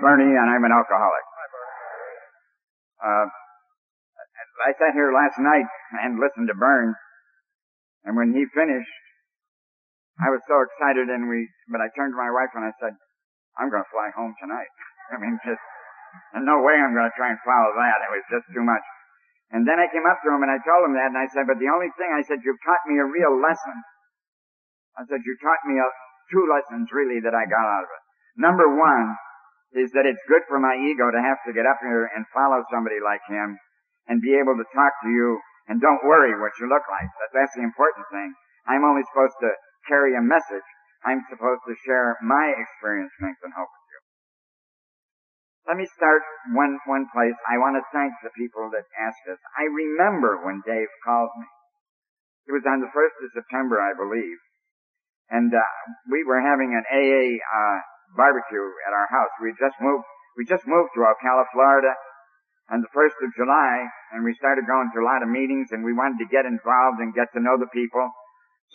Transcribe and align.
Bernie, 0.00 0.34
and 0.34 0.48
I'm 0.48 0.64
an 0.64 0.72
alcoholic. 0.72 1.26
Uh, 2.98 3.26
I 4.66 4.74
sat 4.74 4.94
here 4.94 5.14
last 5.14 5.38
night 5.38 5.68
and 6.02 6.18
listened 6.18 6.50
to 6.50 6.56
Burns, 6.58 6.98
and 8.02 8.18
when 8.18 8.34
he 8.34 8.42
finished, 8.50 8.98
I 10.18 10.34
was 10.34 10.42
so 10.50 10.58
excited, 10.66 11.06
and 11.06 11.30
we, 11.30 11.46
but 11.70 11.78
I 11.78 11.86
turned 11.94 12.10
to 12.10 12.18
my 12.18 12.30
wife 12.34 12.50
and 12.58 12.66
I 12.66 12.74
said, 12.82 12.90
I'm 13.54 13.70
going 13.70 13.86
to 13.86 13.94
fly 13.94 14.10
home 14.18 14.34
tonight. 14.42 14.70
I 15.14 15.22
mean, 15.22 15.38
just, 15.46 15.62
and 16.34 16.42
no 16.42 16.58
way 16.58 16.74
I'm 16.74 16.90
going 16.90 17.06
to 17.06 17.14
try 17.14 17.30
and 17.30 17.38
follow 17.46 17.70
that. 17.78 18.02
It 18.02 18.10
was 18.10 18.26
just 18.26 18.50
too 18.50 18.66
much. 18.66 18.82
And 19.54 19.62
then 19.62 19.78
I 19.78 19.86
came 19.88 20.04
up 20.04 20.18
to 20.26 20.28
him 20.34 20.42
and 20.42 20.50
I 20.50 20.58
told 20.60 20.90
him 20.90 20.98
that, 20.98 21.14
and 21.14 21.18
I 21.18 21.30
said, 21.30 21.46
but 21.46 21.62
the 21.62 21.70
only 21.70 21.88
thing, 21.94 22.10
I 22.10 22.26
said, 22.26 22.42
you've 22.42 22.60
taught 22.66 22.82
me 22.90 22.98
a 22.98 23.06
real 23.06 23.38
lesson. 23.38 23.78
I 24.98 25.06
said, 25.06 25.22
you 25.22 25.34
taught 25.38 25.62
me 25.64 25.78
a, 25.78 25.86
two 26.34 26.44
lessons 26.50 26.90
really 26.90 27.22
that 27.22 27.32
I 27.32 27.46
got 27.46 27.64
out 27.64 27.86
of 27.86 27.90
it. 27.90 28.02
Number 28.36 28.66
one 28.74 29.16
is 29.76 29.92
that 29.92 30.08
it's 30.08 30.22
good 30.28 30.44
for 30.48 30.56
my 30.56 30.72
ego 30.80 31.12
to 31.12 31.20
have 31.20 31.40
to 31.44 31.52
get 31.52 31.68
up 31.68 31.80
here 31.84 32.08
and 32.16 32.24
follow 32.32 32.64
somebody 32.72 33.00
like 33.04 33.20
him 33.28 33.60
and 34.08 34.24
be 34.24 34.32
able 34.32 34.56
to 34.56 34.64
talk 34.72 34.92
to 35.04 35.10
you 35.12 35.36
and 35.68 35.84
don't 35.84 36.00
worry 36.08 36.32
what 36.40 36.56
you 36.56 36.64
look 36.64 36.84
like. 36.88 37.08
That, 37.20 37.30
that's 37.36 37.54
the 37.54 37.64
important 37.64 38.08
thing. 38.08 38.32
I'm 38.64 38.84
only 38.84 39.04
supposed 39.12 39.36
to 39.44 39.52
carry 39.84 40.16
a 40.16 40.24
message. 40.24 40.64
I'm 41.04 41.20
supposed 41.28 41.62
to 41.68 41.76
share 41.84 42.16
my 42.24 42.56
experience, 42.56 43.12
strength, 43.20 43.44
and 43.44 43.52
hope 43.52 43.68
with 43.68 43.88
you. 43.92 44.00
Let 45.68 45.76
me 45.76 45.86
start 45.92 46.24
one, 46.56 46.80
one 46.88 47.04
place. 47.12 47.36
I 47.44 47.60
want 47.60 47.76
to 47.76 47.84
thank 47.92 48.16
the 48.24 48.32
people 48.32 48.72
that 48.72 48.88
asked 48.96 49.28
us. 49.28 49.38
I 49.60 49.68
remember 49.68 50.40
when 50.40 50.64
Dave 50.64 50.88
called 51.04 51.28
me. 51.36 51.44
It 52.48 52.56
was 52.56 52.64
on 52.64 52.80
the 52.80 52.88
1st 52.88 53.16
of 53.20 53.36
September, 53.36 53.76
I 53.76 53.92
believe. 53.92 54.40
And, 55.28 55.52
uh, 55.52 55.60
we 56.08 56.24
were 56.24 56.40
having 56.40 56.72
an 56.72 56.88
AA, 56.88 57.36
uh, 57.36 57.78
barbecue 58.16 58.64
at 58.88 58.92
our 58.92 59.08
house. 59.10 59.32
We 59.42 59.52
just 59.58 59.76
moved, 59.80 60.04
we 60.36 60.44
just 60.46 60.64
moved 60.64 60.94
to 60.96 61.04
Ocala, 61.04 61.44
Florida 61.52 61.92
on 62.68 62.84
the 62.84 62.92
1st 62.92 63.16
of 63.24 63.32
July 63.32 63.88
and 64.12 64.24
we 64.24 64.36
started 64.36 64.68
going 64.68 64.92
to 64.92 65.00
a 65.00 65.08
lot 65.08 65.24
of 65.24 65.28
meetings 65.32 65.72
and 65.72 65.80
we 65.84 65.96
wanted 65.96 66.20
to 66.20 66.28
get 66.28 66.44
involved 66.44 67.00
and 67.00 67.16
get 67.16 67.32
to 67.32 67.40
know 67.40 67.56
the 67.56 67.70
people. 67.72 68.04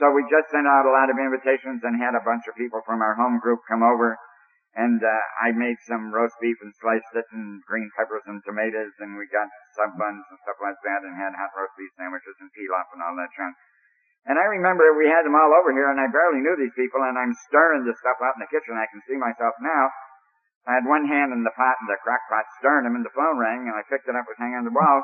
So 0.01 0.09
we 0.09 0.25
just 0.25 0.49
sent 0.49 0.65
out 0.65 0.89
a 0.89 0.93
lot 0.93 1.13
of 1.13 1.21
invitations 1.21 1.85
and 1.85 2.01
had 2.01 2.17
a 2.17 2.25
bunch 2.25 2.49
of 2.49 2.57
people 2.57 2.81
from 2.81 3.05
our 3.05 3.13
home 3.13 3.37
group 3.37 3.61
come 3.69 3.85
over 3.85 4.17
and 4.73 4.97
uh, 4.97 5.21
I 5.45 5.53
made 5.53 5.77
some 5.85 6.09
roast 6.09 6.33
beef 6.41 6.57
and 6.65 6.73
sliced 6.81 7.13
it 7.13 7.29
and 7.29 7.61
green 7.69 7.93
peppers 7.93 8.25
and 8.25 8.41
tomatoes 8.41 8.97
and 8.97 9.13
we 9.13 9.29
got 9.29 9.45
sub 9.77 9.93
buns 9.93 10.25
and 10.25 10.39
stuff 10.41 10.57
like 10.57 10.81
that 10.81 11.05
and 11.05 11.13
had 11.13 11.37
hot 11.37 11.53
roast 11.53 11.77
beef 11.77 11.93
sandwiches 11.93 12.37
and 12.41 12.49
pilaf 12.57 12.89
and 12.97 13.05
all 13.05 13.13
that 13.21 13.29
junk. 13.37 13.53
And 14.23 14.39
I 14.39 14.47
remember 14.55 14.95
we 14.95 15.11
had 15.11 15.27
them 15.27 15.35
all 15.35 15.51
over 15.51 15.75
here 15.75 15.91
and 15.91 15.99
I 15.99 16.07
barely 16.07 16.39
knew 16.39 16.55
these 16.55 16.75
people 16.79 17.03
and 17.03 17.19
I'm 17.19 17.35
stirring 17.51 17.83
the 17.83 17.95
stuff 17.99 18.23
out 18.23 18.39
in 18.39 18.43
the 18.43 18.51
kitchen. 18.51 18.79
I 18.79 18.87
can 18.87 19.03
see 19.03 19.19
myself 19.19 19.51
now. 19.59 19.91
I 20.63 20.79
had 20.79 20.87
one 20.87 21.03
hand 21.03 21.35
in 21.35 21.43
the 21.43 21.51
pot 21.59 21.75
and 21.83 21.91
the 21.91 21.99
crock 21.99 22.23
pot 22.31 22.47
stirring 22.59 22.87
them 22.87 22.95
and 22.95 23.03
the 23.03 23.11
phone 23.11 23.35
rang 23.35 23.67
and 23.67 23.75
I 23.75 23.83
picked 23.91 24.07
it 24.07 24.15
up, 24.15 24.23
was 24.23 24.39
hanging 24.39 24.63
on 24.63 24.67
the 24.67 24.71
wall. 24.71 25.03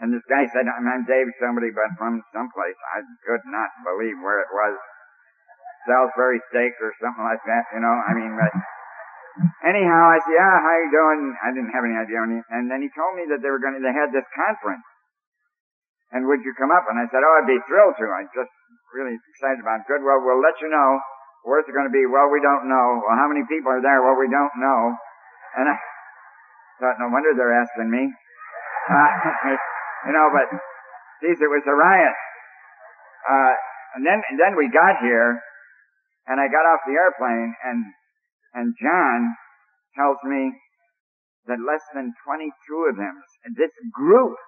And 0.00 0.10
this 0.10 0.24
guy 0.26 0.48
said, 0.48 0.64
I'm, 0.64 0.88
I'm 0.88 1.04
Dave 1.04 1.28
somebody, 1.38 1.70
but 1.70 1.92
from 2.00 2.24
someplace. 2.32 2.78
I 2.96 3.04
could 3.28 3.44
not 3.46 3.68
believe 3.84 4.16
where 4.24 4.40
it 4.40 4.50
was. 4.50 4.74
Salisbury 5.84 6.40
steak 6.48 6.72
or 6.80 6.96
something 6.98 7.22
like 7.22 7.44
that, 7.44 7.68
you 7.76 7.84
know. 7.84 7.92
I 7.92 8.16
mean, 8.16 8.32
but 8.32 8.52
Anyhow, 9.66 10.14
I 10.14 10.18
said, 10.22 10.34
yeah, 10.38 10.54
how 10.62 10.74
you 10.78 10.90
doing? 10.94 11.34
I 11.42 11.50
didn't 11.50 11.74
have 11.74 11.82
any 11.82 11.98
idea. 11.98 12.22
And 12.22 12.70
then 12.70 12.86
he 12.86 12.90
told 12.94 13.18
me 13.18 13.26
that 13.34 13.42
they 13.42 13.50
were 13.50 13.58
going 13.58 13.74
to, 13.74 13.82
they 13.82 13.90
had 13.90 14.14
this 14.14 14.26
conference. 14.30 14.86
And 16.12 16.28
would 16.28 16.44
you 16.44 16.52
come 16.58 16.70
up? 16.70 16.84
And 16.90 17.00
I 17.00 17.08
said, 17.08 17.24
oh, 17.24 17.34
I'd 17.40 17.48
be 17.48 17.58
thrilled 17.64 17.96
to. 17.98 18.06
I'm 18.10 18.28
just 18.36 18.52
really 18.92 19.16
excited 19.16 19.64
about 19.64 19.82
it. 19.82 19.90
Good. 19.90 20.04
Well, 20.04 20.20
we'll 20.20 20.44
let 20.44 20.60
you 20.60 20.68
know. 20.68 21.00
Where's 21.44 21.66
it 21.68 21.76
going 21.76 21.88
to 21.88 21.92
be? 21.92 22.04
Well, 22.06 22.30
we 22.30 22.40
don't 22.40 22.68
know. 22.68 23.04
Well, 23.04 23.18
how 23.18 23.28
many 23.28 23.44
people 23.48 23.72
are 23.72 23.82
there? 23.82 24.00
Well, 24.00 24.16
we 24.16 24.30
don't 24.30 24.54
know. 24.56 24.80
And 25.60 25.68
I 25.68 25.76
thought, 26.80 27.00
no 27.00 27.10
wonder 27.10 27.34
they're 27.34 27.56
asking 27.56 27.90
me. 27.90 28.08
Uh, 28.88 29.10
you 30.08 30.12
know, 30.14 30.26
but, 30.32 30.48
geez, 31.20 31.40
it 31.40 31.50
was 31.50 31.64
a 31.68 31.76
riot. 31.76 32.16
Uh, 33.24 33.54
and 33.96 34.02
then, 34.06 34.20
and 34.30 34.36
then 34.40 34.56
we 34.56 34.68
got 34.72 35.00
here, 35.00 35.40
and 36.26 36.40
I 36.40 36.48
got 36.48 36.64
off 36.64 36.82
the 36.88 36.96
airplane, 36.96 37.54
and 37.64 37.78
and 38.54 38.70
John 38.78 39.34
tells 39.98 40.18
me 40.22 40.54
that 41.46 41.58
less 41.58 41.82
than 41.92 42.14
22 42.24 42.48
of 42.88 42.96
them, 42.96 43.14
this 43.58 43.74
group, 43.92 44.38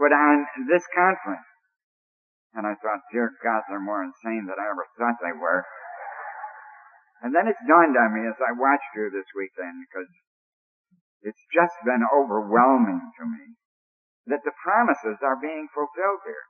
put 0.00 0.16
on 0.16 0.48
this 0.64 0.88
conference. 0.96 1.44
And 2.56 2.64
I 2.64 2.72
thought, 2.80 3.04
dear 3.12 3.30
God, 3.44 3.68
they're 3.68 3.84
more 3.84 4.00
insane 4.00 4.48
than 4.48 4.56
I 4.56 4.72
ever 4.72 4.88
thought 4.96 5.20
they 5.20 5.36
were. 5.36 5.62
And 7.20 7.36
then 7.36 7.46
it 7.46 7.60
dawned 7.68 7.94
on 7.94 8.16
me 8.16 8.24
as 8.24 8.40
I 8.40 8.56
watched 8.56 8.96
you 8.96 9.12
this 9.12 9.28
weekend, 9.36 9.84
because 9.84 10.08
it's 11.20 11.44
just 11.52 11.76
been 11.84 12.00
overwhelming 12.08 13.12
to 13.20 13.24
me 13.28 13.60
that 14.32 14.40
the 14.42 14.56
promises 14.64 15.20
are 15.20 15.36
being 15.36 15.68
fulfilled 15.76 16.24
here. 16.24 16.46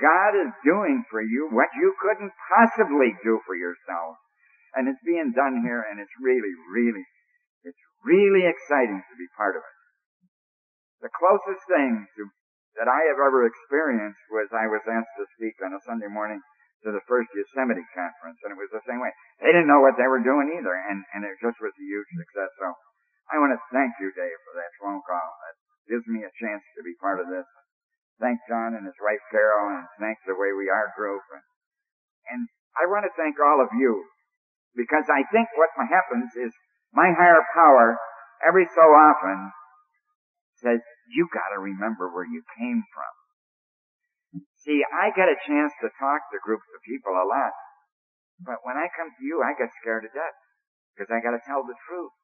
God 0.00 0.32
is 0.32 0.52
doing 0.64 1.04
for 1.12 1.20
you 1.20 1.52
what 1.52 1.68
you 1.76 1.92
couldn't 2.00 2.32
possibly 2.48 3.12
do 3.20 3.44
for 3.44 3.52
yourself. 3.52 4.16
And 4.72 4.88
it's 4.88 5.04
being 5.04 5.36
done 5.36 5.60
here 5.60 5.84
and 5.84 6.00
it's 6.00 6.16
really, 6.16 6.56
really, 6.72 7.04
it's 7.68 7.84
really 8.00 8.48
exciting 8.48 9.04
to 9.04 9.14
be 9.20 9.28
part 9.36 9.60
of 9.60 9.62
it. 9.62 9.78
The 11.04 11.12
closest 11.12 11.60
thing 11.68 12.08
to, 12.16 12.22
that 12.80 12.88
I 12.88 13.00
have 13.12 13.20
ever 13.20 13.44
experienced 13.44 14.20
was 14.32 14.48
I 14.52 14.68
was 14.68 14.84
asked 14.88 15.14
to 15.20 15.26
speak 15.36 15.56
on 15.60 15.76
a 15.76 15.80
Sunday 15.84 16.08
morning 16.08 16.40
to 16.82 16.90
the 16.90 17.04
first 17.06 17.30
Yosemite 17.36 17.84
conference 17.94 18.40
and 18.42 18.56
it 18.56 18.58
was 18.58 18.72
the 18.72 18.82
same 18.88 18.98
way. 18.98 19.12
They 19.38 19.52
didn't 19.54 19.70
know 19.70 19.84
what 19.84 19.94
they 20.00 20.08
were 20.08 20.24
doing 20.24 20.50
either 20.56 20.74
and, 20.74 21.04
and 21.14 21.22
it 21.22 21.38
just 21.38 21.60
was 21.62 21.74
a 21.74 21.86
huge 21.86 22.10
success. 22.16 22.50
So 22.58 22.68
I 23.30 23.38
want 23.38 23.54
to 23.54 23.60
thank 23.70 23.94
you, 24.02 24.10
Dave, 24.12 24.40
for 24.48 24.54
that 24.58 24.72
phone 24.82 25.00
call. 25.04 25.30
That 25.46 25.56
gives 25.86 26.06
me 26.10 26.26
a 26.26 26.36
chance 26.42 26.64
to 26.74 26.82
be 26.82 26.98
part 26.98 27.22
of 27.22 27.30
this. 27.30 27.46
Thank 28.18 28.42
John 28.50 28.74
and 28.74 28.86
his 28.86 28.98
wife 29.02 29.22
Carol 29.30 29.72
and 29.72 29.86
thank 29.98 30.18
the 30.26 30.34
Way 30.34 30.54
We 30.54 30.70
Are 30.70 30.90
group. 30.94 31.22
And, 31.32 31.44
and 32.34 32.42
I 32.78 32.88
want 32.90 33.06
to 33.06 33.14
thank 33.14 33.38
all 33.38 33.62
of 33.62 33.70
you 33.76 34.02
because 34.74 35.06
I 35.12 35.22
think 35.30 35.52
what 35.54 35.70
happens 35.76 36.32
is 36.34 36.52
my 36.92 37.12
higher 37.14 37.42
power 37.54 37.98
every 38.42 38.66
so 38.74 38.84
often 38.84 39.52
says, 40.62 40.80
you 41.10 41.28
gotta 41.28 41.58
remember 41.60 42.08
where 42.08 42.26
you 42.26 42.42
came 42.56 42.82
from. 42.94 43.12
See, 44.62 44.80
I 44.86 45.10
get 45.12 45.28
a 45.28 45.42
chance 45.44 45.74
to 45.82 45.90
talk 45.98 46.30
to 46.30 46.46
groups 46.46 46.66
of 46.72 46.80
people 46.86 47.12
a 47.12 47.26
lot. 47.26 47.52
But 48.40 48.62
when 48.64 48.78
I 48.78 48.88
come 48.94 49.10
to 49.10 49.22
you, 49.22 49.42
I 49.42 49.58
get 49.58 49.74
scared 49.82 50.06
to 50.06 50.12
death. 50.14 50.38
Because 50.94 51.10
I 51.10 51.20
gotta 51.20 51.42
tell 51.44 51.66
the 51.66 51.76
truth. 51.88 52.14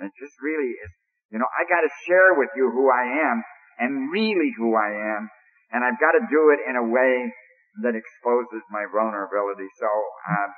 And 0.00 0.08
it 0.08 0.14
just 0.16 0.34
really 0.40 0.72
is, 0.72 0.92
you 1.30 1.38
know, 1.38 1.48
I 1.52 1.68
gotta 1.68 1.92
share 2.08 2.34
with 2.34 2.50
you 2.56 2.72
who 2.72 2.88
I 2.88 3.04
am 3.28 3.44
and 3.78 4.10
really 4.10 4.50
who 4.56 4.74
I 4.74 4.90
am. 4.90 5.28
And 5.70 5.84
I've 5.84 6.00
gotta 6.00 6.24
do 6.26 6.50
it 6.56 6.64
in 6.64 6.76
a 6.76 6.88
way 6.88 7.28
that 7.84 7.96
exposes 7.96 8.64
my 8.72 8.84
vulnerability. 8.88 9.68
So, 9.80 9.88
uh, 9.88 10.48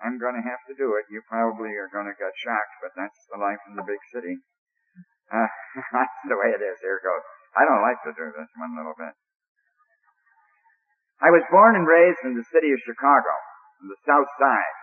I'm 0.00 0.16
going 0.16 0.32
to 0.32 0.44
have 0.44 0.64
to 0.72 0.74
do 0.80 0.96
it. 0.96 1.04
You 1.12 1.20
probably 1.28 1.76
are 1.76 1.92
going 1.92 2.08
to 2.08 2.16
get 2.16 2.32
shocked, 2.40 2.74
but 2.80 2.92
that's 2.96 3.20
the 3.28 3.36
life 3.36 3.60
in 3.68 3.76
the 3.76 3.84
big 3.84 4.00
city. 4.08 4.40
That's 5.94 6.18
the 6.26 6.38
way 6.38 6.50
it 6.50 6.62
is. 6.62 6.78
Here 6.82 6.98
it 6.98 7.06
goes. 7.06 7.24
I 7.54 7.62
don't 7.66 7.82
like 7.82 7.98
to 8.06 8.12
do 8.14 8.30
this 8.34 8.50
one 8.58 8.74
little 8.74 8.94
bit. 8.98 9.14
I 11.20 11.30
was 11.30 11.44
born 11.52 11.76
and 11.76 11.84
raised 11.86 12.24
in 12.24 12.34
the 12.34 12.46
city 12.48 12.72
of 12.72 12.80
Chicago, 12.82 13.30
on 13.84 13.92
the 13.92 14.00
south 14.08 14.30
side. 14.40 14.76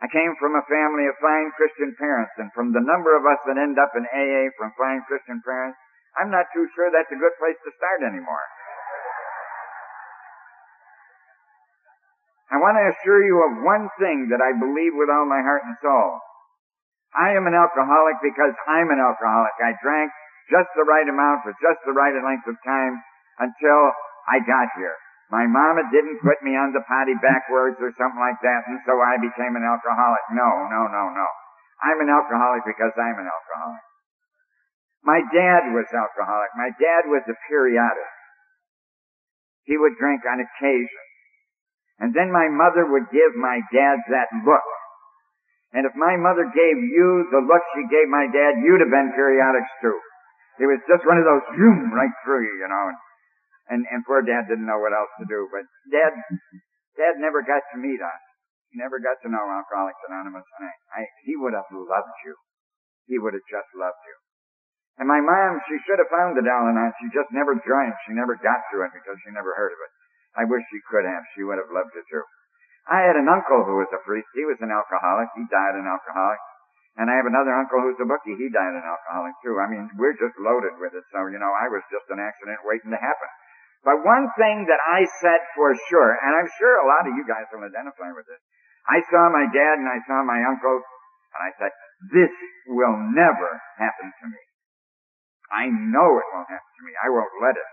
I 0.00 0.08
came 0.08 0.32
from 0.40 0.56
a 0.56 0.64
family 0.70 1.04
of 1.10 1.18
fine 1.20 1.52
Christian 1.58 1.92
parents, 1.98 2.32
and 2.40 2.48
from 2.56 2.72
the 2.72 2.80
number 2.80 3.12
of 3.18 3.26
us 3.28 3.40
that 3.44 3.60
end 3.60 3.76
up 3.76 3.92
in 3.92 4.08
AA 4.08 4.48
from 4.56 4.72
fine 4.78 5.04
Christian 5.04 5.42
parents, 5.44 5.76
I'm 6.16 6.32
not 6.32 6.48
too 6.54 6.64
sure 6.72 6.88
that's 6.88 7.12
a 7.12 7.20
good 7.20 7.36
place 7.36 7.58
to 7.66 7.76
start 7.76 8.00
anymore. 8.06 8.46
I 12.50 12.58
want 12.58 12.80
to 12.80 12.90
assure 12.90 13.22
you 13.22 13.36
of 13.46 13.62
one 13.62 13.86
thing 14.00 14.26
that 14.32 14.42
I 14.42 14.56
believe 14.58 14.96
with 14.96 15.12
all 15.12 15.26
my 15.28 15.38
heart 15.38 15.62
and 15.66 15.76
soul. 15.78 16.18
I 17.16 17.34
am 17.34 17.46
an 17.50 17.56
alcoholic 17.58 18.22
because 18.22 18.54
I'm 18.70 18.90
an 18.90 19.02
alcoholic. 19.02 19.54
I 19.58 19.74
drank 19.82 20.10
just 20.50 20.70
the 20.78 20.86
right 20.86 21.06
amount 21.06 21.42
for 21.42 21.54
just 21.58 21.82
the 21.86 21.94
right 21.94 22.14
length 22.14 22.46
of 22.46 22.54
time 22.62 22.94
until 23.42 23.80
I 24.30 24.38
got 24.46 24.70
here. 24.78 24.94
My 25.30 25.46
mama 25.46 25.86
didn't 25.94 26.22
put 26.26 26.42
me 26.42 26.58
on 26.58 26.74
the 26.74 26.82
potty 26.90 27.14
backwards 27.22 27.78
or 27.78 27.94
something 27.94 28.18
like 28.18 28.38
that, 28.42 28.66
and 28.66 28.82
so 28.82 28.98
I 28.98 29.14
became 29.22 29.54
an 29.54 29.62
alcoholic. 29.62 30.24
No, 30.34 30.66
no, 30.66 30.90
no, 30.90 31.04
no. 31.14 31.28
I'm 31.86 32.02
an 32.02 32.10
alcoholic 32.10 32.66
because 32.66 32.90
I'm 32.98 33.18
an 33.18 33.30
alcoholic. 33.30 33.84
My 35.06 35.22
dad 35.32 35.70
was 35.72 35.86
alcoholic. 35.94 36.50
My 36.58 36.70
dad 36.76 37.08
was 37.08 37.22
a 37.30 37.36
periodic. 37.48 38.10
He 39.64 39.78
would 39.78 39.96
drink 39.96 40.26
on 40.26 40.42
occasion. 40.42 41.04
And 42.00 42.12
then 42.12 42.32
my 42.32 42.48
mother 42.50 42.84
would 42.90 43.08
give 43.12 43.32
my 43.38 43.60
dad 43.72 44.02
that 44.10 44.28
look. 44.44 44.66
And 45.70 45.86
if 45.86 45.94
my 45.94 46.18
mother 46.18 46.50
gave 46.50 46.78
you 46.82 47.30
the 47.30 47.46
look 47.46 47.62
she 47.78 47.86
gave 47.86 48.10
my 48.10 48.26
dad, 48.26 48.58
you'd 48.58 48.82
have 48.82 48.90
been 48.90 49.14
periodics 49.14 49.70
too. 49.78 49.94
It 50.58 50.66
was 50.66 50.82
just 50.90 51.06
one 51.06 51.16
of 51.16 51.24
those 51.24 51.46
zoom 51.54 51.94
right 51.94 52.12
through 52.26 52.42
you, 52.44 52.54
you 52.58 52.68
know. 52.68 52.90
And 53.70 53.86
and 53.86 54.02
poor 54.02 54.20
dad 54.20 54.50
didn't 54.50 54.66
know 54.66 54.82
what 54.82 54.90
else 54.90 55.10
to 55.22 55.26
do. 55.30 55.46
But 55.54 55.62
dad 55.94 56.10
dad 56.98 57.22
never 57.22 57.40
got 57.46 57.62
to 57.70 57.78
meet 57.78 58.02
us. 58.02 58.22
He 58.74 58.78
never 58.78 58.98
got 58.98 59.18
to 59.22 59.30
know 59.30 59.46
Alcoholics 59.46 60.02
Anonymous 60.10 60.46
and 60.58 60.70
I, 60.70 61.02
I 61.02 61.06
he 61.22 61.38
would 61.38 61.54
have 61.54 61.70
loved 61.70 62.16
you. 62.26 62.34
he 63.10 63.18
would 63.18 63.34
have 63.34 63.46
just 63.50 63.70
loved 63.74 63.98
you. 64.06 64.16
And 65.02 65.08
my 65.08 65.18
mom, 65.18 65.58
she 65.66 65.80
should 65.86 65.98
have 65.98 66.12
found 66.12 66.36
the 66.36 66.44
Al-Anon. 66.44 66.92
She 67.00 67.08
just 67.10 67.32
never 67.32 67.56
drank. 67.56 67.94
She 68.06 68.12
never 68.12 68.36
got 68.36 68.60
to 68.70 68.84
it 68.84 68.92
because 68.94 69.16
she 69.24 69.32
never 69.32 69.56
heard 69.56 69.72
of 69.72 69.80
it. 69.80 69.92
I 70.38 70.44
wish 70.46 70.62
she 70.70 70.78
could 70.86 71.08
have. 71.08 71.24
She 71.34 71.42
would 71.42 71.58
have 71.58 71.72
loved 71.72 71.90
it 71.96 72.04
too. 72.06 72.22
I 72.88 73.04
had 73.04 73.16
an 73.16 73.28
uncle 73.28 73.66
who 73.66 73.76
was 73.82 73.90
a 73.92 74.00
priest. 74.02 74.28
He 74.32 74.46
was 74.48 74.58
an 74.64 74.72
alcoholic. 74.72 75.28
He 75.36 75.44
died 75.50 75.76
an 75.76 75.84
alcoholic. 75.84 76.40
And 76.98 77.06
I 77.06 77.14
have 77.16 77.28
another 77.28 77.54
uncle 77.54 77.80
who's 77.80 78.00
a 78.02 78.08
bookie. 78.08 78.34
He 78.34 78.50
died 78.50 78.74
an 78.74 78.82
alcoholic 78.82 79.34
too. 79.44 79.56
I 79.60 79.70
mean, 79.70 79.86
we're 79.96 80.16
just 80.16 80.34
loaded 80.40 80.74
with 80.80 80.96
it. 80.96 81.04
So, 81.14 81.30
you 81.30 81.38
know, 81.38 81.52
I 81.54 81.70
was 81.70 81.84
just 81.92 82.08
an 82.10 82.18
accident 82.18 82.60
waiting 82.66 82.90
to 82.90 83.00
happen. 83.00 83.30
But 83.86 84.04
one 84.04 84.28
thing 84.36 84.68
that 84.68 84.82
I 84.84 85.08
said 85.24 85.40
for 85.56 85.72
sure, 85.88 86.12
and 86.20 86.36
I'm 86.36 86.50
sure 86.60 86.74
a 86.82 86.88
lot 86.88 87.08
of 87.08 87.16
you 87.16 87.24
guys 87.24 87.48
will 87.48 87.64
identify 87.64 88.12
with 88.12 88.28
this, 88.28 88.42
I 88.84 89.00
saw 89.08 89.32
my 89.32 89.48
dad 89.48 89.80
and 89.80 89.88
I 89.88 90.00
saw 90.04 90.20
my 90.24 90.40
uncle, 90.44 90.82
and 91.32 91.40
I 91.40 91.52
said, 91.56 91.72
this 92.12 92.32
will 92.68 92.96
never 93.16 93.50
happen 93.78 94.12
to 94.12 94.26
me. 94.28 94.42
I 95.48 95.68
know 95.68 96.20
it 96.20 96.28
won't 96.32 96.50
happen 96.50 96.72
to 96.76 96.84
me. 96.84 96.92
I 97.00 97.08
won't 97.08 97.32
let 97.40 97.56
it. 97.56 97.70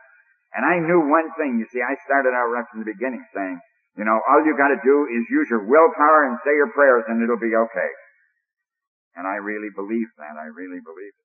And 0.56 0.64
I 0.64 0.80
knew 0.80 1.12
one 1.12 1.30
thing. 1.36 1.60
You 1.60 1.68
see, 1.70 1.84
I 1.84 1.94
started 2.08 2.32
out 2.32 2.50
right 2.50 2.66
from 2.72 2.82
the 2.82 2.92
beginning 2.92 3.22
saying, 3.36 3.60
you 3.98 4.06
know, 4.06 4.22
all 4.30 4.46
you 4.46 4.54
gotta 4.54 4.78
do 4.86 5.10
is 5.10 5.26
use 5.34 5.50
your 5.50 5.66
willpower 5.66 6.30
and 6.30 6.38
say 6.46 6.54
your 6.54 6.70
prayers 6.72 7.10
and 7.10 7.18
it'll 7.26 7.42
be 7.42 7.58
okay. 7.58 7.92
And 9.18 9.26
I 9.26 9.42
really 9.42 9.74
believe 9.74 10.14
that. 10.22 10.38
I 10.38 10.54
really 10.54 10.78
believe 10.78 11.10
it. 11.18 11.26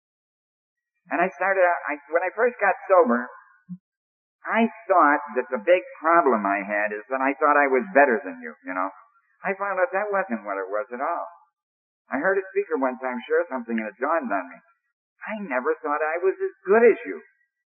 And 1.09 1.17
I 1.17 1.33
started 1.33 1.65
out, 1.65 1.79
I, 1.89 1.97
when 2.13 2.21
I 2.21 2.29
first 2.37 2.53
got 2.61 2.77
sober, 2.85 3.25
I 4.45 4.69
thought 4.85 5.21
that 5.41 5.49
the 5.49 5.57
big 5.65 5.81
problem 5.97 6.45
I 6.45 6.61
had 6.61 6.93
is 6.93 7.01
that 7.09 7.17
I 7.17 7.33
thought 7.41 7.57
I 7.57 7.65
was 7.65 7.81
better 7.97 8.21
than 8.21 8.37
you, 8.45 8.53
you 8.61 8.77
know. 8.77 8.93
I 9.41 9.57
found 9.57 9.81
out 9.81 9.89
that 9.89 10.13
wasn't 10.13 10.45
what 10.45 10.61
it 10.61 10.69
was 10.69 10.85
at 10.93 11.01
all. 11.01 11.27
I 12.13 12.21
heard 12.21 12.37
a 12.37 12.45
speaker 12.53 12.77
one 12.77 13.01
time 13.01 13.17
share 13.25 13.49
something 13.49 13.73
and 13.73 13.89
it 13.89 13.97
dawned 13.97 14.29
on 14.29 14.45
me. 14.45 14.59
I 15.25 15.41
never 15.41 15.73
thought 15.81 16.05
I 16.05 16.21
was 16.21 16.37
as 16.37 16.53
good 16.69 16.85
as 16.85 16.97
you. 17.09 17.17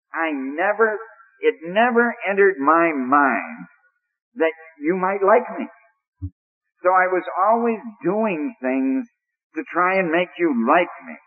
I 0.09 0.33
never, 0.33 0.97
it 1.45 1.61
never 1.69 2.17
entered 2.25 2.57
my 2.57 2.89
mind 2.89 3.69
that 4.37 4.53
you 4.79 4.95
might 4.97 5.21
like 5.21 5.45
me. 5.57 5.65
So 6.85 6.93
I 6.93 7.09
was 7.09 7.25
always 7.49 7.81
doing 8.05 8.53
things 8.61 9.09
to 9.57 9.61
try 9.73 9.97
and 9.97 10.13
make 10.13 10.29
you 10.37 10.53
like 10.65 10.93
me. 11.09 11.17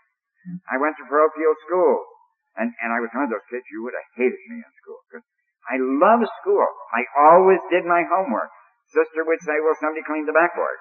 I 0.70 0.78
went 0.78 0.96
to 0.96 1.04
parochial 1.10 1.54
school, 1.66 2.06
and, 2.56 2.70
and 2.80 2.90
I 2.94 3.02
was 3.02 3.10
one 3.12 3.26
of 3.26 3.32
those 3.34 3.44
kids 3.50 3.66
you 3.68 3.82
would 3.82 3.94
have 3.94 4.08
hated 4.16 4.40
me 4.48 4.62
in 4.62 4.72
school 4.80 4.98
because 5.10 5.26
I 5.68 5.76
love 5.78 6.22
school. 6.40 6.64
I 6.94 7.04
always 7.28 7.60
did 7.68 7.84
my 7.84 8.06
homework. 8.06 8.48
Sister 8.88 9.22
would 9.26 9.42
say, 9.42 9.58
"Will 9.60 9.76
somebody 9.78 10.02
clean 10.02 10.26
the 10.26 10.34
backboard? 10.34 10.78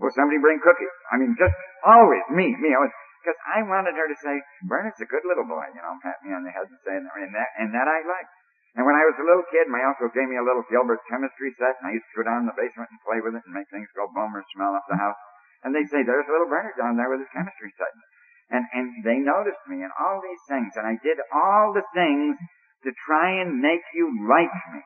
Will 0.00 0.14
somebody 0.14 0.38
bring 0.40 0.60
cookies?" 0.62 0.94
I 1.12 1.20
mean, 1.20 1.36
just 1.36 1.52
always 1.84 2.24
me, 2.32 2.56
me. 2.56 2.72
Always 2.72 2.94
because 3.24 3.40
I 3.48 3.64
wanted 3.64 3.96
her 3.96 4.04
to 4.04 4.18
say, 4.20 4.36
Bernard's 4.68 5.00
a 5.00 5.08
good 5.08 5.24
little 5.24 5.48
boy, 5.48 5.64
you 5.72 5.80
know, 5.80 5.96
pat 6.04 6.20
me 6.20 6.36
on 6.36 6.44
the 6.44 6.52
head 6.52 6.68
and 6.68 6.76
say, 6.84 6.92
and 6.92 7.32
that, 7.32 7.50
and 7.56 7.72
that 7.72 7.88
I 7.88 8.04
liked. 8.04 8.28
And 8.74 8.82
when 8.82 8.98
I 8.98 9.06
was 9.06 9.14
a 9.22 9.26
little 9.26 9.46
kid, 9.54 9.70
my 9.70 9.86
uncle 9.86 10.10
gave 10.10 10.26
me 10.26 10.34
a 10.34 10.42
little 10.42 10.66
Gilbert 10.66 10.98
chemistry 11.06 11.54
set, 11.54 11.78
and 11.78 11.86
I 11.86 11.94
used 11.94 12.10
to 12.10 12.18
go 12.18 12.26
down 12.26 12.42
in 12.42 12.50
the 12.50 12.58
basement 12.58 12.90
and 12.90 13.06
play 13.06 13.22
with 13.22 13.38
it 13.38 13.46
and 13.46 13.54
make 13.54 13.70
things 13.70 13.86
go 13.94 14.10
boom 14.10 14.34
or 14.34 14.42
smell 14.50 14.74
up 14.74 14.82
the 14.90 14.98
house. 14.98 15.18
And 15.62 15.70
they'd 15.70 15.86
say, 15.86 16.02
there's 16.02 16.26
little 16.26 16.50
Bernard 16.50 16.74
down 16.74 16.98
there 16.98 17.06
with 17.06 17.22
his 17.22 17.30
chemistry 17.30 17.70
set. 17.78 17.94
And, 18.50 18.66
and 18.74 18.86
they 19.06 19.22
noticed 19.22 19.62
me 19.70 19.86
and 19.86 19.94
all 19.94 20.18
these 20.20 20.42
things, 20.50 20.74
and 20.74 20.84
I 20.84 20.98
did 21.00 21.22
all 21.30 21.70
the 21.70 21.86
things 21.94 22.34
to 22.82 22.90
try 23.06 23.40
and 23.40 23.62
make 23.62 23.86
you 23.94 24.10
like 24.26 24.52
me. 24.74 24.82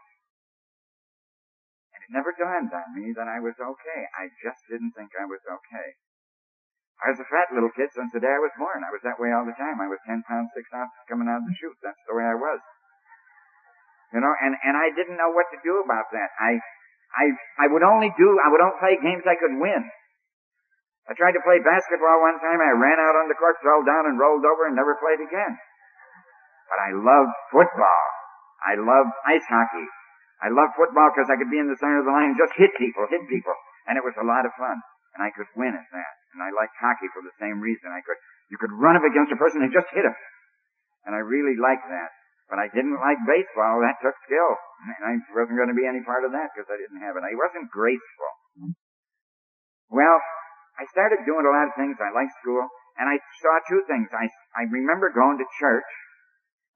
And 1.96 2.00
it 2.04 2.12
never 2.12 2.30
dawned 2.36 2.70
on 2.70 2.88
me 2.94 3.16
that 3.16 3.26
I 3.26 3.40
was 3.40 3.56
okay. 3.58 4.00
I 4.14 4.30
just 4.44 4.62
didn't 4.68 4.92
think 4.94 5.16
I 5.16 5.26
was 5.26 5.42
okay. 5.48 5.88
I 7.02 7.10
was 7.14 7.18
a 7.18 7.30
fat 7.30 7.50
little 7.54 7.72
kid 7.74 7.90
since 7.94 8.12
the 8.12 8.22
day 8.22 8.30
I 8.30 8.42
was 8.42 8.54
born. 8.58 8.82
I 8.84 8.94
was 8.94 9.02
that 9.02 9.18
way 9.18 9.30
all 9.30 9.46
the 9.46 9.56
time. 9.58 9.80
I 9.80 9.90
was 9.90 9.98
10 10.06 10.22
pounds, 10.28 10.50
6 10.54 10.66
ounces 10.76 11.08
coming 11.10 11.30
out 11.30 11.42
of 11.42 11.48
the 11.48 11.56
chute. 11.58 11.78
That's 11.82 12.04
the 12.06 12.14
way 12.14 12.26
I 12.26 12.38
was. 12.38 12.58
You 14.12 14.20
know, 14.24 14.32
and, 14.40 14.56
and 14.64 14.74
I 14.76 14.88
didn't 14.96 15.20
know 15.20 15.32
what 15.36 15.52
to 15.52 15.58
do 15.60 15.84
about 15.84 16.08
that. 16.16 16.32
I, 16.40 16.56
I, 17.12 17.24
I 17.60 17.66
would 17.68 17.84
only 17.84 18.08
do, 18.16 18.28
I 18.40 18.48
would 18.48 18.60
only 18.64 18.80
play 18.80 18.94
games 19.00 19.24
I 19.28 19.36
could 19.36 19.52
win. 19.60 19.84
I 21.08 21.16
tried 21.16 21.36
to 21.36 21.44
play 21.44 21.60
basketball 21.60 22.20
one 22.20 22.36
time. 22.40 22.60
I 22.60 22.72
ran 22.76 23.00
out 23.00 23.16
on 23.16 23.32
the 23.32 23.36
court, 23.36 23.56
fell 23.64 23.80
down 23.84 24.08
and 24.08 24.20
rolled 24.20 24.44
over 24.44 24.68
and 24.68 24.76
never 24.76 24.96
played 25.00 25.20
again. 25.24 25.56
But 26.68 26.78
I 26.84 26.90
loved 26.92 27.32
football. 27.48 28.04
I 28.60 28.76
loved 28.76 29.12
ice 29.24 29.44
hockey. 29.48 29.88
I 30.44 30.52
loved 30.52 30.76
football 30.76 31.08
because 31.08 31.32
I 31.32 31.40
could 31.40 31.48
be 31.48 31.58
in 31.58 31.72
the 31.72 31.80
center 31.80 32.04
of 32.04 32.06
the 32.06 32.12
line 32.12 32.36
and 32.36 32.40
just 32.40 32.52
hit 32.60 32.76
people, 32.76 33.08
hit 33.08 33.24
people. 33.24 33.56
And 33.88 33.96
it 33.96 34.04
was 34.04 34.14
a 34.20 34.26
lot 34.28 34.44
of 34.44 34.52
fun. 34.60 34.76
And 35.16 35.24
I 35.24 35.32
could 35.32 35.48
win 35.56 35.72
at 35.72 35.88
that. 35.88 36.12
And 36.36 36.44
I 36.44 36.52
liked 36.52 36.76
hockey 36.76 37.08
for 37.16 37.24
the 37.24 37.32
same 37.40 37.58
reason. 37.64 37.88
I 37.88 38.04
could, 38.04 38.20
you 38.52 38.60
could 38.60 38.70
run 38.76 39.00
up 39.00 39.02
against 39.02 39.32
a 39.32 39.40
person 39.40 39.64
and 39.64 39.72
just 39.72 39.88
hit 39.96 40.04
him. 40.04 40.14
And 41.08 41.16
I 41.16 41.24
really 41.24 41.56
liked 41.56 41.88
that. 41.88 42.12
But 42.48 42.58
I 42.58 42.72
didn't 42.72 42.96
like 42.96 43.20
baseball. 43.28 43.84
That 43.84 44.00
took 44.00 44.16
skill. 44.24 44.52
And 44.98 45.04
I 45.04 45.12
wasn't 45.36 45.60
going 45.60 45.68
to 45.68 45.76
be 45.76 45.84
any 45.84 46.00
part 46.00 46.24
of 46.24 46.32
that 46.32 46.48
because 46.52 46.68
I 46.72 46.80
didn't 46.80 47.04
have 47.04 47.14
it. 47.20 47.24
I 47.24 47.36
wasn't 47.36 47.68
graceful. 47.68 48.32
Mm-hmm. 48.56 48.74
Well, 49.92 50.18
I 50.80 50.88
started 50.88 51.28
doing 51.28 51.44
a 51.44 51.52
lot 51.52 51.68
of 51.68 51.76
things. 51.76 52.00
I 52.00 52.08
liked 52.12 52.32
school. 52.40 52.64
And 52.96 53.06
I 53.06 53.20
saw 53.44 53.52
two 53.68 53.84
things. 53.84 54.08
I, 54.10 54.26
I 54.56 54.64
remember 54.66 55.12
going 55.12 55.36
to 55.38 55.46
church. 55.60 55.86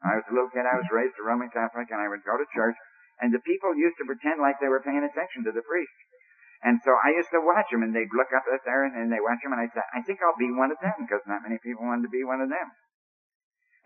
I 0.04 0.20
was 0.20 0.26
a 0.28 0.34
little 0.36 0.52
kid. 0.52 0.68
I 0.68 0.76
was 0.76 0.86
mm-hmm. 0.86 1.02
raised 1.02 1.16
a 1.16 1.24
Roman 1.24 1.48
Catholic 1.48 1.88
and 1.88 1.98
I 1.98 2.06
would 2.12 2.22
go 2.22 2.36
to 2.36 2.46
church. 2.52 2.76
And 3.24 3.32
the 3.32 3.42
people 3.42 3.72
used 3.72 3.96
to 4.02 4.04
pretend 4.04 4.44
like 4.44 4.60
they 4.60 4.68
were 4.68 4.84
paying 4.84 5.02
attention 5.02 5.46
to 5.48 5.52
the 5.54 5.64
priest. 5.64 5.96
And 6.62 6.78
so 6.86 6.94
I 6.94 7.10
used 7.18 7.30
to 7.34 7.42
watch 7.42 7.66
them, 7.74 7.82
and 7.82 7.90
they'd 7.90 8.14
look 8.14 8.30
up 8.30 8.46
at 8.46 8.62
there, 8.62 8.86
and, 8.86 8.94
and 8.94 9.10
they 9.10 9.18
watch 9.18 9.42
them, 9.42 9.50
and 9.50 9.58
I'd 9.66 9.74
say, 9.74 9.82
I 9.82 9.98
think 10.06 10.22
I'll 10.22 10.38
be 10.38 10.46
one 10.54 10.70
of 10.70 10.78
them, 10.78 10.94
because 11.02 11.18
not 11.26 11.42
many 11.42 11.58
people 11.58 11.82
wanted 11.82 12.06
to 12.06 12.14
be 12.14 12.22
one 12.22 12.38
of 12.38 12.46
them. 12.46 12.70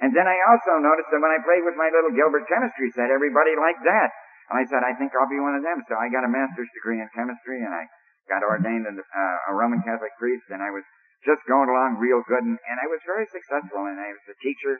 And 0.00 0.12
then 0.12 0.28
I 0.28 0.36
also 0.52 0.76
noticed 0.76 1.08
that 1.08 1.24
when 1.24 1.32
I 1.32 1.40
played 1.40 1.64
with 1.64 1.76
my 1.80 1.88
little 1.88 2.12
Gilbert 2.12 2.44
chemistry 2.44 2.92
set, 2.92 3.08
everybody 3.08 3.56
liked 3.56 3.80
that. 3.88 4.12
And 4.52 4.60
I 4.60 4.64
said, 4.68 4.84
I 4.84 4.92
think 4.94 5.16
I'll 5.16 5.30
be 5.30 5.40
one 5.40 5.56
of 5.56 5.64
them. 5.64 5.80
So 5.88 5.96
I 5.96 6.12
got 6.12 6.22
a 6.22 6.30
master's 6.30 6.68
degree 6.76 7.00
in 7.00 7.08
chemistry, 7.16 7.64
and 7.64 7.72
I 7.72 7.88
got 8.28 8.44
ordained 8.44 8.84
as 8.84 8.94
uh, 9.00 9.50
a 9.50 9.52
Roman 9.56 9.80
Catholic 9.82 10.12
priest, 10.20 10.46
and 10.52 10.60
I 10.60 10.70
was 10.70 10.84
just 11.24 11.42
going 11.48 11.66
along 11.66 11.98
real 11.98 12.20
good, 12.28 12.44
and, 12.44 12.60
and 12.60 12.76
I 12.78 12.86
was 12.86 13.00
very 13.08 13.26
successful, 13.26 13.88
and 13.88 13.98
I 13.98 14.12
was 14.12 14.24
a 14.30 14.36
teacher. 14.44 14.78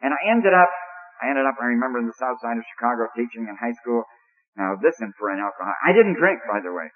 And 0.00 0.16
I 0.16 0.20
ended 0.26 0.56
up, 0.56 0.72
I 1.20 1.30
ended 1.30 1.44
up, 1.44 1.60
I 1.60 1.70
remember 1.70 2.00
in 2.00 2.08
the 2.08 2.18
south 2.18 2.40
side 2.40 2.56
of 2.56 2.64
Chicago 2.74 3.06
teaching 3.12 3.46
in 3.46 3.54
high 3.60 3.76
school. 3.84 4.08
Now 4.56 4.74
listen 4.80 5.12
for 5.20 5.28
an 5.28 5.38
alcohol. 5.38 5.76
I 5.84 5.92
didn't 5.92 6.16
drink, 6.16 6.40
by 6.48 6.64
the 6.64 6.72
way. 6.72 6.88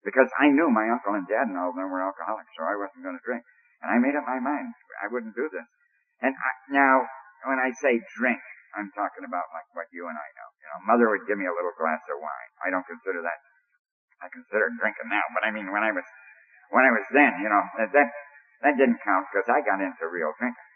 Because 0.00 0.32
I 0.40 0.48
knew 0.48 0.72
my 0.72 0.88
uncle 0.88 1.12
and 1.12 1.28
dad 1.28 1.52
and 1.52 1.60
all 1.60 1.70
of 1.70 1.76
them 1.76 1.92
were 1.92 2.00
alcoholics, 2.00 2.48
so 2.56 2.64
I 2.64 2.80
wasn't 2.80 3.04
going 3.04 3.20
to 3.20 3.24
drink. 3.28 3.44
And 3.84 3.92
I 3.92 4.00
made 4.00 4.16
up 4.16 4.24
my 4.24 4.40
mind 4.40 4.72
I 4.98 5.06
wouldn't 5.12 5.36
do 5.36 5.46
this. 5.52 5.68
And 6.22 6.34
I, 6.34 6.50
now, 6.74 6.94
when 7.46 7.62
I 7.62 7.70
say 7.78 8.02
drink, 8.18 8.42
I'm 8.74 8.90
talking 8.92 9.24
about 9.24 9.48
like 9.54 9.68
what 9.72 9.88
you 9.94 10.06
and 10.10 10.18
I 10.18 10.28
know. 10.34 10.48
You 10.60 10.66
know, 10.68 10.78
mother 10.86 11.06
would 11.08 11.24
give 11.24 11.38
me 11.38 11.46
a 11.48 11.54
little 11.54 11.74
glass 11.78 12.02
of 12.10 12.18
wine. 12.20 12.50
I 12.62 12.68
don't 12.68 12.84
consider 12.84 13.22
that. 13.22 13.40
I 14.18 14.26
consider 14.28 14.68
drinking 14.76 15.08
now, 15.08 15.22
but 15.32 15.46
I 15.46 15.54
mean 15.54 15.70
when 15.70 15.86
I 15.86 15.94
was 15.94 16.04
when 16.74 16.84
I 16.84 16.92
was 16.92 17.06
then, 17.14 17.38
you 17.40 17.48
know, 17.48 17.64
that 17.80 17.90
that, 17.94 18.08
that 18.66 18.74
didn't 18.76 19.00
count 19.00 19.30
because 19.30 19.46
I 19.48 19.62
got 19.62 19.80
into 19.80 20.04
real 20.10 20.34
drinking. 20.36 20.68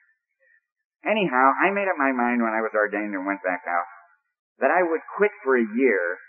Anyhow, 1.03 1.53
I 1.59 1.75
made 1.75 1.91
up 1.91 1.99
my 1.99 2.15
mind 2.15 2.41
when 2.41 2.55
I 2.55 2.63
was 2.63 2.73
ordained 2.73 3.13
and 3.13 3.27
went 3.27 3.43
back 3.43 3.67
out 3.67 3.89
that 4.63 4.71
I 4.71 4.87
would 4.87 5.03
quit 5.19 5.35
for 5.43 5.59
a 5.59 5.67
year 5.75 6.23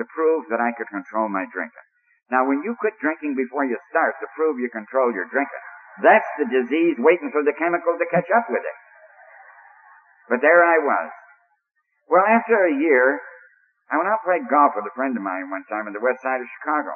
to 0.00 0.04
prove 0.08 0.48
that 0.48 0.64
I 0.64 0.72
could 0.72 0.88
control 0.88 1.28
my 1.28 1.44
drinking. 1.52 1.86
Now, 2.32 2.48
when 2.48 2.64
you 2.64 2.74
quit 2.80 2.96
drinking 2.98 3.36
before 3.36 3.68
you 3.68 3.76
start 3.92 4.16
to 4.24 4.32
prove 4.34 4.58
you 4.58 4.72
control 4.72 5.12
your 5.12 5.28
drinking, 5.28 5.66
that's 6.02 6.30
the 6.36 6.48
disease 6.48 6.96
waiting 7.00 7.32
for 7.32 7.40
the 7.44 7.56
chemical 7.56 7.96
to 7.96 8.06
catch 8.12 8.28
up 8.34 8.46
with 8.52 8.64
it. 8.64 8.78
But 10.28 10.42
there 10.42 10.60
I 10.60 10.78
was. 10.82 11.10
Well, 12.10 12.26
after 12.26 12.66
a 12.66 12.74
year, 12.74 13.20
I 13.90 13.98
went 13.98 14.10
out 14.10 14.22
and 14.22 14.26
played 14.26 14.50
golf 14.50 14.74
with 14.74 14.86
a 14.86 14.94
friend 14.94 15.14
of 15.14 15.22
mine 15.22 15.50
one 15.50 15.66
time 15.70 15.86
on 15.86 15.94
the 15.94 16.02
west 16.02 16.22
side 16.22 16.42
of 16.42 16.50
Chicago, 16.58 16.94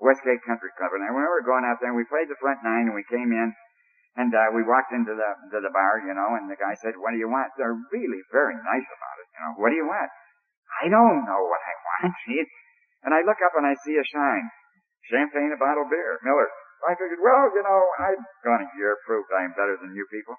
Westgate 0.00 0.44
Country 0.44 0.72
Club. 0.76 0.92
And 0.92 1.04
I 1.04 1.12
remember 1.12 1.40
going 1.44 1.64
out 1.64 1.80
there 1.80 1.92
and 1.92 1.98
we 1.98 2.08
played 2.08 2.28
the 2.28 2.40
front 2.40 2.60
nine 2.60 2.92
and 2.92 2.96
we 2.96 3.04
came 3.08 3.32
in 3.32 3.56
and 4.16 4.32
uh, 4.32 4.48
we 4.52 4.64
walked 4.64 4.92
into 4.92 5.12
the 5.12 5.30
to 5.52 5.58
the 5.60 5.72
bar, 5.72 6.00
you 6.04 6.12
know, 6.16 6.36
and 6.40 6.48
the 6.48 6.56
guy 6.56 6.72
said, 6.80 6.96
"What 6.96 7.12
do 7.12 7.20
you 7.20 7.28
want?" 7.28 7.52
They're 7.60 7.76
really 7.92 8.20
very 8.32 8.56
nice 8.56 8.88
about 8.88 9.16
it, 9.20 9.28
you 9.28 9.40
know. 9.44 9.52
What 9.60 9.68
do 9.72 9.76
you 9.76 9.84
want? 9.84 10.08
I 10.80 10.88
don't 10.88 11.24
know 11.24 11.40
what 11.44 11.60
I 11.60 11.74
want. 11.84 12.16
And 13.04 13.12
I 13.12 13.20
look 13.22 13.38
up 13.44 13.52
and 13.56 13.68
I 13.68 13.76
see 13.84 13.96
a 13.96 14.04
sign 14.08 14.50
champagne, 15.06 15.54
a 15.54 15.60
bottle 15.60 15.86
of 15.86 15.90
beer, 15.90 16.18
Miller. 16.24 16.48
I 16.84 16.92
figured, 16.92 17.22
well, 17.24 17.48
you 17.54 17.64
know, 17.64 17.80
I've 18.02 18.24
gone 18.44 18.62
a 18.62 18.68
year, 18.76 18.96
proved 19.08 19.32
I 19.32 19.48
am 19.48 19.56
better 19.56 19.80
than 19.80 19.96
you 19.96 20.04
people. 20.12 20.36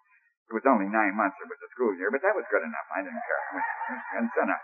It 0.48 0.56
was 0.56 0.64
only 0.70 0.88
nine 0.88 1.12
months, 1.18 1.36
it 1.44 1.50
was 1.50 1.60
a 1.60 1.70
school 1.76 1.92
year, 2.00 2.08
but 2.08 2.24
that 2.24 2.32
was 2.32 2.48
good 2.48 2.64
enough. 2.64 2.88
I 2.94 3.04
didn't 3.04 3.20
care. 3.20 3.44
It 4.16 4.24
was 4.24 4.38
enough. 4.48 4.64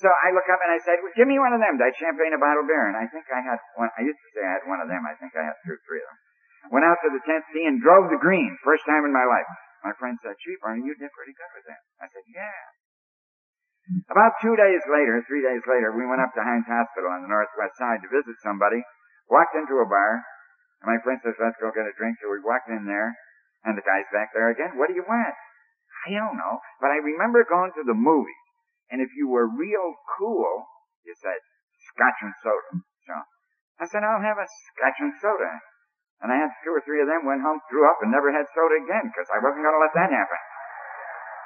So 0.00 0.08
I 0.08 0.32
look 0.32 0.48
up 0.48 0.56
and 0.64 0.72
I 0.72 0.80
said, 0.80 0.96
well, 1.04 1.12
give 1.12 1.28
me 1.28 1.36
one 1.36 1.52
of 1.52 1.60
them, 1.60 1.76
that 1.76 1.92
champagne, 1.92 2.32
a 2.32 2.40
bottle 2.40 2.64
beer. 2.64 2.88
And 2.88 2.96
I 2.96 3.04
think 3.04 3.28
I 3.28 3.44
had 3.44 3.60
one, 3.76 3.92
I 4.00 4.06
used 4.06 4.16
to 4.16 4.28
say 4.32 4.40
I 4.40 4.56
had 4.56 4.64
one 4.64 4.80
of 4.80 4.88
them. 4.88 5.04
I 5.04 5.12
think 5.20 5.36
I 5.36 5.44
had 5.44 5.56
two 5.60 5.76
or 5.76 5.80
three 5.84 6.00
of 6.00 6.08
them. 6.08 6.18
Went 6.72 6.88
out 6.88 6.96
to 7.04 7.12
the 7.12 7.20
10th 7.20 7.44
tee 7.52 7.68
and 7.68 7.84
drove 7.84 8.08
the 8.08 8.16
green, 8.16 8.56
first 8.64 8.88
time 8.88 9.04
in 9.04 9.12
my 9.12 9.28
life. 9.28 9.48
My 9.84 9.92
friend 10.00 10.16
said, 10.24 10.40
gee, 10.40 10.56
Barney, 10.64 10.88
you 10.88 10.96
did 10.96 11.12
pretty 11.12 11.36
good 11.36 11.52
with 11.52 11.68
that. 11.68 11.84
I 12.00 12.08
said, 12.08 12.24
yeah. 12.32 12.64
About 14.08 14.40
two 14.40 14.56
days 14.56 14.80
later, 14.88 15.20
three 15.28 15.44
days 15.44 15.64
later, 15.68 15.92
we 15.92 16.08
went 16.08 16.24
up 16.24 16.32
to 16.32 16.44
Hines 16.44 16.68
Hospital 16.68 17.12
on 17.12 17.20
the 17.24 17.32
northwest 17.32 17.76
side 17.76 18.00
to 18.00 18.08
visit 18.08 18.40
somebody 18.40 18.80
Walked 19.30 19.54
into 19.54 19.78
a 19.78 19.86
bar, 19.86 20.26
and 20.80 20.88
my 20.88 20.98
friend 21.04 21.20
says, 21.20 21.36
let's 21.36 21.60
go 21.60 21.68
get 21.72 21.84
a 21.84 21.94
drink. 21.96 22.16
So 22.20 22.32
we 22.32 22.40
walked 22.40 22.72
in 22.72 22.88
there, 22.88 23.12
And 23.68 23.76
the 23.76 23.84
guy's 23.84 24.08
back 24.08 24.32
there 24.32 24.48
again. 24.48 24.80
What 24.80 24.88
do 24.88 24.96
you 24.96 25.04
want? 25.04 25.36
I 26.08 26.16
don't 26.16 26.40
know. 26.40 26.64
But 26.80 26.96
I 26.96 27.04
remember 27.04 27.44
going 27.44 27.72
to 27.76 27.84
the 27.84 27.96
movies. 27.96 28.44
And 28.88 29.04
if 29.04 29.12
you 29.12 29.28
were 29.28 29.46
real 29.46 29.94
cool, 30.16 30.64
you 31.04 31.12
said, 31.20 31.36
scotch 31.92 32.18
and 32.24 32.34
soda. 32.40 32.80
So 33.04 33.14
I 33.78 33.84
said, 33.86 34.02
I'll 34.02 34.24
have 34.24 34.40
a 34.40 34.48
scotch 34.48 34.98
and 35.04 35.12
soda. 35.20 35.52
And 36.24 36.32
I 36.32 36.36
had 36.36 36.52
two 36.64 36.72
or 36.72 36.82
three 36.84 37.00
of 37.00 37.08
them, 37.08 37.24
went 37.24 37.40
home, 37.44 37.60
threw 37.68 37.84
up, 37.88 38.00
and 38.04 38.12
never 38.12 38.32
had 38.32 38.48
soda 38.52 38.76
again 38.76 39.08
because 39.08 39.28
I 39.32 39.40
wasn't 39.40 39.64
going 39.64 39.76
to 39.76 39.84
let 39.84 39.96
that 39.96 40.12
happen. 40.12 40.40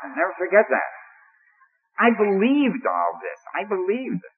I'll 0.02 0.14
never 0.18 0.34
forget 0.38 0.66
that. 0.66 0.90
I 1.94 2.10
believed 2.10 2.82
all 2.86 3.12
this. 3.22 3.40
I 3.54 3.62
believed 3.66 4.22
it. 4.22 4.34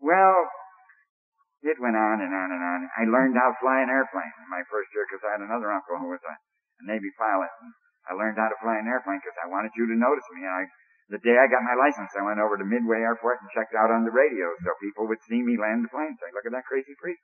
Well, 0.00 0.48
it 1.60 1.76
went 1.76 1.96
on 1.96 2.24
and 2.24 2.32
on 2.32 2.48
and 2.48 2.62
on. 2.64 2.80
I 2.96 3.04
learned 3.04 3.36
how 3.36 3.52
to 3.52 3.60
fly 3.60 3.84
an 3.84 3.92
airplane 3.92 4.32
in 4.40 4.48
my 4.48 4.64
first 4.72 4.88
year 4.96 5.04
because 5.04 5.20
I 5.28 5.36
had 5.36 5.44
another 5.44 5.68
uncle 5.68 6.00
who 6.00 6.08
was 6.08 6.24
a, 6.24 6.34
a 6.80 6.84
Navy 6.88 7.12
pilot. 7.20 7.52
And 7.60 7.72
I 8.08 8.16
learned 8.16 8.40
how 8.40 8.48
to 8.48 8.58
fly 8.64 8.80
an 8.80 8.88
airplane 8.88 9.20
because 9.20 9.36
I 9.44 9.52
wanted 9.52 9.76
you 9.76 9.84
to 9.92 9.96
notice 9.96 10.24
me. 10.32 10.48
I, 10.48 10.64
the 11.12 11.20
day 11.20 11.36
I 11.36 11.52
got 11.52 11.60
my 11.60 11.76
license, 11.76 12.16
I 12.16 12.24
went 12.24 12.40
over 12.40 12.56
to 12.56 12.64
Midway 12.64 13.04
Airport 13.04 13.44
and 13.44 13.52
checked 13.52 13.76
out 13.76 13.92
on 13.92 14.08
the 14.08 14.14
radio 14.14 14.48
so 14.64 14.72
people 14.80 15.04
would 15.04 15.20
see 15.28 15.44
me 15.44 15.60
land 15.60 15.84
the 15.84 15.92
plane. 15.92 16.16
Say, 16.16 16.32
look 16.32 16.48
at 16.48 16.56
that 16.56 16.64
crazy 16.64 16.96
priest. 16.96 17.20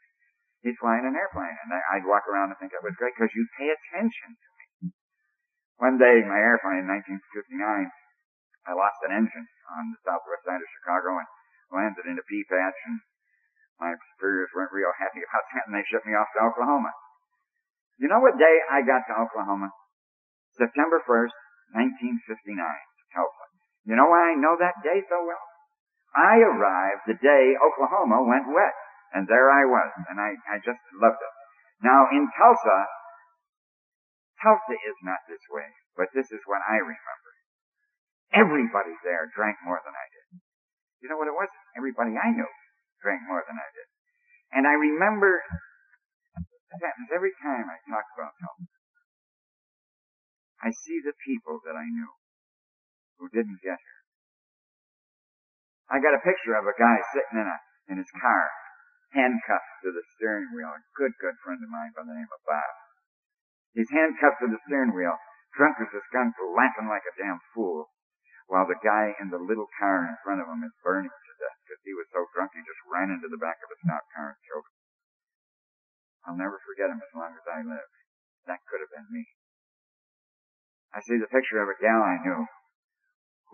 He's 0.60 0.76
flying 0.84 1.08
an 1.08 1.16
airplane. 1.16 1.56
And 1.64 1.72
I, 1.72 1.80
I'd 1.96 2.08
walk 2.08 2.28
around 2.28 2.52
and 2.52 2.58
think 2.60 2.76
that 2.76 2.84
was 2.84 2.98
great 3.00 3.16
because 3.16 3.32
you 3.32 3.48
pay 3.56 3.72
attention 3.72 4.36
to 4.36 4.48
me. 4.52 4.92
One 5.80 5.96
day, 5.96 6.20
my 6.28 6.40
airplane 6.40 6.84
in 6.84 6.88
1959, 6.92 7.56
I 8.68 8.72
lost 8.76 9.00
an 9.08 9.16
engine 9.16 9.48
on 9.72 9.96
the 9.96 10.00
southwest 10.04 10.44
side 10.44 10.60
of 10.60 10.74
Chicago 10.76 11.16
and 11.20 11.28
landed 11.72 12.04
in 12.04 12.20
a 12.20 12.24
pea 12.28 12.44
patch 12.48 12.76
and 12.84 13.00
my 13.80 13.92
superiors 14.16 14.52
weren't 14.56 14.72
real 14.72 14.92
happy 14.96 15.20
about 15.20 15.46
that 15.52 15.66
and 15.68 15.74
they 15.76 15.84
shipped 15.86 16.08
me 16.08 16.16
off 16.16 16.30
to 16.36 16.44
Oklahoma. 16.44 16.92
You 18.00 18.08
know 18.08 18.20
what 18.20 18.40
day 18.40 18.56
I 18.68 18.84
got 18.84 19.04
to 19.08 19.14
Oklahoma? 19.16 19.72
September 20.56 21.00
1st, 21.04 21.36
1959, 21.76 22.56
Tulsa. 23.12 23.46
You 23.84 23.96
know 23.96 24.08
why 24.08 24.32
I 24.32 24.40
know 24.40 24.56
that 24.56 24.80
day 24.80 25.04
so 25.08 25.20
well? 25.24 25.46
I 26.16 26.40
arrived 26.40 27.04
the 27.04 27.20
day 27.20 27.56
Oklahoma 27.60 28.24
went 28.24 28.48
wet. 28.48 28.76
And 29.14 29.24
there 29.28 29.48
I 29.48 29.64
was. 29.64 29.92
And 30.12 30.20
I, 30.20 30.36
I 30.50 30.60
just 30.60 30.82
loved 31.00 31.20
it. 31.20 31.34
Now 31.80 32.04
in 32.12 32.28
Tulsa, 32.36 32.78
Tulsa 34.42 34.76
is 34.76 34.98
not 35.04 35.24
this 35.24 35.40
way, 35.48 35.68
but 35.96 36.12
this 36.12 36.28
is 36.32 36.42
what 36.44 36.60
I 36.68 36.80
remember. 36.80 37.32
Everybody 38.34 38.92
there 39.06 39.30
drank 39.32 39.56
more 39.64 39.80
than 39.80 39.94
I 39.94 40.06
did. 40.12 40.26
You 41.00 41.08
know 41.08 41.16
what 41.16 41.30
it 41.30 41.36
was? 41.36 41.48
Everybody 41.76 42.18
I 42.18 42.34
knew 42.34 42.50
drank 43.06 43.22
more 43.30 43.46
than 43.46 43.54
I 43.54 43.70
did. 43.70 43.88
And 44.50 44.66
I 44.66 44.74
remember 44.74 45.46
that 46.34 46.82
happens 46.82 47.14
every 47.14 47.30
time 47.38 47.70
I 47.70 47.78
talk 47.86 48.02
about 48.18 48.34
Tulsa. 48.42 48.66
I 50.66 50.74
see 50.74 50.98
the 50.98 51.14
people 51.22 51.62
that 51.62 51.78
I 51.78 51.86
knew 51.86 52.10
who 53.22 53.30
didn't 53.30 53.62
get 53.62 53.78
here. 53.78 54.02
I 55.86 56.02
got 56.02 56.18
a 56.18 56.26
picture 56.26 56.58
of 56.58 56.66
a 56.66 56.74
guy 56.74 56.98
sitting 57.14 57.38
in 57.38 57.46
a 57.46 57.58
in 57.86 58.02
his 58.02 58.10
car, 58.18 58.50
handcuffed 59.14 59.86
to 59.86 59.94
the 59.94 60.02
steering 60.18 60.50
wheel. 60.50 60.74
A 60.74 60.82
good, 60.98 61.14
good 61.22 61.38
friend 61.46 61.62
of 61.62 61.70
mine 61.70 61.94
by 61.94 62.02
the 62.02 62.18
name 62.18 62.26
of 62.26 62.42
Bob. 62.42 62.74
He's 63.78 63.94
handcuffed 63.94 64.42
to 64.42 64.50
the 64.50 64.58
steering 64.66 64.90
wheel, 64.90 65.14
drunk 65.54 65.78
as 65.78 65.94
a 65.94 66.02
skunk, 66.10 66.34
laughing 66.42 66.90
like 66.90 67.06
a 67.06 67.14
damn 67.14 67.38
fool, 67.54 67.86
while 68.50 68.66
the 68.66 68.82
guy 68.82 69.14
in 69.22 69.30
the 69.30 69.38
little 69.38 69.70
car 69.78 70.02
in 70.02 70.18
front 70.26 70.42
of 70.42 70.50
him 70.50 70.66
is 70.66 70.74
burning 70.82 71.14
to 71.14 71.32
death 71.38 71.55
he 71.86 71.94
was 71.94 72.10
so 72.10 72.26
drunk 72.34 72.52
he 72.52 72.66
just 72.66 72.82
ran 72.90 73.14
into 73.14 73.30
the 73.30 73.38
back 73.38 73.62
of 73.62 73.70
a 73.70 73.78
stout 73.80 74.04
car 74.10 74.34
and 74.34 74.42
him. 74.42 74.66
I'll 76.26 76.42
never 76.42 76.58
forget 76.66 76.90
him 76.90 76.98
as 76.98 77.14
long 77.14 77.30
as 77.38 77.46
I 77.46 77.62
live. 77.62 77.90
That 78.50 78.66
could 78.66 78.82
have 78.82 78.90
been 78.90 79.06
me. 79.14 79.24
I 80.90 80.98
see 80.98 81.18
the 81.18 81.30
picture 81.30 81.62
of 81.62 81.70
a 81.70 81.78
gal 81.78 82.02
I 82.02 82.18
knew 82.18 82.50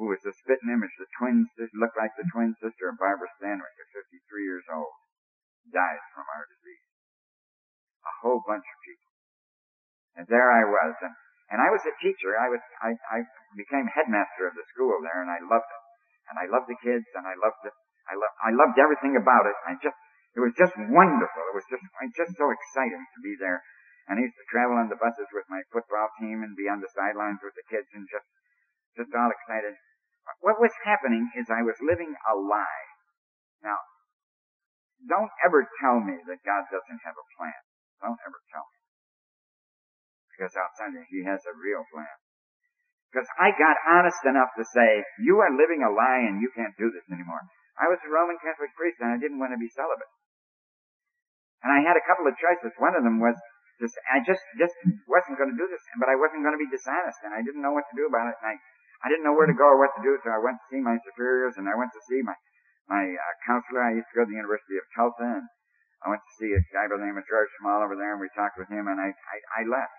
who 0.01 0.09
was 0.09 0.25
the 0.25 0.33
spitting 0.33 0.73
image, 0.73 0.93
the 0.97 1.11
twin 1.21 1.45
sister, 1.53 1.77
looked 1.77 2.01
like 2.01 2.17
the 2.17 2.29
twin 2.33 2.57
sister 2.57 2.89
of 2.89 2.97
Barbara 2.97 3.29
Stanwyck 3.37 3.77
at 3.77 3.93
53 3.93 4.19
years 4.41 4.65
old, 4.73 4.97
died 5.69 6.01
from 6.17 6.25
our 6.33 6.49
disease. 6.49 6.89
A 8.03 8.15
whole 8.25 8.41
bunch 8.43 8.65
of 8.65 8.79
people. 8.83 9.13
And 10.17 10.27
there 10.33 10.49
I 10.49 10.65
was, 10.65 10.97
and, 11.05 11.15
and 11.53 11.61
I 11.61 11.69
was 11.69 11.85
a 11.85 11.95
teacher. 12.01 12.37
I 12.41 12.49
was, 12.49 12.61
I, 12.81 12.97
I 13.13 13.19
became 13.55 13.89
headmaster 13.93 14.49
of 14.49 14.57
the 14.57 14.65
school 14.73 14.97
there, 15.05 15.21
and 15.21 15.29
I 15.29 15.45
loved 15.45 15.69
it. 15.69 15.83
And 16.33 16.37
I 16.41 16.49
loved 16.49 16.73
the 16.73 16.81
kids, 16.81 17.07
and 17.13 17.29
I 17.29 17.37
loved 17.37 17.61
it. 17.69 17.77
I 18.09 18.15
loved, 18.19 18.37
I 18.43 18.51
loved 18.51 18.77
everything 18.79 19.15
about 19.15 19.47
it. 19.47 19.57
I 19.67 19.79
just, 19.79 19.99
it 20.35 20.43
was 20.43 20.55
just 20.59 20.75
wonderful. 20.91 21.43
It 21.53 21.57
was 21.57 21.67
just, 21.71 21.85
just 22.17 22.33
so 22.35 22.51
exciting 22.51 23.03
to 23.03 23.19
be 23.23 23.37
there. 23.39 23.63
And 24.11 24.19
I 24.19 24.27
used 24.27 24.39
to 24.39 24.47
travel 24.51 24.77
on 24.77 24.91
the 24.91 24.99
buses 24.99 25.31
with 25.31 25.47
my 25.47 25.63
football 25.71 26.11
team 26.19 26.43
and 26.43 26.59
be 26.59 26.67
on 26.67 26.83
the 26.83 26.91
sidelines 26.91 27.39
with 27.39 27.55
the 27.55 27.67
kids 27.71 27.87
and 27.95 28.03
just 28.11 28.27
just 28.97 29.13
all 29.17 29.33
excited. 29.33 29.73
What 30.45 30.61
was 30.61 30.73
happening 30.85 31.33
is 31.35 31.49
I 31.49 31.65
was 31.65 31.77
living 31.83 32.13
a 32.13 32.35
lie. 32.37 32.87
Now, 33.65 33.79
don't 35.09 35.33
ever 35.43 35.67
tell 35.83 35.99
me 35.99 36.19
that 36.29 36.47
God 36.47 36.69
doesn't 36.71 37.03
have 37.03 37.17
a 37.19 37.31
plan. 37.35 37.61
Don't 38.03 38.21
ever 38.23 38.39
tell 38.53 38.67
me. 38.69 38.79
Because 40.31 40.55
I'll 40.55 40.77
tell 40.79 40.93
you, 40.95 41.03
He 41.11 41.27
has 41.27 41.43
a 41.47 41.59
real 41.59 41.83
plan. 41.91 42.17
Because 43.11 43.29
I 43.37 43.53
got 43.53 43.77
honest 43.85 44.23
enough 44.25 44.55
to 44.57 44.65
say, 44.65 45.05
you 45.21 45.43
are 45.45 45.53
living 45.53 45.85
a 45.85 45.93
lie 45.93 46.25
and 46.25 46.41
you 46.41 46.49
can't 46.55 46.73
do 46.79 46.89
this 46.89 47.05
anymore. 47.13 47.45
I 47.83 47.91
was 47.91 47.99
a 48.07 48.11
Roman 48.15 48.39
Catholic 48.39 48.71
priest 48.79 49.03
and 49.03 49.11
I 49.11 49.19
didn't 49.19 49.43
want 49.43 49.51
to 49.51 49.59
be 49.59 49.67
celibate. 49.75 50.07
And 51.67 51.75
I 51.75 51.83
had 51.83 51.99
a 51.99 52.07
couple 52.07 52.31
of 52.31 52.39
choices. 52.39 52.71
One 52.79 52.95
of 52.95 53.03
them 53.03 53.19
was 53.19 53.35
just, 53.83 53.99
I 54.07 54.23
just, 54.23 54.43
just 54.55 54.75
wasn't 55.11 55.43
going 55.43 55.51
to 55.51 55.59
do 55.59 55.67
this, 55.67 55.83
but 55.99 56.07
I 56.07 56.15
wasn't 56.15 56.47
going 56.47 56.55
to 56.55 56.63
be 56.63 56.71
dishonest 56.71 57.19
and 57.27 57.35
I 57.35 57.43
didn't 57.43 57.63
know 57.63 57.75
what 57.75 57.87
to 57.91 57.99
do 57.99 58.07
about 58.07 58.31
it. 58.31 58.39
And 58.39 58.55
I 58.55 58.57
I 59.03 59.11
didn't 59.11 59.27
know 59.27 59.35
where 59.35 59.51
to 59.51 59.59
go 59.59 59.67
or 59.67 59.83
what 59.83 59.91
to 59.99 60.03
do, 60.03 60.15
so 60.23 60.31
I 60.31 60.39
went 60.39 60.63
to 60.63 60.67
see 60.71 60.79
my 60.79 60.95
superiors 61.03 61.59
and 61.59 61.67
I 61.67 61.75
went 61.75 61.91
to 61.91 62.03
see 62.07 62.23
my 62.23 62.39
my 62.87 63.03
uh, 63.03 63.35
counselor. 63.47 63.83
I 63.83 63.99
used 63.99 64.07
to 64.15 64.17
go 64.19 64.23
to 64.27 64.31
the 64.31 64.39
University 64.39 64.79
of 64.79 64.87
Tulsa, 64.95 65.43
and 65.43 65.47
I 66.03 66.11
went 66.11 66.23
to 66.23 66.35
see 66.39 66.51
a 66.55 66.63
guy 66.71 66.87
by 66.87 66.99
the 66.99 67.07
name 67.07 67.19
of 67.19 67.27
George 67.27 67.51
Small 67.59 67.83
over 67.83 67.99
there, 67.99 68.15
and 68.15 68.23
we 68.23 68.31
talked 68.35 68.59
with 68.59 68.71
him, 68.71 68.87
and 68.87 68.99
I 69.03 69.11
I, 69.11 69.37
I 69.59 69.63
left. 69.67 69.99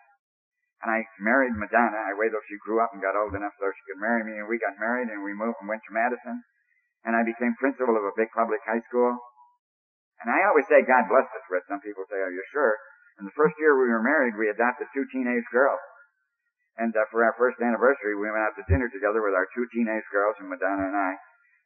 And 0.84 0.92
I 0.92 1.08
married 1.20 1.56
Madonna. 1.56 1.96
I 1.96 2.16
waited 2.16 2.36
till 2.36 2.48
she 2.48 2.60
grew 2.60 2.84
up 2.84 2.92
and 2.92 3.00
got 3.00 3.16
old 3.16 3.32
enough 3.36 3.56
so 3.56 3.72
she 3.72 3.88
could 3.88 4.04
marry 4.04 4.24
me, 4.24 4.36
and 4.40 4.48
we 4.48 4.60
got 4.60 4.80
married, 4.80 5.08
and 5.08 5.24
we 5.24 5.32
moved 5.36 5.60
and 5.63 5.72
went 5.72 5.84
to 5.88 5.96
Madison, 5.96 6.44
and 7.04 7.16
I 7.16 7.24
became 7.24 7.56
principal 7.60 7.96
of 7.96 8.04
a 8.04 8.16
big 8.16 8.32
public 8.32 8.64
high 8.64 8.84
school. 8.88 9.16
And 10.24 10.32
I 10.32 10.48
always 10.48 10.68
say 10.72 10.84
God 10.84 11.12
blessed 11.12 11.34
us 11.36 11.48
with. 11.52 11.64
Some 11.68 11.84
people 11.84 12.08
say, 12.08 12.20
"Are 12.20 12.32
you 12.32 12.44
sure?" 12.52 12.76
In 13.20 13.26
the 13.28 13.38
first 13.38 13.54
year 13.60 13.78
we 13.78 13.92
were 13.92 14.02
married, 14.02 14.34
we 14.40 14.50
adopted 14.50 14.88
two 14.94 15.06
teenage 15.14 15.46
girls. 15.52 15.82
And 16.78 16.90
uh, 16.96 17.06
for 17.14 17.22
our 17.22 17.38
first 17.38 17.62
anniversary, 17.62 18.18
we 18.18 18.26
went 18.26 18.42
out 18.42 18.58
to 18.58 18.66
dinner 18.66 18.90
together 18.90 19.22
with 19.22 19.38
our 19.38 19.46
two 19.54 19.70
teenage 19.70 20.08
girls, 20.10 20.34
and 20.42 20.50
Madonna 20.50 20.90
and 20.90 20.98
I. 20.98 21.14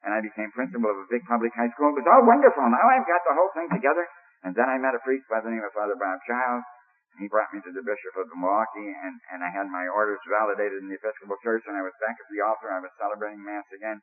And 0.03 0.12
I 0.13 0.20
became 0.20 0.51
principal 0.51 0.91
of 0.91 1.00
a 1.00 1.08
big 1.10 1.24
public 1.25 1.56
high 1.56 1.72
school. 1.72 1.96
It 1.96 2.03
was 2.03 2.10
all 2.12 2.27
wonderful. 2.27 2.67
Now 2.67 2.86
I've 2.91 3.08
got 3.08 3.24
the 3.24 3.34
whole 3.34 3.50
thing 3.56 3.72
together. 3.72 4.06
And 4.46 4.53
then 4.53 4.70
I 4.70 4.77
met 4.77 4.94
a 4.94 5.01
priest 5.01 5.25
by 5.32 5.41
the 5.41 5.50
name 5.50 5.63
of 5.65 5.74
Father 5.74 5.98
Bob 5.98 6.20
Childs. 6.27 6.67
And 7.15 7.25
he 7.25 7.32
brought 7.32 7.50
me 7.50 7.63
to 7.65 7.72
the 7.74 7.82
Bishop 7.82 8.13
of 8.20 8.29
Milwaukee, 8.36 8.94
and, 8.94 9.15
and 9.34 9.41
I 9.41 9.50
had 9.50 9.65
my 9.72 9.89
orders 9.89 10.22
validated 10.29 10.86
in 10.86 10.91
the 10.91 11.00
Episcopal 11.01 11.39
Church, 11.41 11.65
and 11.65 11.74
I 11.74 11.82
was 11.82 11.96
back 11.98 12.13
at 12.13 12.27
the 12.29 12.46
altar. 12.46 12.70
I 12.70 12.84
was 12.84 12.94
celebrating 13.01 13.41
Mass 13.41 13.65
again. 13.74 13.98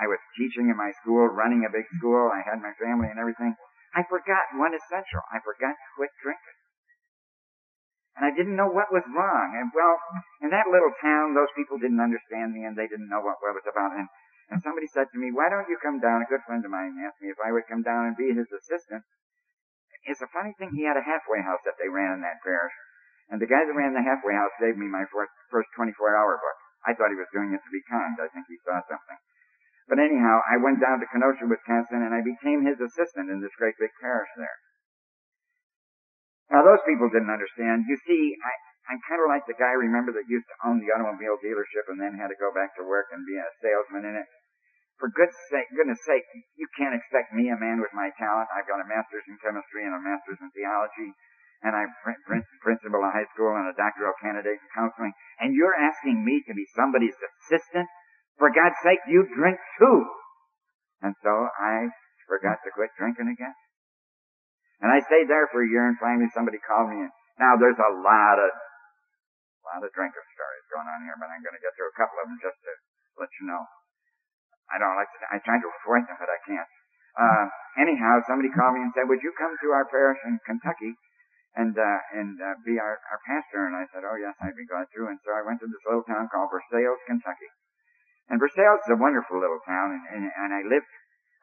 I 0.00 0.06
was 0.08 0.20
teaching 0.36 0.70
in 0.70 0.76
my 0.76 0.92
school, 1.02 1.28
running 1.28 1.64
a 1.64 1.72
big 1.72 1.86
school. 1.98 2.30
I 2.32 2.42
had 2.42 2.60
my 2.60 2.72
family 2.80 3.08
and 3.10 3.18
everything. 3.18 3.54
I 3.94 4.02
forgot 4.06 4.56
one 4.58 4.74
essential. 4.74 5.22
I 5.30 5.38
forgot 5.44 5.74
to 5.74 5.88
quit 5.96 6.10
drinking 6.22 6.58
and 8.14 8.22
I 8.22 8.30
didn't 8.30 8.54
know 8.54 8.70
what 8.70 8.94
was 8.94 9.02
wrong. 9.10 9.58
And 9.58 9.74
well, 9.74 9.98
in 10.42 10.50
that 10.54 10.70
little 10.70 10.94
town, 11.02 11.34
those 11.34 11.50
people 11.58 11.82
didn't 11.82 12.02
understand 12.02 12.54
me, 12.54 12.62
and 12.62 12.78
they 12.78 12.86
didn't 12.86 13.10
know 13.10 13.22
what, 13.22 13.42
what 13.42 13.58
was 13.58 13.66
about. 13.66 13.94
And 13.98 14.06
and 14.52 14.60
somebody 14.62 14.86
said 14.86 15.10
to 15.10 15.18
me, 15.18 15.32
"Why 15.34 15.50
don't 15.50 15.66
you 15.66 15.78
come 15.82 15.98
down?" 15.98 16.22
A 16.22 16.30
good 16.30 16.44
friend 16.46 16.62
of 16.62 16.70
mine 16.70 16.94
asked 17.02 17.18
me 17.18 17.32
if 17.32 17.40
I 17.42 17.50
would 17.50 17.66
come 17.66 17.82
down 17.82 18.06
and 18.06 18.14
be 18.16 18.30
his 18.30 18.46
assistant. 18.54 19.02
It's 20.06 20.22
a 20.22 20.30
funny 20.30 20.54
thing. 20.60 20.76
He 20.76 20.84
had 20.84 21.00
a 21.00 21.02
halfway 21.02 21.40
house 21.40 21.64
that 21.64 21.80
they 21.80 21.88
ran 21.88 22.12
in 22.12 22.20
that 22.22 22.44
parish, 22.44 22.76
and 23.32 23.40
the 23.40 23.48
guy 23.48 23.64
that 23.64 23.74
ran 23.74 23.96
the 23.96 24.04
halfway 24.04 24.36
house 24.36 24.52
gave 24.60 24.76
me 24.76 24.84
my 24.86 25.08
first, 25.08 25.32
first 25.48 25.72
24-hour 25.80 26.36
book. 26.36 26.58
I 26.84 26.92
thought 26.92 27.08
he 27.08 27.16
was 27.16 27.32
doing 27.32 27.56
it 27.56 27.64
to 27.64 27.72
be 27.72 27.80
kind. 27.88 28.20
I 28.20 28.28
think 28.28 28.44
he 28.44 28.60
saw 28.60 28.84
something. 28.84 29.16
But 29.88 30.00
anyhow, 30.00 30.40
I 30.48 30.56
went 30.56 30.80
down 30.80 31.00
to 31.00 31.10
Kenosha, 31.12 31.44
Wisconsin, 31.44 32.00
and 32.00 32.16
I 32.16 32.24
became 32.24 32.64
his 32.64 32.80
assistant 32.80 33.28
in 33.28 33.44
this 33.44 33.52
great 33.60 33.76
big 33.76 33.92
parish 34.00 34.32
there. 34.36 34.58
Now 36.48 36.64
those 36.64 36.80
people 36.88 37.12
didn't 37.12 37.32
understand. 37.32 37.84
You 37.88 37.96
see, 38.04 38.36
I, 38.40 38.52
I'm 38.92 39.00
kind 39.08 39.20
of 39.20 39.28
like 39.28 39.44
the 39.44 39.56
guy, 39.56 39.76
remember, 39.76 40.12
that 40.16 40.28
used 40.28 40.48
to 40.48 40.56
own 40.68 40.80
the 40.80 40.92
automobile 40.92 41.36
dealership 41.40 41.88
and 41.88 42.00
then 42.00 42.16
had 42.16 42.32
to 42.32 42.40
go 42.40 42.52
back 42.52 42.76
to 42.76 42.84
work 42.84 43.12
and 43.12 43.24
be 43.24 43.36
a 43.36 43.48
salesman 43.60 44.08
in 44.08 44.16
it. 44.16 44.28
For 45.00 45.10
goodness 45.10 45.36
sake, 45.50 45.68
goodness 45.74 46.00
sake, 46.06 46.24
you 46.54 46.68
can't 46.78 46.94
expect 46.94 47.34
me, 47.34 47.50
a 47.50 47.58
man 47.58 47.82
with 47.82 47.92
my 47.92 48.14
talent. 48.16 48.48
I've 48.54 48.68
got 48.70 48.80
a 48.80 48.86
master's 48.86 49.26
in 49.26 49.36
chemistry 49.42 49.84
and 49.84 49.92
a 49.92 50.00
master's 50.00 50.38
in 50.40 50.48
theology, 50.54 51.10
and 51.66 51.74
I'm 51.74 51.90
pr- 52.04 52.46
principal 52.62 53.02
of 53.02 53.10
high 53.10 53.26
school 53.34 53.52
and 53.58 53.66
a 53.66 53.74
doctoral 53.74 54.14
candidate 54.22 54.60
in 54.60 54.68
counseling, 54.70 55.12
and 55.42 55.52
you're 55.52 55.74
asking 55.74 56.22
me 56.24 56.40
to 56.46 56.54
be 56.54 56.64
somebody's 56.78 57.16
assistant? 57.18 57.90
For 58.38 58.50
God's 58.50 58.78
sake, 58.82 59.00
you 59.06 59.26
drink 59.30 59.58
too. 59.78 59.98
And 61.02 61.14
so 61.22 61.30
I 61.60 61.88
forgot 62.26 62.58
to 62.64 62.70
quit 62.74 62.90
drinking 62.98 63.30
again. 63.30 63.54
And 64.82 64.90
I 64.90 65.00
stayed 65.04 65.30
there 65.30 65.46
for 65.52 65.62
a 65.62 65.68
year 65.68 65.86
and 65.86 65.96
finally 66.00 66.26
somebody 66.34 66.58
called 66.58 66.90
me 66.90 66.98
in. 67.06 67.10
Now 67.38 67.54
there's 67.56 67.78
a 67.78 67.92
lot 68.02 68.42
of 68.42 68.50
a 68.50 69.64
lot 69.72 69.80
of 69.80 69.90
drinker 69.96 70.20
stories 70.36 70.66
going 70.68 70.84
on 70.84 71.08
here, 71.08 71.16
but 71.16 71.32
I'm 71.32 71.40
going 71.40 71.56
to 71.56 71.64
get 71.64 71.72
through 71.72 71.88
a 71.88 71.96
couple 71.96 72.20
of 72.20 72.28
them 72.28 72.36
just 72.36 72.60
to 72.68 72.72
let 73.16 73.32
you 73.40 73.48
know. 73.48 73.64
I 74.68 74.76
don't 74.76 74.96
like 74.96 75.08
to, 75.08 75.18
I 75.32 75.40
try 75.40 75.56
to 75.56 75.68
avoid 75.68 76.04
them, 76.04 76.20
but 76.20 76.28
I 76.28 76.40
can't. 76.44 76.68
Uh, 77.16 77.46
anyhow, 77.80 78.20
somebody 78.28 78.52
called 78.52 78.76
me 78.76 78.84
and 78.84 78.92
said, 78.92 79.08
would 79.08 79.24
you 79.24 79.32
come 79.40 79.56
to 79.56 79.68
our 79.72 79.88
parish 79.88 80.20
in 80.28 80.36
Kentucky 80.44 80.92
and, 81.56 81.72
uh, 81.72 82.00
and, 82.12 82.36
uh, 82.36 82.58
be 82.66 82.76
our, 82.76 83.00
our 83.08 83.20
pastor? 83.24 83.64
And 83.64 83.76
I 83.76 83.88
said, 83.88 84.04
oh 84.04 84.20
yes, 84.20 84.36
I'd 84.44 84.56
be 84.58 84.68
glad 84.68 84.84
to. 84.84 85.08
And 85.08 85.16
so 85.24 85.32
I 85.32 85.46
went 85.46 85.64
to 85.64 85.68
this 85.68 85.84
little 85.88 86.04
town 86.04 86.28
called 86.28 86.52
Versailles, 86.52 87.00
Kentucky. 87.08 87.48
And 88.28 88.40
Versailles 88.40 88.80
is 88.80 88.92
a 88.92 89.00
wonderful 89.00 89.36
little 89.36 89.60
town, 89.68 89.92
and, 89.92 90.04
and, 90.08 90.24
and 90.32 90.50
I 90.56 90.64
lived, 90.64 90.88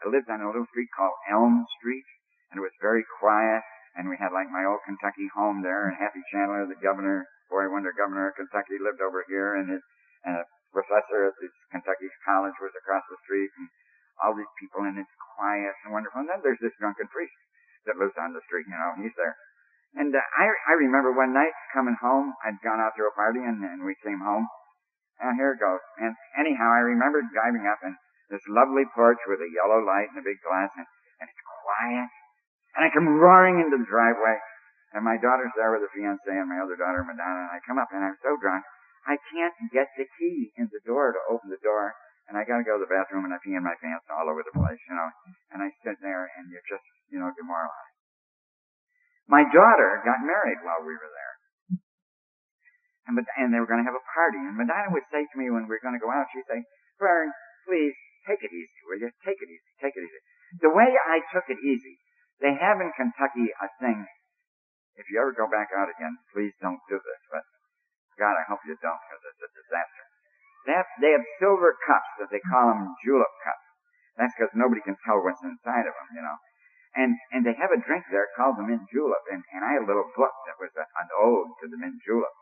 I 0.01 0.09
lived 0.09 0.29
on 0.33 0.41
a 0.41 0.49
little 0.49 0.65
street 0.73 0.89
called 0.97 1.13
Elm 1.29 1.65
Street, 1.77 2.07
and 2.49 2.57
it 2.57 2.65
was 2.65 2.73
very 2.81 3.05
quiet, 3.21 3.61
and 3.93 4.09
we 4.09 4.17
had 4.17 4.33
like 4.33 4.49
my 4.49 4.65
old 4.65 4.81
Kentucky 4.83 5.29
home 5.29 5.61
there, 5.61 5.85
and 5.85 5.95
Happy 6.01 6.25
Chandler, 6.33 6.65
the 6.65 6.79
governor, 6.81 7.29
boy 7.53 7.69
wonder 7.69 7.93
governor 7.93 8.33
of 8.33 8.39
Kentucky, 8.39 8.81
lived 8.81 8.99
over 8.99 9.21
here, 9.29 9.55
and 9.55 9.69
his, 9.69 9.83
and 10.25 10.41
a 10.41 10.45
professor 10.73 11.29
at 11.29 11.37
this 11.37 11.53
Kentucky 11.69 12.09
college 12.25 12.57
was 12.57 12.73
across 12.73 13.05
the 13.11 13.19
street, 13.27 13.51
and 13.61 13.69
all 14.21 14.33
these 14.33 14.49
people, 14.57 14.85
and 14.85 14.97
it's 14.97 15.15
quiet 15.37 15.73
and 15.85 15.93
wonderful. 15.93 16.21
And 16.21 16.29
then 16.29 16.41
there's 16.45 16.61
this 16.61 16.75
drunken 16.77 17.09
priest 17.09 17.33
that 17.89 17.97
lives 17.97 18.13
on 18.17 18.33
the 18.33 18.43
street, 18.45 18.69
you 18.69 18.77
know, 18.77 18.91
and 18.97 19.03
he's 19.05 19.17
there. 19.17 19.37
And 19.97 20.13
uh, 20.15 20.21
I 20.21 20.45
I 20.71 20.73
remember 20.79 21.11
one 21.11 21.35
night 21.35 21.51
coming 21.75 21.97
home, 21.99 22.31
I'd 22.45 22.61
gone 22.63 22.79
out 22.79 22.95
to 22.95 23.03
a 23.03 23.11
party, 23.11 23.43
and, 23.43 23.59
and 23.59 23.83
we 23.83 23.97
came 23.99 24.23
home. 24.23 24.47
And 25.21 25.37
here 25.37 25.53
it 25.53 25.61
goes. 25.61 25.81
And 26.01 26.17
anyhow, 26.35 26.69
I 26.73 26.81
remember 26.81 27.21
driving 27.29 27.69
up 27.69 27.77
and 27.85 27.95
this 28.33 28.41
lovely 28.49 28.87
porch 28.95 29.21
with 29.27 29.43
a 29.43 29.53
yellow 29.53 29.83
light 29.85 30.09
and 30.09 30.17
a 30.17 30.25
big 30.25 30.39
glass, 30.41 30.71
and, 30.73 30.87
and 31.19 31.27
it's 31.27 31.45
quiet. 31.61 32.09
And 32.73 32.81
I 32.87 32.89
come 32.89 33.19
roaring 33.19 33.59
into 33.59 33.77
the 33.77 33.85
driveway, 33.85 34.39
and 34.95 35.03
my 35.03 35.19
daughter's 35.19 35.51
there 35.59 35.75
with 35.75 35.83
a 35.83 35.91
fiance 35.91 36.23
and 36.25 36.47
my 36.47 36.63
other 36.63 36.79
daughter, 36.79 37.03
Madonna, 37.03 37.47
and 37.47 37.53
I 37.53 37.59
come 37.67 37.77
up 37.77 37.91
and 37.91 38.01
I'm 38.01 38.17
so 38.23 38.39
drunk, 38.39 38.63
I 39.03 39.19
can't 39.35 39.55
get 39.75 39.91
the 39.99 40.07
key 40.19 40.55
in 40.55 40.71
the 40.71 40.83
door 40.87 41.11
to 41.11 41.21
open 41.31 41.51
the 41.51 41.61
door 41.63 41.91
and 42.31 42.39
I 42.39 42.47
gotta 42.47 42.63
go 42.63 42.79
to 42.79 42.83
the 42.87 42.87
bathroom 42.87 43.27
and 43.27 43.35
I 43.35 43.43
pee 43.43 43.51
in 43.51 43.59
my 43.59 43.75
pants 43.83 44.07
all 44.07 44.31
over 44.31 44.39
the 44.39 44.55
place, 44.55 44.79
you 44.87 44.95
know. 44.95 45.09
And 45.51 45.59
I 45.59 45.67
sit 45.83 45.99
there 45.99 46.31
and 46.39 46.47
you're 46.47 46.63
just, 46.63 46.87
you 47.11 47.19
know, 47.19 47.27
demoralized. 47.35 47.99
My 49.27 49.43
daughter 49.43 49.99
got 50.07 50.23
married 50.23 50.63
while 50.63 50.79
we 50.79 50.95
were 50.95 51.11
there. 51.11 51.30
And, 53.11 53.19
and 53.19 53.51
they 53.51 53.59
were 53.59 53.67
going 53.67 53.83
to 53.83 53.89
have 53.91 53.99
a 53.99 54.07
party. 54.15 54.39
And 54.39 54.55
Madonna 54.55 54.95
would 54.95 55.03
say 55.11 55.27
to 55.27 55.35
me 55.35 55.51
when 55.51 55.67
we 55.67 55.75
were 55.75 55.83
going 55.83 55.99
to 55.99 56.01
go 56.01 56.07
out, 56.07 56.31
she'd 56.31 56.47
say, 56.47 56.63
Vern, 56.95 57.27
please 57.67 57.91
take 58.23 58.39
it 58.39 58.55
easy, 58.55 58.79
will 58.87 59.03
you? 59.03 59.11
Take 59.27 59.35
it 59.43 59.51
easy, 59.51 59.71
take 59.83 59.95
it 59.99 60.03
easy. 60.07 60.21
The 60.63 60.71
way 60.71 60.95
I 60.95 61.19
took 61.35 61.51
it 61.51 61.59
easy, 61.59 61.99
they 62.39 62.55
have 62.55 62.79
in 62.79 62.95
Kentucky 62.95 63.51
a 63.59 63.67
thing. 63.83 64.07
If 64.95 65.11
you 65.11 65.19
ever 65.19 65.35
go 65.35 65.47
back 65.51 65.75
out 65.75 65.91
again, 65.91 66.15
please 66.31 66.55
don't 66.63 66.79
do 66.87 66.99
this. 66.99 67.21
But 67.27 67.43
God, 68.15 68.35
I 68.39 68.47
hope 68.47 68.63
you 68.63 68.75
don't 68.79 69.01
because 69.07 69.23
it's 69.27 69.43
a 69.43 69.51
disaster. 69.51 70.05
They 70.67 70.75
have, 70.77 70.89
they 71.01 71.11
have 71.11 71.25
silver 71.41 71.73
cups 71.83 72.11
that 72.21 72.29
they 72.31 72.43
call 72.47 72.71
them 72.71 72.95
julep 73.03 73.33
cups. 73.43 73.67
That's 74.19 74.35
because 74.37 74.53
nobody 74.53 74.83
can 74.83 74.99
tell 75.01 75.23
what's 75.23 75.41
inside 75.41 75.87
of 75.87 75.95
them, 75.95 76.09
you 76.13 76.21
know. 76.21 76.37
And 76.91 77.15
and 77.31 77.47
they 77.47 77.55
have 77.55 77.71
a 77.71 77.79
drink 77.79 78.03
there 78.11 78.27
called 78.35 78.59
the 78.59 78.67
mint 78.67 78.83
julep, 78.91 79.23
and 79.31 79.39
and 79.55 79.63
I 79.63 79.79
had 79.79 79.87
a 79.87 79.89
little 79.89 80.11
book 80.11 80.35
that 80.43 80.59
was 80.59 80.75
a, 80.75 80.83
an 80.99 81.07
ode 81.15 81.47
to 81.63 81.71
the 81.71 81.79
mint 81.79 81.95
julep. 82.03 82.35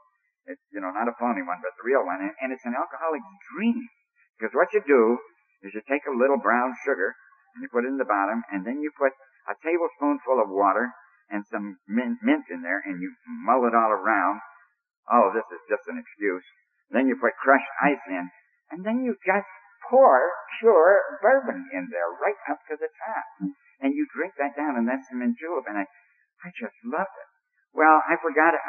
It's 0.49 0.65
you 0.73 0.81
know 0.81 0.89
not 0.89 1.05
a 1.05 1.15
phony 1.21 1.45
one, 1.45 1.61
but 1.61 1.77
the 1.77 1.85
real 1.85 2.01
one, 2.01 2.25
and, 2.25 2.33
and 2.41 2.49
it's 2.49 2.65
an 2.65 2.73
alcoholic's 2.73 3.29
dream. 3.53 3.85
Because 4.33 4.57
what 4.57 4.73
you 4.73 4.81
do 4.81 5.21
is 5.61 5.77
you 5.77 5.83
take 5.85 6.09
a 6.09 6.15
little 6.17 6.41
brown 6.41 6.73
sugar 6.81 7.13
and 7.53 7.61
you 7.61 7.69
put 7.69 7.85
it 7.85 7.93
in 7.93 8.01
the 8.01 8.09
bottom, 8.09 8.41
and 8.49 8.65
then 8.65 8.81
you 8.81 8.89
put 8.97 9.13
a 9.45 9.53
tablespoonful 9.61 10.41
of 10.41 10.49
water 10.49 10.89
and 11.29 11.45
some 11.45 11.77
mint, 11.85 12.17
mint 12.25 12.49
in 12.49 12.65
there, 12.65 12.81
and 12.81 12.97
you 12.97 13.13
mull 13.45 13.69
it 13.69 13.77
all 13.77 13.93
around. 13.93 14.41
Of 15.09 15.33
this 15.33 15.45
is 15.53 15.61
just 15.69 15.85
an 15.89 15.97
excuse. 15.97 16.45
Then 16.89 17.05
you 17.05 17.17
put 17.17 17.37
crushed 17.37 17.69
ice 17.81 18.01
in, 18.09 18.29
and 18.73 18.85
then 18.85 19.05
you 19.05 19.17
just 19.25 19.49
pour 19.89 20.21
pure 20.61 21.01
bourbon 21.21 21.65
in 21.73 21.89
there 21.89 22.09
right 22.21 22.37
up 22.49 22.61
to 22.69 22.77
the 22.77 22.89
top. 22.89 23.25
And 23.81 23.93
you 23.93 24.05
drink 24.13 24.33
that 24.37 24.57
down, 24.57 24.77
and 24.77 24.85
that's 24.85 25.09
some 25.09 25.21
julep. 25.21 25.65
And 25.69 25.81
I, 25.81 25.85
I 26.45 26.49
just 26.53 26.77
loved 26.85 27.13
it. 27.13 27.29
Well, 27.73 28.01
I 28.05 28.17
forgot 28.21 28.53
it. 28.53 28.61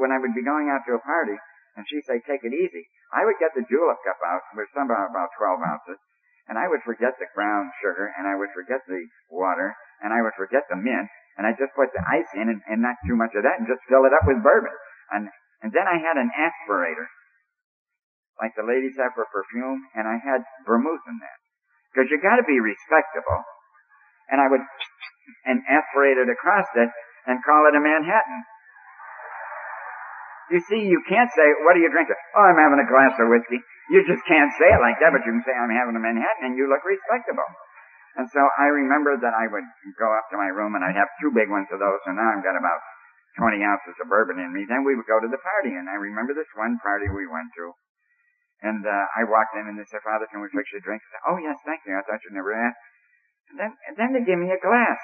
When 0.00 0.12
I 0.12 0.18
would 0.18 0.34
be 0.34 0.44
going 0.44 0.72
out 0.72 0.84
to 0.88 0.96
a 0.96 1.02
party, 1.02 1.36
and 1.76 1.84
she'd 1.88 2.04
say, 2.04 2.20
take 2.24 2.44
it 2.44 2.52
easy, 2.52 2.84
I 3.12 3.24
would 3.24 3.40
get 3.40 3.52
the 3.52 3.64
julep 3.68 4.00
cup 4.04 4.20
out, 4.24 4.44
which 4.56 4.72
somehow 4.72 5.08
about 5.08 5.32
12 5.36 5.60
ounces, 5.60 6.00
and 6.48 6.56
I 6.56 6.68
would 6.68 6.84
forget 6.84 7.16
the 7.16 7.28
brown 7.36 7.70
sugar, 7.80 8.12
and 8.16 8.28
I 8.28 8.36
would 8.36 8.52
forget 8.52 8.80
the 8.88 9.08
water, 9.30 9.72
and 10.00 10.12
I 10.12 10.20
would 10.20 10.36
forget 10.36 10.64
the 10.68 10.76
mint, 10.76 11.08
and 11.36 11.46
I 11.46 11.56
just 11.56 11.72
put 11.72 11.92
the 11.96 12.04
ice 12.04 12.28
in 12.36 12.48
and, 12.48 12.60
and 12.68 12.84
not 12.84 13.00
too 13.08 13.16
much 13.16 13.32
of 13.32 13.44
that 13.44 13.56
and 13.56 13.64
just 13.64 13.80
fill 13.88 14.04
it 14.04 14.12
up 14.12 14.28
with 14.28 14.44
bourbon. 14.44 14.74
And 15.12 15.32
and 15.62 15.70
then 15.70 15.86
I 15.86 15.96
had 15.96 16.18
an 16.18 16.28
aspirator, 16.34 17.06
like 18.42 18.50
the 18.58 18.66
ladies 18.66 18.98
have 18.98 19.14
for 19.14 19.30
perfume, 19.30 19.86
and 19.94 20.10
I 20.10 20.18
had 20.18 20.42
vermouth 20.66 21.06
in 21.06 21.22
that. 21.22 21.38
Because 21.94 22.10
you 22.10 22.18
gotta 22.18 22.42
be 22.42 22.58
respectable. 22.58 23.46
And 24.26 24.42
I 24.42 24.50
would, 24.50 24.64
and 25.46 25.62
aspirate 25.70 26.18
it 26.18 26.26
across 26.26 26.66
it, 26.74 26.90
and 27.30 27.44
call 27.46 27.70
it 27.70 27.78
a 27.78 27.80
Manhattan. 27.80 28.42
You 30.52 30.60
see, 30.68 30.84
you 30.84 31.00
can't 31.08 31.32
say, 31.32 31.48
what 31.64 31.80
are 31.80 31.82
you 31.82 31.88
drinking? 31.88 32.20
Oh, 32.36 32.44
I'm 32.44 32.60
having 32.60 32.84
a 32.84 32.84
glass 32.84 33.16
of 33.16 33.32
whiskey. 33.32 33.56
You 33.88 34.04
just 34.04 34.20
can't 34.28 34.52
say 34.60 34.68
it 34.68 34.84
like 34.84 35.00
that, 35.00 35.16
but 35.16 35.24
you 35.24 35.32
can 35.32 35.44
say, 35.48 35.56
I'm 35.56 35.72
having 35.72 35.96
a 35.96 36.02
Manhattan, 36.02 36.52
and 36.52 36.54
you 36.60 36.68
look 36.68 36.84
respectable. 36.84 37.48
And 38.20 38.28
so 38.28 38.44
I 38.60 38.68
remember 38.68 39.16
that 39.16 39.32
I 39.32 39.48
would 39.48 39.64
go 39.96 40.12
up 40.12 40.28
to 40.28 40.36
my 40.36 40.52
room 40.52 40.76
and 40.76 40.84
I'd 40.84 41.00
have 41.00 41.08
two 41.24 41.32
big 41.32 41.48
ones 41.48 41.72
of 41.72 41.80
those, 41.80 42.04
and 42.04 42.20
now 42.20 42.28
I've 42.36 42.44
got 42.44 42.60
about 42.60 42.80
20 43.40 43.64
ounces 43.64 43.96
of 44.04 44.12
bourbon 44.12 44.36
in 44.36 44.52
me. 44.52 44.68
Then 44.68 44.84
we 44.84 44.92
would 44.92 45.08
go 45.08 45.16
to 45.16 45.32
the 45.32 45.40
party, 45.40 45.72
and 45.72 45.88
I 45.88 45.96
remember 45.96 46.36
this 46.36 46.52
one 46.52 46.76
party 46.84 47.08
we 47.08 47.24
went 47.24 47.48
to. 47.56 47.72
And 48.60 48.84
uh, 48.84 49.04
I 49.16 49.24
walked 49.24 49.56
in, 49.56 49.64
and 49.64 49.80
they 49.80 49.88
said, 49.88 50.04
Father, 50.04 50.28
can 50.28 50.44
we 50.44 50.52
fix 50.52 50.68
you 50.76 50.78
a 50.78 50.84
drink? 50.84 51.00
I 51.00 51.08
said, 51.08 51.24
oh, 51.32 51.38
yes, 51.40 51.56
thank 51.64 51.80
you. 51.88 51.96
I 51.96 52.04
thought 52.04 52.20
you'd 52.28 52.36
never 52.36 52.52
ask. 52.52 52.76
And 53.50 53.56
then, 53.56 53.72
and 53.88 53.94
then 53.96 54.10
they 54.12 54.22
give 54.28 54.38
me 54.38 54.52
a 54.52 54.60
glass. 54.60 55.00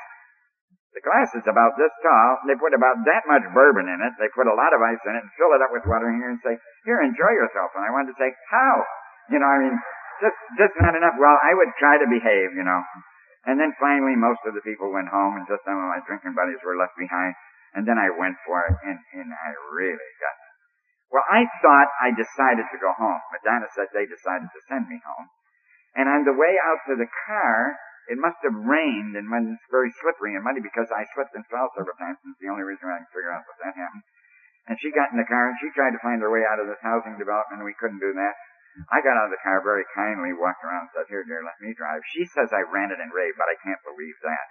The 0.97 1.05
glass 1.05 1.31
is 1.37 1.45
about 1.45 1.77
this 1.77 1.93
tall. 2.01 2.43
They 2.49 2.57
put 2.57 2.73
about 2.73 3.05
that 3.05 3.29
much 3.29 3.45
bourbon 3.53 3.87
in 3.87 4.01
it. 4.01 4.13
They 4.17 4.33
put 4.33 4.49
a 4.49 4.57
lot 4.57 4.73
of 4.73 4.81
ice 4.81 5.01
in 5.05 5.15
it 5.15 5.23
and 5.23 5.33
fill 5.37 5.53
it 5.53 5.61
up 5.61 5.71
with 5.71 5.85
water 5.85 6.09
here 6.09 6.33
and 6.33 6.41
say, 6.41 6.57
here, 6.89 7.05
enjoy 7.05 7.33
yourself. 7.37 7.77
And 7.77 7.85
I 7.85 7.93
wanted 7.93 8.17
to 8.17 8.19
say, 8.19 8.33
how? 8.49 8.75
You 9.29 9.39
know, 9.39 9.47
I 9.47 9.59
mean, 9.61 9.77
just, 10.25 10.39
just 10.57 10.75
not 10.81 10.97
enough. 10.97 11.15
Well, 11.21 11.37
I 11.39 11.53
would 11.53 11.71
try 11.77 12.01
to 12.01 12.09
behave, 12.09 12.57
you 12.57 12.65
know. 12.65 12.81
And 13.47 13.61
then 13.61 13.77
finally, 13.79 14.17
most 14.17 14.43
of 14.49 14.57
the 14.57 14.65
people 14.65 14.91
went 14.91 15.13
home, 15.13 15.39
and 15.39 15.47
just 15.47 15.63
some 15.65 15.77
of 15.77 15.89
my 15.89 16.01
drinking 16.09 16.35
buddies 16.35 16.61
were 16.65 16.77
left 16.77 16.99
behind. 16.99 17.37
And 17.77 17.85
then 17.85 18.01
I 18.01 18.09
went 18.11 18.41
for 18.49 18.65
it, 18.65 18.75
and, 18.83 18.99
and 19.13 19.29
I 19.31 19.53
really 19.71 20.13
got 20.19 20.37
it. 20.37 20.53
Well, 21.13 21.25
I 21.25 21.49
thought 21.65 21.89
I 22.01 22.13
decided 22.13 22.69
to 22.69 22.79
go 22.81 22.93
home. 22.97 23.21
Madonna 23.33 23.69
said 23.73 23.89
they 23.93 24.05
decided 24.05 24.49
to 24.53 24.61
send 24.69 24.89
me 24.89 25.01
home. 25.05 25.29
And 25.97 26.09
on 26.09 26.29
the 26.29 26.37
way 26.37 26.61
out 26.61 26.85
to 26.89 26.97
the 27.01 27.09
car, 27.09 27.81
it 28.09 28.17
must 28.17 28.41
have 28.41 28.57
rained 28.57 29.15
and 29.21 29.29
when 29.29 29.53
it's 29.53 29.69
very 29.69 29.93
slippery 30.01 30.33
and 30.33 30.43
muddy 30.43 30.65
because 30.65 30.89
I 30.89 31.05
slipped 31.13 31.37
and 31.37 31.45
fell 31.53 31.69
several 31.77 31.97
times. 32.01 32.17
It's 32.25 32.41
the 32.41 32.49
only 32.49 32.65
reason 32.65 32.89
I 32.89 33.05
can 33.05 33.13
figure 33.13 33.33
out 33.33 33.45
what 33.45 33.61
that 33.61 33.77
happened. 33.77 34.05
And 34.69 34.77
she 34.81 34.93
got 34.93 35.13
in 35.13 35.21
the 35.21 35.29
car 35.29 35.49
and 35.53 35.57
she 35.61 35.73
tried 35.77 35.93
to 35.93 36.01
find 36.01 36.21
her 36.25 36.33
way 36.33 36.45
out 36.45 36.61
of 36.61 36.69
this 36.69 36.81
housing 36.81 37.21
development. 37.21 37.61
And 37.61 37.69
we 37.69 37.77
couldn't 37.77 38.01
do 38.01 38.13
that. 38.17 38.35
I 38.89 39.05
got 39.05 39.17
out 39.17 39.29
of 39.29 39.35
the 39.35 39.45
car 39.45 39.61
very 39.61 39.85
kindly, 39.97 40.33
walked 40.37 40.63
around 40.65 40.89
and 40.89 40.93
said, 40.95 41.09
here, 41.11 41.25
dear, 41.25 41.45
let 41.45 41.57
me 41.61 41.75
drive. 41.77 42.05
She 42.15 42.25
says 42.29 42.53
I 42.53 42.65
ranted 42.69 43.01
and 43.01 43.11
raved, 43.13 43.41
but 43.41 43.51
I 43.51 43.57
can't 43.61 43.81
believe 43.85 44.17
that. 44.25 44.47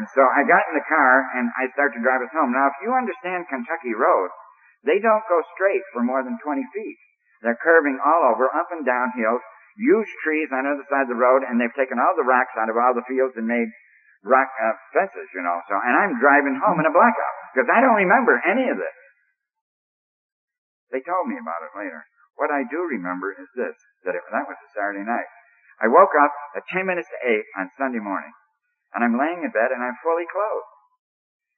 And 0.00 0.08
so 0.08 0.24
I 0.24 0.42
got 0.48 0.64
in 0.72 0.78
the 0.78 0.88
car 0.88 1.28
and 1.36 1.52
I 1.54 1.68
started 1.76 2.00
to 2.00 2.06
drive 2.06 2.24
us 2.24 2.32
home. 2.32 2.50
Now, 2.50 2.72
if 2.72 2.80
you 2.80 2.96
understand 2.96 3.50
Kentucky 3.50 3.92
roads, 3.92 4.32
they 4.82 4.98
don't 4.98 5.26
go 5.28 5.38
straight 5.52 5.84
for 5.92 6.00
more 6.02 6.24
than 6.24 6.40
20 6.40 6.64
feet. 6.72 6.98
They're 7.44 7.58
curving 7.60 8.00
all 8.00 8.32
over, 8.32 8.48
up 8.54 8.70
and 8.72 8.86
down 8.86 9.12
hills, 9.18 9.42
huge 9.76 10.10
trees 10.24 10.48
on 10.52 10.64
the 10.64 10.76
other 10.76 10.86
side 10.88 11.08
of 11.08 11.12
the 11.12 11.18
road, 11.18 11.44
and 11.44 11.56
they've 11.56 11.78
taken 11.78 12.00
all 12.00 12.14
the 12.16 12.26
rocks 12.26 12.52
out 12.56 12.68
of 12.68 12.76
all 12.76 12.92
the 12.92 13.06
fields 13.08 13.36
and 13.36 13.48
made 13.48 13.68
rock 14.22 14.48
uh, 14.60 14.74
fences, 14.92 15.28
you 15.32 15.42
know. 15.42 15.58
So, 15.68 15.74
and 15.76 15.94
I'm 15.96 16.20
driving 16.22 16.58
home 16.60 16.78
in 16.78 16.86
a 16.86 16.94
blackout 16.94 17.36
because 17.52 17.68
I 17.72 17.80
don't 17.80 17.98
remember 17.98 18.38
any 18.44 18.68
of 18.68 18.76
this. 18.76 18.98
They 20.92 21.00
told 21.02 21.28
me 21.28 21.40
about 21.40 21.64
it 21.64 21.72
later. 21.72 22.04
What 22.36 22.52
I 22.52 22.64
do 22.68 22.84
remember 22.84 23.32
is 23.32 23.48
this: 23.56 23.76
that 24.04 24.16
it, 24.16 24.24
that 24.32 24.44
was 24.48 24.58
a 24.60 24.68
Saturday 24.76 25.04
night. 25.04 25.28
I 25.82 25.90
woke 25.90 26.14
up 26.14 26.32
at 26.54 26.62
10 26.70 26.86
minutes 26.86 27.10
to 27.10 27.18
8 27.26 27.42
on 27.58 27.66
Sunday 27.74 27.98
morning 27.98 28.30
and 28.94 29.00
I'm 29.02 29.16
laying 29.16 29.40
in 29.40 29.50
bed 29.50 29.72
and 29.72 29.80
I'm 29.80 29.96
fully 30.04 30.28
clothed. 30.28 30.70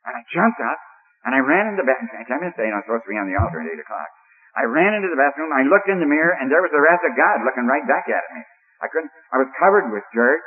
And 0.07 0.15
I 0.15 0.23
jumped 0.31 0.61
up 0.63 0.81
and 1.27 1.35
I 1.35 1.43
ran 1.43 1.75
into 1.75 1.83
bed. 1.83 1.99
I'm 1.99 2.25
going 2.25 2.49
to 2.49 2.57
say 2.57 2.71
I'm 2.71 2.81
supposed 2.87 3.05
to 3.05 3.13
be 3.13 3.19
on 3.19 3.27
the 3.27 3.37
altar 3.37 3.61
at 3.61 3.69
8 3.69 3.85
o'clock. 3.85 4.11
I 4.55 4.65
ran 4.71 4.95
into 4.95 5.11
the 5.11 5.19
bathroom, 5.19 5.51
I 5.51 5.67
looked 5.67 5.91
in 5.91 5.99
the 5.99 6.09
mirror, 6.09 6.39
and 6.39 6.47
there 6.47 6.63
was 6.63 6.71
the 6.71 6.81
wrath 6.81 7.03
of 7.03 7.15
God 7.19 7.43
looking 7.43 7.67
right 7.67 7.85
back 7.87 8.07
at 8.07 8.25
me. 8.35 8.41
I 8.83 8.87
couldn't, 8.91 9.11
I 9.35 9.43
was 9.43 9.51
covered 9.59 9.91
with 9.91 10.05
dirt. 10.15 10.43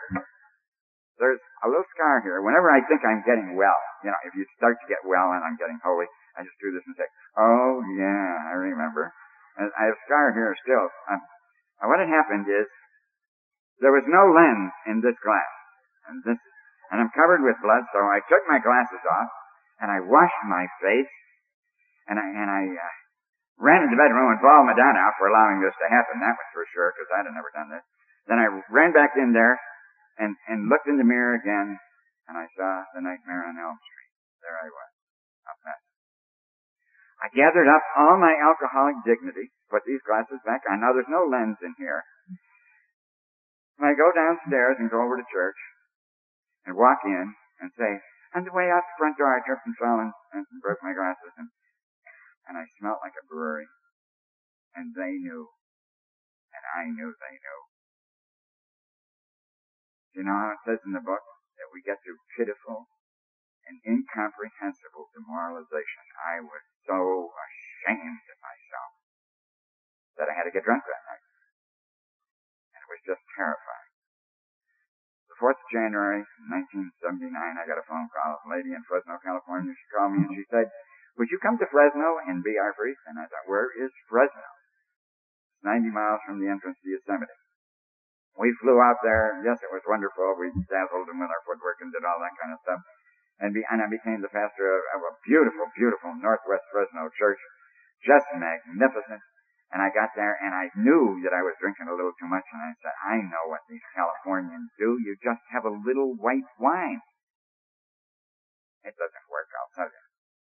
There's 1.18 1.42
a 1.66 1.68
little 1.68 1.88
scar 1.98 2.22
here. 2.22 2.40
Whenever 2.46 2.70
I 2.70 2.86
think 2.86 3.02
I'm 3.02 3.26
getting 3.26 3.58
well, 3.58 3.80
you 4.06 4.14
know, 4.14 4.20
if 4.30 4.38
you 4.38 4.46
start 4.56 4.78
to 4.78 4.88
get 4.88 5.02
well 5.04 5.34
and 5.34 5.42
I'm 5.42 5.58
getting 5.58 5.82
holy, 5.82 6.06
I 6.38 6.46
just 6.46 6.60
do 6.62 6.70
this 6.70 6.86
and 6.86 6.94
say, 6.94 7.10
oh 7.42 7.82
yeah, 7.98 8.54
I 8.54 8.56
remember. 8.56 9.10
And 9.58 9.74
I 9.74 9.90
have 9.90 9.98
a 9.98 10.04
scar 10.06 10.32
here 10.38 10.54
still. 10.62 10.86
Um, 11.10 11.22
what 11.90 11.98
had 11.98 12.14
happened 12.14 12.46
is, 12.46 12.70
there 13.82 13.94
was 13.94 14.06
no 14.10 14.34
lens 14.34 14.74
in 14.90 15.02
this 15.02 15.18
glass. 15.22 15.54
And 16.10 16.22
this 16.26 16.38
and 16.92 17.04
I'm 17.04 17.12
covered 17.12 17.44
with 17.44 17.60
blood, 17.60 17.84
so 17.92 18.00
I 18.00 18.24
took 18.32 18.44
my 18.48 18.60
glasses 18.64 19.04
off, 19.04 19.32
and 19.84 19.92
I 19.92 20.00
washed 20.00 20.44
my 20.48 20.64
face, 20.80 21.12
and 22.08 22.16
I, 22.16 22.24
and 22.24 22.48
I 22.48 22.64
uh, 22.64 22.97
ran 23.58 23.82
into 23.82 23.98
the 23.98 24.02
bedroom 24.02 24.30
and 24.30 24.42
bawled 24.42 24.70
Madonna 24.70 25.02
out 25.02 25.18
for 25.18 25.30
allowing 25.30 25.62
this 25.62 25.74
to 25.82 25.88
happen. 25.90 26.22
That 26.22 26.38
was 26.38 26.50
for 26.54 26.66
sure, 26.74 26.94
because 26.94 27.10
I'd 27.10 27.30
never 27.34 27.54
done 27.54 27.74
this. 27.74 27.86
Then 28.30 28.38
I 28.38 28.48
ran 28.70 28.94
back 28.94 29.18
in 29.18 29.34
there 29.34 29.58
and, 30.22 30.38
and 30.50 30.70
looked 30.70 30.86
in 30.86 31.02
the 31.02 31.08
mirror 31.08 31.38
again, 31.38 31.78
and 32.30 32.36
I 32.38 32.46
saw 32.54 32.86
the 32.94 33.02
nightmare 33.02 33.46
on 33.50 33.58
Elm 33.58 33.78
Street. 33.82 34.12
There 34.46 34.58
I 34.58 34.70
was, 34.70 34.92
a 35.50 35.54
mess. 35.66 35.82
I 37.18 37.28
gathered 37.34 37.66
up 37.66 37.82
all 37.98 38.22
my 38.22 38.38
alcoholic 38.38 39.02
dignity, 39.02 39.50
put 39.74 39.82
these 39.90 40.06
glasses 40.06 40.38
back 40.46 40.62
on. 40.70 40.86
Now 40.86 40.94
there's 40.94 41.10
no 41.10 41.26
lens 41.26 41.58
in 41.66 41.74
here. 41.82 42.06
And 43.82 43.90
I 43.90 43.98
go 43.98 44.14
downstairs 44.14 44.78
and 44.78 44.90
go 44.90 45.02
over 45.02 45.18
to 45.18 45.34
church 45.34 45.58
and 46.70 46.78
walk 46.78 47.02
in 47.06 47.34
and 47.62 47.74
say, 47.74 47.98
on 48.38 48.46
the 48.46 48.54
way 48.54 48.70
out 48.70 48.86
the 48.86 48.98
front 49.02 49.18
door 49.18 49.34
I 49.34 49.42
tripped 49.42 49.66
and 49.66 49.78
fell 49.82 49.98
and, 49.98 50.14
and 50.34 50.46
broke 50.62 50.82
my 50.86 50.94
glasses 50.94 51.34
and, 51.42 51.50
and 52.48 52.56
I 52.56 52.66
smelt 52.80 53.04
like 53.04 53.16
a 53.20 53.28
brewery. 53.28 53.68
And 54.74 54.96
they 54.96 55.20
knew. 55.20 55.52
And 56.56 56.64
I 56.74 56.84
knew 56.88 57.12
they 57.12 57.36
knew. 57.36 57.62
You 60.18 60.24
know 60.26 60.34
how 60.34 60.56
it 60.58 60.64
says 60.66 60.82
in 60.88 60.98
the 60.98 61.04
book 61.04 61.22
that 61.62 61.70
we 61.70 61.86
get 61.86 62.02
through 62.02 62.18
pitiful 62.34 62.90
and 63.68 63.78
incomprehensible 63.84 65.12
demoralization. 65.14 66.06
I 66.24 66.42
was 66.42 66.64
so 66.88 67.30
ashamed 67.36 68.26
of 68.26 68.40
myself 68.42 68.92
that 70.18 70.32
I 70.32 70.34
had 70.34 70.48
to 70.50 70.56
get 70.56 70.66
drunk 70.66 70.88
that 70.88 71.04
night. 71.06 71.26
And 72.74 72.82
it 72.82 72.90
was 72.90 73.04
just 73.06 73.22
terrifying. 73.36 73.92
The 75.30 75.38
4th 75.38 75.60
of 75.62 75.70
January, 75.70 76.26
1979, 76.50 77.30
I 77.30 77.70
got 77.70 77.78
a 77.78 77.86
phone 77.86 78.10
call. 78.10 78.42
A 78.42 78.48
lady 78.50 78.74
in 78.74 78.82
Fresno, 78.90 79.22
California, 79.22 79.76
she 79.76 79.88
called 79.94 80.18
me 80.18 80.26
and 80.26 80.34
she 80.34 80.48
said, 80.50 80.72
would 81.18 81.30
you 81.34 81.42
come 81.42 81.58
to 81.58 81.68
Fresno 81.70 82.22
and 82.30 82.46
be 82.46 82.56
our 82.62 82.74
priest? 82.78 83.02
And 83.10 83.18
I 83.18 83.26
thought, 83.26 83.50
where 83.50 83.70
is 83.74 83.92
Fresno? 84.10 84.48
It's 85.58 85.66
90 85.66 85.90
miles 85.90 86.22
from 86.26 86.38
the 86.40 86.50
entrance 86.50 86.78
to 86.82 86.88
Yosemite. 86.88 87.34
We 88.38 88.54
flew 88.62 88.78
out 88.78 89.02
there. 89.02 89.42
Yes, 89.42 89.58
it 89.66 89.74
was 89.74 89.82
wonderful. 89.90 90.38
We 90.38 90.54
dazzled 90.70 91.10
them 91.10 91.18
with 91.18 91.34
our 91.34 91.44
footwork 91.50 91.82
and 91.82 91.90
did 91.90 92.06
all 92.06 92.22
that 92.22 92.38
kind 92.38 92.54
of 92.54 92.62
stuff 92.62 92.82
and, 93.40 93.54
be, 93.54 93.62
and 93.70 93.82
I 93.82 93.88
became 93.90 94.22
the 94.22 94.34
pastor 94.34 94.66
of, 94.66 94.82
of 94.98 95.02
a 95.06 95.18
beautiful, 95.26 95.70
beautiful 95.78 96.14
Northwest 96.18 96.66
Fresno 96.74 97.10
church, 97.14 97.38
just 98.02 98.26
magnificent. 98.34 99.22
And 99.68 99.84
I 99.84 99.92
got 99.92 100.16
there 100.16 100.40
and 100.40 100.56
I 100.56 100.72
knew 100.80 101.20
that 101.28 101.36
I 101.36 101.44
was 101.44 101.54
drinking 101.60 101.92
a 101.92 101.96
little 101.96 102.16
too 102.16 102.30
much 102.30 102.48
and 102.56 102.62
I 102.64 102.72
said, 102.80 102.96
I 103.04 103.20
know 103.20 103.52
what 103.52 103.68
these 103.68 103.84
Californians 103.92 104.72
do. 104.80 104.96
You 105.04 105.20
just 105.20 105.44
have 105.52 105.68
a 105.68 105.76
little 105.76 106.16
white 106.16 106.48
wine. 106.56 107.04
It 108.88 108.96
doesn't 108.96 109.28
work, 109.28 109.52
I'll 109.52 109.76
tell 109.76 109.92
you. 109.92 110.07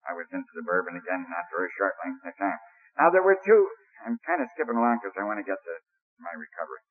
I 0.06 0.14
was 0.14 0.30
into 0.30 0.54
the 0.54 0.66
bourbon 0.66 0.98
again 0.98 1.26
not 1.28 1.50
very 1.50 1.70
short 1.76 1.98
length 2.06 2.26
of 2.26 2.34
time. 2.38 2.60
Now 2.98 3.10
there 3.10 3.26
were 3.26 3.38
two, 3.42 3.62
I'm 4.06 4.22
kind 4.26 4.40
of 4.40 4.50
skipping 4.54 4.78
along 4.78 5.02
because 5.02 5.18
I 5.18 5.26
want 5.26 5.42
to 5.42 5.48
get 5.48 5.58
to 5.58 5.76
my 6.22 6.34
recovery. 6.34 6.84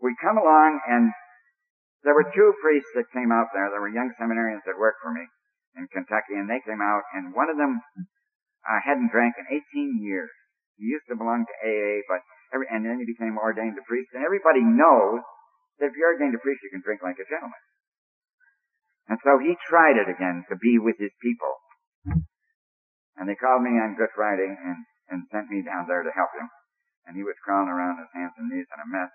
We 0.00 0.16
come 0.18 0.40
along 0.40 0.80
and 0.88 1.12
there 2.04 2.12
were 2.12 2.28
two 2.28 2.52
priests 2.60 2.92
that 2.94 3.08
came 3.16 3.32
out 3.32 3.48
there. 3.56 3.72
There 3.72 3.80
were 3.80 3.92
young 3.92 4.12
seminarians 4.20 4.60
that 4.68 4.76
worked 4.76 5.00
for 5.00 5.08
me 5.08 5.24
in 5.74 5.88
Kentucky, 5.88 6.36
and 6.36 6.46
they 6.46 6.60
came 6.60 6.84
out, 6.84 7.02
and 7.16 7.32
one 7.32 7.48
of 7.48 7.56
them 7.56 7.80
uh, 8.68 8.80
hadn't 8.84 9.10
drank 9.10 9.34
in 9.40 9.48
18 9.48 10.04
years. 10.04 10.30
He 10.76 10.84
used 10.84 11.08
to 11.08 11.16
belong 11.16 11.48
to 11.48 11.54
AA, 11.64 12.04
but 12.04 12.20
every, 12.52 12.68
and 12.68 12.84
then 12.84 13.00
he 13.00 13.08
became 13.08 13.40
ordained 13.40 13.80
a 13.80 13.84
priest. 13.88 14.12
And 14.12 14.20
everybody 14.20 14.60
knows 14.60 15.24
that 15.80 15.90
if 15.90 15.96
you're 15.96 16.12
ordained 16.12 16.36
a 16.36 16.42
priest, 16.44 16.60
you 16.60 16.70
can 16.70 16.84
drink 16.84 17.00
like 17.00 17.16
a 17.16 17.26
gentleman. 17.26 17.62
And 19.08 19.18
so 19.24 19.40
he 19.40 19.56
tried 19.64 19.96
it 19.96 20.08
again 20.08 20.44
to 20.52 20.56
be 20.60 20.76
with 20.76 21.00
his 21.00 21.12
people. 21.24 21.56
And 23.14 23.30
they 23.30 23.38
called 23.38 23.62
me 23.62 23.78
on 23.78 23.98
Good 23.98 24.10
Friday 24.14 24.50
and, 24.50 24.78
and 25.10 25.28
sent 25.30 25.50
me 25.50 25.62
down 25.62 25.86
there 25.86 26.02
to 26.02 26.12
help 26.14 26.34
him. 26.34 26.50
And 27.06 27.14
he 27.14 27.22
was 27.22 27.38
crawling 27.44 27.70
around 27.70 28.00
his 28.00 28.10
hands 28.16 28.34
and 28.40 28.50
knees 28.50 28.66
in 28.70 28.80
a 28.80 28.88
mess. 28.88 29.12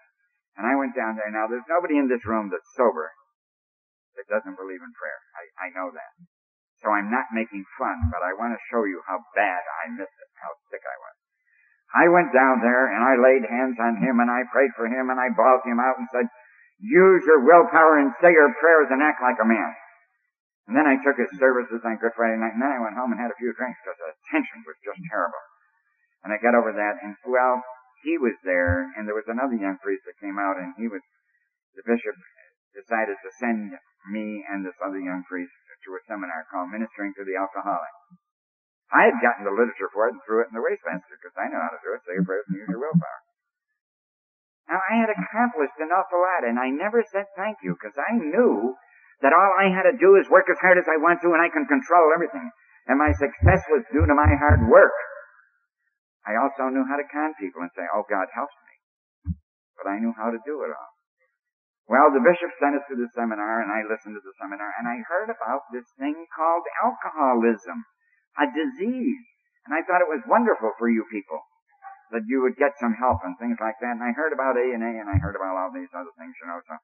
And 0.55 0.63
I 0.67 0.75
went 0.75 0.95
down 0.95 1.15
there. 1.15 1.31
Now, 1.31 1.47
there's 1.47 1.67
nobody 1.67 1.97
in 1.97 2.07
this 2.07 2.23
room 2.23 2.51
that's 2.51 2.67
sober 2.75 3.11
that 4.15 4.29
doesn't 4.29 4.59
believe 4.59 4.83
in 4.83 4.91
prayer. 4.95 5.19
I, 5.35 5.67
I 5.67 5.75
know 5.75 5.91
that. 5.91 6.13
So 6.79 6.91
I'm 6.91 7.11
not 7.11 7.35
making 7.35 7.67
fun, 7.75 8.07
but 8.07 8.23
I 8.23 8.35
want 8.35 8.55
to 8.55 8.67
show 8.71 8.87
you 8.87 9.03
how 9.03 9.19
bad 9.35 9.61
I 9.83 9.91
missed 9.91 10.15
it, 10.15 10.31
how 10.39 10.51
sick 10.71 10.83
I 10.83 10.97
was. 10.99 11.15
I 11.89 12.05
went 12.07 12.31
down 12.31 12.61
there 12.61 12.87
and 12.87 13.01
I 13.01 13.19
laid 13.19 13.43
hands 13.49 13.75
on 13.81 13.99
him 13.99 14.21
and 14.21 14.29
I 14.29 14.47
prayed 14.53 14.71
for 14.77 14.87
him 14.87 15.09
and 15.09 15.19
I 15.19 15.33
bawled 15.33 15.65
him 15.65 15.81
out 15.81 15.97
and 15.97 16.07
said, 16.13 16.29
use 16.79 17.23
your 17.25 17.43
willpower 17.43 17.99
and 17.99 18.13
say 18.21 18.31
your 18.31 18.53
prayers 18.61 18.93
and 18.93 19.01
act 19.01 19.19
like 19.19 19.41
a 19.41 19.47
man. 19.47 19.71
And 20.69 20.77
then 20.77 20.85
I 20.85 21.01
took 21.01 21.17
his 21.17 21.33
services 21.41 21.81
on 21.81 21.97
Good 21.97 22.13
Friday 22.13 22.37
night 22.37 22.53
and 22.53 22.61
then 22.61 22.69
I 22.69 22.77
went 22.77 22.93
home 22.93 23.09
and 23.09 23.17
had 23.17 23.33
a 23.33 23.41
few 23.41 23.49
drinks 23.57 23.81
because 23.81 23.97
the 23.97 24.13
tension 24.29 24.61
was 24.69 24.77
just 24.85 25.01
terrible. 25.09 25.41
And 26.21 26.29
I 26.29 26.37
got 26.37 26.53
over 26.53 26.69
that 26.69 27.01
and 27.01 27.17
well, 27.25 27.65
he 28.03 28.15
was 28.15 28.35
there, 28.47 28.87
and 28.95 29.03
there 29.03 29.17
was 29.17 29.27
another 29.27 29.59
young 29.59 29.75
priest 29.83 30.07
that 30.07 30.23
came 30.23 30.39
out, 30.39 30.55
and 30.55 30.71
he 30.79 30.87
was, 30.87 31.03
the 31.75 31.83
bishop 31.83 32.15
decided 32.71 33.19
to 33.19 33.31
send 33.39 33.75
me 34.07 34.45
and 34.47 34.63
this 34.63 34.77
other 34.79 34.99
young 34.99 35.23
priest 35.27 35.51
to 35.83 35.95
a 35.95 36.01
seminar 36.07 36.47
called 36.47 36.71
Ministering 36.71 37.11
to 37.15 37.23
the 37.27 37.35
Alcoholic. 37.35 37.91
I 38.91 39.11
had 39.11 39.21
gotten 39.21 39.45
the 39.45 39.55
literature 39.55 39.91
for 39.91 40.07
it 40.07 40.15
and 40.15 40.23
threw 40.23 40.41
it 40.43 40.49
in 40.51 40.55
the 40.55 40.63
wastebasket 40.63 41.19
because 41.19 41.37
I 41.37 41.51
know 41.51 41.61
how 41.61 41.71
to 41.71 41.83
do 41.83 41.93
it, 41.93 42.03
say 42.03 42.17
your 42.17 42.25
prayers 42.25 42.47
and 42.49 42.57
use 42.57 42.67
your 42.71 42.81
willpower. 42.81 43.21
Now 44.65 44.81
I 44.81 44.93
had 44.97 45.13
accomplished 45.13 45.77
an 45.77 45.93
awful 45.93 46.19
lot 46.19 46.41
and 46.41 46.57
I 46.57 46.73
never 46.73 47.05
said 47.05 47.29
thank 47.37 47.61
you 47.61 47.77
because 47.77 47.95
I 48.01 48.17
knew 48.17 48.75
that 49.21 49.35
all 49.35 49.51
I 49.59 49.67
had 49.71 49.83
to 49.89 49.95
do 49.99 50.15
is 50.15 50.31
work 50.31 50.47
as 50.47 50.59
hard 50.63 50.79
as 50.79 50.87
I 50.87 50.97
want 50.99 51.19
to 51.21 51.31
and 51.35 51.41
I 51.43 51.51
can 51.51 51.67
control 51.67 52.11
everything. 52.15 52.47
And 52.87 52.97
my 52.97 53.11
success 53.13 53.61
was 53.69 53.83
due 53.91 54.07
to 54.07 54.15
my 54.15 54.31
hard 54.39 54.65
work. 54.65 54.95
I 56.25 56.39
also 56.39 56.69
knew 56.71 56.85
how 56.87 56.97
to 56.97 57.07
con 57.09 57.33
people 57.39 57.61
and 57.61 57.71
say, 57.73 57.85
oh, 57.95 58.05
God 58.07 58.27
helps 58.33 58.55
me. 58.65 59.35
But 59.77 59.89
I 59.89 59.99
knew 59.99 60.13
how 60.15 60.31
to 60.31 60.39
do 60.45 60.61
it 60.63 60.71
all. 60.71 60.91
Well, 61.89 62.13
the 62.13 62.21
bishop 62.21 62.53
sent 62.61 62.77
us 62.77 62.85
to 62.85 62.95
the 62.95 63.09
seminar, 63.17 63.65
and 63.65 63.73
I 63.73 63.81
listened 63.81 64.13
to 64.13 64.21
the 64.21 64.37
seminar, 64.37 64.69
and 64.77 64.85
I 64.85 65.01
heard 65.09 65.33
about 65.33 65.65
this 65.73 65.89
thing 65.97 66.13
called 66.37 66.61
alcoholism, 66.85 67.81
a 68.37 68.45
disease. 68.45 69.25
And 69.65 69.73
I 69.73 69.81
thought 69.81 70.05
it 70.05 70.11
was 70.11 70.21
wonderful 70.29 70.77
for 70.77 70.85
you 70.85 71.01
people 71.09 71.41
that 72.13 72.25
you 72.29 72.41
would 72.45 72.57
get 72.61 72.77
some 72.77 72.93
help 72.93 73.21
and 73.25 73.37
things 73.41 73.57
like 73.57 73.77
that. 73.81 73.97
And 73.97 74.05
I 74.05 74.13
heard 74.13 74.33
about 74.33 74.57
A 74.57 74.65
and 74.69 74.85
A, 74.85 74.91
and 75.01 75.09
I 75.09 75.17
heard 75.17 75.33
about 75.33 75.57
all 75.57 75.73
these 75.73 75.89
other 75.93 76.13
things, 76.17 76.37
you 76.37 76.45
know. 76.45 76.61
So, 76.65 76.77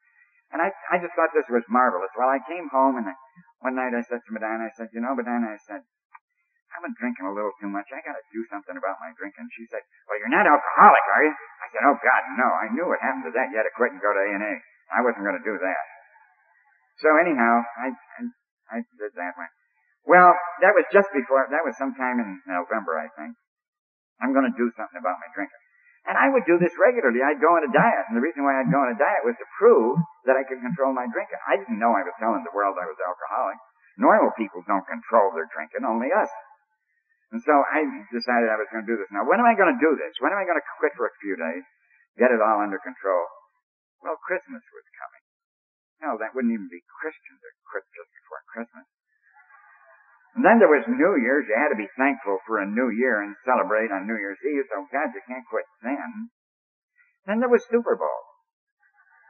and 0.56 0.64
I, 0.64 0.72
I 0.88 1.04
just 1.04 1.12
thought 1.20 1.36
this 1.36 1.52
was 1.52 1.68
marvelous. 1.68 2.16
Well, 2.16 2.32
I 2.32 2.40
came 2.48 2.72
home, 2.72 2.96
and 2.96 3.12
I, 3.12 3.16
one 3.60 3.76
night 3.76 3.92
I 3.92 4.00
said 4.08 4.24
to 4.24 4.32
Madonna, 4.32 4.72
I 4.72 4.74
said, 4.80 4.88
you 4.96 5.04
know, 5.04 5.12
Madonna, 5.12 5.52
I 5.52 5.60
said, 5.60 5.84
I've 6.72 6.80
been 6.80 6.96
drinking 6.96 7.28
a 7.28 7.36
little 7.36 7.52
too 7.60 7.68
much. 7.68 7.92
I 7.92 8.00
gotta 8.00 8.24
do 8.32 8.40
something 8.48 8.76
about 8.80 9.04
my 9.04 9.12
drinking. 9.20 9.52
She 9.52 9.68
said, 9.68 9.84
well, 10.08 10.16
you're 10.16 10.32
not 10.32 10.48
alcoholic, 10.48 11.06
are 11.12 11.24
you? 11.28 11.36
I 11.36 11.68
said, 11.76 11.84
oh 11.84 11.98
God, 12.00 12.22
no. 12.40 12.48
I 12.48 12.72
knew 12.72 12.88
what 12.88 13.04
happened 13.04 13.28
to 13.28 13.36
that. 13.36 13.52
You 13.52 13.60
had 13.60 13.68
to 13.68 13.76
quit 13.76 13.92
and 13.92 14.00
go 14.00 14.16
to 14.16 14.22
A&A. 14.32 14.54
I 14.96 15.04
wasn't 15.04 15.28
gonna 15.28 15.44
do 15.44 15.60
that. 15.60 15.84
So 17.04 17.12
anyhow, 17.20 17.64
I, 17.76 17.92
I, 17.92 18.22
I 18.76 18.78
did 18.96 19.12
that 19.20 19.36
one. 19.36 19.52
Well, 20.08 20.32
that 20.64 20.72
was 20.72 20.88
just 20.92 21.12
before, 21.12 21.48
that 21.52 21.68
was 21.68 21.76
sometime 21.76 22.24
in 22.24 22.40
November, 22.48 22.96
I 22.96 23.12
think. 23.20 23.36
I'm 24.24 24.32
gonna 24.32 24.56
do 24.56 24.72
something 24.76 25.00
about 25.00 25.20
my 25.20 25.28
drinking. 25.36 25.65
And 26.06 26.16
I 26.22 26.30
would 26.30 26.46
do 26.46 26.62
this 26.62 26.78
regularly. 26.78 27.26
I'd 27.26 27.42
go 27.42 27.58
on 27.58 27.66
a 27.66 27.72
diet. 27.74 28.06
And 28.10 28.16
the 28.16 28.22
reason 28.22 28.46
why 28.46 28.62
I'd 28.62 28.70
go 28.70 28.78
on 28.78 28.94
a 28.94 28.98
diet 28.98 29.26
was 29.26 29.34
to 29.42 29.48
prove 29.58 29.98
that 30.30 30.38
I 30.38 30.46
could 30.46 30.62
control 30.62 30.94
my 30.94 31.10
drinking. 31.10 31.42
I 31.50 31.58
didn't 31.58 31.82
know 31.82 31.98
I 31.98 32.06
was 32.06 32.14
telling 32.22 32.46
the 32.46 32.54
world 32.54 32.78
I 32.78 32.86
was 32.86 33.00
alcoholic. 33.02 33.58
Normal 33.98 34.30
people 34.38 34.62
don't 34.70 34.86
control 34.86 35.34
their 35.34 35.50
drinking, 35.50 35.82
only 35.82 36.14
us. 36.14 36.30
And 37.34 37.42
so 37.42 37.52
I 37.52 37.84
decided 38.14 38.54
I 38.54 38.60
was 38.60 38.70
going 38.70 38.86
to 38.86 38.92
do 38.92 39.02
this. 39.02 39.10
Now, 39.10 39.26
when 39.26 39.42
am 39.42 39.50
I 39.50 39.58
going 39.58 39.74
to 39.74 39.82
do 39.82 39.98
this? 39.98 40.14
When 40.22 40.30
am 40.30 40.38
I 40.38 40.46
going 40.46 40.62
to 40.62 40.68
quit 40.78 40.94
for 40.94 41.10
a 41.10 41.16
few 41.24 41.34
days, 41.34 41.66
get 42.22 42.30
it 42.30 42.44
all 42.44 42.62
under 42.62 42.78
control? 42.78 43.26
Well, 44.06 44.22
Christmas 44.22 44.62
was 44.62 44.88
coming. 44.94 45.24
No, 46.06 46.10
that 46.22 46.38
wouldn't 46.38 46.54
even 46.54 46.70
be 46.70 46.86
Christian 47.02 47.36
to 47.40 47.50
quit 47.66 47.88
just 47.98 48.12
before 48.14 48.42
Christmas. 48.52 48.86
And 50.36 50.44
then 50.44 50.60
there 50.60 50.72
was 50.72 50.84
New 50.84 51.16
Year's. 51.24 51.48
You 51.48 51.56
had 51.56 51.72
to 51.72 51.80
be 51.80 51.88
thankful 51.96 52.44
for 52.44 52.60
a 52.60 52.68
new 52.68 52.92
year 52.92 53.24
and 53.24 53.40
celebrate 53.48 53.88
on 53.88 54.04
New 54.04 54.20
Year's 54.20 54.40
Eve. 54.44 54.68
So, 54.68 54.84
God, 54.92 55.16
you 55.16 55.24
can't 55.24 55.48
quit 55.48 55.64
then. 55.80 56.30
Then 57.24 57.40
there 57.40 57.52
was 57.52 57.64
Super 57.72 57.96
Bowl. 57.96 58.22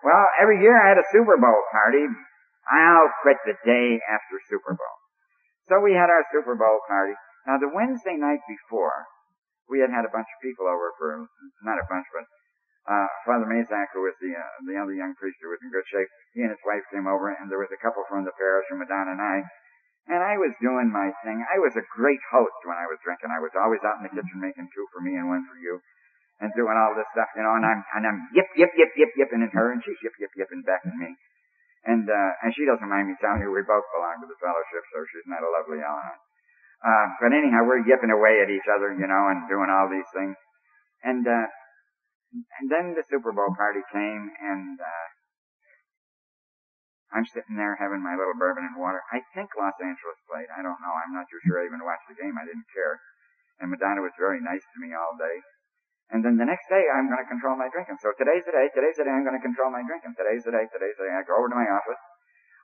Well, 0.01 0.25
every 0.41 0.61
year 0.65 0.73
I 0.73 0.89
had 0.89 1.01
a 1.01 1.11
Super 1.13 1.37
Bowl 1.37 1.61
party. 1.69 2.09
I'll 2.65 3.13
quit 3.21 3.37
the 3.45 3.53
day 3.61 4.01
after 4.09 4.41
Super 4.49 4.73
Bowl. 4.73 4.95
So 5.69 5.77
we 5.81 5.93
had 5.93 6.09
our 6.09 6.25
Super 6.33 6.57
Bowl 6.57 6.81
party. 6.89 7.13
Now 7.45 7.61
the 7.61 7.69
Wednesday 7.69 8.17
night 8.17 8.41
before, 8.49 9.05
we 9.69 9.81
had 9.81 9.93
had 9.93 10.05
a 10.05 10.13
bunch 10.13 10.29
of 10.29 10.41
people 10.41 10.65
over 10.65 10.93
for, 10.97 11.29
not 11.61 11.81
a 11.81 11.85
bunch, 11.89 12.05
but, 12.13 12.25
uh, 12.85 13.09
Father 13.25 13.49
Mazak, 13.49 13.93
who 13.93 14.05
was 14.05 14.13
the, 14.21 14.33
uh, 14.33 14.53
the 14.65 14.77
other 14.77 14.93
young 14.93 15.13
priest 15.17 15.37
who 15.41 15.49
was 15.49 15.61
in 15.61 15.73
good 15.73 15.85
shape, 15.89 16.09
he 16.37 16.41
and 16.45 16.53
his 16.53 16.61
wife 16.65 16.85
came 16.93 17.09
over, 17.09 17.33
and 17.33 17.49
there 17.49 17.61
was 17.61 17.73
a 17.73 17.81
couple 17.81 18.05
from 18.05 18.25
the 18.25 18.33
parish, 18.37 18.65
and 18.69 18.77
Madonna 18.77 19.17
and 19.17 19.21
I, 19.21 19.41
and 20.05 20.21
I 20.21 20.37
was 20.37 20.53
doing 20.61 20.93
my 20.93 21.09
thing. 21.25 21.41
I 21.41 21.57
was 21.57 21.73
a 21.73 21.85
great 21.97 22.21
host 22.29 22.59
when 22.65 22.77
I 22.77 22.85
was 22.85 23.01
drinking. 23.01 23.33
I 23.33 23.41
was 23.41 23.53
always 23.57 23.81
out 23.81 23.97
in 23.97 24.05
the 24.05 24.13
kitchen 24.13 24.37
making 24.37 24.69
two 24.69 24.85
for 24.93 25.01
me 25.01 25.17
and 25.17 25.25
one 25.29 25.41
for 25.49 25.57
you, 25.57 25.81
and 26.43 26.51
doing 26.53 26.75
all 26.77 26.93
this 26.93 27.09
stuff, 27.15 27.31
you 27.33 27.41
know, 27.41 27.55
and 27.57 27.65
I'm, 27.65 27.81
and 27.95 28.03
I'm 28.05 28.19
yip, 28.35 28.49
yip, 28.59 28.69
yip, 28.75 28.91
yip, 28.99 29.11
yipping 29.17 29.41
at 29.41 29.55
her, 29.55 29.71
and 29.73 29.81
she's 29.81 29.97
yip, 30.03 30.13
yip, 30.19 30.29
yipping 30.35 30.61
back 30.67 30.83
at 30.83 30.93
me. 30.93 31.15
And, 31.85 32.05
uh, 32.09 32.31
and 32.43 32.49
she 32.53 32.65
doesn't 32.65 32.89
mind 32.89 33.07
me 33.07 33.15
telling 33.21 33.45
you 33.45 33.53
we 33.53 33.61
both 33.61 33.85
belong 33.93 34.17
to 34.21 34.27
the 34.27 34.37
fellowship, 34.41 34.83
so 34.89 34.97
she's 35.09 35.29
not 35.29 35.45
a 35.45 35.49
lovely 35.53 35.79
Ellen. 35.79 36.17
Uh, 36.81 37.07
but 37.21 37.31
anyhow, 37.33 37.63
we're 37.65 37.85
yipping 37.85 38.11
away 38.11 38.41
at 38.43 38.49
each 38.51 38.67
other, 38.67 38.93
you 38.93 39.07
know, 39.07 39.23
and 39.31 39.47
doing 39.47 39.69
all 39.69 39.87
these 39.87 40.09
things. 40.13 40.35
And, 41.05 41.23
uh, 41.25 41.47
and 42.61 42.67
then 42.67 42.97
the 42.97 43.05
Super 43.07 43.31
Bowl 43.31 43.53
party 43.55 43.81
came 43.93 44.23
and, 44.43 44.75
uh, 44.81 45.07
I'm 47.13 47.27
sitting 47.29 47.55
there 47.55 47.77
having 47.77 48.01
my 48.01 48.17
little 48.17 48.35
bourbon 48.35 48.65
and 48.65 48.77
water. 48.79 49.01
I 49.13 49.21
think 49.37 49.53
Los 49.53 49.77
Angeles 49.77 50.19
played. 50.25 50.49
I 50.53 50.65
don't 50.65 50.81
know. 50.81 50.93
I'm 50.93 51.13
not 51.13 51.29
too 51.29 51.41
sure 51.45 51.61
I 51.61 51.69
even 51.69 51.85
watched 51.85 52.09
the 52.09 52.17
game. 52.17 52.33
I 52.33 52.45
didn't 52.45 52.67
care. 52.73 52.97
And 53.61 53.71
Madonna 53.71 54.01
was 54.01 54.15
very 54.19 54.41
nice 54.41 54.63
to 54.73 54.77
me 54.81 54.91
all 54.91 55.15
day. 55.15 55.37
And 56.13 56.21
then 56.21 56.37
the 56.37 56.45
next 56.45 56.69
day, 56.69 56.85
I'm 56.85 57.09
going 57.09 57.21
to 57.21 57.29
control 57.29 57.57
my 57.57 57.69
drinking. 57.73 57.97
So 57.97 58.13
today's 58.13 58.45
the 58.45 58.53
day. 58.53 58.69
Today's 58.77 58.97
the 58.97 59.05
day 59.09 59.13
I'm 59.13 59.25
going 59.25 59.37
to 59.37 59.41
control 59.41 59.73
my 59.73 59.81
drinking. 59.85 60.13
Today's 60.13 60.45
the 60.45 60.53
day. 60.53 60.65
Today's 60.69 60.97
the 61.01 61.09
day. 61.09 61.13
I 61.13 61.25
go 61.25 61.33
over 61.33 61.49
to 61.49 61.57
my 61.57 61.65
office 61.65 61.97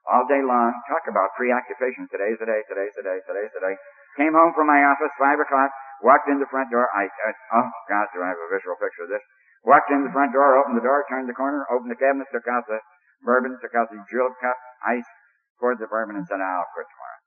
all 0.05 0.25
day 0.29 0.41
long. 0.45 0.73
Talk 0.85 1.09
about 1.09 1.33
preoccupation. 1.37 2.05
Today's 2.09 2.37
the 2.37 2.45
day. 2.45 2.61
Today's 2.69 2.93
the 2.93 3.05
day. 3.05 3.17
Today's 3.25 3.53
the 3.53 3.63
day. 3.65 3.75
Came 4.19 4.35
home 4.37 4.53
from 4.53 4.69
my 4.69 4.83
office, 4.85 5.13
five 5.17 5.41
o'clock. 5.41 5.71
Walked 6.05 6.29
in 6.29 6.41
the 6.41 6.49
front 6.49 6.69
door. 6.69 6.89
I, 6.91 7.07
oh 7.09 7.69
God, 7.89 8.05
do 8.13 8.21
I 8.21 8.29
have 8.33 8.41
a 8.41 8.49
visual 8.51 8.77
picture 8.77 9.05
of 9.05 9.13
this? 9.13 9.23
Walked 9.61 9.93
in 9.93 10.01
the 10.01 10.13
front 10.13 10.33
door, 10.33 10.57
opened 10.57 10.77
the 10.77 10.85
door, 10.85 11.05
turned 11.05 11.29
the 11.29 11.37
corner, 11.37 11.65
opened 11.69 11.93
the 11.93 12.01
cabinet, 12.01 12.25
took 12.33 12.49
out 12.49 12.65
the 12.65 12.81
bourbon, 13.23 13.57
took 13.61 13.73
out 13.77 13.89
the 13.89 14.01
julep 14.09 14.37
cup, 14.41 14.57
ice, 14.85 15.07
poured 15.61 15.77
the 15.77 15.89
bourbon, 15.89 16.17
and 16.17 16.25
said, 16.25 16.41
I'll 16.41 16.69
quit 16.73 16.89
tomorrow. 16.89 17.21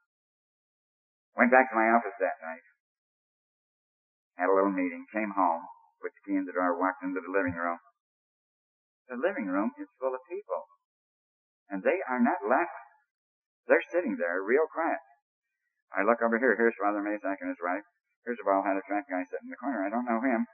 Went 1.34 1.54
back 1.54 1.70
to 1.70 1.78
my 1.78 1.90
office 1.90 2.14
that 2.18 2.38
night. 2.42 2.66
Had 4.38 4.50
a 4.50 4.54
little 4.54 4.74
meeting, 4.74 5.06
came 5.10 5.34
home, 5.34 5.66
put 6.02 6.10
the 6.14 6.22
key 6.26 6.38
in 6.38 6.46
the 6.46 6.54
door, 6.54 6.74
walked 6.78 7.02
into 7.02 7.22
the 7.22 7.30
living 7.30 7.54
room. 7.54 7.78
The 9.10 9.18
living 9.18 9.46
room 9.46 9.70
is 9.78 9.90
full 9.98 10.14
of 10.14 10.22
people. 10.30 10.66
And 11.70 11.82
they 11.82 12.02
are 12.06 12.22
not 12.22 12.42
laughing. 12.46 12.88
They're 13.66 13.84
sitting 13.90 14.16
there 14.18 14.42
real 14.44 14.68
quiet. 14.68 15.00
I 15.94 16.02
look 16.02 16.20
over 16.20 16.38
here. 16.38 16.58
Here's 16.58 16.76
Father 16.76 17.00
Masak 17.00 17.38
and 17.40 17.54
his 17.54 17.62
wife. 17.62 17.86
Here's 18.26 18.40
a 18.40 18.46
bald-headed 18.46 18.82
fat 18.88 19.06
guy 19.06 19.22
sitting 19.28 19.48
in 19.48 19.54
the 19.54 19.60
corner. 19.60 19.84
I 19.86 19.92
don't 19.92 20.08
know 20.08 20.20
him. 20.20 20.44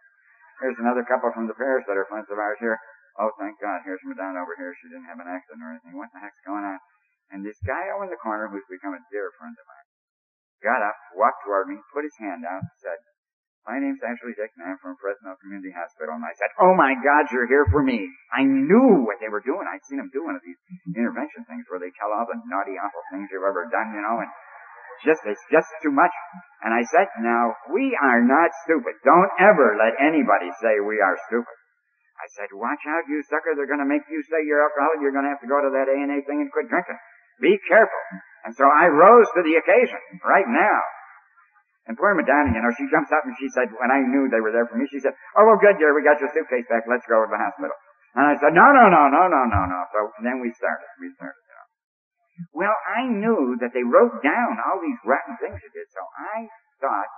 Here's 0.61 0.79
another 0.79 1.07
couple 1.09 1.33
from 1.33 1.48
the 1.48 1.57
parish 1.57 1.88
that 1.88 1.96
are 1.96 2.07
friends 2.11 2.29
of 2.29 2.37
ours 2.37 2.61
here. 2.61 2.76
Oh, 3.20 3.37
thank 3.37 3.61
God. 3.61 3.85
Here's 3.85 4.00
Madonna 4.00 4.40
over 4.40 4.56
here. 4.56 4.72
She 4.80 4.88
didn't 4.88 5.04
have 5.12 5.20
an 5.20 5.28
accident 5.28 5.61
or 5.61 5.76
anything. 5.76 5.92
What 6.00 6.09
the 6.16 6.24
heck's 6.24 6.40
going 6.48 6.64
on? 6.64 6.80
And 7.28 7.44
this 7.44 7.61
guy 7.62 7.92
over 7.92 8.09
in 8.09 8.11
the 8.11 8.18
corner, 8.18 8.48
who's 8.48 8.64
become 8.72 8.96
a 8.96 9.02
dear 9.12 9.28
friend 9.37 9.52
of 9.52 9.66
mine, 9.68 9.88
got 10.64 10.80
up, 10.80 10.96
walked 11.12 11.44
toward 11.44 11.68
me, 11.68 11.76
put 11.92 12.09
his 12.09 12.16
hand 12.16 12.48
out, 12.48 12.64
and 12.64 12.80
said, 12.80 12.96
my 13.68 13.76
name's 13.76 14.00
Ashley 14.00 14.33
Dick, 14.33 14.56
and 14.56 14.64
I'm 14.64 14.80
from 14.80 14.96
Fresno 14.96 15.37
Community 15.44 15.68
Hospital. 15.76 16.16
And 16.16 16.24
I 16.24 16.33
said, 16.33 16.48
oh 16.64 16.72
my 16.72 16.96
God, 16.96 17.28
you're 17.28 17.46
here 17.46 17.68
for 17.68 17.85
me. 17.85 18.09
I 18.33 18.40
knew 18.40 19.04
what 19.04 19.20
they 19.20 19.28
were 19.28 19.44
doing. 19.44 19.68
I'd 19.68 19.85
seen 19.85 20.00
them 20.00 20.09
do 20.11 20.24
one 20.24 20.33
of 20.33 20.40
these 20.40 20.56
intervention 20.88 21.44
things 21.44 21.68
where 21.68 21.78
they 21.78 21.92
tell 22.00 22.09
all 22.11 22.24
the 22.24 22.40
naughty, 22.48 22.80
awful 22.80 23.04
things 23.12 23.28
you've 23.28 23.44
ever 23.44 23.68
done, 23.68 23.92
you 23.92 24.00
know, 24.00 24.24
and 24.24 24.33
just, 25.04 25.20
it's 25.28 25.44
just 25.52 25.68
too 25.85 25.92
much. 25.92 26.12
And 26.64 26.72
I 26.72 26.88
said, 26.88 27.12
now, 27.20 27.52
we 27.68 27.92
are 28.00 28.24
not 28.24 28.48
stupid. 28.64 28.96
Don't 29.04 29.33
ever 29.37 29.76
let 29.76 29.96
anybody 30.00 30.48
say 30.64 30.80
we 30.80 31.04
are 31.04 31.20
stupid. 31.28 31.60
I 32.20 32.26
said, 32.37 32.52
watch 32.52 32.85
out, 32.85 33.09
you 33.09 33.24
sucker. 33.24 33.56
They're 33.56 33.70
going 33.70 33.83
to 33.83 33.88
make 33.88 34.04
you 34.12 34.20
say 34.28 34.44
you're 34.44 34.61
alcoholic. 34.61 35.00
You're 35.00 35.16
going 35.16 35.24
to 35.24 35.33
have 35.33 35.40
to 35.40 35.48
go 35.48 35.56
to 35.56 35.72
that 35.72 35.88
A&A 35.88 36.20
thing 36.28 36.44
and 36.44 36.52
quit 36.52 36.68
drinking. 36.68 37.00
Be 37.40 37.56
careful. 37.64 38.04
And 38.44 38.52
so 38.52 38.68
I 38.68 38.92
rose 38.92 39.28
to 39.37 39.40
the 39.40 39.56
occasion 39.56 40.00
right 40.20 40.48
now. 40.48 40.80
And 41.88 41.96
poor 41.96 42.12
Madonna, 42.12 42.52
you 42.52 42.61
know, 42.61 42.70
she 42.76 42.87
jumps 42.92 43.09
up 43.11 43.24
and 43.24 43.35
she 43.40 43.48
said, 43.56 43.72
when 43.80 43.88
I 43.88 44.04
knew 44.04 44.28
they 44.28 44.44
were 44.44 44.52
there 44.52 44.68
for 44.68 44.76
me, 44.76 44.85
she 44.92 45.00
said, 45.00 45.16
oh, 45.35 45.48
well, 45.48 45.59
good, 45.59 45.80
dear, 45.80 45.96
we 45.96 46.04
got 46.04 46.20
your 46.20 46.30
suitcase 46.30 46.68
back. 46.68 46.85
Let's 46.85 47.09
go 47.09 47.24
to 47.24 47.28
the 47.33 47.40
hospital. 47.40 47.74
And 48.14 48.28
I 48.28 48.37
said, 48.37 48.52
no, 48.52 48.68
no, 48.68 48.92
no, 48.92 49.09
no, 49.09 49.22
no, 49.26 49.42
no, 49.48 49.61
no. 49.64 49.80
So 49.90 49.98
then 50.20 50.44
we 50.44 50.52
started. 50.52 50.87
We 51.00 51.09
started. 51.16 51.40
Well, 52.56 52.72
I 52.88 53.04
knew 53.04 53.56
that 53.61 53.76
they 53.76 53.85
wrote 53.85 54.24
down 54.24 54.56
all 54.64 54.80
these 54.80 54.96
rotten 55.04 55.37
things 55.37 55.61
you 55.61 55.70
did, 55.76 55.88
so 55.92 56.00
I 56.16 56.48
thought, 56.80 57.11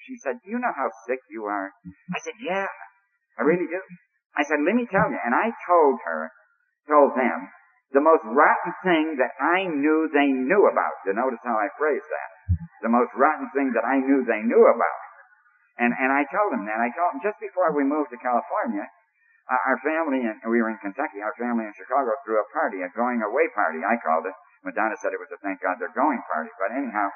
she 0.00 0.16
said, 0.16 0.40
do 0.40 0.50
you 0.50 0.58
know 0.58 0.72
how 0.72 0.88
sick 1.04 1.20
you 1.28 1.44
are? 1.44 1.68
I 2.14 2.18
said, 2.24 2.32
yeah, 2.40 2.64
I 3.36 3.42
really 3.44 3.68
do. 3.68 3.80
I 4.38 4.42
said, 4.46 4.62
let 4.62 4.78
me 4.78 4.86
tell 4.86 5.10
you, 5.10 5.18
and 5.18 5.34
I 5.34 5.50
told 5.66 5.98
her, 6.06 6.30
told 6.86 7.12
them, 7.18 7.50
the 7.90 8.02
most 8.02 8.22
rotten 8.22 8.72
thing 8.86 9.18
that 9.18 9.34
I 9.42 9.66
knew 9.66 10.06
they 10.14 10.30
knew 10.30 10.62
about. 10.70 10.94
You 11.02 11.14
notice 11.14 11.42
how 11.42 11.58
I 11.58 11.66
phrased 11.74 12.06
that. 12.06 12.30
The 12.86 12.92
most 12.92 13.10
rotten 13.18 13.50
thing 13.50 13.74
that 13.74 13.82
I 13.82 13.98
knew 13.98 14.22
they 14.22 14.46
knew 14.46 14.62
about. 14.70 15.00
And, 15.82 15.90
and 15.90 16.14
I 16.14 16.22
told 16.30 16.54
them 16.54 16.70
that. 16.70 16.78
I 16.78 16.94
told 16.94 17.18
them 17.18 17.22
just 17.26 17.42
before 17.42 17.74
we 17.74 17.82
moved 17.82 18.14
to 18.14 18.20
California, 18.22 18.86
uh, 19.50 19.62
our 19.66 19.78
family, 19.82 20.22
and 20.22 20.38
we 20.46 20.62
were 20.62 20.70
in 20.70 20.78
Kentucky, 20.78 21.18
our 21.18 21.34
family 21.34 21.66
in 21.66 21.74
Chicago 21.74 22.14
threw 22.22 22.38
a 22.38 22.46
party, 22.54 22.86
a 22.86 22.88
going 22.94 23.18
away 23.26 23.50
party, 23.50 23.82
I 23.82 23.98
called 23.98 24.30
it. 24.30 24.36
Madonna 24.62 24.94
said 25.02 25.10
it 25.10 25.18
was 25.18 25.32
a 25.34 25.40
thank 25.42 25.58
God 25.58 25.82
they're 25.82 25.96
going 25.96 26.22
party. 26.30 26.52
But 26.60 26.70
anyhow, 26.70 27.08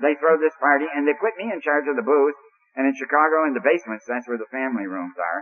they 0.00 0.16
throw 0.16 0.40
this 0.40 0.54
party 0.56 0.86
and 0.88 1.04
they 1.04 1.12
put 1.20 1.36
me 1.36 1.52
in 1.52 1.60
charge 1.60 1.84
of 1.90 1.98
the 1.98 2.06
booze. 2.06 2.38
And 2.78 2.86
in 2.88 2.94
Chicago, 2.96 3.44
in 3.48 3.52
the 3.56 3.64
basements, 3.64 4.04
that's 4.08 4.28
where 4.28 4.40
the 4.40 4.48
family 4.52 4.86
rooms 4.86 5.16
are. 5.16 5.40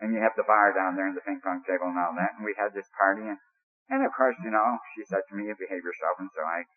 And 0.00 0.12
you 0.12 0.20
have 0.20 0.36
the 0.36 0.44
bar 0.44 0.76
down 0.76 0.92
there 0.92 1.08
and 1.08 1.16
the 1.16 1.24
ping 1.24 1.40
pong 1.40 1.64
table 1.64 1.88
and 1.88 1.96
all 1.96 2.12
that. 2.16 2.36
And 2.36 2.44
we 2.44 2.52
had 2.56 2.76
this 2.76 2.88
party 2.92 3.24
and, 3.24 3.40
and 3.88 4.04
of 4.04 4.12
course, 4.12 4.36
you 4.44 4.52
know, 4.52 4.76
she 4.92 5.08
said 5.08 5.24
to 5.28 5.34
me, 5.34 5.48
behave 5.56 5.80
yourself. 5.80 6.20
And 6.20 6.28
so 6.36 6.44
I 6.44 6.68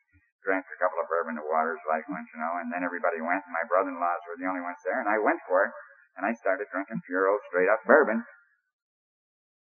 drank 0.45 0.63
a 0.63 0.79
couple 0.79 1.03
of 1.03 1.11
bourbon 1.11 1.35
and 1.35 1.43
waters 1.43 1.83
like 1.89 2.07
once, 2.07 2.31
you 2.31 2.39
know, 2.39 2.63
and 2.63 2.71
then 2.71 2.87
everybody 2.87 3.19
went 3.19 3.43
and 3.43 3.51
my 3.51 3.65
brother-in-laws 3.67 4.23
were 4.23 4.39
the 4.39 4.47
only 4.47 4.63
ones 4.63 4.79
there. 4.87 5.03
And 5.03 5.11
I 5.11 5.19
went 5.19 5.43
for 5.43 5.67
it 5.67 5.73
and 6.15 6.23
I 6.23 6.31
started 6.39 6.71
drinking 6.71 7.03
pure 7.03 7.27
old 7.27 7.43
straight 7.51 7.67
up 7.67 7.83
bourbon. 7.83 8.23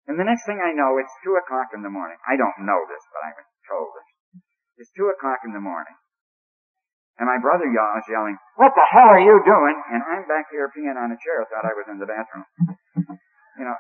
And 0.07 0.19
the 0.19 0.27
next 0.27 0.47
thing 0.47 0.59
I 0.59 0.75
know, 0.75 0.99
it's 0.99 1.13
two 1.23 1.35
o'clock 1.39 1.71
in 1.75 1.83
the 1.83 1.93
morning. 1.93 2.19
I 2.27 2.35
don't 2.39 2.67
know 2.67 2.83
this, 2.87 3.05
but 3.15 3.23
I 3.27 3.31
was 3.35 3.47
told 3.67 3.91
this. 3.95 4.11
It's 4.83 4.95
two 4.97 5.11
o'clock 5.11 5.43
in 5.47 5.53
the 5.55 5.63
morning. 5.63 5.95
And 7.21 7.29
my 7.29 7.37
brother 7.37 7.69
is 7.69 8.09
yelling, 8.09 8.41
what 8.57 8.73
the 8.73 8.87
hell 8.89 9.13
are 9.13 9.21
you 9.21 9.45
doing? 9.45 9.77
And 9.93 10.01
I'm 10.01 10.25
back 10.25 10.49
here 10.49 10.73
peeing 10.73 10.97
on 10.97 11.13
a 11.13 11.21
chair, 11.21 11.45
thought 11.53 11.69
I 11.69 11.77
was 11.77 11.85
in 11.93 12.01
the 12.01 12.09
bathroom. 12.09 12.49
You 13.61 13.69
know, 13.69 13.77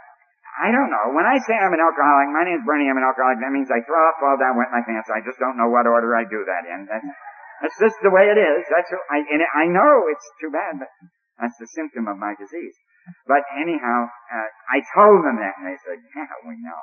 I 0.61 0.69
don't 0.69 0.93
know. 0.93 1.17
When 1.17 1.25
I 1.25 1.41
say 1.41 1.57
I'm 1.57 1.73
an 1.73 1.81
alcoholic, 1.81 2.29
my 2.37 2.45
name's 2.45 2.69
Bernie, 2.69 2.93
I'm 2.93 3.01
an 3.01 3.07
alcoholic, 3.09 3.41
that 3.41 3.49
means 3.49 3.73
I 3.73 3.81
throw 3.81 3.97
up, 3.97 4.21
fall 4.21 4.37
down, 4.37 4.61
wet 4.61 4.69
my 4.69 4.85
pants. 4.85 5.09
I 5.09 5.25
just 5.25 5.41
don't 5.41 5.57
know 5.57 5.73
what 5.73 5.89
order 5.89 6.13
I 6.13 6.29
do 6.29 6.45
that 6.45 6.69
in. 6.69 6.85
That's, 6.85 7.81
just 7.81 7.97
the 8.05 8.13
way 8.13 8.29
it 8.29 8.37
is. 8.37 8.69
That's, 8.69 8.93
I, 9.09 9.25
and 9.25 9.41
I 9.57 9.65
know 9.73 10.05
it's 10.13 10.29
too 10.37 10.53
bad, 10.53 10.77
but 10.77 10.93
that's 11.41 11.57
the 11.57 11.69
symptom 11.73 12.13
of 12.13 12.21
my 12.21 12.37
disease. 12.37 12.77
But 13.25 13.41
anyhow, 13.57 14.05
uh, 14.05 14.49
I 14.69 14.85
told 14.93 15.25
them 15.25 15.41
that, 15.41 15.57
and 15.57 15.65
they 15.65 15.81
said, 15.81 15.97
yeah, 16.13 16.29
we 16.45 16.61
know. 16.61 16.83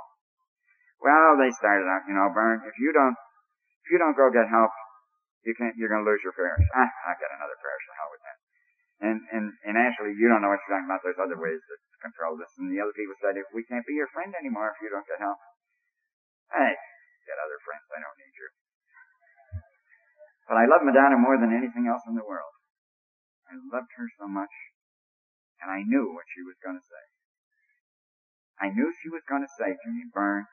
Well, 0.97 1.37
they 1.37 1.53
started 1.53 1.85
out, 1.85 2.09
you 2.09 2.17
know, 2.17 2.33
Bern, 2.33 2.65
if 2.65 2.73
you 2.81 2.89
don't 2.89 3.13
if 3.85 3.95
you 3.95 4.03
don't 4.03 4.17
go 4.19 4.27
get 4.27 4.51
help, 4.51 4.73
you 5.47 5.55
can't, 5.55 5.71
you're 5.79 5.87
to 5.87 6.03
lose 6.03 6.19
your 6.27 6.35
parish. 6.35 6.59
Ah, 6.75 6.91
I've 7.07 7.19
got 7.23 7.31
another 7.31 7.55
parish 7.55 7.85
to 7.87 7.93
that. 7.95 8.16
And, 8.97 9.21
and, 9.29 9.53
and 9.61 9.75
actually, 9.77 10.17
you 10.17 10.25
don't 10.25 10.41
know 10.41 10.49
what 10.49 10.57
you're 10.65 10.73
talking 10.73 10.89
about. 10.89 11.05
There's 11.05 11.21
other 11.21 11.37
ways 11.37 11.61
to 11.61 11.75
control 12.01 12.33
this. 12.33 12.49
And 12.57 12.73
the 12.73 12.81
other 12.81 12.95
people 12.97 13.13
said, 13.21 13.37
if 13.37 13.45
we 13.53 13.61
can't 13.69 13.85
be 13.85 13.93
your 13.93 14.09
friend 14.09 14.33
anymore 14.33 14.73
if 14.73 14.81
you 14.81 14.89
don't 14.89 15.05
get 15.05 15.21
help. 15.21 15.37
Hey, 16.49 16.73
got 17.29 17.37
other 17.37 17.61
friends. 17.61 17.85
I 17.93 18.01
don't 18.01 18.17
need 18.17 18.33
you. 18.33 18.49
But 20.49 20.57
I 20.57 20.65
love 20.65 20.81
Madonna 20.81 21.19
more 21.21 21.37
than 21.37 21.53
anything 21.53 21.85
else 21.85 22.01
in 22.09 22.17
the 22.17 22.25
world. 22.25 22.55
I 23.45 23.59
loved 23.59 23.93
her 24.01 24.09
so 24.17 24.25
much. 24.25 24.53
And 25.61 25.69
I 25.69 25.85
knew 25.85 26.09
what 26.13 26.25
she 26.33 26.41
was 26.41 26.57
going 26.63 26.79
to 26.79 26.85
say. 26.85 27.05
I 28.57 28.73
knew 28.73 28.89
she 28.89 29.13
was 29.13 29.21
going 29.29 29.45
to 29.45 29.53
say 29.61 29.77
to 29.77 29.87
me, 29.93 30.09
Bern, 30.09 30.49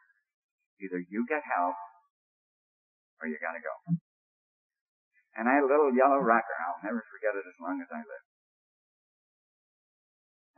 either 0.84 1.00
you 1.00 1.24
get 1.24 1.40
help 1.48 1.76
or 3.24 3.28
you 3.30 3.40
gotta 3.40 3.62
go. 3.62 3.96
And 5.34 5.48
I 5.48 5.56
had 5.56 5.64
a 5.64 5.70
little 5.70 5.90
yellow 5.96 6.20
rocker. 6.20 6.56
I'll 6.60 6.84
never 6.84 7.02
forget 7.08 7.34
it 7.34 7.48
as 7.48 7.58
long 7.58 7.80
as 7.80 7.90
I 7.90 8.04
live. 8.04 8.26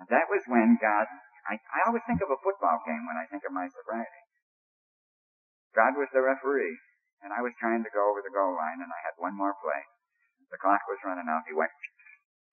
And 0.00 0.08
that 0.12 0.28
was 0.28 0.44
when 0.46 0.76
God, 0.76 1.08
I, 1.48 1.56
I 1.56 1.78
always 1.88 2.04
think 2.04 2.20
of 2.20 2.28
a 2.28 2.42
football 2.44 2.84
game 2.84 3.08
when 3.08 3.16
I 3.16 3.24
think 3.28 3.44
of 3.48 3.52
my 3.56 3.68
sobriety. 3.68 4.22
God 5.72 5.96
was 5.96 6.08
the 6.12 6.24
referee, 6.24 6.76
and 7.20 7.32
I 7.32 7.44
was 7.44 7.52
trying 7.60 7.84
to 7.84 7.92
go 7.92 8.08
over 8.08 8.24
the 8.24 8.32
goal 8.32 8.56
line, 8.56 8.80
and 8.80 8.92
I 8.92 9.00
had 9.04 9.16
one 9.20 9.36
more 9.36 9.56
play. 9.60 9.82
The 10.48 10.60
clock 10.60 10.84
was 10.88 11.02
running 11.04 11.28
out. 11.28 11.44
He 11.48 11.56
went, 11.56 11.72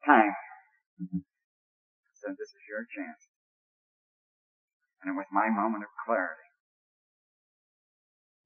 time. 0.04 0.36
Mm-hmm. 1.00 1.24
I 1.24 2.14
said, 2.20 2.36
this 2.36 2.52
is 2.52 2.64
your 2.68 2.84
chance. 2.90 3.32
And 5.04 5.12
it 5.12 5.20
was 5.20 5.28
my 5.32 5.52
moment 5.52 5.84
of 5.84 5.92
clarity. 6.04 6.50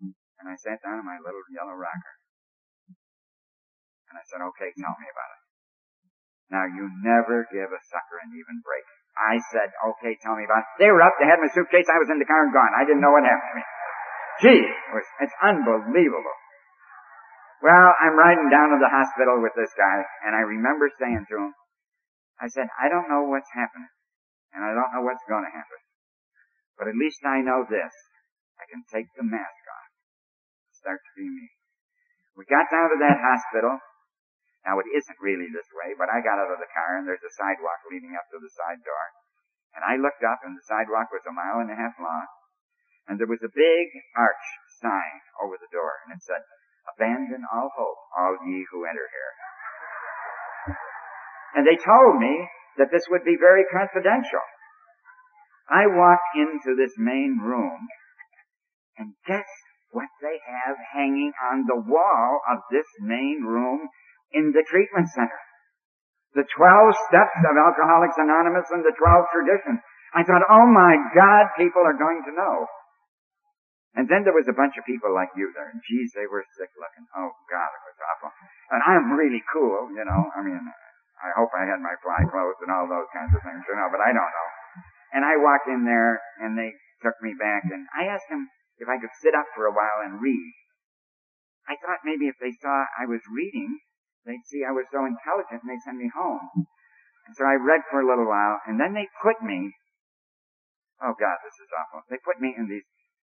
Mm. 0.02 0.14
And 0.42 0.46
I 0.50 0.58
sat 0.58 0.82
down 0.82 1.02
in 1.02 1.06
my 1.06 1.22
little 1.22 1.46
yellow 1.54 1.78
rocker. 1.78 2.16
And 4.10 4.18
I 4.18 4.24
said, 4.26 4.42
okay, 4.42 4.74
tell 4.74 4.98
me 4.98 5.08
about 5.10 5.32
it. 5.38 5.47
Now 6.48 6.64
you 6.64 6.88
never 7.04 7.44
give 7.52 7.70
a 7.70 7.82
sucker 7.92 8.18
an 8.24 8.32
even 8.32 8.64
break. 8.64 8.86
I 9.18 9.42
said, 9.52 9.74
okay, 9.74 10.16
tell 10.22 10.38
me 10.38 10.46
about 10.46 10.64
it. 10.64 10.70
They 10.80 10.90
were 10.94 11.02
up, 11.02 11.18
they 11.18 11.28
had 11.28 11.42
my 11.42 11.50
suitcase, 11.50 11.90
I 11.90 12.00
was 12.00 12.08
in 12.14 12.22
the 12.22 12.30
car 12.30 12.46
and 12.46 12.54
gone. 12.54 12.72
I 12.78 12.86
didn't 12.86 13.02
know 13.02 13.12
what 13.12 13.26
happened 13.26 13.52
to 13.52 13.58
me. 13.58 13.66
Gee, 14.38 14.64
it's 15.26 15.38
unbelievable. 15.42 16.38
Well, 17.66 17.90
I'm 17.98 18.14
riding 18.14 18.54
down 18.54 18.70
to 18.70 18.80
the 18.80 18.94
hospital 18.94 19.42
with 19.42 19.58
this 19.58 19.74
guy, 19.74 20.06
and 20.30 20.38
I 20.38 20.46
remember 20.46 20.94
saying 21.02 21.26
to 21.34 21.36
him, 21.50 21.52
I 22.38 22.46
said, 22.54 22.70
I 22.78 22.86
don't 22.86 23.10
know 23.10 23.26
what's 23.26 23.50
happening, 23.50 23.90
and 24.54 24.62
I 24.62 24.78
don't 24.78 24.94
know 24.94 25.02
what's 25.02 25.26
to 25.26 25.34
happen. 25.34 25.82
But 26.78 26.86
at 26.86 26.94
least 26.94 27.26
I 27.26 27.42
know 27.42 27.66
this. 27.66 27.94
I 28.62 28.70
can 28.70 28.86
take 28.94 29.10
the 29.18 29.26
mask 29.26 29.66
off 29.74 29.88
start 30.88 31.04
to 31.04 31.14
be 31.20 31.28
me. 31.28 31.52
We 32.40 32.48
got 32.48 32.72
down 32.72 32.88
to 32.94 32.98
that 33.04 33.20
hospital, 33.20 33.76
Now 34.68 34.84
it 34.84 34.92
isn't 34.92 35.24
really 35.24 35.48
this 35.48 35.72
way, 35.72 35.96
but 35.96 36.12
I 36.12 36.20
got 36.20 36.44
out 36.44 36.52
of 36.52 36.60
the 36.60 36.68
car 36.76 37.00
and 37.00 37.08
there's 37.08 37.24
a 37.24 37.32
sidewalk 37.40 37.88
leading 37.88 38.20
up 38.20 38.28
to 38.36 38.40
the 38.44 38.52
side 38.52 38.84
door. 38.84 39.06
And 39.72 39.88
I 39.88 39.96
looked 39.96 40.28
up 40.28 40.44
and 40.44 40.60
the 40.60 40.68
sidewalk 40.68 41.08
was 41.08 41.24
a 41.24 41.32
mile 41.32 41.64
and 41.64 41.72
a 41.72 41.80
half 41.80 41.96
long. 41.96 42.28
And 43.08 43.16
there 43.16 43.32
was 43.32 43.40
a 43.40 43.56
big 43.56 43.88
arch 44.20 44.46
sign 44.84 45.24
over 45.40 45.56
the 45.56 45.72
door 45.72 46.04
and 46.04 46.12
it 46.12 46.20
said, 46.20 46.44
abandon 46.84 47.48
all 47.48 47.72
hope, 47.80 48.02
all 48.12 48.36
ye 48.44 48.68
who 48.68 48.84
enter 48.84 49.08
here. 49.08 49.34
And 51.56 51.64
they 51.64 51.80
told 51.80 52.20
me 52.20 52.52
that 52.76 52.92
this 52.92 53.08
would 53.08 53.24
be 53.24 53.40
very 53.40 53.64
confidential. 53.72 54.44
I 55.72 55.88
walked 55.88 56.36
into 56.36 56.76
this 56.76 57.00
main 57.00 57.40
room 57.40 57.88
and 59.00 59.16
guess 59.24 59.48
what 59.96 60.12
they 60.20 60.44
have 60.44 60.76
hanging 60.92 61.32
on 61.40 61.64
the 61.68 61.80
wall 61.80 62.44
of 62.52 62.60
this 62.68 62.88
main 63.00 63.48
room 63.48 63.88
in 64.32 64.52
the 64.52 64.66
treatment 64.68 65.08
center? 65.12 65.40
The 66.36 66.46
12 66.46 67.10
steps 67.10 67.40
of 67.44 67.56
Alcoholics 67.56 68.20
Anonymous 68.20 68.70
and 68.70 68.84
the 68.84 68.94
12 68.94 69.34
traditions. 69.34 69.80
I 70.14 70.24
thought, 70.24 70.46
oh 70.48 70.68
my 70.68 70.96
God, 71.16 71.52
people 71.58 71.84
are 71.84 71.98
going 71.98 72.22
to 72.28 72.34
know. 72.36 72.68
And 73.98 74.06
then 74.06 74.22
there 74.22 74.38
was 74.38 74.46
a 74.46 74.54
bunch 74.54 74.78
of 74.78 74.86
people 74.86 75.10
like 75.10 75.34
you 75.34 75.50
there, 75.58 75.74
and 75.74 75.82
geez, 75.82 76.14
they 76.14 76.30
were 76.30 76.46
sick 76.54 76.70
looking. 76.78 77.10
Oh 77.18 77.34
God, 77.50 77.70
it 77.74 77.84
was 77.90 77.98
awful. 78.06 78.32
And 78.70 78.82
I'm 78.86 79.18
really 79.18 79.42
cool, 79.50 79.90
you 79.90 80.06
know. 80.06 80.22
I 80.38 80.46
mean, 80.46 80.62
I 81.18 81.34
hope 81.34 81.50
I 81.58 81.66
had 81.66 81.82
my 81.82 81.98
fly 82.06 82.22
clothes 82.30 82.62
and 82.62 82.70
all 82.70 82.86
those 82.86 83.10
kinds 83.10 83.34
of 83.34 83.42
things, 83.42 83.66
you 83.66 83.74
know, 83.74 83.90
but 83.90 84.06
I 84.06 84.14
don't 84.14 84.22
know. 84.22 84.50
And 85.18 85.26
I 85.26 85.42
walked 85.42 85.66
in 85.66 85.82
there, 85.82 86.22
and 86.46 86.54
they 86.54 86.78
took 87.02 87.18
me 87.26 87.34
back, 87.42 87.66
and 87.74 87.90
I 87.98 88.06
asked 88.06 88.30
them 88.30 88.46
if 88.78 88.86
I 88.86 89.02
could 89.02 89.14
sit 89.18 89.34
up 89.34 89.50
for 89.58 89.66
a 89.66 89.74
while 89.74 90.06
and 90.06 90.22
read. 90.22 90.54
I 91.66 91.74
thought 91.82 92.06
maybe 92.06 92.30
if 92.30 92.38
they 92.38 92.54
saw 92.62 92.86
I 93.02 93.10
was 93.10 93.26
reading, 93.34 93.82
they'd 94.28 94.44
see 94.46 94.68
I 94.68 94.76
was 94.76 94.86
so 94.92 95.08
intelligent 95.08 95.64
and 95.64 95.70
they'd 95.72 95.88
send 95.88 95.98
me 95.98 96.12
home. 96.12 96.68
And 97.28 97.34
so 97.36 97.48
I 97.48 97.56
read 97.56 97.88
for 97.88 98.00
a 98.04 98.08
little 98.08 98.28
while, 98.28 98.60
and 98.68 98.80
then 98.80 98.96
they 98.96 99.08
put 99.20 99.44
me, 99.44 99.72
oh 101.04 101.16
God, 101.16 101.38
this 101.44 101.58
is 101.60 101.72
awful. 101.76 102.04
They 102.08 102.20
put 102.24 102.40
me 102.40 102.56
in 102.56 102.68
these 102.68 102.88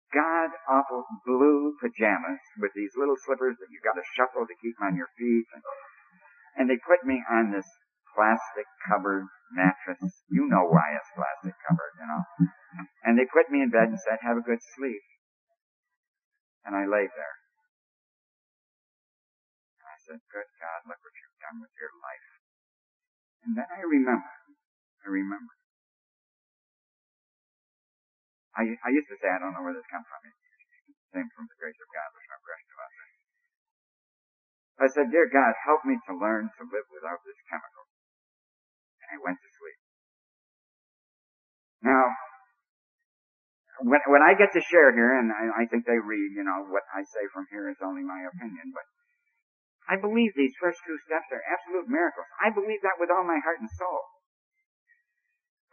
god 0.10 0.50
awful 0.66 1.06
blue 1.26 1.78
pajamas 1.78 2.42
with 2.58 2.74
these 2.74 2.98
little 2.98 3.18
slippers 3.28 3.56
that 3.62 3.70
you've 3.70 3.86
gotta 3.86 4.06
shuffle 4.18 4.48
to 4.48 4.62
keep 4.62 4.76
on 4.82 4.96
your 4.96 5.10
feet. 5.20 5.48
And, 5.54 5.64
and 6.58 6.66
they 6.68 6.80
put 6.82 7.04
me 7.08 7.22
on 7.30 7.52
this 7.52 7.68
plastic 8.16 8.68
covered 8.88 9.28
mattress. 9.54 10.02
You 10.32 10.48
know 10.50 10.66
why 10.66 10.96
it's 10.98 11.12
plastic 11.14 11.56
covered, 11.68 11.94
you 12.00 12.08
know. 12.08 12.24
And 13.06 13.20
they 13.20 13.28
put 13.30 13.52
me 13.52 13.62
in 13.62 13.70
bed 13.70 13.94
and 13.94 14.00
said, 14.00 14.20
have 14.22 14.38
a 14.38 14.46
good 14.46 14.60
sleep. 14.76 15.04
And 16.66 16.76
I 16.76 16.88
lay 16.90 17.08
there. 17.08 17.36
Said, 20.10 20.26
good 20.34 20.50
God, 20.58 20.80
look 20.90 20.98
what 20.98 21.14
you've 21.14 21.38
done 21.38 21.62
with 21.62 21.74
your 21.78 21.94
life. 22.02 22.30
And 23.46 23.54
then 23.54 23.70
I 23.70 23.86
remember, 23.86 24.34
I 25.06 25.08
remember 25.14 25.54
I, 28.60 28.76
I 28.84 28.90
used 28.92 29.08
to 29.08 29.16
say, 29.24 29.32
I 29.32 29.40
don't 29.40 29.56
know 29.56 29.64
where 29.64 29.72
this 29.78 29.88
comes 29.88 30.04
from. 30.04 30.20
It 30.28 30.36
came 31.16 31.30
from 31.32 31.48
the 31.48 31.56
grace 31.56 31.80
of 31.80 31.88
God. 31.96 32.12
No 32.12 32.38
question 32.44 32.72
about 32.76 32.92
that. 32.92 33.10
I 34.80 34.88
said, 34.92 35.08
Dear 35.16 35.28
God, 35.32 35.56
help 35.64 35.88
me 35.88 35.96
to 35.96 36.14
learn 36.16 36.52
to 36.52 36.64
live 36.68 36.88
without 36.92 37.24
this 37.24 37.40
chemical. 37.48 37.88
And 39.00 39.16
I 39.16 39.18
went 39.24 39.40
to 39.40 39.50
sleep. 39.56 39.80
Now, 41.88 42.04
when, 43.80 44.04
when 44.12 44.24
I 44.24 44.36
get 44.36 44.52
to 44.56 44.64
share 44.64 44.92
here, 44.92 45.16
and 45.16 45.32
I, 45.32 45.64
I 45.64 45.72
think 45.72 45.88
they 45.88 46.00
read, 46.00 46.36
you 46.36 46.44
know, 46.44 46.68
what 46.68 46.84
I 46.92 47.08
say 47.08 47.24
from 47.32 47.48
here 47.48 47.72
is 47.72 47.80
only 47.80 48.04
my 48.04 48.28
opinion, 48.28 48.76
but 48.76 48.84
I 49.90 49.98
believe 49.98 50.38
these 50.38 50.54
first 50.62 50.78
two 50.86 50.94
steps 51.10 51.34
are 51.34 51.42
absolute 51.50 51.90
miracles. 51.90 52.30
I 52.38 52.54
believe 52.54 52.86
that 52.86 53.02
with 53.02 53.10
all 53.10 53.26
my 53.26 53.42
heart 53.42 53.58
and 53.58 53.70
soul. 53.74 54.06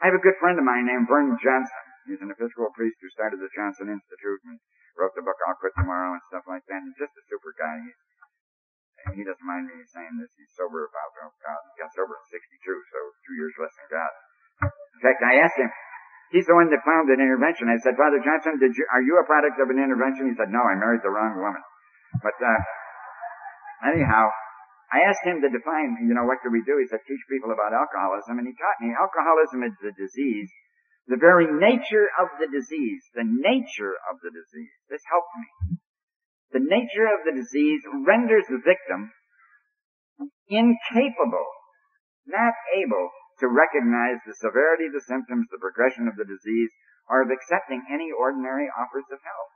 I 0.00 0.08
have 0.08 0.16
a 0.16 0.24
good 0.24 0.40
friend 0.40 0.56
of 0.56 0.64
mine 0.64 0.88
named 0.88 1.04
Vernon 1.04 1.36
Johnson. 1.36 1.84
He's 2.08 2.24
an 2.24 2.32
Episcopal 2.32 2.72
priest 2.72 2.96
who 3.04 3.12
started 3.12 3.44
the 3.44 3.52
Johnson 3.52 3.92
Institute 3.92 4.40
and 4.48 4.56
wrote 4.96 5.12
the 5.12 5.24
book 5.24 5.36
I'll 5.44 5.60
Quit 5.60 5.76
Tomorrow 5.76 6.16
and 6.16 6.24
stuff 6.32 6.48
like 6.48 6.64
that. 6.72 6.80
He's 6.80 6.96
just 6.96 7.12
a 7.12 7.24
super 7.28 7.52
guy. 7.60 7.76
He's, 7.84 8.00
and 9.04 9.12
he 9.20 9.22
doesn't 9.22 9.44
mind 9.44 9.68
me 9.68 9.84
saying 9.84 10.16
this. 10.16 10.32
He's 10.40 10.52
sober 10.56 10.88
about, 10.88 11.12
oh 11.20 11.32
God, 11.44 11.60
he 11.76 11.84
got 11.84 11.92
sober 11.92 12.16
at 12.16 12.24
62, 12.32 12.40
so 12.64 12.98
two 13.28 13.36
years 13.36 13.52
less 13.60 13.74
than 13.76 14.00
God. 14.00 14.12
In 14.96 15.00
fact, 15.04 15.20
I 15.20 15.44
asked 15.44 15.60
him, 15.60 15.68
he's 16.32 16.48
the 16.48 16.56
one 16.56 16.72
that 16.72 16.80
founded 16.88 17.20
intervention. 17.20 17.68
I 17.68 17.76
said, 17.84 18.00
Father 18.00 18.24
Johnson, 18.24 18.56
did 18.56 18.72
you, 18.72 18.84
are 18.88 19.04
you 19.04 19.20
a 19.20 19.28
product 19.28 19.60
of 19.60 19.68
an 19.68 19.76
intervention? 19.76 20.32
He 20.32 20.36
said, 20.40 20.48
no, 20.48 20.64
I 20.64 20.74
married 20.80 21.04
the 21.04 21.12
wrong 21.12 21.36
woman. 21.36 21.60
But, 22.24 22.40
uh, 22.40 22.60
anyhow, 23.84 24.30
I 24.92 25.04
asked 25.04 25.26
him 25.26 25.42
to 25.42 25.50
define, 25.50 25.98
you 26.06 26.14
know, 26.14 26.24
what 26.24 26.40
do 26.40 26.48
we 26.48 26.62
do? 26.62 26.78
He 26.78 26.86
said, 26.86 27.02
teach 27.04 27.24
people 27.28 27.50
about 27.50 27.74
alcoholism. 27.74 28.38
And 28.38 28.46
he 28.46 28.54
taught 28.54 28.80
me 28.80 28.94
alcoholism 28.94 29.66
is 29.66 29.74
a 29.82 29.92
disease 29.92 30.48
the 31.06 31.22
very 31.22 31.46
nature 31.46 32.10
of 32.18 32.34
the 32.42 32.50
disease, 32.50 33.02
the 33.14 33.26
nature 33.26 33.94
of 34.10 34.18
the 34.26 34.34
disease, 34.34 34.74
this 34.90 35.06
helped 35.06 35.30
me. 35.38 35.78
The 36.50 36.66
nature 36.66 37.06
of 37.06 37.22
the 37.22 37.34
disease 37.34 37.82
renders 38.06 38.46
the 38.50 38.58
victim 38.58 39.14
incapable, 40.50 41.46
not 42.26 42.54
able 42.74 43.10
to 43.38 43.46
recognize 43.46 44.18
the 44.26 44.34
severity 44.34 44.90
of 44.90 44.98
the 44.98 45.06
symptoms, 45.06 45.46
the 45.50 45.62
progression 45.62 46.10
of 46.10 46.18
the 46.18 46.26
disease, 46.26 46.70
or 47.06 47.22
of 47.22 47.30
accepting 47.30 47.86
any 47.86 48.10
ordinary 48.10 48.66
offers 48.66 49.06
of 49.12 49.22
help. 49.22 49.50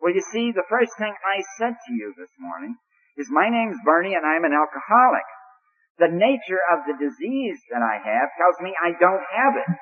Well, 0.00 0.12
you 0.12 0.22
see, 0.32 0.52
the 0.52 0.68
first 0.68 0.92
thing 0.98 1.12
I 1.12 1.42
said 1.58 1.74
to 1.74 1.92
you 1.92 2.12
this 2.16 2.32
morning 2.38 2.76
is 3.16 3.32
my 3.32 3.48
name's 3.48 3.80
Bernie 3.84 4.14
and 4.14 4.26
I'm 4.26 4.44
an 4.44 4.52
alcoholic. 4.52 5.26
The 5.96 6.12
nature 6.12 6.60
of 6.72 6.84
the 6.84 7.00
disease 7.00 7.56
that 7.72 7.80
I 7.80 7.96
have 7.96 8.28
tells 8.36 8.60
me 8.60 8.76
I 8.76 8.92
don't 8.92 9.24
have 9.32 9.56
it. 9.56 9.72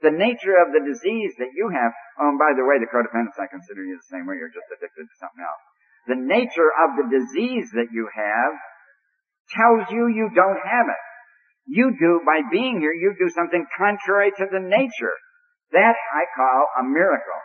The 0.00 0.14
nature 0.14 0.56
of 0.56 0.72
the 0.72 0.80
disease 0.86 1.34
that 1.42 1.52
you 1.52 1.68
have, 1.68 1.92
oh, 2.22 2.32
and 2.32 2.38
by 2.40 2.56
the 2.56 2.64
way, 2.64 2.80
the 2.80 2.88
codependents, 2.88 3.36
I 3.36 3.50
consider 3.50 3.84
you 3.84 3.98
the 3.98 4.08
same 4.08 4.24
way, 4.24 4.40
you're 4.40 4.54
just 4.54 4.70
addicted 4.72 5.04
to 5.04 5.16
something 5.20 5.44
else. 5.44 5.64
The 6.08 6.16
nature 6.16 6.72
of 6.72 6.96
the 6.96 7.10
disease 7.10 7.68
that 7.76 7.92
you 7.92 8.08
have 8.08 8.52
tells 9.52 9.92
you 9.92 10.08
you 10.08 10.30
don't 10.32 10.62
have 10.62 10.88
it. 10.88 11.04
You 11.66 11.92
do, 11.98 12.22
by 12.24 12.40
being 12.48 12.80
here, 12.80 12.94
you 12.94 13.12
do 13.18 13.28
something 13.28 13.66
contrary 13.76 14.32
to 14.38 14.46
the 14.48 14.62
nature. 14.62 15.16
That 15.72 15.94
I 15.94 16.24
call 16.34 16.66
a 16.80 16.82
miracle. 16.82 17.42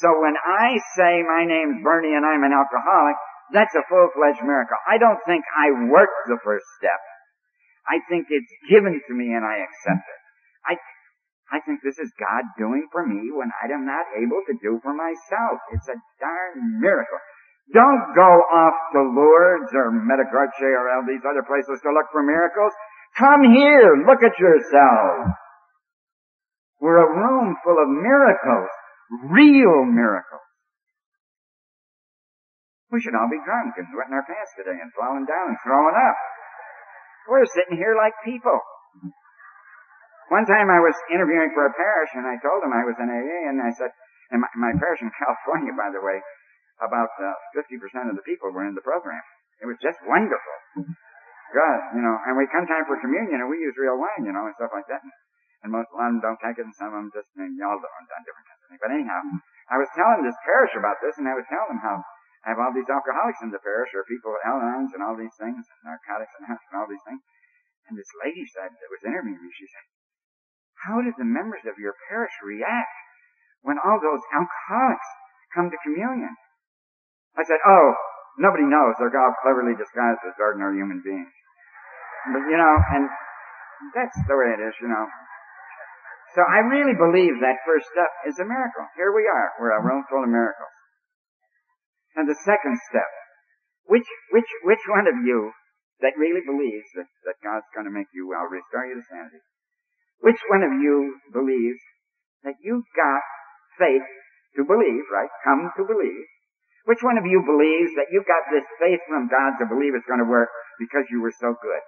So 0.00 0.08
when 0.20 0.34
I 0.36 0.80
say 0.96 1.22
my 1.22 1.44
name's 1.44 1.84
Bernie 1.84 2.16
and 2.16 2.24
I'm 2.24 2.42
an 2.42 2.52
alcoholic, 2.52 3.16
that's 3.52 3.74
a 3.76 3.84
full-fledged 3.88 4.40
miracle. 4.42 4.80
I 4.88 4.96
don't 4.96 5.20
think 5.28 5.44
I 5.52 5.90
worked 5.92 6.26
the 6.26 6.40
first 6.40 6.64
step. 6.80 7.00
I 7.84 8.00
think 8.08 8.26
it's 8.30 8.52
given 8.70 8.96
to 8.96 9.12
me 9.12 9.34
and 9.34 9.44
I 9.44 9.60
accept 9.60 10.04
it. 10.06 10.20
I, 10.64 10.74
I 11.52 11.58
think 11.66 11.84
this 11.84 11.98
is 11.98 12.08
God 12.16 12.48
doing 12.56 12.88
for 12.90 13.04
me 13.04 13.28
when 13.34 13.52
I 13.60 13.68
am 13.68 13.84
not 13.84 14.06
able 14.16 14.40
to 14.48 14.54
do 14.62 14.80
for 14.80 14.94
myself. 14.94 15.60
It's 15.74 15.88
a 15.90 15.98
darn 16.22 16.80
miracle. 16.80 17.20
Don't 17.74 18.14
go 18.16 18.30
off 18.52 18.76
to 18.96 19.00
Lourdes 19.02 19.70
or 19.74 19.92
Medjugorje 19.92 20.66
or 20.66 20.88
all 20.90 21.04
these 21.06 21.22
other 21.28 21.44
places 21.44 21.80
to 21.82 21.90
look 21.92 22.08
for 22.10 22.22
miracles. 22.22 22.72
Come 23.18 23.44
here, 23.52 24.02
look 24.08 24.22
at 24.24 24.38
yourself. 24.38 25.36
We're 26.80 27.04
a 27.04 27.14
room 27.14 27.54
full 27.62 27.78
of 27.78 27.88
miracles, 27.88 28.70
real 29.12 29.84
miracles. 29.84 30.40
We 32.92 33.00
should 33.00 33.16
all 33.16 33.28
be 33.28 33.40
drunk 33.44 33.76
and 33.76 33.88
wetting 33.96 34.16
our 34.16 34.24
pants 34.24 34.52
today 34.56 34.76
and 34.76 34.92
falling 34.92 35.24
down 35.24 35.52
and 35.52 35.60
throwing 35.64 35.96
up. 35.96 36.18
We're 37.28 37.48
sitting 37.48 37.80
here 37.80 37.96
like 37.96 38.12
people. 38.24 38.60
One 40.28 40.48
time 40.48 40.72
I 40.72 40.80
was 40.80 40.96
interviewing 41.12 41.52
for 41.52 41.68
a 41.68 41.76
parish 41.76 42.12
and 42.16 42.24
I 42.24 42.40
told 42.40 42.64
them 42.64 42.72
I 42.72 42.84
was 42.84 42.96
in 42.96 43.08
AA 43.08 43.52
and 43.52 43.60
I 43.60 43.72
said, 43.72 43.92
and 44.32 44.40
my, 44.40 44.48
my 44.56 44.72
parish 44.76 45.04
in 45.04 45.12
California, 45.20 45.72
by 45.76 45.92
the 45.92 46.00
way, 46.00 46.20
about 46.80 47.12
uh, 47.20 47.36
50% 47.56 48.08
of 48.08 48.16
the 48.16 48.24
people 48.24 48.48
were 48.52 48.64
in 48.64 48.76
the 48.76 48.84
program. 48.84 49.20
It 49.60 49.68
was 49.68 49.76
just 49.80 50.00
wonderful. 50.08 50.56
God, 51.52 51.78
you 51.92 52.00
know, 52.00 52.16
and 52.28 52.36
we 52.36 52.48
come 52.48 52.64
time 52.64 52.88
for 52.88 52.96
communion 53.00 53.44
and 53.44 53.48
we 53.48 53.60
use 53.60 53.76
real 53.76 54.00
wine, 54.00 54.24
you 54.24 54.32
know, 54.32 54.48
and 54.48 54.56
stuff 54.56 54.72
like 54.72 54.88
that. 54.88 55.04
And, 55.62 55.70
most 55.70 55.92
of 55.94 56.00
them 56.00 56.18
don't 56.18 56.40
take 56.42 56.58
it 56.58 56.66
and 56.66 56.74
some 56.74 56.90
of 56.90 56.98
them 56.98 57.12
just, 57.14 57.28
and 57.38 57.54
y'all 57.60 57.76
don't, 57.76 58.08
done 58.08 58.24
different 58.24 58.48
kinds 58.48 58.61
But 58.80 58.94
anyhow, 58.94 59.20
I 59.68 59.76
was 59.76 59.90
telling 59.96 60.24
this 60.24 60.38
parish 60.46 60.72
about 60.76 61.00
this 61.02 61.18
and 61.18 61.26
I 61.28 61.36
was 61.36 61.48
telling 61.48 61.76
them 61.76 61.84
how 61.84 62.00
I 62.42 62.50
have 62.50 62.58
all 62.58 62.74
these 62.74 62.90
alcoholics 62.90 63.38
in 63.42 63.54
the 63.54 63.62
parish, 63.62 63.94
or 63.94 64.02
people 64.10 64.34
with 64.34 64.42
Al-Anons 64.42 64.90
and 64.98 65.02
all 65.02 65.14
these 65.14 65.34
things, 65.38 65.62
and 65.62 65.78
narcotics 65.86 66.34
and 66.42 66.50
and 66.50 66.74
all 66.74 66.90
these 66.90 67.04
things. 67.06 67.22
And 67.86 67.94
this 67.94 68.10
lady 68.18 68.42
said, 68.50 68.74
that 68.74 68.90
was 68.90 69.06
interviewing 69.06 69.38
me, 69.38 69.50
she 69.54 69.66
said, 69.70 69.86
how 70.86 70.98
did 70.98 71.14
the 71.14 71.26
members 71.26 71.62
of 71.70 71.78
your 71.78 71.94
parish 72.10 72.34
react 72.42 72.90
when 73.62 73.78
all 73.78 74.02
those 74.02 74.22
alcoholics 74.34 75.06
come 75.54 75.70
to 75.70 75.78
communion? 75.86 76.34
I 77.38 77.46
said, 77.46 77.62
oh, 77.62 77.94
nobody 78.42 78.66
knows. 78.66 78.98
They're 78.98 79.14
all 79.14 79.38
cleverly 79.46 79.78
disguised 79.78 80.26
as 80.26 80.34
ordinary 80.42 80.82
human 80.82 80.98
beings. 80.98 81.30
But, 82.34 82.42
you 82.50 82.58
know, 82.58 82.74
and 82.90 83.06
that's 83.94 84.18
the 84.26 84.34
way 84.34 84.50
it 84.58 84.62
is, 84.62 84.74
you 84.82 84.90
know. 84.90 85.06
So 86.32 86.40
I 86.40 86.64
really 86.64 86.96
believe 86.96 87.44
that 87.44 87.60
first 87.68 87.84
step 87.92 88.08
is 88.24 88.40
a 88.40 88.48
miracle. 88.48 88.88
Here 88.96 89.12
we 89.12 89.28
are. 89.28 89.52
We're 89.60 89.76
a 89.76 89.84
room 89.84 90.04
full 90.08 90.24
of 90.24 90.32
miracles. 90.32 90.72
And 92.16 92.28
the 92.28 92.36
second 92.44 92.76
step 92.88 93.08
Which, 93.84 94.08
which, 94.32 94.48
which 94.64 94.84
one 94.88 95.08
of 95.08 95.16
you 95.24 95.52
that 96.00 96.16
really 96.16 96.40
believes 96.44 96.88
that, 96.96 97.08
that 97.28 97.36
God's 97.44 97.68
going 97.76 97.84
to 97.84 97.92
make 97.92 98.08
you 98.14 98.28
well, 98.28 98.48
restore 98.48 98.88
you 98.88 98.96
to 98.96 99.04
sanity? 99.04 99.44
Which 100.24 100.40
one 100.48 100.62
of 100.62 100.72
you 100.80 101.20
believes 101.32 101.82
that 102.44 102.56
you've 102.62 102.88
got 102.96 103.22
faith 103.78 104.06
to 104.56 104.64
believe, 104.64 105.04
right? 105.12 105.30
Come 105.44 105.68
to 105.76 105.84
believe. 105.84 106.26
Which 106.84 107.02
one 107.02 107.18
of 107.18 107.26
you 107.26 107.42
believes 107.44 107.94
that 107.94 108.10
you've 108.10 108.26
got 108.26 108.48
this 108.50 108.66
faith 108.80 109.00
from 109.06 109.28
God 109.28 109.60
to 109.60 109.66
believe 109.68 109.94
it's 109.94 110.08
going 110.08 110.22
to 110.22 110.28
work 110.28 110.50
because 110.80 111.06
you 111.10 111.20
were 111.22 111.34
so 111.34 111.54
good? 111.54 111.84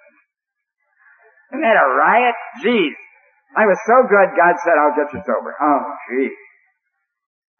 Isn't 1.50 1.64
that 1.66 1.80
a 1.80 1.88
riot? 1.94 2.36
Jeez. 2.62 2.94
I 3.54 3.64
was 3.70 3.78
so 3.86 4.02
good, 4.10 4.34
God 4.34 4.54
said, 4.66 4.74
I'll 4.74 4.98
get 4.98 5.14
you 5.14 5.22
sober. 5.22 5.54
Oh, 5.54 5.82
jeez. 6.10 6.34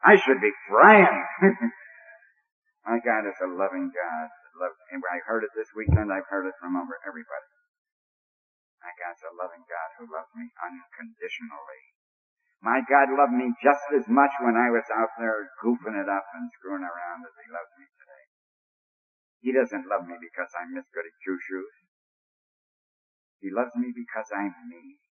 I 0.03 0.18
should 0.18 0.42
be 0.42 0.53
frying. 0.68 1.22
My 2.84 3.01
God 3.01 3.24
is 3.24 3.38
a 3.40 3.49
loving 3.49 3.88
God. 3.95 4.28
I 4.61 5.18
heard 5.24 5.42
it 5.47 5.55
this 5.57 5.70
weekend. 5.72 6.12
I've 6.12 6.28
heard 6.28 6.47
it 6.47 6.55
from 6.61 6.76
over 6.76 6.99
everybody. 7.07 7.49
My 8.82 8.92
God's 9.01 9.24
a 9.24 9.32
loving 9.32 9.64
God 9.64 9.88
who 9.97 10.05
loves 10.11 10.28
me 10.36 10.51
unconditionally. 10.61 11.84
My 12.61 12.84
God 12.84 13.09
loved 13.16 13.32
me 13.32 13.55
just 13.64 13.84
as 13.97 14.05
much 14.09 14.32
when 14.45 14.61
I 14.61 14.68
was 14.68 14.84
out 14.92 15.14
there 15.16 15.49
goofing 15.64 15.97
it 15.97 16.09
up 16.09 16.26
and 16.36 16.53
screwing 16.61 16.84
around 16.84 17.24
as 17.24 17.32
He 17.40 17.49
loves 17.49 17.72
me 17.80 17.86
today. 17.97 18.24
He 19.40 19.51
doesn't 19.53 19.88
love 19.88 20.05
me 20.05 20.16
because 20.20 20.53
I'm 20.57 20.72
Miss 20.76 20.88
Goody 20.92 21.12
Two 21.24 21.36
Shoes. 21.40 21.74
He 23.40 23.49
loves 23.53 23.72
me 23.76 23.92
because 23.92 24.28
I'm 24.32 24.53
me. 24.68 25.04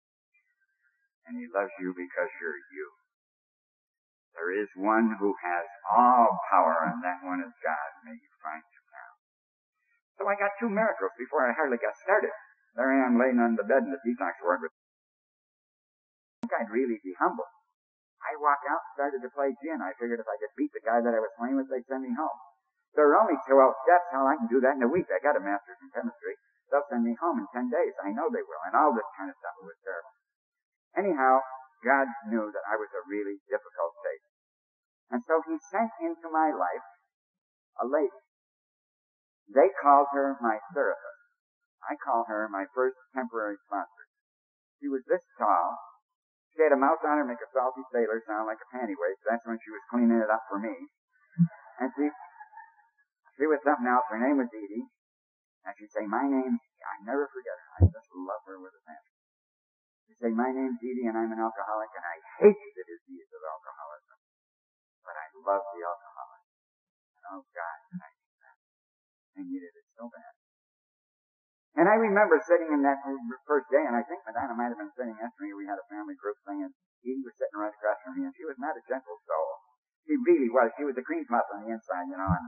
And 1.28 1.38
He 1.38 1.46
loves 1.50 1.72
you 1.78 1.94
because 1.94 2.30
you're 2.42 2.58
you. 2.74 2.86
There 4.32 4.52
is 4.56 4.68
one 4.74 5.12
who 5.20 5.36
has 5.44 5.66
all 5.92 6.40
power, 6.48 6.88
and 6.88 7.04
that 7.04 7.20
one 7.20 7.44
is 7.44 7.52
God. 7.60 7.90
May 8.04 8.16
you 8.16 8.32
find 8.40 8.64
him 8.64 8.84
now. 8.88 9.12
So 10.16 10.20
I 10.24 10.40
got 10.40 10.56
two 10.56 10.72
miracles 10.72 11.12
before 11.20 11.44
I 11.44 11.52
hardly 11.52 11.76
got 11.76 11.96
started. 12.00 12.32
There 12.72 12.88
I 12.88 13.04
am 13.04 13.20
laying 13.20 13.36
on 13.36 13.60
the 13.60 13.68
bed 13.68 13.84
in 13.84 13.92
the 13.92 14.00
detox 14.00 14.40
ward 14.40 14.64
with 14.64 14.72
I'd 16.52 16.68
really 16.68 17.00
be 17.00 17.16
humble. 17.16 17.48
I 18.20 18.36
walked 18.36 18.68
out 18.68 18.80
and 18.84 18.92
started 18.92 19.20
to 19.24 19.30
play 19.32 19.56
gin. 19.64 19.80
I 19.80 19.96
figured 19.96 20.20
if 20.20 20.28
I 20.28 20.36
could 20.36 20.52
beat 20.56 20.72
the 20.72 20.84
guy 20.84 21.00
that 21.00 21.16
I 21.16 21.20
was 21.20 21.32
playing 21.36 21.56
with, 21.56 21.68
they'd 21.72 21.86
send 21.88 22.04
me 22.04 22.12
home. 22.12 22.38
There 22.92 23.08
are 23.08 23.18
only 23.18 23.40
12 23.40 23.48
steps. 23.48 24.06
How 24.12 24.28
I 24.28 24.36
can 24.36 24.52
do 24.52 24.60
that 24.60 24.76
in 24.76 24.84
a 24.84 24.90
week. 24.92 25.08
I 25.08 25.18
got 25.24 25.36
a 25.36 25.42
master's 25.42 25.80
in 25.80 25.88
chemistry. 25.96 26.36
They'll 26.68 26.84
send 26.92 27.08
me 27.08 27.16
home 27.16 27.40
in 27.40 27.48
10 27.56 27.72
days. 27.72 27.94
I 28.04 28.12
know 28.12 28.28
they 28.28 28.44
will. 28.44 28.62
And 28.68 28.76
all 28.76 28.92
this 28.92 29.08
kind 29.16 29.32
of 29.32 29.36
stuff. 29.40 29.56
Was 29.64 29.80
terrible. 29.80 30.12
Anyhow, 30.96 31.40
God 31.82 32.06
knew 32.28 32.52
that 32.52 32.66
I 32.68 32.76
was 32.76 32.92
a 32.92 33.08
really 33.08 33.40
difficult 33.48 33.92
case. 34.04 34.28
And 35.10 35.20
so 35.24 35.40
he 35.44 35.56
sent 35.72 35.92
into 36.00 36.28
my 36.30 36.52
life 36.52 36.86
a 37.80 37.86
lady. 37.88 38.22
They 39.50 39.68
called 39.80 40.08
her 40.12 40.36
my 40.40 40.60
therapist. 40.72 41.20
I 41.82 41.98
call 41.98 42.24
her 42.28 42.48
my 42.48 42.64
first 42.72 42.96
temporary 43.12 43.56
sponsor. 43.66 44.06
She 44.80 44.88
was 44.88 45.02
this 45.08 45.22
tall, 45.36 45.76
she 46.52 46.60
had 46.60 46.72
a 46.72 46.76
mouth 46.76 47.00
on 47.00 47.16
her 47.16 47.24
make 47.24 47.40
a 47.40 47.48
salty 47.48 47.80
sailor 47.88 48.20
sound 48.28 48.44
like 48.44 48.60
a 48.60 48.68
panty 48.68 48.92
waist. 48.92 49.24
That's 49.24 49.44
when 49.48 49.56
she 49.64 49.72
was 49.72 49.80
cleaning 49.88 50.20
it 50.20 50.28
up 50.28 50.44
for 50.52 50.60
me. 50.60 50.76
And 51.80 51.88
she, 51.96 52.12
she 53.40 53.48
was 53.48 53.60
something 53.64 53.88
else. 53.88 54.04
Her 54.12 54.20
name 54.20 54.36
was 54.36 54.52
Edie. 54.52 54.84
And 55.64 55.72
she'd 55.80 55.92
say, 55.96 56.04
my 56.04 56.28
name, 56.28 56.60
I 56.60 56.94
never 57.08 57.24
forget 57.32 57.56
her. 57.56 57.68
I 57.80 57.80
just 57.88 58.10
love 58.12 58.44
her 58.44 58.60
with 58.60 58.76
a 58.76 58.82
passion. 58.84 59.11
Say, 60.22 60.30
my 60.30 60.54
name's 60.54 60.78
Edie 60.78 61.10
and 61.10 61.18
I'm 61.18 61.34
an 61.34 61.42
alcoholic 61.42 61.90
and 61.98 62.06
I 62.06 62.16
hate 62.46 62.54
the 62.78 62.84
disease 62.86 63.26
of 63.34 63.42
alcoholism. 63.42 64.18
But 65.02 65.18
I 65.18 65.26
love 65.34 65.66
the 65.66 65.82
alcoholic. 65.82 66.42
And 67.18 67.24
oh 67.34 67.42
God, 67.50 67.78
I 67.98 68.10
need 68.14 68.38
that. 68.38 68.56
I 69.34 69.40
needed 69.42 69.72
it 69.74 69.86
so 69.98 70.06
bad. 70.06 70.32
And 71.74 71.90
I 71.90 71.98
remember 71.98 72.38
sitting 72.46 72.70
in 72.70 72.86
that 72.86 73.02
first 73.48 73.66
day, 73.72 73.82
and 73.82 73.98
I 73.98 74.04
think 74.06 74.22
Madonna 74.22 74.54
might 74.54 74.70
have 74.70 74.78
been 74.78 74.94
sitting 74.94 75.16
next 75.18 75.34
to 75.34 75.42
me. 75.42 75.58
We 75.58 75.66
had 75.66 75.80
a 75.80 75.86
family 75.90 76.14
group 76.14 76.36
thing, 76.44 76.60
and 76.60 76.70
Edie 77.02 77.24
was 77.24 77.34
sitting 77.40 77.58
right 77.58 77.72
across 77.72 77.98
from 78.04 78.20
me, 78.20 78.28
and 78.28 78.34
she 78.36 78.44
was 78.44 78.60
not 78.60 78.76
a 78.76 78.82
gentle 78.84 79.16
soul. 79.24 79.50
She 80.04 80.14
really 80.20 80.52
was. 80.52 80.68
She 80.76 80.84
was 80.84 80.94
a 81.00 81.02
cream 81.02 81.24
puff 81.26 81.48
on 81.50 81.64
the 81.64 81.72
inside, 81.72 82.12
you 82.12 82.14
know, 82.20 82.28
and. 82.28 82.46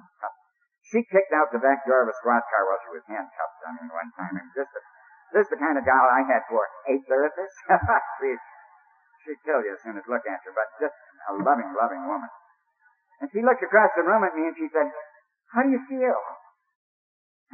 She 0.84 1.00
kicked 1.08 1.32
out 1.32 1.48
the 1.48 1.64
back 1.64 1.88
door 1.88 2.04
of 2.04 2.12
a 2.12 2.16
squad 2.20 2.44
car 2.44 2.68
while 2.68 2.76
she 2.84 2.92
was 2.92 3.00
handcuffed. 3.08 3.64
I 3.64 3.72
mean, 3.80 3.88
one 3.88 4.12
time, 4.20 4.36
and 4.36 4.52
just 4.52 4.68
a, 4.68 4.80
this 5.32 5.48
is 5.48 5.52
the 5.54 5.60
kind 5.60 5.78
of 5.78 5.86
gal 5.88 6.06
I 6.10 6.26
had 6.26 6.44
for 6.50 6.66
a 6.90 6.94
therapist. 7.08 7.54
she'd, 8.20 8.42
she'd 9.24 9.40
kill 9.46 9.64
you 9.64 9.72
as 9.72 9.80
soon 9.80 9.96
as 9.96 10.04
look 10.10 10.26
at 10.28 10.42
her, 10.44 10.52
but 10.52 10.68
just 10.82 10.96
a 11.30 11.38
loving, 11.40 11.70
loving 11.72 12.04
woman. 12.04 12.30
And 13.22 13.30
she 13.32 13.40
looked 13.40 13.62
across 13.62 13.94
the 13.96 14.04
room 14.04 14.26
at 14.26 14.36
me 14.36 14.50
and 14.50 14.56
she 14.58 14.68
said, 14.68 14.90
"How 15.54 15.62
do 15.62 15.70
you 15.70 15.80
feel?" 15.88 16.18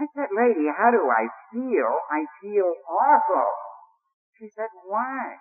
I 0.01 0.09
said, 0.17 0.33
lady, 0.33 0.65
how 0.73 0.89
do 0.89 1.13
I 1.13 1.29
feel? 1.53 1.93
I 2.09 2.25
feel 2.41 2.73
awful. 2.89 3.53
She 4.41 4.49
said, 4.49 4.73
why? 4.89 5.37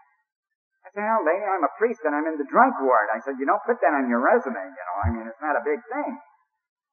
I 0.84 0.88
said, 0.92 1.08
oh, 1.08 1.24
lady, 1.24 1.48
I'm 1.48 1.64
a 1.64 1.72
priest 1.80 2.04
and 2.04 2.12
I'm 2.12 2.28
in 2.28 2.36
the 2.36 2.44
drunk 2.44 2.76
ward. 2.84 3.08
I 3.08 3.24
said, 3.24 3.40
you 3.40 3.48
don't 3.48 3.64
put 3.64 3.80
that 3.80 3.96
on 3.96 4.12
your 4.12 4.20
resume, 4.20 4.60
you 4.60 4.84
know. 4.84 4.98
I 5.00 5.08
mean, 5.16 5.26
it's 5.32 5.40
not 5.40 5.56
a 5.56 5.64
big 5.64 5.80
thing. 5.88 6.12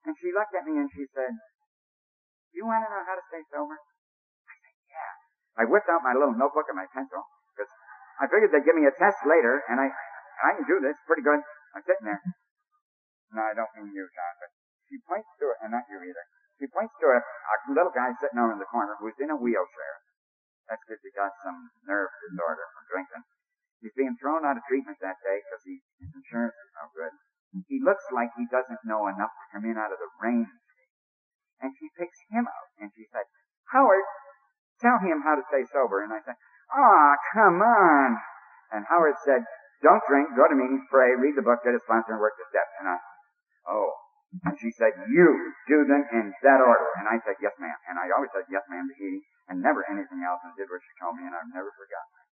And 0.07 0.15
she 0.23 0.31
looked 0.31 0.55
at 0.55 0.63
me 0.63 0.79
and 0.79 0.87
she 0.95 1.11
said, 1.11 1.35
you 2.55 2.63
want 2.71 2.87
to 2.87 2.89
know 2.89 3.03
how 3.03 3.19
to 3.19 3.25
stay 3.27 3.43
sober? 3.51 3.75
I 5.57 5.65
whipped 5.65 5.89
out 5.89 6.05
my 6.05 6.13
little 6.13 6.37
notebook 6.37 6.69
and 6.69 6.77
my 6.77 6.89
pencil 6.93 7.25
because 7.53 7.73
I 8.21 8.29
figured 8.29 8.53
they'd 8.53 8.65
give 8.65 8.77
me 8.77 8.85
a 8.85 8.95
test 8.97 9.21
later 9.25 9.65
and 9.69 9.81
I, 9.81 9.89
I 10.45 10.57
can 10.57 10.69
do 10.69 10.81
this 10.81 10.97
pretty 11.09 11.25
good. 11.25 11.41
I'm 11.73 11.85
sitting 11.85 12.09
there. 12.09 12.21
No, 13.33 13.43
I 13.43 13.53
don't 13.57 13.73
mean 13.77 13.93
you, 13.93 14.07
John, 14.13 14.35
but 14.41 14.51
she 14.87 14.97
points 15.03 15.29
to 15.43 15.51
it, 15.51 15.59
and 15.67 15.75
not 15.75 15.85
you 15.91 15.99
either. 15.99 16.25
She 16.57 16.71
points 16.71 16.95
to 17.03 17.07
a, 17.11 17.21
a 17.21 17.57
little 17.75 17.93
guy 17.93 18.15
sitting 18.17 18.39
over 18.39 18.55
in 18.55 18.63
the 18.63 18.71
corner 18.71 18.97
who's 18.97 19.19
in 19.19 19.29
a 19.29 19.37
wheelchair. 19.37 19.95
That's 20.71 20.83
because 20.87 21.03
he 21.03 21.13
got 21.13 21.35
some 21.43 21.69
nerve 21.85 22.11
disorder 22.27 22.65
from 22.73 22.85
drinking. 22.91 23.23
He's 23.83 23.95
being 23.95 24.17
thrown 24.17 24.47
out 24.47 24.57
of 24.57 24.65
treatment 24.65 24.99
that 25.05 25.21
day 25.21 25.43
because 25.45 25.63
his 25.69 26.11
insurance 26.17 26.57
is 26.57 26.71
no 26.81 26.89
good. 26.97 27.13
He 27.69 27.79
looks 27.83 28.09
like 28.11 28.33
he 28.35 28.49
doesn't 28.49 28.83
know 28.89 29.07
enough 29.07 29.31
to 29.31 29.45
come 29.53 29.65
in 29.69 29.77
out 29.77 29.93
of 29.93 30.01
the 30.01 30.11
rain. 30.19 30.49
And 31.61 31.73
she 31.77 31.93
picks 31.97 32.19
him 32.33 32.49
out 32.49 32.69
and 32.81 32.91
she 32.97 33.05
said, 33.13 33.29
Howard, 33.73 34.05
tell 34.81 34.99
him 35.01 35.25
how 35.25 35.35
to 35.37 35.45
stay 35.49 35.65
sober. 35.73 36.05
And 36.05 36.13
I 36.13 36.21
said, 36.25 36.37
oh, 36.73 37.09
come 37.33 37.61
on. 37.63 38.19
And 38.73 38.83
Howard 38.89 39.17
said, 39.23 39.43
don't 39.85 40.03
drink, 40.09 40.33
go 40.35 40.49
to 40.49 40.57
meetings, 40.57 40.89
pray, 40.89 41.13
read 41.17 41.37
the 41.37 41.45
book, 41.45 41.61
get 41.63 41.77
a 41.77 41.83
sponsor, 41.85 42.17
and 42.17 42.23
work 42.23 42.35
the 42.41 42.49
steps. 42.49 42.73
And 42.81 42.89
I, 42.89 42.97
oh, 43.69 43.93
and 44.45 44.57
she 44.59 44.73
said, 44.75 44.93
you 45.09 45.29
do 45.71 45.87
them 45.87 46.03
in 46.13 46.33
that 46.43 46.61
order. 46.61 46.89
And 47.01 47.07
I 47.09 47.21
said, 47.23 47.39
yes 47.41 47.55
ma'am. 47.61 47.79
And 47.89 47.97
I 47.97 48.11
always 48.13 48.33
said 48.35 48.49
yes 48.51 48.65
ma'am 48.69 48.85
to 48.89 48.97
Edie 48.97 49.25
and 49.49 49.63
never 49.63 49.87
anything 49.87 50.21
else 50.27 50.43
and 50.43 50.53
did 50.59 50.69
what 50.69 50.83
she 50.83 50.93
told 50.99 51.15
me 51.17 51.25
and 51.25 51.33
I've 51.33 51.53
never 51.55 51.71
forgotten 51.73 52.13
her. 52.19 52.27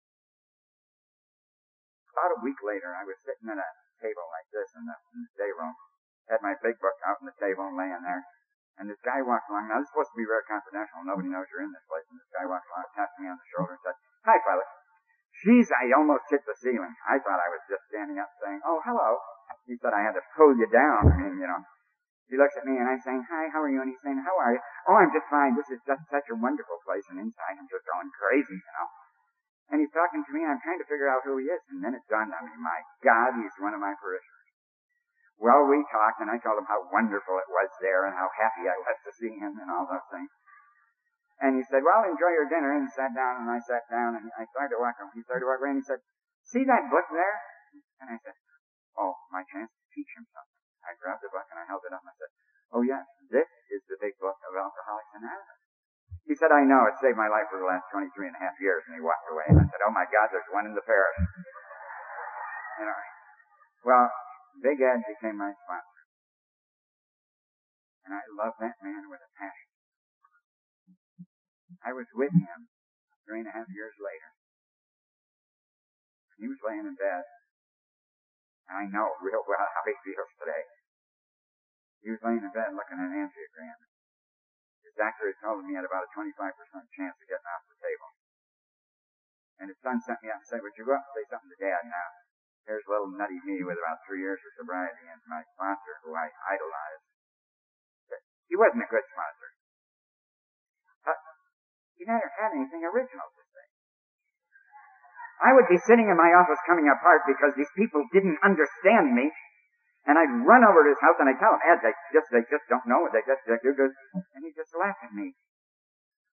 About 2.14 2.36
a 2.38 2.44
week 2.46 2.58
later, 2.62 2.94
I 2.94 3.06
was 3.06 3.18
sitting 3.22 3.50
at 3.50 3.58
a 3.58 3.70
table 4.02 4.26
like 4.30 4.48
this 4.50 4.70
in 4.74 4.86
the, 4.86 4.96
in 5.14 5.18
the 5.26 5.32
day 5.38 5.50
room, 5.54 5.74
had 6.30 6.42
my 6.42 6.54
big 6.62 6.78
book 6.78 6.98
out 7.06 7.18
on 7.22 7.26
the 7.26 7.38
table 7.38 7.66
and 7.70 7.78
laying 7.78 8.02
there. 8.02 8.22
And 8.78 8.90
this 8.90 8.98
guy 9.06 9.22
walked 9.22 9.46
along. 9.50 9.70
Now, 9.70 9.78
this 9.78 9.86
is 9.86 9.92
supposed 9.94 10.10
to 10.10 10.18
be 10.18 10.26
very 10.26 10.42
confidential. 10.50 11.06
Nobody 11.06 11.30
knows 11.30 11.46
you're 11.54 11.62
in 11.62 11.70
this 11.70 11.86
place. 11.86 12.02
And 12.10 12.18
this 12.18 12.30
guy 12.34 12.44
walked 12.46 12.66
along, 12.66 12.90
tapped 12.94 13.16
me 13.22 13.30
on 13.30 13.38
the 13.38 13.48
shoulder 13.54 13.78
and 13.78 13.82
said, 13.86 13.96
Hi, 14.26 14.36
Father. 14.42 14.66
Jeez, 15.46 15.70
I 15.70 15.94
almost 15.94 16.26
hit 16.30 16.42
the 16.46 16.54
ceiling. 16.58 16.94
I 17.06 17.22
thought 17.22 17.38
I 17.38 17.50
was 17.50 17.62
just 17.70 17.86
standing 17.90 18.18
up 18.18 18.30
saying, 18.42 18.62
Oh, 18.66 18.82
hello. 18.82 19.18
He 19.64 19.78
said 19.78 19.94
I 19.94 20.02
had 20.02 20.18
to 20.18 20.24
pull 20.36 20.52
you 20.58 20.66
down. 20.68 21.06
I 21.08 21.14
mean, 21.22 21.38
you 21.38 21.48
know. 21.48 21.62
He 22.28 22.40
looks 22.40 22.56
at 22.56 22.64
me 22.64 22.72
and 22.80 22.88
I'm 22.88 23.00
saying, 23.04 23.20
hi, 23.28 23.52
how 23.52 23.60
are 23.60 23.68
you? 23.68 23.84
And 23.84 23.92
he's 23.92 24.00
saying, 24.00 24.16
how 24.24 24.32
are 24.40 24.56
you? 24.56 24.62
Oh, 24.88 24.96
I'm 24.96 25.12
just 25.12 25.28
fine. 25.28 25.52
This 25.54 25.68
is 25.68 25.80
just 25.84 26.00
such 26.08 26.24
a 26.32 26.36
wonderful 26.36 26.80
place. 26.80 27.04
And 27.12 27.20
inside 27.20 27.60
I'm 27.60 27.68
just 27.68 27.84
going 27.84 28.08
crazy, 28.16 28.56
you 28.56 28.72
know. 28.80 28.88
And 29.72 29.76
he's 29.80 29.92
talking 29.92 30.24
to 30.24 30.32
me 30.32 30.40
and 30.44 30.56
I'm 30.56 30.62
trying 30.64 30.80
to 30.80 30.88
figure 30.88 31.08
out 31.08 31.24
who 31.24 31.36
he 31.36 31.48
is. 31.52 31.60
And 31.68 31.84
then 31.84 31.92
it 31.92 32.04
dawned 32.08 32.32
on 32.32 32.48
me, 32.48 32.56
my 32.56 32.80
God, 33.04 33.36
he's 33.36 33.52
one 33.60 33.76
of 33.76 33.80
my 33.80 33.92
parishioners. 34.00 34.43
Well, 35.38 35.66
we 35.66 35.82
talked 35.90 36.22
and 36.22 36.30
I 36.30 36.38
told 36.38 36.58
him 36.58 36.68
how 36.70 36.86
wonderful 36.88 37.36
it 37.42 37.50
was 37.50 37.70
there 37.82 38.06
and 38.06 38.14
how 38.14 38.30
happy 38.38 38.70
I 38.70 38.78
was 38.78 38.98
to 39.04 39.12
see 39.18 39.34
him 39.34 39.58
and 39.58 39.68
all 39.68 39.84
those 39.84 40.06
things. 40.14 40.30
And 41.42 41.58
he 41.58 41.62
said, 41.66 41.82
well, 41.82 42.06
enjoy 42.06 42.30
your 42.30 42.46
dinner. 42.46 42.72
And 42.72 42.86
sat 42.94 43.10
down 43.12 43.42
and 43.42 43.50
I 43.50 43.58
sat 43.58 43.84
down 43.90 44.14
and 44.14 44.30
I 44.38 44.46
started 44.54 44.78
to 44.78 44.80
walk 44.80 44.96
him. 44.96 45.10
He 45.12 45.26
started 45.26 45.42
to 45.44 45.50
walk 45.50 45.60
away 45.60 45.74
and 45.74 45.82
he 45.82 45.86
said, 45.86 46.00
see 46.46 46.62
that 46.64 46.86
book 46.88 47.10
there? 47.10 47.36
And 48.00 48.14
I 48.14 48.16
said, 48.22 48.38
oh, 48.94 49.18
my 49.34 49.42
chance 49.50 49.74
to 49.74 49.84
teach 49.90 50.08
him 50.14 50.24
something. 50.30 50.54
I 50.84 50.92
grabbed 51.00 51.24
the 51.24 51.32
book 51.32 51.48
and 51.48 51.58
I 51.58 51.64
held 51.64 51.80
it 51.88 51.92
up 51.96 52.04
and 52.04 52.12
I 52.12 52.16
said, 52.20 52.32
Oh 52.72 52.84
yes, 52.84 53.04
this 53.32 53.48
is 53.72 53.82
the 53.88 53.96
big 54.00 54.18
book 54.20 54.36
of 54.44 54.52
Alcoholics 54.52 55.12
Anonymous. 55.16 55.60
He 56.24 56.34
said, 56.36 56.52
I 56.52 56.64
know, 56.64 56.88
it 56.88 56.96
saved 57.00 57.20
my 57.20 57.28
life 57.28 57.48
for 57.52 57.60
the 57.60 57.68
last 57.68 57.84
23 57.92 58.32
and 58.32 58.36
a 58.36 58.40
half 58.40 58.56
years. 58.60 58.84
And 58.88 58.96
he 58.96 59.02
walked 59.04 59.28
away 59.28 59.44
and 59.48 59.60
I 59.60 59.66
said, 59.68 59.80
Oh 59.84 59.92
my 59.92 60.04
God, 60.08 60.28
there's 60.32 60.48
one 60.52 60.68
in 60.68 60.76
the 60.76 60.84
parish. 60.84 61.18
You 62.80 62.86
know, 62.88 63.00
well, 63.84 64.06
Big 64.62 64.78
Ed 64.80 65.02
became 65.06 65.38
my 65.38 65.50
sponsor. 65.50 66.02
And 68.04 68.12
I 68.14 68.22
love 68.36 68.54
that 68.60 68.78
man 68.84 69.08
with 69.08 69.24
a 69.24 69.30
passion. 69.34 69.70
I 71.84 71.92
was 71.92 72.08
with 72.14 72.32
him 72.32 72.68
three 73.24 73.40
and 73.40 73.48
a 73.48 73.56
half 73.56 73.68
years 73.72 73.96
later. 73.98 74.30
He 76.38 76.48
was 76.48 76.60
laying 76.60 76.84
in 76.84 76.96
bed 76.98 77.24
And 78.68 78.76
I 78.76 78.84
know 78.88 79.16
real 79.20 79.44
well 79.44 79.68
how 79.68 79.82
he 79.86 79.96
feels 80.04 80.32
today. 80.40 80.64
He 82.04 82.12
was 82.12 82.20
laying 82.24 82.44
in 82.44 82.52
bed 82.52 82.76
looking 82.76 83.00
at 83.00 83.08
an 83.08 83.16
angiogram. 83.16 83.78
his 84.84 84.96
doctor 84.96 85.32
had 85.32 85.40
told 85.40 85.64
him 85.64 85.72
he 85.72 85.76
had 85.76 85.88
about 85.88 86.04
a 86.04 86.12
25% 86.12 86.36
chance 86.92 87.16
of 87.16 87.28
getting 87.28 87.48
off 87.48 87.64
the 87.68 87.80
table. 87.80 88.10
And 89.60 89.68
his 89.72 89.80
son 89.80 90.00
sent 90.00 90.20
me 90.20 90.28
out 90.28 90.44
and 90.44 90.48
said, 90.48 90.60
would 90.60 90.76
you 90.76 90.84
go 90.84 90.96
up 90.96 91.04
and 91.04 91.14
say 91.16 91.24
something 91.32 91.48
to 91.48 91.60
dad 91.60 91.88
now? 91.88 92.23
Here's 92.64 92.84
little 92.88 93.12
nutty 93.12 93.36
me 93.44 93.60
with 93.60 93.76
about 93.76 94.00
three 94.08 94.24
years 94.24 94.40
of 94.40 94.50
sobriety 94.56 95.04
and 95.04 95.20
my 95.28 95.44
sponsor 95.52 96.00
who 96.04 96.16
I 96.16 96.32
idolized. 96.48 97.04
He 98.48 98.56
wasn't 98.56 98.84
a 98.84 98.90
good 98.92 99.04
sponsor. 99.04 99.48
But 101.04 101.18
he 102.00 102.08
never 102.08 102.28
had 102.40 102.56
anything 102.56 102.84
original 102.84 103.28
to 103.28 103.42
say. 103.52 103.66
I 105.44 105.52
would 105.52 105.68
be 105.68 105.80
sitting 105.84 106.08
in 106.08 106.16
my 106.16 106.32
office 106.32 106.60
coming 106.64 106.88
apart 106.88 107.28
because 107.28 107.52
these 107.56 107.72
people 107.76 108.04
didn't 108.12 108.40
understand 108.40 109.12
me 109.12 109.28
and 110.04 110.20
I'd 110.20 110.32
run 110.44 110.64
over 110.64 110.84
to 110.84 110.92
his 110.92 111.00
house 111.00 111.16
and 111.20 111.28
I'd 111.32 111.40
tell 111.40 111.56
him, 111.56 111.64
Ed, 111.64 111.80
they 111.80 111.92
just, 112.12 112.28
they 112.28 112.44
just 112.48 112.64
don't 112.68 112.84
know 112.84 113.00
what 113.04 113.16
they 113.16 113.24
just, 113.24 113.40
they 113.48 113.56
do. 113.60 113.72
And 113.72 114.40
he'd 114.44 114.56
just 114.56 114.76
laugh 114.76 114.96
at 115.00 115.12
me. 115.12 115.32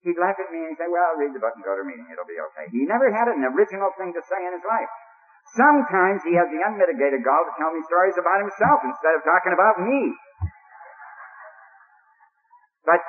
He'd 0.04 0.20
laugh 0.20 0.36
at 0.36 0.52
me 0.52 0.60
and 0.68 0.76
say, 0.76 0.92
well, 0.92 1.16
read 1.16 1.32
the 1.32 1.40
book 1.40 1.56
and 1.56 1.64
go 1.64 1.76
to 1.76 1.84
a 1.84 1.88
meeting. 1.88 2.08
It'll 2.12 2.28
be 2.28 2.40
okay. 2.52 2.68
He 2.72 2.84
never 2.84 3.08
had 3.12 3.32
an 3.32 3.48
original 3.48 3.96
thing 3.96 4.12
to 4.12 4.22
say 4.28 4.40
in 4.44 4.52
his 4.52 4.66
life. 4.68 4.92
Sometimes 5.52 6.24
he 6.24 6.38
has 6.40 6.48
the 6.48 6.62
unmitigated 6.64 7.26
gall 7.26 7.44
to 7.44 7.54
tell 7.60 7.74
me 7.76 7.84
stories 7.84 8.16
about 8.16 8.40
himself 8.40 8.80
instead 8.88 9.20
of 9.20 9.22
talking 9.28 9.52
about 9.52 9.82
me. 9.84 10.16
But 12.88 13.04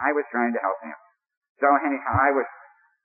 I 0.00 0.16
was 0.16 0.24
trying 0.32 0.54
to 0.56 0.60
help 0.62 0.78
him. 0.80 0.96
So 1.60 1.68
anyhow, 1.84 2.14
I 2.14 2.30
was, 2.32 2.48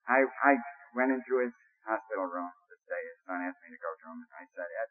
I, 0.07 0.19
I 0.45 0.51
went 0.95 1.11
into 1.11 1.43
his 1.43 1.53
hospital 1.83 2.29
room 2.29 2.49
to 2.49 2.75
stay. 2.87 3.01
His 3.01 3.19
son 3.27 3.41
asked 3.43 3.61
me 3.65 3.73
to 3.73 3.81
go 3.81 3.91
to 3.91 4.05
him 4.13 4.17
and 4.21 4.31
I 4.37 4.45
said, 4.53 4.69
Ed, 4.69 4.89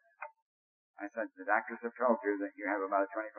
I 0.93 1.05
said, 1.09 1.27
the 1.33 1.47
doctors 1.49 1.81
have 1.81 1.95
told 1.97 2.21
you 2.21 2.37
that 2.45 2.53
you 2.53 2.69
have 2.69 2.85
about 2.85 3.07
a 3.07 3.11
25% 3.11 3.33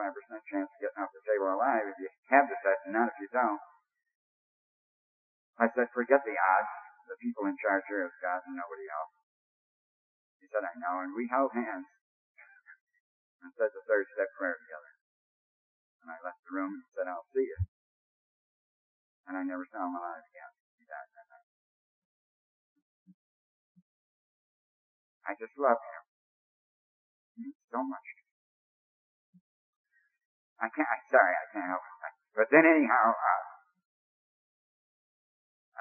chance 0.50 0.66
of 0.66 0.78
getting 0.82 1.00
off 1.00 1.14
the 1.14 1.22
table 1.22 1.54
alive 1.54 1.86
if 1.86 1.96
you 2.02 2.10
have 2.34 2.50
the 2.50 2.58
test 2.60 2.82
and 2.90 2.98
not 2.98 3.14
if 3.14 3.16
you 3.22 3.30
don't. 3.30 3.62
I 5.62 5.70
said, 5.70 5.86
forget 5.94 6.26
the 6.26 6.34
odds. 6.34 6.72
The 7.06 7.20
people 7.22 7.46
in 7.46 7.54
charge 7.62 7.84
here 7.86 8.02
is 8.08 8.14
God 8.18 8.42
and 8.48 8.58
nobody 8.58 8.88
else. 8.90 9.23
He 10.54 10.62
said, 10.62 10.70
I 10.70 10.78
know. 10.78 11.02
And 11.02 11.18
we 11.18 11.26
held 11.26 11.50
hands 11.50 11.90
and 13.42 13.50
said 13.58 13.74
the 13.74 13.82
third 13.90 14.06
step 14.14 14.30
prayer 14.38 14.54
together. 14.54 14.92
And 16.06 16.14
I 16.14 16.22
left 16.22 16.38
the 16.46 16.54
room 16.54 16.78
and 16.78 16.86
said, 16.94 17.10
I'll 17.10 17.26
see 17.34 17.42
you. 17.42 17.58
And 19.26 19.34
I 19.34 19.42
never 19.42 19.66
saw 19.66 19.82
him 19.82 19.98
alive 19.98 20.22
again. 20.22 20.52
He 20.78 20.86
died 20.86 21.10
that 21.10 21.26
night. 21.26 21.50
I 25.26 25.32
just 25.34 25.58
love 25.58 25.82
him 25.82 26.02
means 27.34 27.58
so 27.66 27.82
much 27.82 28.06
I 30.62 30.70
can't, 30.70 30.86
I'm 30.86 31.04
sorry, 31.10 31.34
I 31.34 31.46
can't 31.50 31.66
help 31.66 31.82
it. 31.82 32.14
But 32.38 32.46
then 32.54 32.62
anyhow, 32.64 33.10
uh, 33.10 33.44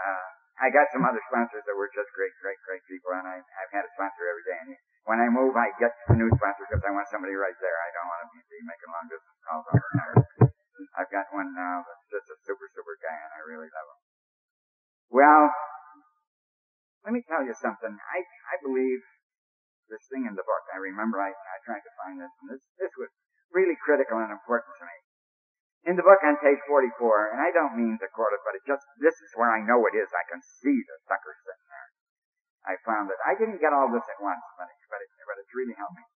uh, 0.01 0.32
I 0.63 0.71
got 0.71 0.87
some 0.95 1.03
other 1.03 1.19
sponsors 1.27 1.67
that 1.67 1.75
were 1.75 1.91
just 1.91 2.07
great, 2.15 2.31
great, 2.39 2.55
great 2.63 2.83
people, 2.87 3.11
and 3.11 3.27
I, 3.27 3.43
I've 3.43 3.73
had 3.75 3.83
a 3.83 3.91
sponsor 3.99 4.23
every 4.31 4.47
day. 4.47 4.59
And 4.63 4.71
when 5.03 5.19
I 5.19 5.27
move, 5.27 5.59
I 5.59 5.75
get 5.75 5.91
a 6.07 6.15
new 6.15 6.31
sponsor 6.39 6.63
because 6.71 6.87
I 6.87 6.95
want 6.95 7.11
somebody 7.11 7.35
right 7.35 7.57
there. 7.59 7.77
I 7.83 7.89
don't 7.91 8.07
want 8.07 8.21
to 8.23 8.29
be 8.31 8.59
making 8.63 8.89
long 8.95 9.07
distance 9.11 9.39
calls 9.43 9.67
over 9.67 9.89
and. 9.91 10.23
I've 10.93 11.09
got 11.09 11.25
one 11.33 11.53
now 11.57 11.81
that's 11.81 12.05
just 12.13 12.27
a 12.29 12.37
super, 12.45 12.69
super 12.69 12.95
guy, 13.01 13.17
and 13.17 13.31
I 13.33 13.41
really 13.49 13.69
love 13.69 13.87
him. 13.89 13.99
Well, 15.09 15.43
let 17.05 17.13
me 17.13 17.25
tell 17.25 17.41
you 17.41 17.53
something. 17.57 17.93
I, 17.93 18.19
I 18.21 18.55
believe 18.61 19.01
this 19.89 20.05
thing 20.09 20.29
in 20.29 20.37
the 20.37 20.45
book. 20.45 20.63
I 20.69 20.77
remember 20.77 21.17
I, 21.17 21.33
I 21.33 21.57
tried 21.65 21.81
to 21.81 21.93
find 21.97 22.21
this, 22.21 22.33
and 22.41 22.47
this, 22.53 22.63
this 22.77 22.93
was 22.97 23.09
really 23.49 23.77
critical 23.77 24.21
and 24.21 24.29
important 24.29 24.73
to 24.79 24.85
me. 24.85 24.97
In 25.83 25.99
the 25.99 26.05
book 26.05 26.23
on 26.23 26.39
page 26.39 26.63
44, 26.63 27.35
and 27.35 27.43
I 27.43 27.51
don't 27.51 27.75
mean 27.75 27.99
to 27.99 28.07
quote 28.15 28.31
it, 28.31 28.39
but 28.47 28.55
it 28.55 28.63
just, 28.63 28.87
this 29.03 29.19
is 29.19 29.35
where 29.35 29.51
I 29.51 29.59
know 29.59 29.83
it 29.83 29.95
is. 29.99 30.07
I 30.15 30.23
can 30.31 30.39
see 30.39 30.79
the 30.79 30.95
sucker 31.03 31.35
sitting 31.43 31.67
there. 31.67 31.89
I 32.63 32.73
found 32.87 33.11
that 33.11 33.19
I 33.27 33.35
didn't 33.35 33.59
get 33.59 33.75
all 33.75 33.91
this 33.91 34.07
at 34.07 34.23
once, 34.23 34.43
but, 34.55 34.71
it, 34.71 34.79
but, 34.87 35.03
it, 35.03 35.11
but 35.27 35.35
it's 35.43 35.51
really 35.51 35.75
helped 35.75 35.99
me. 35.99 36.07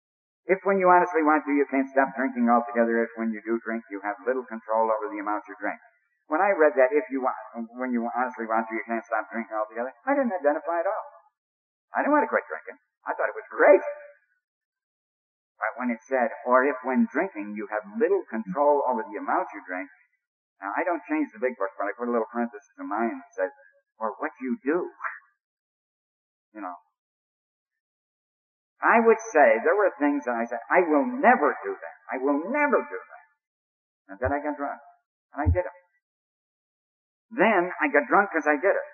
If 0.47 0.63
when 0.63 0.79
you 0.79 0.87
honestly 0.87 1.27
want 1.27 1.43
to, 1.43 1.53
you 1.59 1.67
can't 1.67 1.91
stop 1.91 2.15
drinking 2.15 2.47
altogether. 2.47 3.03
If 3.03 3.11
when 3.19 3.35
you 3.35 3.43
do 3.43 3.59
drink, 3.67 3.83
you 3.91 3.99
have 4.07 4.15
little 4.23 4.47
control 4.47 4.87
over 4.87 5.11
the 5.11 5.19
amount 5.19 5.43
you 5.51 5.59
drink. 5.59 5.83
When 6.31 6.39
I 6.39 6.55
read 6.55 6.79
that, 6.79 6.95
if 6.95 7.11
you 7.11 7.27
want, 7.27 7.35
when 7.75 7.91
you 7.91 8.07
honestly 8.07 8.47
want 8.47 8.71
to, 8.71 8.75
you 8.79 8.87
can't 8.87 9.03
stop 9.03 9.27
drinking 9.35 9.55
altogether, 9.59 9.91
I 10.07 10.15
didn't 10.15 10.35
identify 10.35 10.83
at 10.83 10.87
all. 10.87 11.07
I 11.95 12.07
didn't 12.07 12.15
want 12.15 12.23
to 12.23 12.31
quit 12.31 12.47
drinking. 12.47 12.79
I 13.03 13.15
thought 13.15 13.31
it 13.31 13.39
was 13.39 13.47
great. 13.51 13.83
But 15.57 15.73
when 15.81 15.89
it 15.89 16.05
said, 16.05 16.29
or 16.45 16.65
if 16.69 16.77
when 16.85 17.09
drinking 17.09 17.57
you 17.57 17.67
have 17.73 17.85
little 17.97 18.23
control 18.29 18.85
over 18.85 19.03
the 19.09 19.17
amount 19.17 19.49
you 19.57 19.65
drink, 19.65 19.89
now 20.61 20.73
I 20.77 20.85
don't 20.85 21.05
change 21.09 21.33
the 21.33 21.41
big 21.41 21.57
book, 21.57 21.73
but 21.77 21.89
I 21.89 21.97
put 21.97 22.09
a 22.09 22.13
little 22.13 22.29
parenthesis 22.29 22.69
in 22.77 22.89
mine 22.89 23.21
that 23.21 23.33
says, 23.33 23.53
or 23.97 24.17
what 24.21 24.33
you 24.41 24.61
do. 24.61 24.89
you 26.57 26.61
know. 26.61 26.77
I 28.81 29.01
would 29.01 29.21
say 29.33 29.57
there 29.65 29.77
were 29.77 29.93
things 29.97 30.29
that 30.29 30.37
I 30.37 30.45
said, 30.45 30.61
I 30.69 30.85
will 30.85 31.09
never 31.09 31.57
do 31.65 31.73
that. 31.73 31.97
I 32.13 32.17
will 32.21 32.45
never 32.53 32.85
do 32.85 32.99
that. 33.01 33.25
And 34.13 34.17
then 34.21 34.31
I 34.37 34.39
got 34.45 34.57
drunk. 34.61 34.81
And 35.33 35.41
I 35.45 35.49
did 35.49 35.65
it. 35.65 35.77
Then 37.33 37.73
I 37.81 37.89
got 37.89 38.07
drunk 38.07 38.31
because 38.31 38.47
I 38.47 38.61
did 38.61 38.77
it. 38.77 38.87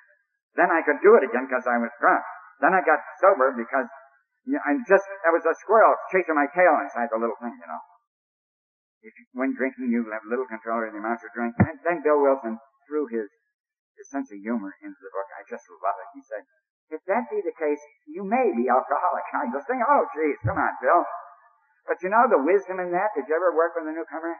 Then 0.54 0.70
I 0.70 0.80
could 0.86 1.02
do 1.02 1.18
it 1.18 1.26
again 1.26 1.50
because 1.50 1.66
I 1.66 1.76
was 1.82 1.90
drunk. 2.00 2.22
Then 2.60 2.72
I 2.72 2.80
got 2.80 3.02
sober 3.20 3.52
because 3.52 3.90
yeah, 4.42 4.58
I'm 4.66 4.82
just, 4.90 5.06
I 5.22 5.30
was 5.30 5.46
a 5.46 5.54
squirrel 5.62 5.94
chasing 6.10 6.34
my 6.34 6.50
tail 6.50 6.74
inside 6.82 7.14
the 7.14 7.18
little 7.18 7.38
thing, 7.38 7.54
you 7.54 7.68
know. 7.70 7.82
If 9.02 9.14
you, 9.14 9.24
when 9.38 9.54
drinking, 9.54 9.90
you 9.90 10.02
have 10.10 10.26
little 10.26 10.46
control 10.46 10.82
over 10.82 10.90
the 10.90 10.98
amount 10.98 11.22
you 11.22 11.30
drink. 11.34 11.54
And 11.62 11.78
then 11.86 12.02
Bill 12.02 12.18
Wilson 12.18 12.58
threw 12.86 13.06
his, 13.10 13.26
his 13.98 14.06
sense 14.10 14.30
of 14.34 14.38
humor 14.42 14.74
into 14.82 14.98
the 14.98 15.10
book. 15.14 15.28
I 15.38 15.46
just 15.46 15.66
love 15.70 15.98
it. 15.98 16.08
He 16.18 16.22
said, 16.26 16.42
if 16.90 17.02
that 17.06 17.30
be 17.30 17.38
the 17.42 17.54
case, 17.54 17.82
you 18.10 18.26
may 18.26 18.50
be 18.54 18.66
alcoholic. 18.66 19.26
I 19.30 19.46
just 19.50 19.66
think, 19.70 19.82
oh 19.82 20.06
geez, 20.14 20.38
come 20.42 20.58
on, 20.58 20.74
Bill. 20.82 21.02
But 21.86 21.98
you 22.02 22.10
know 22.10 22.26
the 22.30 22.42
wisdom 22.42 22.78
in 22.78 22.94
that? 22.94 23.10
Did 23.14 23.26
you 23.26 23.34
ever 23.34 23.54
work 23.54 23.74
with 23.74 23.90
a 23.90 23.94
newcomer? 23.94 24.38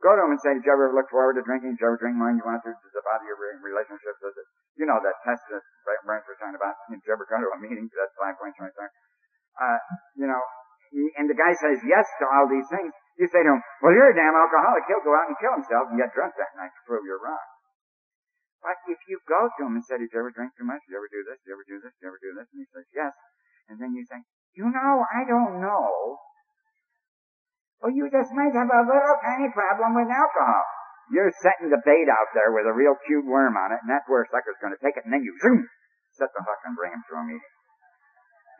Go 0.00 0.16
to 0.16 0.24
him 0.24 0.32
and 0.32 0.40
say, 0.40 0.56
did 0.56 0.64
you 0.64 0.72
ever 0.72 0.96
look 0.96 1.12
forward 1.12 1.36
to 1.36 1.44
drinking? 1.44 1.76
Did 1.76 1.84
you 1.84 1.92
ever 1.92 2.00
drink 2.00 2.16
than 2.16 2.40
you 2.40 2.44
want 2.44 2.64
to? 2.64 2.72
Does 2.72 2.92
it 2.96 3.04
bother 3.04 3.28
your 3.28 3.36
relationships? 3.60 4.16
Does 4.16 4.32
it, 4.32 4.46
you 4.80 4.88
know, 4.88 4.96
that 4.96 5.16
test 5.28 5.44
that 5.52 5.60
Brent 6.08 6.24
was 6.24 6.40
talking 6.40 6.56
about. 6.56 6.72
Did 6.88 7.04
you 7.04 7.12
ever 7.12 7.28
go 7.28 7.36
to 7.36 7.52
a 7.52 7.58
meeting? 7.60 7.84
That's 7.92 8.16
five 8.16 8.40
points 8.40 8.56
right 8.56 8.72
there 8.80 8.92
uh, 9.58 9.80
you 10.14 10.26
know, 10.28 10.42
and 11.18 11.30
the 11.30 11.38
guy 11.38 11.54
says 11.54 11.78
yes 11.86 12.06
to 12.18 12.24
all 12.26 12.50
these 12.50 12.66
things, 12.66 12.90
you 13.18 13.26
say 13.30 13.42
to 13.44 13.50
him, 13.54 13.60
well, 13.82 13.94
you're 13.94 14.10
a 14.10 14.16
damn 14.16 14.34
alcoholic. 14.34 14.86
He'll 14.90 15.06
go 15.06 15.14
out 15.14 15.30
and 15.30 15.36
kill 15.38 15.54
himself 15.54 15.90
and 15.90 15.96
get 16.00 16.10
drunk 16.14 16.34
that 16.38 16.54
night 16.58 16.72
to 16.72 16.82
prove 16.88 17.06
you're 17.06 17.22
wrong. 17.22 17.46
But 18.60 18.76
if 18.88 19.00
you 19.08 19.16
go 19.24 19.48
to 19.48 19.60
him 19.64 19.76
and 19.76 19.84
say, 19.84 19.96
did 19.96 20.12
you 20.12 20.20
ever 20.20 20.32
drink 20.32 20.52
too 20.56 20.68
much? 20.68 20.84
Did 20.84 20.92
you 20.92 20.98
ever 21.00 21.10
do 21.12 21.22
this? 21.24 21.38
Did 21.40 21.48
you 21.48 21.54
ever 21.56 21.66
do 21.68 21.78
this? 21.80 21.92
Did 21.96 22.00
you 22.04 22.08
ever 22.12 22.20
do 22.20 22.32
this? 22.36 22.48
And 22.52 22.58
he 22.60 22.66
says, 22.68 22.86
yes. 22.92 23.12
And 23.72 23.76
then 23.80 23.96
you 23.96 24.04
say, 24.04 24.20
you 24.52 24.68
know, 24.68 24.92
I 25.08 25.24
don't 25.24 25.62
know. 25.64 26.20
Well, 27.80 27.94
you 27.96 28.12
just 28.12 28.28
might 28.36 28.52
have 28.52 28.68
a 28.68 28.82
little 28.84 29.16
tiny 29.24 29.48
problem 29.56 29.96
with 29.96 30.12
alcohol. 30.12 30.64
You're 31.08 31.32
setting 31.40 31.72
the 31.72 31.80
bait 31.80 32.06
out 32.12 32.30
there 32.36 32.52
with 32.52 32.68
a 32.68 32.76
real 32.76 32.94
cute 33.08 33.24
worm 33.24 33.56
on 33.56 33.72
it, 33.72 33.80
and 33.80 33.88
that's 33.88 34.04
where 34.06 34.22
a 34.22 34.28
sucker's 34.28 34.60
going 34.60 34.76
to 34.76 34.82
take 34.84 35.00
it, 35.00 35.08
and 35.08 35.10
then 35.10 35.24
you 35.24 35.32
zoom, 35.40 35.64
set 36.14 36.28
the 36.36 36.44
hook 36.44 36.60
and 36.68 36.76
bring 36.76 36.92
him 36.92 37.02
to 37.08 37.14
a 37.16 37.24
meeting. 37.24 37.54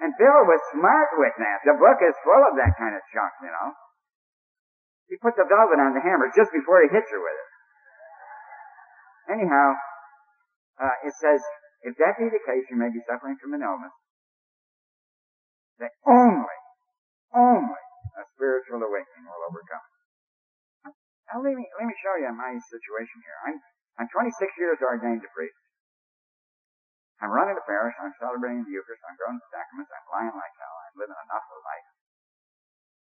And 0.00 0.16
Bill 0.16 0.40
was 0.48 0.60
smart 0.72 1.12
with 1.20 1.36
that. 1.36 1.60
The 1.68 1.76
book 1.76 2.00
is 2.00 2.16
full 2.24 2.40
of 2.48 2.56
that 2.56 2.72
kind 2.80 2.96
of 2.96 3.04
junk, 3.12 3.32
you 3.44 3.52
know. 3.52 3.68
He 5.12 5.20
put 5.20 5.36
the 5.36 5.44
velvet 5.44 5.76
on 5.76 5.92
the 5.92 6.00
hammer 6.00 6.32
just 6.32 6.48
before 6.56 6.80
he 6.80 6.88
hits 6.88 7.10
her 7.12 7.20
with 7.20 7.36
it. 7.36 7.48
Anyhow, 9.36 9.76
uh, 10.80 10.96
it 11.04 11.12
says, 11.20 11.44
if 11.84 12.00
that 12.00 12.16
be 12.16 12.32
the 12.32 12.40
case, 12.48 12.64
you 12.72 12.80
may 12.80 12.88
be 12.88 13.04
suffering 13.04 13.36
from 13.36 13.52
an 13.52 13.60
illness 13.60 13.92
that 15.80 15.92
only, 16.04 16.58
only 17.32 17.84
a 18.16 18.22
spiritual 18.36 18.84
awakening 18.84 19.24
will 19.24 19.44
overcome. 19.48 19.86
Now 21.32 21.40
let 21.40 21.56
me, 21.56 21.64
let 21.80 21.88
me 21.88 21.96
show 22.04 22.16
you 22.20 22.28
my 22.36 22.52
situation 22.68 23.18
here. 23.24 23.38
I'm, 23.48 23.56
I'm 24.00 24.08
26 24.12 24.36
years 24.60 24.78
ordained 24.84 25.24
a 25.24 25.30
priest. 25.32 25.56
I'm 27.20 27.32
running 27.32 27.52
the 27.52 27.64
parish, 27.68 27.92
I'm 28.00 28.16
celebrating 28.16 28.64
the 28.64 28.72
Eucharist, 28.72 29.04
I'm 29.04 29.16
going 29.20 29.36
the 29.36 29.50
sacraments, 29.52 29.92
I'm 29.92 30.08
lying 30.08 30.32
like 30.32 30.54
hell, 30.56 30.76
I'm 30.88 30.96
living 31.04 31.20
an 31.20 31.30
awful 31.36 31.60
life. 31.60 31.88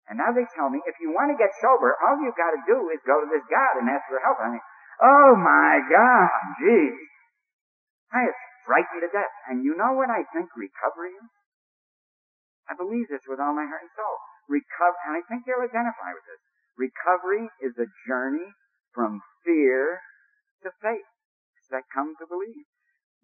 And 0.08 0.16
now 0.22 0.32
they 0.32 0.48
tell 0.56 0.72
me, 0.72 0.80
if 0.86 0.96
you 1.02 1.12
want 1.12 1.34
to 1.34 1.38
get 1.38 1.52
sober, 1.60 1.98
all 2.00 2.22
you've 2.22 2.38
got 2.38 2.54
to 2.54 2.64
do 2.64 2.94
is 2.94 3.02
go 3.04 3.20
to 3.20 3.28
this 3.28 3.44
God 3.50 3.82
and 3.82 3.90
ask 3.90 4.06
for 4.06 4.22
help. 4.22 4.38
I 4.38 4.54
mean, 4.54 4.66
oh 5.02 5.34
my 5.36 5.82
God, 5.90 6.42
geez. 6.62 6.96
I 8.14 8.30
was 8.30 8.38
frightened 8.70 9.02
to 9.02 9.10
death. 9.10 9.34
And 9.50 9.66
you 9.66 9.74
know 9.74 9.98
what 9.98 10.14
I 10.14 10.24
think 10.30 10.54
recovery 10.54 11.18
is? 11.18 11.30
I 12.70 12.78
believe 12.78 13.10
this 13.10 13.26
with 13.26 13.42
all 13.42 13.58
my 13.58 13.66
heart 13.66 13.82
and 13.82 13.94
soul. 13.98 14.18
Recover, 14.46 14.98
and 15.10 15.18
I 15.18 15.26
think 15.26 15.50
you'll 15.50 15.66
identify 15.66 16.14
with 16.14 16.26
this. 16.30 16.42
Recovery 16.78 17.50
is 17.66 17.74
a 17.82 17.90
journey 18.06 18.54
from 18.94 19.26
fear 19.42 20.06
to 20.62 20.70
faith. 20.86 21.10
It's 21.58 21.70
that 21.74 21.90
come 21.90 22.14
to 22.22 22.30
believe 22.30 22.70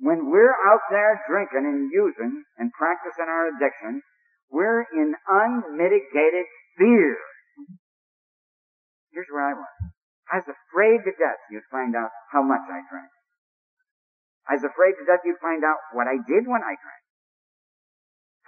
when 0.02 0.34
we're 0.34 0.58
out 0.66 0.82
there 0.90 1.22
drinking 1.30 1.70
and 1.70 1.94
using 1.94 2.42
and 2.58 2.74
practicing 2.74 3.30
our 3.30 3.54
addiction, 3.54 4.02
we're 4.50 4.82
in 4.98 5.14
unmitigated 5.30 6.50
fear. 6.76 7.22
Here's 9.14 9.30
where 9.30 9.46
I 9.46 9.54
was. 9.54 9.76
I 10.34 10.42
was 10.42 10.50
afraid 10.50 11.06
to 11.06 11.14
death 11.14 11.38
you'd 11.54 11.70
find 11.70 11.94
out 11.94 12.10
how 12.34 12.42
much 12.42 12.66
I 12.66 12.82
drank. 12.90 13.14
I 14.50 14.58
was 14.58 14.66
afraid 14.66 14.98
to 14.98 15.06
death 15.06 15.22
you'd 15.22 15.38
find 15.38 15.62
out 15.62 15.78
what 15.94 16.10
I 16.10 16.18
did 16.18 16.50
when 16.50 16.66
I 16.66 16.74
drank. 16.82 17.04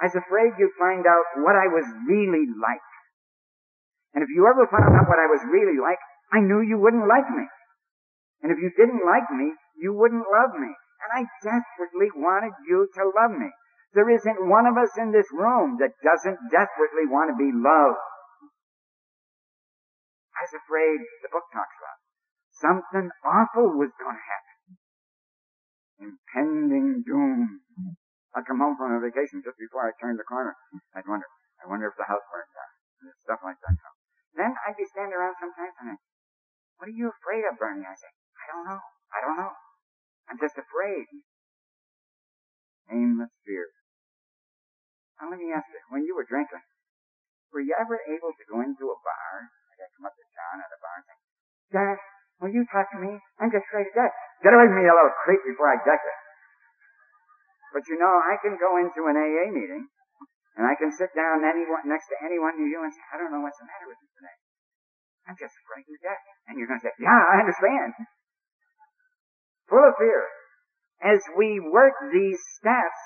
I 0.02 0.10
was 0.10 0.18
afraid 0.18 0.58
you'd 0.58 0.74
find 0.82 1.06
out 1.06 1.46
what 1.46 1.54
I 1.54 1.70
was 1.70 1.86
really 2.10 2.50
like. 2.58 2.90
And 4.18 4.26
if 4.26 4.30
you 4.34 4.50
ever 4.50 4.66
found 4.74 4.90
out 4.90 5.06
what 5.06 5.22
I 5.22 5.30
was 5.30 5.46
really 5.46 5.78
like, 5.78 6.02
I 6.34 6.42
knew 6.42 6.66
you 6.66 6.82
wouldn't 6.82 7.06
like 7.06 7.30
me. 7.30 7.46
And 8.42 8.50
if 8.50 8.58
you 8.58 8.74
didn't 8.74 9.06
like 9.06 9.30
me, 9.30 9.54
you 9.78 9.94
wouldn't 9.94 10.26
love 10.26 10.58
me. 10.58 10.74
And 11.04 11.12
I 11.12 11.22
desperately 11.44 12.10
wanted 12.16 12.56
you 12.68 12.88
to 12.96 13.04
love 13.12 13.36
me. 13.36 13.52
There 13.94 14.10
isn't 14.10 14.50
one 14.50 14.66
of 14.66 14.80
us 14.80 14.90
in 14.98 15.12
this 15.12 15.28
room 15.36 15.78
that 15.84 15.94
doesn't 16.02 16.40
desperately 16.50 17.06
want 17.06 17.30
to 17.30 17.38
be 17.38 17.52
loved. 17.54 18.02
I 20.34 20.50
was 20.50 20.56
afraid 20.58 20.98
the 21.22 21.30
book 21.30 21.46
talks 21.54 21.78
about 21.78 22.00
something 22.64 23.12
awful 23.26 23.76
was 23.76 23.92
going 24.00 24.16
to 24.16 24.28
happen. 24.28 24.58
Impending 26.00 27.04
doom. 27.04 27.62
I'd 28.34 28.48
come 28.48 28.64
home 28.64 28.80
from 28.80 28.98
a 28.98 29.02
vacation 29.04 29.44
just 29.46 29.60
before 29.60 29.86
I 29.86 29.94
turned 30.00 30.18
the 30.18 30.26
corner. 30.26 30.56
I'd 30.96 31.06
wonder, 31.06 31.28
I 31.62 31.70
wonder 31.70 31.92
if 31.92 31.96
the 32.00 32.08
house 32.08 32.24
burned 32.32 32.50
down. 32.56 32.72
And 33.04 33.14
stuff 33.28 33.42
like 33.44 33.60
that. 33.62 33.78
Then 34.34 34.56
I'd 34.66 34.80
be 34.80 34.88
standing 34.90 35.14
around 35.14 35.38
sometimes 35.38 35.76
and 35.84 35.94
I'd, 35.94 36.02
what 36.82 36.90
are 36.90 36.98
you 36.98 37.12
afraid 37.12 37.46
of, 37.46 37.60
Bernie? 37.62 37.86
I 37.86 37.94
say, 37.94 38.10
I 38.10 38.46
don't 38.50 38.66
know. 38.66 38.82
I 39.14 39.20
don't 39.22 39.38
know. 39.38 39.54
I'm 40.30 40.40
just 40.40 40.56
afraid. 40.56 41.08
Nameless 42.92 43.32
fear. 43.44 43.68
Now 45.20 45.32
let 45.32 45.40
me 45.40 45.52
ask 45.56 45.68
you, 45.72 45.80
when 45.90 46.04
you 46.04 46.16
were 46.16 46.28
drinking, 46.28 46.64
were 47.54 47.64
you 47.64 47.76
ever 47.80 47.96
able 48.10 48.34
to 48.34 48.44
go 48.50 48.60
into 48.60 48.92
a 48.92 48.98
bar? 49.06 49.34
Like 49.72 49.80
I 49.84 49.88
come 49.96 50.10
up 50.10 50.16
to 50.18 50.26
John 50.34 50.58
at 50.60 50.74
a 50.74 50.80
bar 50.82 50.96
and 51.00 51.06
say, 51.06 51.18
John, 51.72 51.96
will 52.42 52.54
you 52.54 52.64
talk 52.68 52.92
to 52.92 53.00
me? 53.00 53.14
I'm 53.40 53.54
just 53.54 53.66
afraid 53.70 53.88
to 53.88 53.96
death. 53.96 54.14
Get 54.42 54.52
away 54.52 54.68
from 54.68 54.76
me, 54.76 54.84
you 54.84 54.92
little 54.92 55.16
creep, 55.24 55.42
before 55.48 55.72
I 55.72 55.80
deck 55.86 56.02
you. 56.02 56.16
But 57.72 57.84
you 57.90 57.98
know, 57.98 58.12
I 58.12 58.36
can 58.42 58.60
go 58.60 58.78
into 58.78 59.08
an 59.10 59.16
AA 59.18 59.50
meeting 59.50 59.88
and 60.58 60.66
I 60.70 60.78
can 60.78 60.94
sit 60.94 61.10
down 61.18 61.42
anyone, 61.42 61.88
next 61.90 62.10
to 62.14 62.18
anyone 62.22 62.60
you 62.62 62.82
and 62.84 62.94
say, 62.94 63.02
I 63.10 63.18
don't 63.18 63.34
know 63.34 63.42
what's 63.42 63.58
the 63.58 63.66
matter 63.66 63.90
with 63.90 63.98
you 63.98 64.10
today. 64.14 64.38
I'm 65.26 65.38
just 65.40 65.56
frightened 65.66 65.98
to 65.98 66.02
death. 66.04 66.24
And 66.52 66.60
you're 66.60 66.68
going 66.68 66.84
to 66.84 66.86
say, 66.86 66.94
yeah, 67.00 67.16
I 67.16 67.42
understand. 67.42 67.96
Full 69.74 69.90
of 69.90 69.98
fear. 69.98 70.22
As 71.02 71.18
we 71.34 71.58
work 71.58 71.98
these 72.14 72.38
steps, 72.62 73.02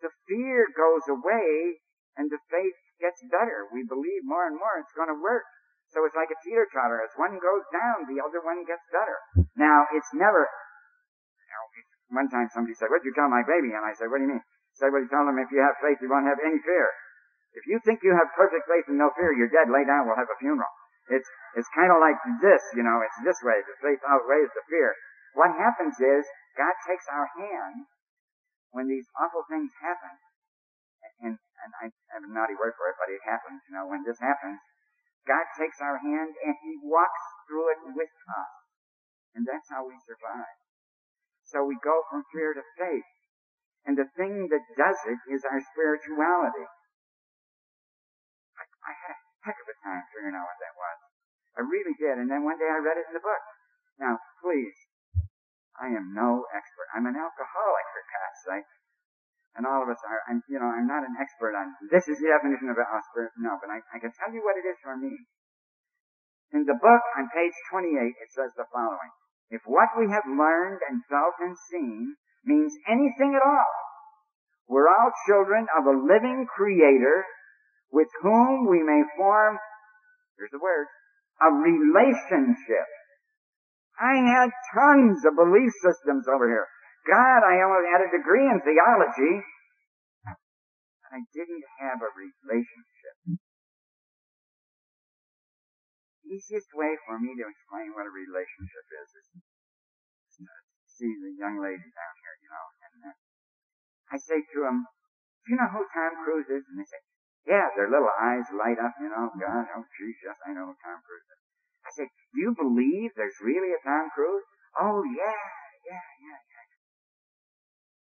the 0.00 0.08
fear 0.24 0.64
goes 0.72 1.04
away 1.12 1.76
and 2.16 2.32
the 2.32 2.40
faith 2.48 2.78
gets 3.04 3.20
better. 3.28 3.68
We 3.68 3.84
believe 3.84 4.24
more 4.24 4.48
and 4.48 4.56
more 4.56 4.80
it's 4.80 4.96
going 4.96 5.12
to 5.12 5.20
work. 5.20 5.44
So 5.92 6.08
it's 6.08 6.16
like 6.16 6.32
a 6.32 6.40
teeter 6.40 6.64
totter. 6.72 7.04
As 7.04 7.12
one 7.20 7.36
goes 7.36 7.68
down, 7.68 8.08
the 8.08 8.16
other 8.24 8.40
one 8.40 8.64
gets 8.64 8.80
better. 8.88 9.44
Now, 9.60 9.84
it's 9.92 10.08
never, 10.16 10.48
you 10.48 11.48
know, 11.52 11.64
one 12.16 12.32
time 12.32 12.48
somebody 12.56 12.72
said, 12.80 12.88
what'd 12.88 13.04
you 13.04 13.12
tell 13.12 13.28
my 13.28 13.44
baby? 13.44 13.76
And 13.76 13.84
I 13.84 13.92
said, 13.92 14.08
what 14.08 14.24
do 14.24 14.24
you 14.24 14.32
mean? 14.32 14.44
He 14.72 14.76
said, 14.80 14.88
well, 14.88 15.04
you 15.04 15.12
tell 15.12 15.28
him 15.28 15.36
if 15.36 15.52
you 15.52 15.60
have 15.60 15.76
faith, 15.84 16.00
you 16.00 16.08
won't 16.08 16.24
have 16.24 16.40
any 16.40 16.64
fear. 16.64 16.88
If 17.60 17.68
you 17.68 17.76
think 17.84 18.00
you 18.00 18.16
have 18.16 18.32
perfect 18.32 18.64
faith 18.72 18.88
and 18.88 18.96
no 18.96 19.12
fear, 19.20 19.36
you're 19.36 19.52
dead. 19.52 19.68
Lay 19.68 19.84
down, 19.84 20.08
we'll 20.08 20.16
have 20.16 20.32
a 20.32 20.40
funeral. 20.40 20.72
It's, 21.12 21.28
it's 21.60 21.68
kind 21.76 21.92
of 21.92 22.00
like 22.00 22.16
this, 22.40 22.64
you 22.72 22.80
know, 22.80 23.04
it's 23.04 23.20
this 23.20 23.36
way. 23.44 23.60
The 23.60 23.76
faith 23.84 24.00
outweighs 24.08 24.48
the 24.56 24.64
fear. 24.72 24.96
What 25.34 25.50
happens 25.58 25.98
is, 25.98 26.22
God 26.54 26.74
takes 26.86 27.06
our 27.10 27.26
hand 27.34 27.90
when 28.70 28.86
these 28.86 29.06
awful 29.18 29.42
things 29.50 29.70
happen, 29.82 30.14
and, 31.22 31.34
and 31.38 31.70
I 31.82 31.90
have 32.14 32.26
a 32.26 32.30
naughty 32.30 32.54
word 32.54 32.74
for 32.78 32.90
it, 32.90 32.98
but 32.98 33.10
it 33.10 33.22
happens, 33.26 33.62
you 33.66 33.74
know, 33.74 33.86
when 33.86 34.02
this 34.06 34.18
happens, 34.18 34.58
God 35.26 35.46
takes 35.58 35.80
our 35.80 35.98
hand 35.98 36.36
and 36.36 36.54
He 36.62 36.78
walks 36.84 37.24
through 37.48 37.72
it 37.72 37.80
with 37.96 38.12
us. 38.28 38.54
And 39.34 39.42
that's 39.42 39.66
how 39.66 39.82
we 39.88 39.98
survive. 40.06 40.58
So 41.42 41.66
we 41.66 41.74
go 41.82 42.06
from 42.08 42.22
fear 42.30 42.54
to 42.54 42.62
faith. 42.78 43.08
And 43.84 43.98
the 43.98 44.08
thing 44.16 44.48
that 44.48 44.64
does 44.78 44.96
it 45.04 45.20
is 45.28 45.44
our 45.44 45.60
spirituality. 45.60 46.66
I, 48.56 48.64
I 48.64 48.92
had 48.94 49.12
a 49.12 49.18
heck 49.44 49.58
of 49.58 49.68
a 49.68 49.76
time 49.84 50.02
figuring 50.14 50.38
out 50.38 50.48
what 50.48 50.60
that 50.62 50.76
was. 50.78 50.98
I 51.58 51.60
really 51.66 51.96
did. 52.00 52.16
And 52.16 52.30
then 52.30 52.46
one 52.46 52.56
day 52.56 52.70
I 52.70 52.80
read 52.80 52.96
it 52.96 53.10
in 53.10 53.14
the 53.16 53.24
book. 53.24 53.42
Now, 54.00 54.16
please, 54.40 54.74
I 55.80 55.90
am 55.90 56.14
no 56.14 56.46
expert. 56.54 56.86
I'm 56.94 57.06
an 57.06 57.18
alcoholic, 57.18 57.86
for 57.90 58.02
God's 58.06 58.40
sake. 58.46 58.70
And 59.54 59.66
all 59.66 59.82
of 59.82 59.88
us 59.90 60.02
are, 60.02 60.22
I'm, 60.26 60.42
you 60.50 60.58
know, 60.58 60.66
I'm 60.66 60.90
not 60.90 61.06
an 61.06 61.14
expert 61.18 61.54
on, 61.54 61.74
this 61.90 62.06
is 62.10 62.18
the 62.18 62.30
definition 62.30 62.70
of 62.70 62.78
an 62.78 62.90
expert. 62.90 63.30
No, 63.38 63.54
but 63.62 63.70
I, 63.70 63.78
I 63.94 63.98
can 64.02 64.10
tell 64.14 64.34
you 64.34 64.42
what 64.42 64.58
it 64.58 64.66
is 64.66 64.78
for 64.82 64.98
me. 64.98 65.14
In 66.54 66.66
the 66.66 66.78
book, 66.78 67.02
on 67.18 67.30
page 67.34 67.54
28, 67.70 67.90
it 67.94 68.30
says 68.34 68.50
the 68.54 68.66
following. 68.70 69.10
If 69.50 69.62
what 69.66 69.94
we 69.98 70.10
have 70.10 70.26
learned 70.26 70.82
and 70.86 71.06
felt 71.06 71.38
and 71.38 71.54
seen 71.70 72.14
means 72.44 72.74
anything 72.90 73.34
at 73.34 73.46
all, 73.46 73.74
we're 74.66 74.88
all 74.88 75.12
children 75.26 75.66
of 75.76 75.86
a 75.86 75.98
living 75.98 76.46
creator 76.50 77.24
with 77.92 78.08
whom 78.22 78.66
we 78.66 78.82
may 78.82 79.02
form, 79.16 79.58
here's 80.38 80.50
the 80.50 80.58
word, 80.58 80.86
a 81.42 81.50
relationship. 81.50 82.88
I 84.00 84.18
had 84.18 84.50
tons 84.74 85.22
of 85.24 85.38
belief 85.38 85.70
systems 85.82 86.26
over 86.26 86.50
here. 86.50 86.66
God, 87.06 87.40
I 87.46 87.62
almost 87.62 87.86
had 87.92 88.02
a 88.02 88.10
degree 88.10 88.42
in 88.48 88.58
theology. 88.64 89.34
I 91.14 91.22
didn't 91.30 91.66
have 91.78 92.02
a 92.02 92.10
relationship. 92.10 93.38
Easiest 96.26 96.72
way 96.74 96.98
for 97.06 97.20
me 97.20 97.36
to 97.38 97.44
explain 97.46 97.94
what 97.94 98.08
a 98.08 98.10
relationship 98.10 98.86
is 99.04 99.08
is 99.14 99.26
to 100.40 100.42
see 100.88 101.12
the 101.22 101.36
young 101.38 101.62
lady 101.62 101.86
down 101.94 102.14
here, 102.18 102.36
you 102.42 102.50
know, 102.50 102.66
and 102.82 102.94
uh, 103.06 103.14
I 104.10 104.16
say 104.18 104.42
to 104.42 104.58
them, 104.64 104.88
do 105.44 105.46
you 105.52 105.56
know 105.60 105.70
who 105.70 105.84
Tom 105.92 106.24
Cruise 106.24 106.48
is? 106.48 106.64
And 106.66 106.80
they 106.80 106.88
say, 106.88 106.98
yeah, 107.46 107.68
their 107.76 107.92
little 107.92 108.10
eyes 108.18 108.48
light 108.56 108.80
up, 108.80 108.96
you 108.98 109.12
know, 109.12 109.30
God, 109.36 109.68
oh 109.76 109.84
yes, 109.84 110.38
I 110.48 110.56
know 110.56 110.72
who 110.72 110.76
Tom 110.80 110.98
Cruise 111.04 111.28
is. 111.28 111.43
I 111.84 111.90
said, 111.92 112.08
do 112.08 112.38
you 112.40 112.52
believe 112.56 113.12
there's 113.14 113.36
really 113.44 113.76
a 113.76 113.80
Tom 113.84 114.08
Cruise? 114.16 114.44
Oh 114.80 115.04
yeah, 115.04 115.44
yeah, 115.84 116.06
yeah, 116.24 116.40
yeah. 116.40 116.64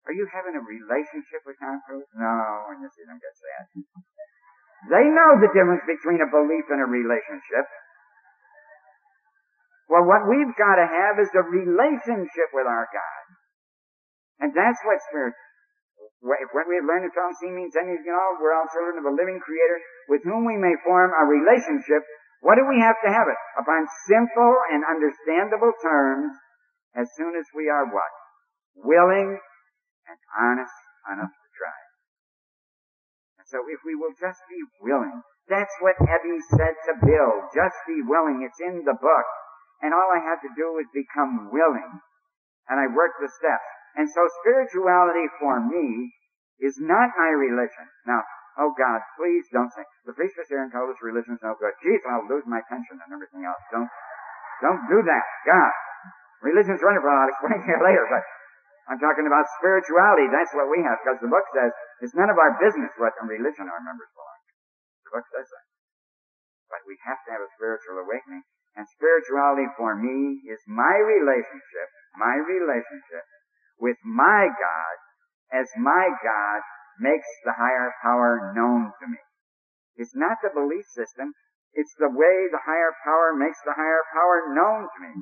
Are 0.06 0.14
you 0.14 0.28
having 0.30 0.54
a 0.54 0.64
relationship 0.64 1.42
with 1.48 1.58
Tom 1.58 1.80
Cruise? 1.84 2.08
No, 2.14 2.70
and 2.70 2.80
you 2.84 2.88
see 2.92 3.04
them 3.08 3.18
get 3.18 3.34
sad. 3.34 3.64
They 4.92 5.04
know 5.08 5.40
the 5.40 5.48
difference 5.56 5.84
between 5.88 6.20
a 6.20 6.28
belief 6.28 6.68
and 6.68 6.84
a 6.84 6.88
relationship. 6.88 7.66
Well, 9.88 10.04
what 10.04 10.28
we've 10.28 10.52
got 10.56 10.76
to 10.76 10.84
have 10.84 11.16
is 11.20 11.32
a 11.32 11.44
relationship 11.44 12.48
with 12.52 12.68
our 12.68 12.88
God. 12.88 13.24
And 14.44 14.50
that's 14.52 14.80
what 14.84 15.00
spirit, 15.08 15.32
what 16.20 16.68
we 16.68 16.76
have 16.76 16.88
learned 16.88 17.08
in 17.08 17.12
C 17.40 17.48
means 17.48 17.76
anything 17.76 18.08
at 18.08 18.16
all, 18.16 18.36
we're 18.40 18.52
all 18.52 18.68
children 18.72 19.00
of 19.00 19.08
a 19.08 19.14
living 19.14 19.40
creator 19.40 19.78
with 20.08 20.20
whom 20.24 20.44
we 20.44 20.56
may 20.56 20.74
form 20.84 21.12
a 21.16 21.24
relationship. 21.24 22.04
What 22.44 22.60
do 22.60 22.68
we 22.68 22.76
have 22.76 23.00
to 23.00 23.08
have 23.08 23.24
it? 23.24 23.40
Upon 23.56 23.88
simple 24.04 24.52
and 24.68 24.84
understandable 24.84 25.72
terms, 25.80 26.36
as 26.92 27.08
soon 27.16 27.32
as 27.40 27.48
we 27.56 27.72
are 27.72 27.88
what? 27.88 28.12
Willing 28.76 29.40
and 30.04 30.18
honest 30.36 30.76
enough 31.08 31.32
to 31.32 31.48
try. 31.56 31.80
And 33.40 33.48
so 33.48 33.64
if 33.64 33.80
we 33.88 33.96
will 33.96 34.12
just 34.20 34.44
be 34.52 34.60
willing, 34.84 35.24
that's 35.48 35.72
what 35.80 35.96
Ebby 36.04 36.36
said 36.52 36.76
to 36.84 36.92
Bill. 37.00 37.48
Just 37.56 37.80
be 37.88 38.04
willing. 38.04 38.44
It's 38.44 38.60
in 38.60 38.84
the 38.84 38.96
book. 38.96 39.28
And 39.80 39.96
all 39.96 40.12
I 40.12 40.20
had 40.20 40.44
to 40.44 40.52
do 40.52 40.76
was 40.76 40.88
become 40.92 41.48
willing. 41.48 41.92
And 42.68 42.76
I 42.76 42.92
worked 42.92 43.24
the 43.24 43.32
steps. 43.32 43.70
And 43.96 44.04
so 44.04 44.20
spirituality 44.44 45.32
for 45.40 45.64
me 45.64 46.12
is 46.60 46.76
not 46.76 47.16
my 47.16 47.32
religion. 47.32 47.88
Now, 48.04 48.20
oh 48.58 48.72
God, 48.74 49.00
please 49.18 49.46
don't 49.50 49.70
say, 49.72 49.82
the 50.06 50.14
priest 50.14 50.38
was 50.38 50.48
here 50.48 50.62
and 50.62 50.70
told 50.70 50.90
us 50.90 50.98
religion's 51.02 51.42
no 51.42 51.54
oh, 51.54 51.58
good. 51.58 51.74
Geez, 51.82 52.02
I'll 52.06 52.26
lose 52.26 52.46
my 52.46 52.62
pension 52.66 52.98
and 52.98 53.10
everything 53.10 53.44
else. 53.46 53.60
Don't, 53.74 53.90
don't 54.62 54.82
do 54.90 55.02
that. 55.04 55.24
God. 55.46 55.74
Religion's 56.44 56.82
wonderful. 56.84 57.08
I'll 57.08 57.32
explain 57.32 57.58
to 57.62 57.68
you 57.68 57.80
later, 57.80 58.04
but 58.10 58.22
I'm 58.92 59.00
talking 59.00 59.24
about 59.24 59.48
spirituality. 59.58 60.28
That's 60.28 60.52
what 60.52 60.68
we 60.68 60.84
have, 60.84 61.00
because 61.00 61.18
the 61.24 61.32
book 61.32 61.46
says 61.56 61.72
it's 62.04 62.12
none 62.12 62.28
of 62.28 62.36
our 62.36 62.54
business 62.60 62.92
what 63.00 63.16
religion 63.24 63.66
our 63.66 63.82
members 63.82 64.10
belong 64.12 64.40
to. 64.44 64.52
The 65.08 65.12
book 65.18 65.26
says 65.32 65.48
that. 65.48 65.66
But 66.68 66.84
we 66.84 67.00
have 67.06 67.20
to 67.24 67.30
have 67.32 67.42
a 67.44 67.50
spiritual 67.56 68.02
awakening 68.04 68.44
and 68.74 68.86
spirituality 68.90 69.70
for 69.78 69.94
me 69.94 70.42
is 70.50 70.58
my 70.66 70.98
relationship, 70.98 71.88
my 72.18 72.34
relationship 72.42 73.24
with 73.78 73.96
my 74.02 74.50
God 74.50 74.94
as 75.54 75.70
my 75.78 76.10
God 76.22 76.60
makes 77.00 77.28
the 77.44 77.54
higher 77.54 77.94
power 78.02 78.52
known 78.54 78.92
to 79.00 79.06
me. 79.06 79.20
It's 79.96 80.14
not 80.14 80.38
the 80.42 80.50
belief 80.50 80.86
system. 80.90 81.32
It's 81.74 81.94
the 81.98 82.10
way 82.10 82.36
the 82.50 82.62
higher 82.62 82.94
power 83.02 83.34
makes 83.34 83.58
the 83.66 83.74
higher 83.74 84.02
power 84.14 84.54
known 84.54 84.86
to 84.86 84.98
me. 85.02 85.14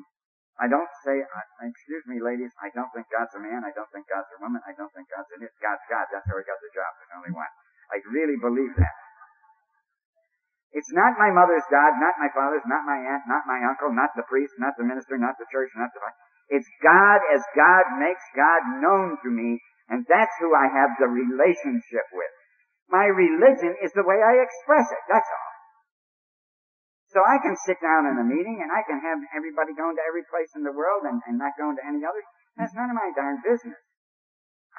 I 0.61 0.69
don't 0.69 0.93
say, 1.03 1.17
excuse 1.17 2.05
me 2.05 2.21
ladies, 2.21 2.53
I 2.61 2.69
don't 2.77 2.93
think 2.93 3.09
God's 3.09 3.33
a 3.35 3.41
man, 3.41 3.65
I 3.65 3.73
don't 3.73 3.89
think 3.89 4.05
God's 4.05 4.29
a 4.37 4.39
woman, 4.45 4.61
I 4.69 4.77
don't 4.77 4.93
think 4.93 5.09
God's 5.09 5.33
an 5.33 5.43
it. 5.43 5.53
God's 5.65 5.81
God, 5.89 6.05
that's 6.13 6.29
how 6.29 6.37
he 6.37 6.45
got 6.45 6.61
the 6.61 6.71
job, 6.77 6.93
there's 7.01 7.17
only 7.17 7.33
one. 7.33 7.49
I 7.89 7.99
really 8.13 8.37
believe 8.37 8.77
that. 8.77 8.97
It's 10.73 10.93
not 10.93 11.21
my 11.21 11.33
mother's 11.33 11.65
God, 11.69 11.97
not 12.01 12.17
my 12.21 12.33
father's, 12.33 12.65
not 12.69 12.85
my 12.85 13.01
aunt, 13.01 13.25
not 13.29 13.45
my 13.49 13.61
uncle, 13.65 13.93
not 13.93 14.13
the 14.17 14.25
priest, 14.29 14.57
not 14.57 14.73
the 14.77 14.85
minister, 14.85 15.17
not 15.21 15.37
the 15.37 15.49
church, 15.53 15.69
not 15.77 15.93
the... 15.93 16.01
It's 16.49 16.69
God 16.85 17.21
as 17.33 17.45
God 17.57 18.01
makes 18.01 18.25
God 18.37 18.81
known 18.81 19.17
to 19.25 19.29
me, 19.33 19.61
and 19.89 20.07
that's 20.07 20.35
who 20.39 20.55
I 20.55 20.69
have 20.71 20.95
the 20.99 21.11
relationship 21.11 22.07
with. 22.13 22.33
My 22.91 23.09
religion 23.09 23.75
is 23.81 23.91
the 23.97 24.05
way 24.05 24.21
I 24.21 24.43
express 24.43 24.87
it, 24.91 25.03
that's 25.09 25.27
all. 25.27 25.53
So 27.13 27.21
I 27.21 27.37
can 27.45 27.53
sit 27.69 27.77
down 27.85 28.09
in 28.09 28.17
a 28.17 28.25
meeting 28.25 28.65
and 28.65 28.73
I 28.73 28.81
can 28.89 28.97
have 28.97 29.21
everybody 29.37 29.77
going 29.77 29.97
to 30.01 30.05
every 30.09 30.25
place 30.33 30.49
in 30.57 30.65
the 30.65 30.73
world 30.73 31.05
and, 31.05 31.21
and 31.29 31.37
not 31.37 31.53
going 31.61 31.77
to 31.77 31.85
any 31.85 32.01
others. 32.01 32.25
That's 32.57 32.73
none 32.73 32.89
of 32.89 32.97
my 32.97 33.13
darn 33.13 33.37
business. 33.45 33.77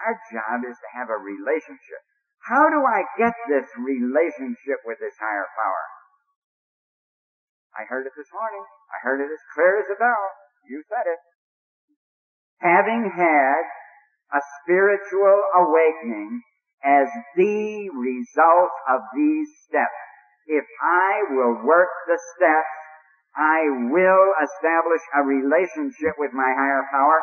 Our 0.02 0.18
job 0.34 0.66
is 0.66 0.74
to 0.82 0.90
have 0.98 1.14
a 1.14 1.22
relationship. 1.22 2.02
How 2.42 2.74
do 2.74 2.82
I 2.82 3.06
get 3.22 3.38
this 3.46 3.70
relationship 3.78 4.82
with 4.82 4.98
this 4.98 5.14
higher 5.22 5.46
power? 5.54 5.86
I 7.78 7.86
heard 7.86 8.10
it 8.10 8.18
this 8.18 8.30
morning. 8.34 8.66
I 8.90 8.98
heard 9.06 9.22
it 9.22 9.30
as 9.30 9.44
clear 9.54 9.78
as 9.78 9.90
a 9.94 9.98
bell. 9.98 10.26
You 10.66 10.82
said 10.90 11.06
it. 11.06 11.22
Having 12.66 13.14
had 13.14 13.64
a 14.34 14.42
spiritual 14.62 15.38
awakening 15.56 16.42
as 16.84 17.08
the 17.38 17.90
result 17.94 18.74
of 18.90 19.00
these 19.16 19.48
steps. 19.64 20.02
If 20.48 20.66
I 20.84 21.24
will 21.32 21.64
work 21.64 21.90
the 22.08 22.20
steps, 22.36 22.76
I 23.38 23.66
will 23.90 24.28
establish 24.44 25.02
a 25.16 25.24
relationship 25.24 26.20
with 26.20 26.34
my 26.34 26.52
higher 26.54 26.84
power. 26.92 27.18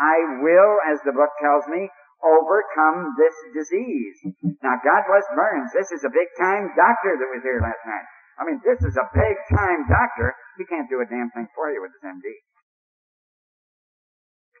I 0.00 0.16
will, 0.40 0.72
as 0.88 0.98
the 1.04 1.12
book 1.12 1.30
tells 1.38 1.68
me, 1.68 1.90
overcome 2.24 3.14
this 3.18 3.36
disease. 3.52 4.16
Now, 4.62 4.78
God 4.80 5.02
bless 5.06 5.26
Burns. 5.34 5.70
This 5.74 5.92
is 5.92 6.02
a 6.06 6.10
big 6.10 6.30
time 6.38 6.72
doctor 6.74 7.18
that 7.18 7.30
was 7.30 7.42
here 7.42 7.60
last 7.60 7.82
night. 7.84 8.06
I 8.40 8.48
mean, 8.48 8.58
this 8.64 8.80
is 8.80 8.96
a 8.96 9.06
big 9.12 9.36
time 9.52 9.84
doctor. 9.90 10.34
He 10.56 10.64
can't 10.64 10.88
do 10.88 11.02
a 11.02 11.06
damn 11.06 11.28
thing 11.36 11.46
for 11.54 11.68
you 11.70 11.82
with 11.82 11.92
his 11.92 12.04
MD. 12.06 12.26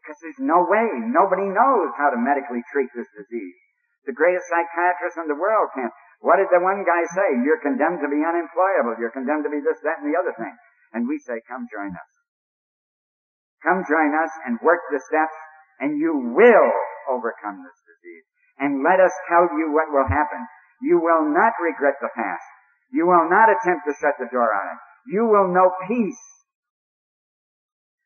Because 0.02 0.18
there's 0.18 0.42
no 0.42 0.66
way. 0.66 0.90
Nobody 1.14 1.46
knows 1.46 1.94
how 1.94 2.10
to 2.10 2.18
medically 2.18 2.66
treat 2.74 2.90
this 2.92 3.06
disease. 3.14 3.58
The 4.02 4.18
greatest 4.18 4.50
psychiatrist 4.50 5.22
in 5.22 5.30
the 5.30 5.38
world 5.38 5.70
can't. 5.78 5.94
What 6.18 6.42
did 6.42 6.50
the 6.50 6.58
one 6.58 6.82
guy 6.82 7.06
say? 7.14 7.38
You're 7.46 7.62
condemned 7.62 8.02
to 8.02 8.10
be 8.10 8.22
unemployable. 8.26 8.98
You're 8.98 9.14
condemned 9.14 9.46
to 9.46 9.52
be 9.54 9.62
this, 9.62 9.78
that, 9.86 10.02
and 10.02 10.10
the 10.10 10.18
other 10.18 10.34
thing. 10.34 10.54
And 10.90 11.06
we 11.06 11.22
say, 11.22 11.38
come 11.46 11.70
join 11.70 11.94
us. 11.94 12.12
Come 13.62 13.86
join 13.86 14.10
us 14.18 14.30
and 14.46 14.58
work 14.58 14.82
the 14.90 14.98
steps 14.98 15.38
and 15.82 15.98
you 15.98 16.14
will 16.14 16.70
overcome 17.10 17.58
this 17.66 17.78
disease. 17.82 18.26
And 18.62 18.86
let 18.86 19.02
us 19.02 19.10
tell 19.26 19.50
you 19.58 19.74
what 19.74 19.90
will 19.90 20.06
happen. 20.06 20.46
You 20.78 21.02
will 21.02 21.26
not 21.26 21.58
regret 21.58 21.98
the 21.98 22.14
past. 22.14 22.46
You 22.94 23.06
will 23.10 23.26
not 23.26 23.50
attempt 23.50 23.90
to 23.90 23.98
shut 23.98 24.14
the 24.22 24.30
door 24.30 24.46
on 24.46 24.66
it. 24.78 24.80
You 25.10 25.26
will 25.26 25.50
know 25.50 25.74
peace. 25.90 26.22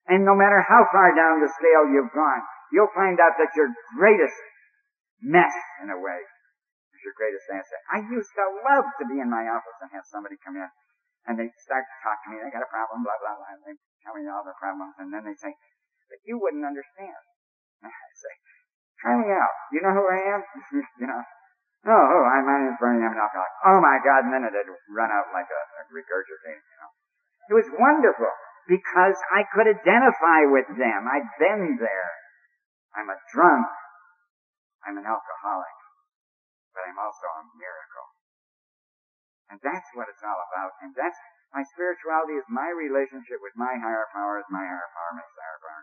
And 0.07 0.23
no 0.23 0.39
matter 0.39 0.63
how 0.63 0.87
far 0.95 1.11
down 1.19 1.43
the 1.43 1.51
scale 1.51 1.91
you've 1.91 2.15
gone, 2.15 2.43
you'll 2.71 2.93
find 2.95 3.19
out 3.19 3.35
that 3.43 3.51
your 3.59 3.71
greatest 3.99 4.39
mess, 5.19 5.55
in 5.83 5.91
a 5.91 5.99
way, 5.99 6.21
is 6.95 7.01
your 7.03 7.17
greatest 7.19 7.47
asset. 7.51 7.83
I 7.91 8.07
used 8.07 8.31
to 8.39 8.45
love 8.63 8.87
to 9.03 9.05
be 9.11 9.19
in 9.19 9.27
my 9.27 9.51
office 9.51 9.79
and 9.83 9.91
have 9.93 10.07
somebody 10.07 10.39
come 10.39 10.55
in 10.55 10.71
and 11.27 11.35
they 11.35 11.51
start 11.59 11.83
to 11.83 11.97
talk 12.07 12.23
to 12.23 12.29
me. 12.31 12.39
They 12.39 12.55
got 12.55 12.63
a 12.63 12.71
problem, 12.71 13.03
blah, 13.03 13.19
blah, 13.19 13.35
blah. 13.35 13.51
And 13.51 13.63
they 13.67 13.75
tell 14.07 14.15
me 14.15 14.31
all 14.31 14.47
their 14.47 14.57
problems 14.63 14.95
and 15.03 15.11
then 15.11 15.27
they 15.27 15.35
say, 15.35 15.51
but 16.07 16.23
you 16.23 16.39
wouldn't 16.39 16.63
understand. 16.63 17.23
I 17.83 17.91
say, 18.15 18.35
try 19.03 19.19
me 19.19 19.27
out. 19.35 19.55
You 19.75 19.83
know 19.83 19.95
who 19.95 20.07
I 20.07 20.39
am? 20.39 20.41
you 21.03 21.07
know. 21.11 21.23
Oh, 21.87 21.95
oh, 21.95 22.25
I'm, 22.27 22.43
name's 22.43 22.75
Bernie, 22.83 22.99
I'm 22.99 23.15
an 23.15 23.23
alcoholic. 23.23 23.55
Oh 23.63 23.79
my 23.79 24.03
God, 24.03 24.27
and 24.27 24.35
then 24.35 24.43
it'd 24.43 24.67
run 24.91 25.07
out 25.07 25.31
like 25.31 25.47
a, 25.47 25.63
a 25.79 25.83
regurgitating, 25.95 26.59
you 26.59 26.79
know. 26.83 26.91
It 27.47 27.55
was 27.63 27.69
wonderful 27.79 28.27
because 28.67 29.17
I 29.31 29.47
could 29.55 29.71
identify 29.71 30.47
with 30.51 30.67
them. 30.75 31.01
I'd 31.07 31.31
been 31.39 31.79
there. 31.79 32.13
I'm 32.95 33.11
a 33.11 33.19
drunk. 33.33 33.71
I'm 34.87 34.99
an 34.99 35.07
alcoholic. 35.07 35.77
But 36.75 36.87
I'm 36.91 36.99
also 36.99 37.27
a 37.27 37.45
miracle. 37.57 38.09
And 39.51 39.59
that's 39.63 39.89
what 39.95 40.11
it's 40.11 40.23
all 40.27 40.41
about. 40.51 40.75
And 40.83 40.91
that's, 40.99 41.17
my 41.55 41.63
spirituality 41.73 42.35
is 42.35 42.47
my 42.51 42.67
relationship 42.75 43.39
with 43.39 43.55
my 43.55 43.79
higher 43.79 44.11
power 44.11 44.43
as 44.43 44.49
my 44.51 44.63
higher 44.67 44.91
power 44.91 45.13
makes 45.15 45.35
higher 45.39 45.61
power. 45.63 45.77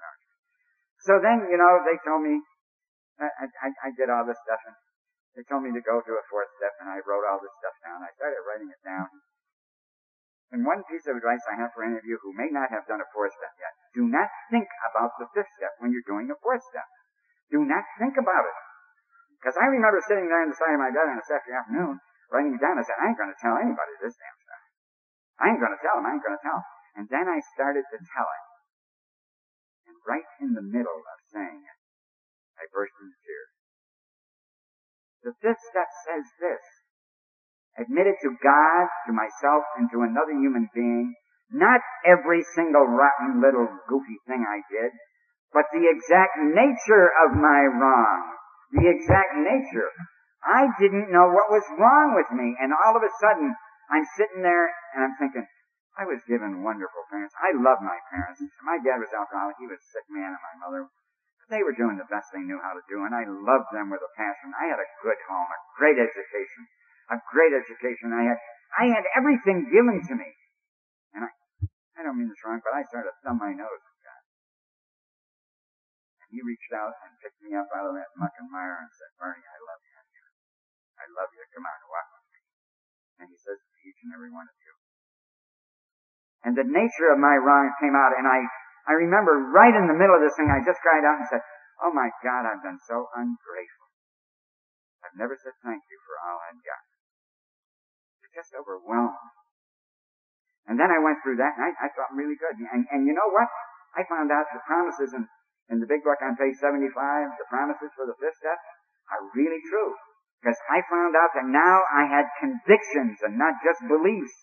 So 1.04 1.20
then, 1.20 1.52
you 1.52 1.60
know, 1.60 1.84
they 1.84 2.00
told 2.08 2.24
me, 2.24 2.40
I, 3.20 3.48
I, 3.60 3.68
I 3.72 3.90
did 3.96 4.08
all 4.08 4.24
this 4.24 4.40
stuff 4.48 4.60
and 4.64 4.76
they 5.36 5.44
told 5.52 5.68
me 5.68 5.76
to 5.76 5.84
go 5.84 6.00
to 6.00 6.14
a 6.16 6.24
fourth 6.32 6.48
step 6.56 6.72
and 6.80 6.88
I 6.88 7.04
wrote 7.04 7.28
all 7.28 7.44
this 7.44 7.52
stuff 7.60 7.76
down. 7.84 8.00
I 8.00 8.12
started 8.16 8.40
writing 8.48 8.72
it 8.72 8.80
down. 8.88 9.12
And 10.54 10.62
one 10.62 10.86
piece 10.86 11.10
of 11.10 11.18
advice 11.18 11.42
I 11.50 11.58
have 11.58 11.74
for 11.74 11.82
any 11.82 11.98
of 11.98 12.06
you 12.06 12.22
who 12.22 12.30
may 12.38 12.46
not 12.54 12.70
have 12.70 12.86
done 12.86 13.02
a 13.02 13.10
fourth 13.10 13.34
step 13.34 13.58
yet, 13.58 13.74
do 13.98 14.06
not 14.06 14.30
think 14.54 14.70
about 14.86 15.18
the 15.18 15.26
fifth 15.34 15.50
step 15.58 15.74
when 15.82 15.90
you're 15.90 16.06
doing 16.06 16.30
a 16.30 16.38
fourth 16.46 16.62
step. 16.70 16.86
Do 17.50 17.66
not 17.66 17.82
think 17.98 18.22
about 18.22 18.46
it. 18.46 18.58
Because 19.42 19.58
I 19.58 19.66
remember 19.74 19.98
sitting 20.06 20.30
there 20.30 20.46
on 20.46 20.54
the 20.54 20.56
side 20.56 20.78
of 20.78 20.80
my 20.80 20.94
bed 20.94 21.10
on 21.10 21.18
a 21.18 21.26
Saturday 21.26 21.58
afternoon, 21.58 21.98
writing 22.30 22.54
it 22.54 22.62
down. 22.62 22.78
I 22.78 22.86
said, 22.86 23.02
I 23.02 23.10
ain't 23.10 23.18
going 23.18 23.34
to 23.34 23.42
tell 23.42 23.58
anybody 23.58 23.94
this 23.98 24.14
damn 24.14 24.38
stuff. 24.46 24.64
I 25.42 25.50
ain't 25.50 25.60
going 25.60 25.74
to 25.74 25.82
tell 25.82 25.98
him. 25.98 26.06
I 26.06 26.14
ain't 26.14 26.24
going 26.24 26.38
to 26.38 26.46
tell. 26.46 26.62
And 27.02 27.10
then 27.10 27.26
I 27.26 27.42
started 27.58 27.90
to 27.90 27.98
tell 27.98 28.30
him 28.30 28.46
And 29.90 29.98
right 30.06 30.30
in 30.38 30.54
the 30.54 30.62
middle 30.62 31.02
of 31.02 31.18
saying 31.34 31.66
it, 31.66 31.80
I 32.62 32.70
burst 32.70 32.94
into 33.02 33.18
tears. 33.26 33.52
The 35.26 35.34
fifth 35.42 35.66
step 35.66 35.90
says 36.06 36.30
this. 36.38 36.62
Admitted 37.78 38.16
to 38.22 38.38
God, 38.44 38.86
to 39.08 39.12
myself, 39.14 39.64
and 39.78 39.90
to 39.92 40.06
another 40.06 40.34
human 40.38 40.70
being, 40.74 41.14
not 41.50 41.82
every 42.06 42.46
single 42.54 42.86
rotten 42.86 43.42
little 43.42 43.70
goofy 43.90 44.18
thing 44.28 44.46
I 44.46 44.62
did, 44.70 44.92
but 45.54 45.70
the 45.74 45.86
exact 45.90 46.38
nature 46.42 47.10
of 47.26 47.38
my 47.38 47.66
wrong. 47.70 48.22
The 48.74 48.90
exact 48.90 49.38
nature. 49.38 49.90
I 50.44 50.70
didn't 50.82 51.14
know 51.14 51.30
what 51.30 51.54
was 51.54 51.64
wrong 51.78 52.18
with 52.18 52.30
me, 52.34 52.58
and 52.60 52.74
all 52.74 52.98
of 52.98 53.06
a 53.06 53.14
sudden, 53.22 53.54
I'm 53.90 54.06
sitting 54.18 54.42
there 54.42 54.74
and 54.94 55.06
I'm 55.06 55.16
thinking, 55.22 55.46
I 55.94 56.10
was 56.10 56.26
given 56.26 56.66
wonderful 56.66 57.06
parents. 57.14 57.38
I 57.38 57.54
love 57.54 57.78
my 57.86 58.00
parents. 58.10 58.42
My 58.66 58.82
dad 58.82 58.98
was 58.98 59.14
alcoholic. 59.14 59.62
He 59.62 59.70
was 59.70 59.78
a 59.78 59.90
sick 59.94 60.08
man, 60.10 60.34
and 60.34 60.42
my 60.42 60.56
mother. 60.66 60.90
They 61.54 61.62
were 61.62 61.78
doing 61.78 62.02
the 62.02 62.10
best 62.10 62.34
they 62.34 62.42
knew 62.42 62.58
how 62.58 62.74
to 62.74 62.82
do, 62.90 63.06
and 63.06 63.14
I 63.14 63.30
loved 63.30 63.70
them 63.70 63.94
with 63.94 64.02
a 64.02 64.12
passion. 64.18 64.58
I 64.58 64.74
had 64.74 64.82
a 64.82 64.90
good 65.06 65.22
home, 65.30 65.46
a 65.46 65.60
great 65.78 66.02
education, 66.02 66.66
a 67.14 67.18
great 67.30 67.54
education. 67.54 68.12
I 68.12 68.26
had, 68.26 68.40
I 68.74 68.84
had 68.90 69.06
everything 69.14 69.70
given 69.70 70.02
to 70.02 70.14
me. 70.18 70.30
And 71.14 71.30
I, 71.30 71.32
I 71.98 72.00
don't 72.02 72.18
mean 72.18 72.28
this 72.28 72.42
wrong, 72.42 72.60
but 72.66 72.74
I 72.74 72.82
started 72.90 73.14
to 73.14 73.16
thumb 73.22 73.38
my 73.38 73.54
nose 73.54 73.82
at 73.86 73.98
God. 74.02 74.24
And 76.26 76.28
he 76.34 76.42
reached 76.42 76.74
out 76.74 76.98
and 77.06 77.14
picked 77.22 77.40
me 77.46 77.54
up 77.54 77.70
out 77.78 77.90
of 77.90 77.96
that 77.96 78.10
muck 78.18 78.34
and 78.42 78.50
mire 78.50 78.82
and 78.82 78.90
said, 78.90 79.14
Bernie, 79.22 79.46
I 79.46 79.60
love 79.62 79.82
you. 79.86 79.94
I 80.98 81.06
love 81.14 81.30
you. 81.36 81.44
Come 81.54 81.66
on, 81.66 81.80
walk 81.90 82.08
with 82.16 82.28
me. 82.34 82.42
And 83.22 83.28
he 83.30 83.38
says 83.38 83.60
to 83.60 83.76
each 83.86 84.00
and 84.06 84.14
every 84.14 84.32
one 84.34 84.46
of 84.46 84.58
you, 84.62 84.74
and 86.44 86.60
the 86.60 86.68
nature 86.68 87.08
of 87.08 87.24
my 87.24 87.40
wrongs 87.40 87.72
came 87.80 87.96
out 87.96 88.12
and 88.20 88.28
I, 88.28 88.44
I 88.84 89.00
remember 89.00 89.48
right 89.56 89.72
in 89.72 89.88
the 89.88 89.96
middle 89.96 90.16
of 90.16 90.20
this 90.20 90.36
thing, 90.36 90.52
I 90.52 90.60
just 90.60 90.84
cried 90.84 91.08
out 91.08 91.24
and 91.24 91.28
said, 91.32 91.44
Oh 91.80 91.92
my 91.96 92.12
God, 92.20 92.44
I've 92.44 92.64
been 92.64 92.80
so 92.84 93.08
ungrateful. 93.16 93.88
I've 95.08 95.16
never 95.16 95.36
said 95.40 95.56
thank 95.64 95.84
you 95.88 95.98
for 96.04 96.16
all 96.20 96.40
I've 96.44 96.60
got. 96.64 96.84
Just 98.34 98.52
overwhelmed. 98.58 99.22
And 100.66 100.80
then 100.80 100.90
I 100.90 100.98
went 100.98 101.22
through 101.22 101.38
that 101.38 101.54
and 101.54 101.64
I, 101.64 101.72
I 101.78 101.88
felt 101.94 102.10
really 102.18 102.40
good. 102.40 102.56
And, 102.58 102.84
and 102.90 103.06
you 103.06 103.14
know 103.14 103.30
what? 103.30 103.46
I 103.94 104.02
found 104.10 104.34
out 104.34 104.50
the 104.50 104.64
promises 104.66 105.14
in, 105.14 105.28
in 105.70 105.78
the 105.78 105.90
big 105.90 106.02
book 106.02 106.18
on 106.24 106.34
page 106.34 106.58
75, 106.58 106.90
the 106.90 107.48
promises 107.52 107.94
for 107.94 108.10
the 108.10 108.18
fifth 108.18 108.40
step, 108.42 108.58
are 109.12 109.22
really 109.38 109.62
true. 109.70 109.94
Because 110.42 110.58
I 110.68 110.82
found 110.90 111.14
out 111.16 111.32
that 111.38 111.48
now 111.48 111.78
I 111.94 112.10
had 112.10 112.28
convictions 112.42 113.22
and 113.24 113.38
not 113.38 113.60
just 113.64 113.80
beliefs. 113.86 114.34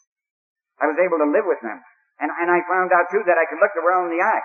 I 0.81 0.89
was 0.89 0.97
able 0.97 1.21
to 1.21 1.29
live 1.29 1.45
with 1.45 1.61
them. 1.61 1.77
And, 2.21 2.31
and 2.31 2.49
I 2.49 2.61
found 2.69 2.93
out 2.93 3.09
too 3.13 3.25
that 3.27 3.37
I 3.37 3.49
could 3.49 3.61
look 3.61 3.73
the 3.77 3.85
world 3.85 4.09
in 4.09 4.17
the 4.17 4.25
eye. 4.25 4.45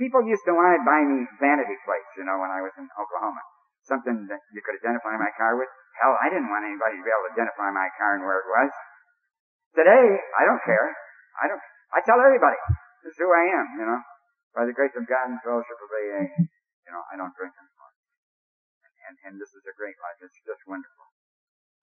People 0.00 0.24
used 0.24 0.44
to 0.48 0.56
want 0.56 0.72
to 0.76 0.80
buy 0.84 1.04
me 1.04 1.28
vanity 1.40 1.76
plates, 1.84 2.12
you 2.16 2.24
know, 2.24 2.40
when 2.40 2.48
I 2.48 2.64
was 2.64 2.72
in 2.80 2.88
Oklahoma. 2.96 3.40
Something 3.84 4.26
that 4.32 4.40
you 4.52 4.64
could 4.64 4.80
identify 4.80 5.14
my 5.20 5.30
car 5.36 5.60
with. 5.60 5.68
Hell, 6.00 6.14
I 6.20 6.28
didn't 6.28 6.52
want 6.52 6.68
anybody 6.68 7.00
to 7.00 7.04
be 7.04 7.08
able 7.08 7.26
to 7.28 7.32
identify 7.32 7.72
my 7.72 7.88
car 7.96 8.20
and 8.20 8.24
where 8.24 8.44
it 8.44 8.48
was. 8.48 8.72
Today, 9.72 10.06
I 10.36 10.42
don't 10.44 10.60
care. 10.64 10.92
I 11.40 11.48
don't, 11.48 11.62
I 11.92 12.00
tell 12.04 12.20
everybody, 12.20 12.56
this 13.04 13.16
is 13.16 13.20
who 13.20 13.32
I 13.32 13.44
am, 13.48 13.66
you 13.80 13.86
know. 13.88 14.00
By 14.56 14.64
the 14.64 14.76
grace 14.76 14.96
of 14.96 15.04
God 15.04 15.28
and 15.28 15.40
fellowship 15.44 15.76
of 15.76 15.88
AA, 15.92 16.32
you 16.32 16.90
know, 16.92 17.04
I 17.12 17.20
don't 17.20 17.32
drink 17.36 17.52
anymore. 17.52 17.92
And, 18.84 18.92
and, 19.08 19.16
and 19.28 19.34
this 19.36 19.52
is 19.52 19.64
a 19.68 19.74
great 19.76 19.96
life. 20.00 20.16
It's 20.24 20.40
just 20.44 20.64
wonderful. 20.64 21.06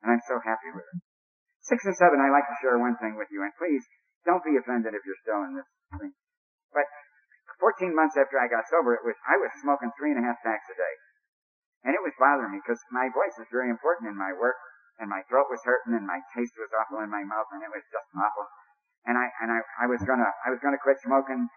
And 0.01 0.09
I'm 0.09 0.25
so 0.25 0.41
happy 0.41 0.73
with 0.73 0.89
it. 0.89 0.99
Six 1.61 1.85
and 1.85 1.95
seven, 1.95 2.19
I 2.19 2.33
like 2.33 2.49
to 2.49 2.57
share 2.59 2.75
one 2.81 2.97
thing 2.99 3.15
with 3.15 3.31
you, 3.31 3.45
and 3.45 3.53
please 3.55 3.85
don't 4.25 4.43
be 4.43 4.57
offended 4.59 4.97
if 4.97 5.05
you're 5.07 5.23
still 5.23 5.41
in 5.47 5.55
this 5.55 5.69
thing. 5.95 6.11
But 6.73 6.89
14 7.61 7.95
months 7.95 8.19
after 8.19 8.35
I 8.35 8.51
got 8.51 8.67
sober, 8.67 8.97
it 8.97 9.05
was 9.07 9.15
I 9.23 9.39
was 9.39 9.47
smoking 9.63 9.93
three 9.95 10.11
and 10.11 10.19
a 10.19 10.25
half 10.27 10.43
packs 10.43 10.67
a 10.67 10.75
day, 10.75 10.93
and 11.83 11.91
it 11.91 12.03
was 12.03 12.15
bothering 12.15 12.55
me 12.55 12.59
because 12.63 12.79
my 12.91 13.11
voice 13.11 13.35
is 13.39 13.47
very 13.51 13.67
important 13.67 14.07
in 14.07 14.17
my 14.17 14.31
work, 14.31 14.55
and 15.01 15.09
my 15.09 15.25
throat 15.29 15.49
was 15.49 15.61
hurting 15.65 15.97
and 15.97 16.05
my 16.05 16.21
taste 16.35 16.53
was 16.57 16.69
awful 16.77 17.01
in 17.01 17.09
my 17.09 17.25
mouth 17.25 17.49
and 17.53 17.65
it 17.65 17.71
was 17.73 17.81
just 17.89 18.09
awful. 18.13 18.45
And 19.03 19.17
I, 19.17 19.25
and 19.41 19.49
I, 19.49 19.59
I 19.83 19.85
was 19.89 20.01
gonna, 20.05 20.29
I 20.45 20.53
was 20.53 20.61
gonna 20.61 20.79
quit 20.79 21.01
smoking 21.01 21.49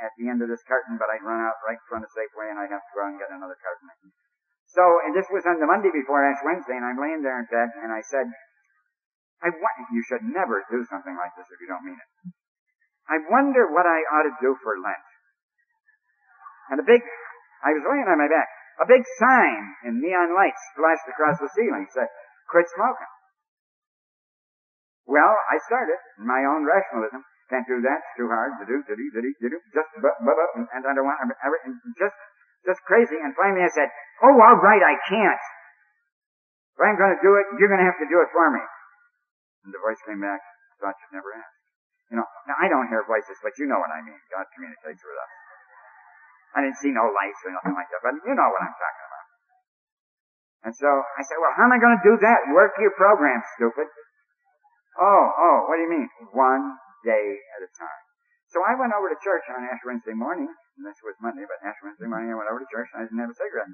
at 0.00 0.12
the 0.20 0.28
end 0.28 0.44
of 0.44 0.48
this 0.48 0.62
carton, 0.68 1.00
but 1.00 1.10
I'd 1.10 1.24
run 1.24 1.40
out 1.40 1.56
right 1.66 1.80
in 1.80 1.86
front 1.90 2.04
of 2.06 2.10
Safeway 2.12 2.52
and 2.52 2.60
I'd 2.60 2.72
have 2.72 2.84
to 2.84 2.92
go 2.94 3.04
out 3.04 3.12
and 3.12 3.20
get 3.20 3.32
another 3.32 3.58
carton. 3.58 3.90
So, 4.70 4.82
and 5.04 5.12
this 5.16 5.26
was 5.32 5.44
on 5.46 5.58
the 5.58 5.68
Monday 5.68 5.90
before 5.90 6.24
Ash 6.24 6.40
Wednesday 6.46 6.76
and 6.78 6.86
I'm 6.86 7.00
laying 7.00 7.20
there 7.20 7.36
in 7.36 7.46
bed 7.50 7.68
and 7.82 7.90
I 7.90 8.00
said, 8.06 8.28
I 9.44 9.52
want, 9.52 9.76
you 9.92 10.00
should 10.06 10.24
never 10.24 10.64
do 10.72 10.80
something 10.88 11.12
like 11.12 11.36
this 11.36 11.48
if 11.52 11.60
you 11.60 11.68
don't 11.68 11.84
mean 11.84 12.00
it. 12.00 12.10
I 13.06 13.20
wonder 13.28 13.68
what 13.70 13.84
I 13.84 14.02
ought 14.10 14.26
to 14.26 14.34
do 14.40 14.56
for 14.64 14.80
Lent. 14.80 15.06
And 16.72 16.80
a 16.80 16.86
big, 16.86 17.04
I 17.62 17.70
was 17.76 17.84
laying 17.86 18.08
on 18.08 18.18
my 18.18 18.26
back, 18.26 18.48
a 18.80 18.86
big 18.86 19.02
sign 19.18 19.62
in 19.88 20.00
neon 20.00 20.36
lights 20.36 20.60
flashed 20.76 21.08
across 21.08 21.40
the 21.40 21.48
ceiling 21.56 21.88
said, 21.92 22.08
quit 22.50 22.68
smoking. 22.76 23.12
Well, 25.06 25.32
I 25.48 25.56
started 25.64 25.98
my 26.18 26.42
own 26.44 26.66
rationalism. 26.66 27.22
Can't 27.46 27.66
do 27.70 27.78
that. 27.78 28.02
It's 28.02 28.14
too 28.18 28.26
hard 28.26 28.58
do, 28.66 28.66
do, 28.66 28.82
to 28.82 28.94
do, 29.22 29.30
to 29.38 29.46
do. 29.54 29.58
Just, 29.70 29.90
but, 30.02 30.18
but, 30.18 30.34
but, 30.34 30.50
and 30.74 30.82
I 30.82 30.92
don't 30.92 31.06
want, 31.06 31.22
just, 31.94 32.18
just 32.66 32.82
crazy. 32.82 33.14
And 33.14 33.30
finally 33.38 33.62
I 33.62 33.70
said, 33.70 33.86
oh, 34.26 34.34
all 34.34 34.58
right, 34.58 34.82
I 34.82 34.98
can't. 35.06 35.44
If 36.74 36.82
I'm 36.82 36.98
going 36.98 37.14
to 37.14 37.22
do 37.22 37.38
it, 37.38 37.46
you're 37.56 37.70
going 37.70 37.80
to 37.80 37.88
have 37.88 38.02
to 38.02 38.08
do 38.10 38.18
it 38.20 38.28
for 38.34 38.50
me. 38.50 38.60
And 39.64 39.70
the 39.70 39.80
voice 39.80 40.02
came 40.04 40.20
back, 40.20 40.42
thought 40.82 40.98
you'd 40.98 41.14
never 41.14 41.32
ask. 41.38 41.54
You 42.10 42.18
know, 42.18 42.28
now 42.50 42.58
I 42.58 42.66
don't 42.66 42.90
hear 42.90 43.06
voices, 43.06 43.38
but 43.42 43.54
you 43.58 43.66
know 43.70 43.78
what 43.78 43.94
I 43.94 44.02
mean. 44.02 44.18
God 44.30 44.46
communicates 44.54 45.00
with 45.00 45.16
us. 45.16 45.32
I 46.56 46.64
didn't 46.64 46.80
see 46.80 46.88
no 46.88 47.04
lights 47.12 47.40
or 47.44 47.52
nothing 47.52 47.76
like 47.76 47.92
that, 47.92 48.00
but 48.00 48.16
you 48.24 48.32
know 48.32 48.48
what 48.48 48.64
I'm 48.64 48.72
talking 48.72 49.06
about. 49.06 49.26
And 50.66 50.74
so 50.74 50.88
I 50.88 51.22
said, 51.22 51.36
well, 51.36 51.52
how 51.52 51.68
am 51.68 51.76
I 51.76 51.78
going 51.78 51.94
to 52.00 52.04
do 52.04 52.16
that? 52.24 52.48
Work 52.56 52.80
your 52.80 52.96
program, 52.96 53.44
stupid. 53.60 53.86
Oh, 54.96 55.24
oh, 55.36 55.56
what 55.68 55.76
do 55.76 55.84
you 55.84 55.92
mean? 55.92 56.08
One 56.32 56.80
day 57.04 57.36
at 57.54 57.60
a 57.60 57.70
time. 57.76 58.02
So 58.48 58.64
I 58.64 58.72
went 58.72 58.96
over 58.96 59.12
to 59.12 59.18
church 59.20 59.44
on 59.52 59.68
Ash 59.68 59.84
Wednesday 59.84 60.16
morning, 60.16 60.48
and 60.48 60.82
this 60.82 60.96
was 61.04 61.12
Monday, 61.20 61.44
but 61.44 61.60
Ash 61.60 61.76
Wednesday 61.84 62.08
morning 62.08 62.32
I 62.32 62.36
went 62.40 62.48
over 62.48 62.64
to 62.64 62.68
church 62.72 62.88
and 62.96 63.04
I 63.04 63.06
didn't 63.06 63.20
have 63.20 63.30
a 63.30 63.36
cigarette. 63.36 63.68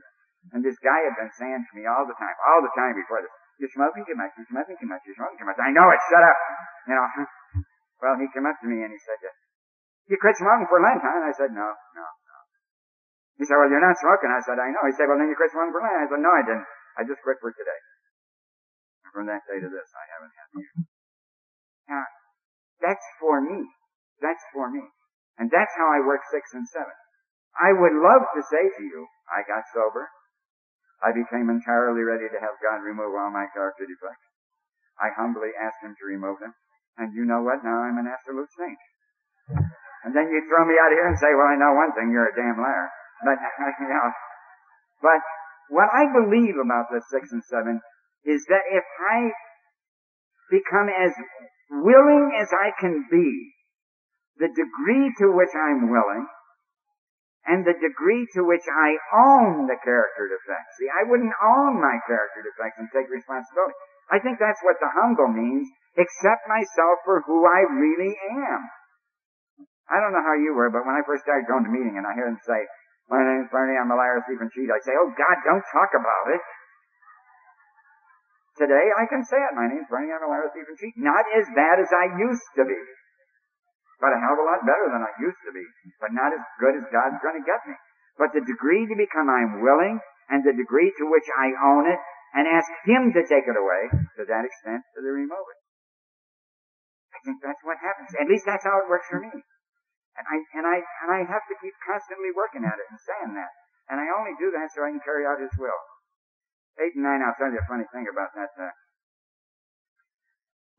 And 0.51 0.61
this 0.67 0.75
guy 0.83 1.07
had 1.07 1.15
been 1.15 1.31
saying 1.39 1.63
to 1.63 1.73
me 1.79 1.87
all 1.87 2.03
the 2.03 2.19
time, 2.19 2.35
all 2.51 2.59
the 2.67 2.75
time 2.75 2.99
before 2.99 3.23
this, 3.23 3.31
you're 3.63 3.71
smoking 3.71 4.03
too 4.03 4.19
much, 4.19 4.35
you're 4.35 4.51
smoking 4.51 4.75
too 4.75 4.91
much, 4.91 5.07
you're 5.07 5.15
smoking 5.15 5.39
too 5.39 5.47
much. 5.47 5.61
I 5.63 5.71
know 5.71 5.87
it, 5.87 6.03
shut 6.11 6.25
up. 6.27 6.39
You 6.91 6.95
know. 6.99 7.07
Well, 8.03 8.19
he 8.19 8.27
came 8.35 8.43
up 8.51 8.59
to 8.59 8.67
me 8.67 8.83
and 8.83 8.91
he 8.91 8.99
said, 8.99 9.15
you 10.11 10.19
quit 10.19 10.35
smoking 10.35 10.67
for 10.67 10.83
Lent, 10.83 10.99
huh? 10.99 11.23
And 11.23 11.27
I 11.31 11.31
said, 11.31 11.55
no, 11.55 11.63
no, 11.63 12.03
no. 12.03 12.22
He 13.41 13.49
said, 13.49 13.57
well, 13.57 13.71
you're 13.73 13.83
not 13.83 13.97
smoking. 13.99 14.31
I 14.31 14.43
said, 14.45 14.61
I 14.61 14.69
know. 14.71 14.85
He 14.87 14.95
said, 14.95 15.09
well, 15.09 15.19
then 15.19 15.33
you 15.33 15.37
quit 15.39 15.51
smoking 15.51 15.73
for 15.73 15.83
Lent. 15.83 16.05
I 16.05 16.09
said, 16.09 16.23
no, 16.23 16.33
I 16.33 16.45
didn't. 16.45 16.69
I 16.97 17.03
just 17.09 17.25
quit 17.25 17.41
for 17.41 17.51
today. 17.51 17.81
And 19.09 19.11
from 19.17 19.27
that 19.33 19.43
day 19.49 19.59
to 19.59 19.69
this, 19.69 19.89
I 19.97 20.05
haven't 20.13 20.35
had 20.37 20.49
you. 20.53 20.69
Now, 21.89 22.05
that's 22.85 23.07
for 23.19 23.41
me. 23.41 23.67
That's 24.21 24.43
for 24.53 24.69
me. 24.71 24.85
And 25.41 25.49
that's 25.49 25.73
how 25.75 25.89
I 25.89 26.05
work 26.05 26.21
six 26.29 26.53
and 26.53 26.69
seven. 26.69 26.95
I 27.57 27.73
would 27.73 27.97
love 27.97 28.25
to 28.37 28.43
say 28.47 28.65
to 28.69 28.83
you, 28.85 29.09
I 29.29 29.45
got 29.45 29.65
sober. 29.73 30.09
I 31.03 31.11
became 31.11 31.51
entirely 31.51 32.07
ready 32.07 32.31
to 32.31 32.39
have 32.39 32.63
God 32.63 32.85
remove 32.85 33.13
all 33.17 33.33
my 33.33 33.51
character 33.51 33.85
defects. 33.89 34.29
I 35.01 35.11
humbly 35.19 35.51
asked 35.59 35.83
Him 35.83 35.99
to 35.99 36.05
remove 36.07 36.39
them. 36.39 36.55
And 37.01 37.11
you 37.17 37.25
know 37.25 37.43
what? 37.43 37.65
Now 37.65 37.83
I'm 37.83 37.99
an 37.99 38.07
absolute 38.07 38.49
saint. 38.55 38.79
And 40.05 40.15
then 40.15 40.31
you 40.31 40.41
throw 40.47 40.63
me 40.63 40.77
out 40.79 40.95
here 40.95 41.09
and 41.09 41.19
say, 41.19 41.33
well, 41.35 41.49
I 41.51 41.59
know 41.59 41.75
one 41.75 41.91
thing, 41.97 42.13
you're 42.13 42.31
a 42.31 42.37
damn 42.37 42.61
liar. 42.61 42.91
But, 43.25 43.39
you 43.81 43.89
know, 43.93 44.11
but 45.03 45.21
what 45.71 45.89
I 45.95 46.07
believe 46.11 46.59
about 46.59 46.91
the 46.91 47.03
six 47.11 47.33
and 47.33 47.43
seven 47.45 47.81
is 48.25 48.45
that 48.49 48.63
if 48.71 48.85
I 49.11 49.31
become 50.51 50.89
as 50.93 51.13
willing 51.71 52.37
as 52.39 52.53
I 52.53 52.71
can 52.79 53.07
be, 53.11 53.53
the 54.39 54.49
degree 54.53 55.13
to 55.19 55.33
which 55.33 55.55
I'm 55.55 55.91
willing, 55.91 56.27
and 57.47 57.67
the 57.67 57.75
degree 57.75 58.27
to 58.39 58.47
which 58.47 58.63
I 58.71 58.95
own 59.11 59.67
the 59.67 59.79
character 59.83 60.31
defects. 60.31 60.79
See, 60.79 60.87
I 60.87 61.03
wouldn't 61.09 61.35
own 61.43 61.83
my 61.83 61.99
character 62.07 62.43
defects 62.47 62.79
and 62.79 62.87
take 62.95 63.11
responsibility. 63.11 63.75
I 64.15 64.23
think 64.23 64.39
that's 64.39 64.63
what 64.63 64.79
the 64.79 64.93
humble 64.95 65.27
means. 65.27 65.67
Accept 65.99 66.47
myself 66.47 67.03
for 67.05 67.25
who 67.27 67.43
I 67.43 67.67
really 67.67 68.15
am. 68.15 68.61
I 69.91 69.99
don't 69.99 70.15
know 70.15 70.23
how 70.23 70.39
you 70.39 70.55
were, 70.55 70.71
but 70.71 70.87
when 70.87 70.95
I 70.95 71.03
first 71.05 71.27
started 71.27 71.51
going 71.51 71.67
to 71.67 71.73
meeting 71.75 71.99
and 71.99 72.07
I 72.07 72.15
hear 72.15 72.31
them 72.31 72.39
say, 72.47 72.63
my 73.13 73.21
name's 73.21 73.53
Bernie, 73.53 73.77
I'm 73.77 73.93
a 73.93 73.99
liar, 73.99 74.25
thief, 74.25 74.41
and 74.41 74.49
cheat, 74.49 74.73
I 74.73 74.81
say, 74.81 74.97
oh 74.97 75.13
God, 75.13 75.37
don't 75.45 75.67
talk 75.69 75.93
about 75.93 76.33
it. 76.33 76.43
Today 78.57 78.89
I 78.97 79.05
can 79.09 79.21
say 79.25 79.37
it. 79.37 79.53
My 79.53 79.69
name's 79.69 79.89
Bernie, 79.93 80.09
I'm 80.09 80.25
a 80.25 80.31
liar, 80.33 80.49
thief, 80.57 80.65
and 80.65 80.77
cheat. 80.81 80.97
Not 80.97 81.29
as 81.37 81.45
bad 81.53 81.77
as 81.77 81.93
I 81.93 82.17
used 82.17 82.49
to 82.57 82.65
be 82.65 82.81
but 84.03 84.11
a 84.11 84.19
hell 84.19 84.35
of 84.35 84.43
a 84.43 84.47
lot 84.51 84.67
better 84.67 84.91
than 84.91 84.99
I 84.99 85.15
used 85.23 85.39
to 85.47 85.55
be, 85.55 85.63
but 86.03 86.11
not 86.11 86.35
as 86.35 86.43
good 86.59 86.75
as 86.75 86.83
God's 86.91 87.23
going 87.23 87.39
to 87.39 87.47
get 87.47 87.63
me. 87.71 87.79
But 88.19 88.35
the 88.35 88.43
degree 88.43 88.83
to 88.83 88.97
become 88.99 89.31
I'm 89.31 89.63
willing, 89.63 90.03
and 90.27 90.43
the 90.43 90.51
degree 90.59 90.91
to 90.91 91.05
which 91.07 91.31
I 91.39 91.55
own 91.55 91.87
it, 91.87 92.03
and 92.35 92.51
ask 92.51 92.67
Him 92.83 93.15
to 93.15 93.23
take 93.23 93.47
it 93.47 93.55
away, 93.55 93.95
to 94.19 94.27
that 94.27 94.43
extent, 94.43 94.83
to 94.99 95.07
the 95.07 95.15
it. 95.15 95.59
I 97.15 97.19
think 97.23 97.39
that's 97.39 97.63
what 97.63 97.79
happens. 97.79 98.11
At 98.19 98.27
least 98.27 98.43
that's 98.43 98.67
how 98.67 98.83
it 98.83 98.91
works 98.91 99.07
for 99.07 99.23
me. 99.23 99.31
And 100.13 100.27
I, 100.29 100.37
and 100.59 100.67
I, 100.69 100.77
and 101.05 101.09
I 101.09 101.21
have 101.25 101.47
to 101.49 101.57
keep 101.57 101.73
constantly 101.89 102.29
working 102.37 102.69
at 102.69 102.77
it 102.77 102.87
and 102.93 103.01
saying 103.01 103.33
that. 103.33 103.53
And 103.89 103.97
I 103.99 104.13
only 104.13 104.37
do 104.37 104.53
that 104.53 104.71
so 104.73 104.85
I 104.85 104.93
can 104.93 105.01
carry 105.01 105.25
out 105.25 105.41
His 105.41 105.53
will. 105.57 105.81
Eight 106.81 106.97
and 106.97 107.05
nine, 107.05 107.21
I'll 107.25 107.37
tell 107.37 107.53
you 107.53 107.61
a 107.61 107.69
funny 107.69 107.89
thing 107.93 108.09
about 108.09 108.33
that. 108.37 108.53
Uh, 108.57 108.73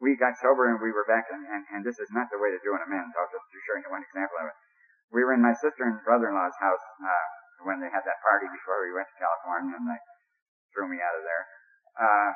we 0.01 0.19
got 0.19 0.35
sober 0.35 0.67
and 0.67 0.83
we 0.83 0.91
were 0.91 1.07
back, 1.07 1.31
and, 1.31 1.47
and, 1.47 1.63
and 1.71 1.81
this 1.85 1.95
is 1.95 2.11
not 2.11 2.27
the 2.27 2.41
way 2.41 2.51
to 2.51 2.59
do 2.59 2.75
an 2.75 2.83
amends. 2.83 3.15
I'll 3.15 3.31
just 3.31 3.47
show 3.63 3.77
you 3.79 3.87
one 3.87 4.03
example 4.03 4.35
of 4.41 4.51
it. 4.51 4.57
We 5.15 5.23
were 5.23 5.37
in 5.37 5.45
my 5.45 5.53
sister 5.55 5.85
and 5.85 6.01
brother-in-law's 6.03 6.57
house 6.59 6.85
uh, 6.99 7.27
when 7.63 7.79
they 7.79 7.87
had 7.87 8.03
that 8.03 8.19
party 8.25 8.49
before 8.49 8.83
we 8.83 8.91
went 8.91 9.07
to 9.07 9.21
California, 9.21 9.77
and 9.77 9.85
they 9.87 10.01
threw 10.73 10.89
me 10.89 10.99
out 10.99 11.15
of 11.15 11.23
there. 11.23 11.43
Uh, 11.95 12.31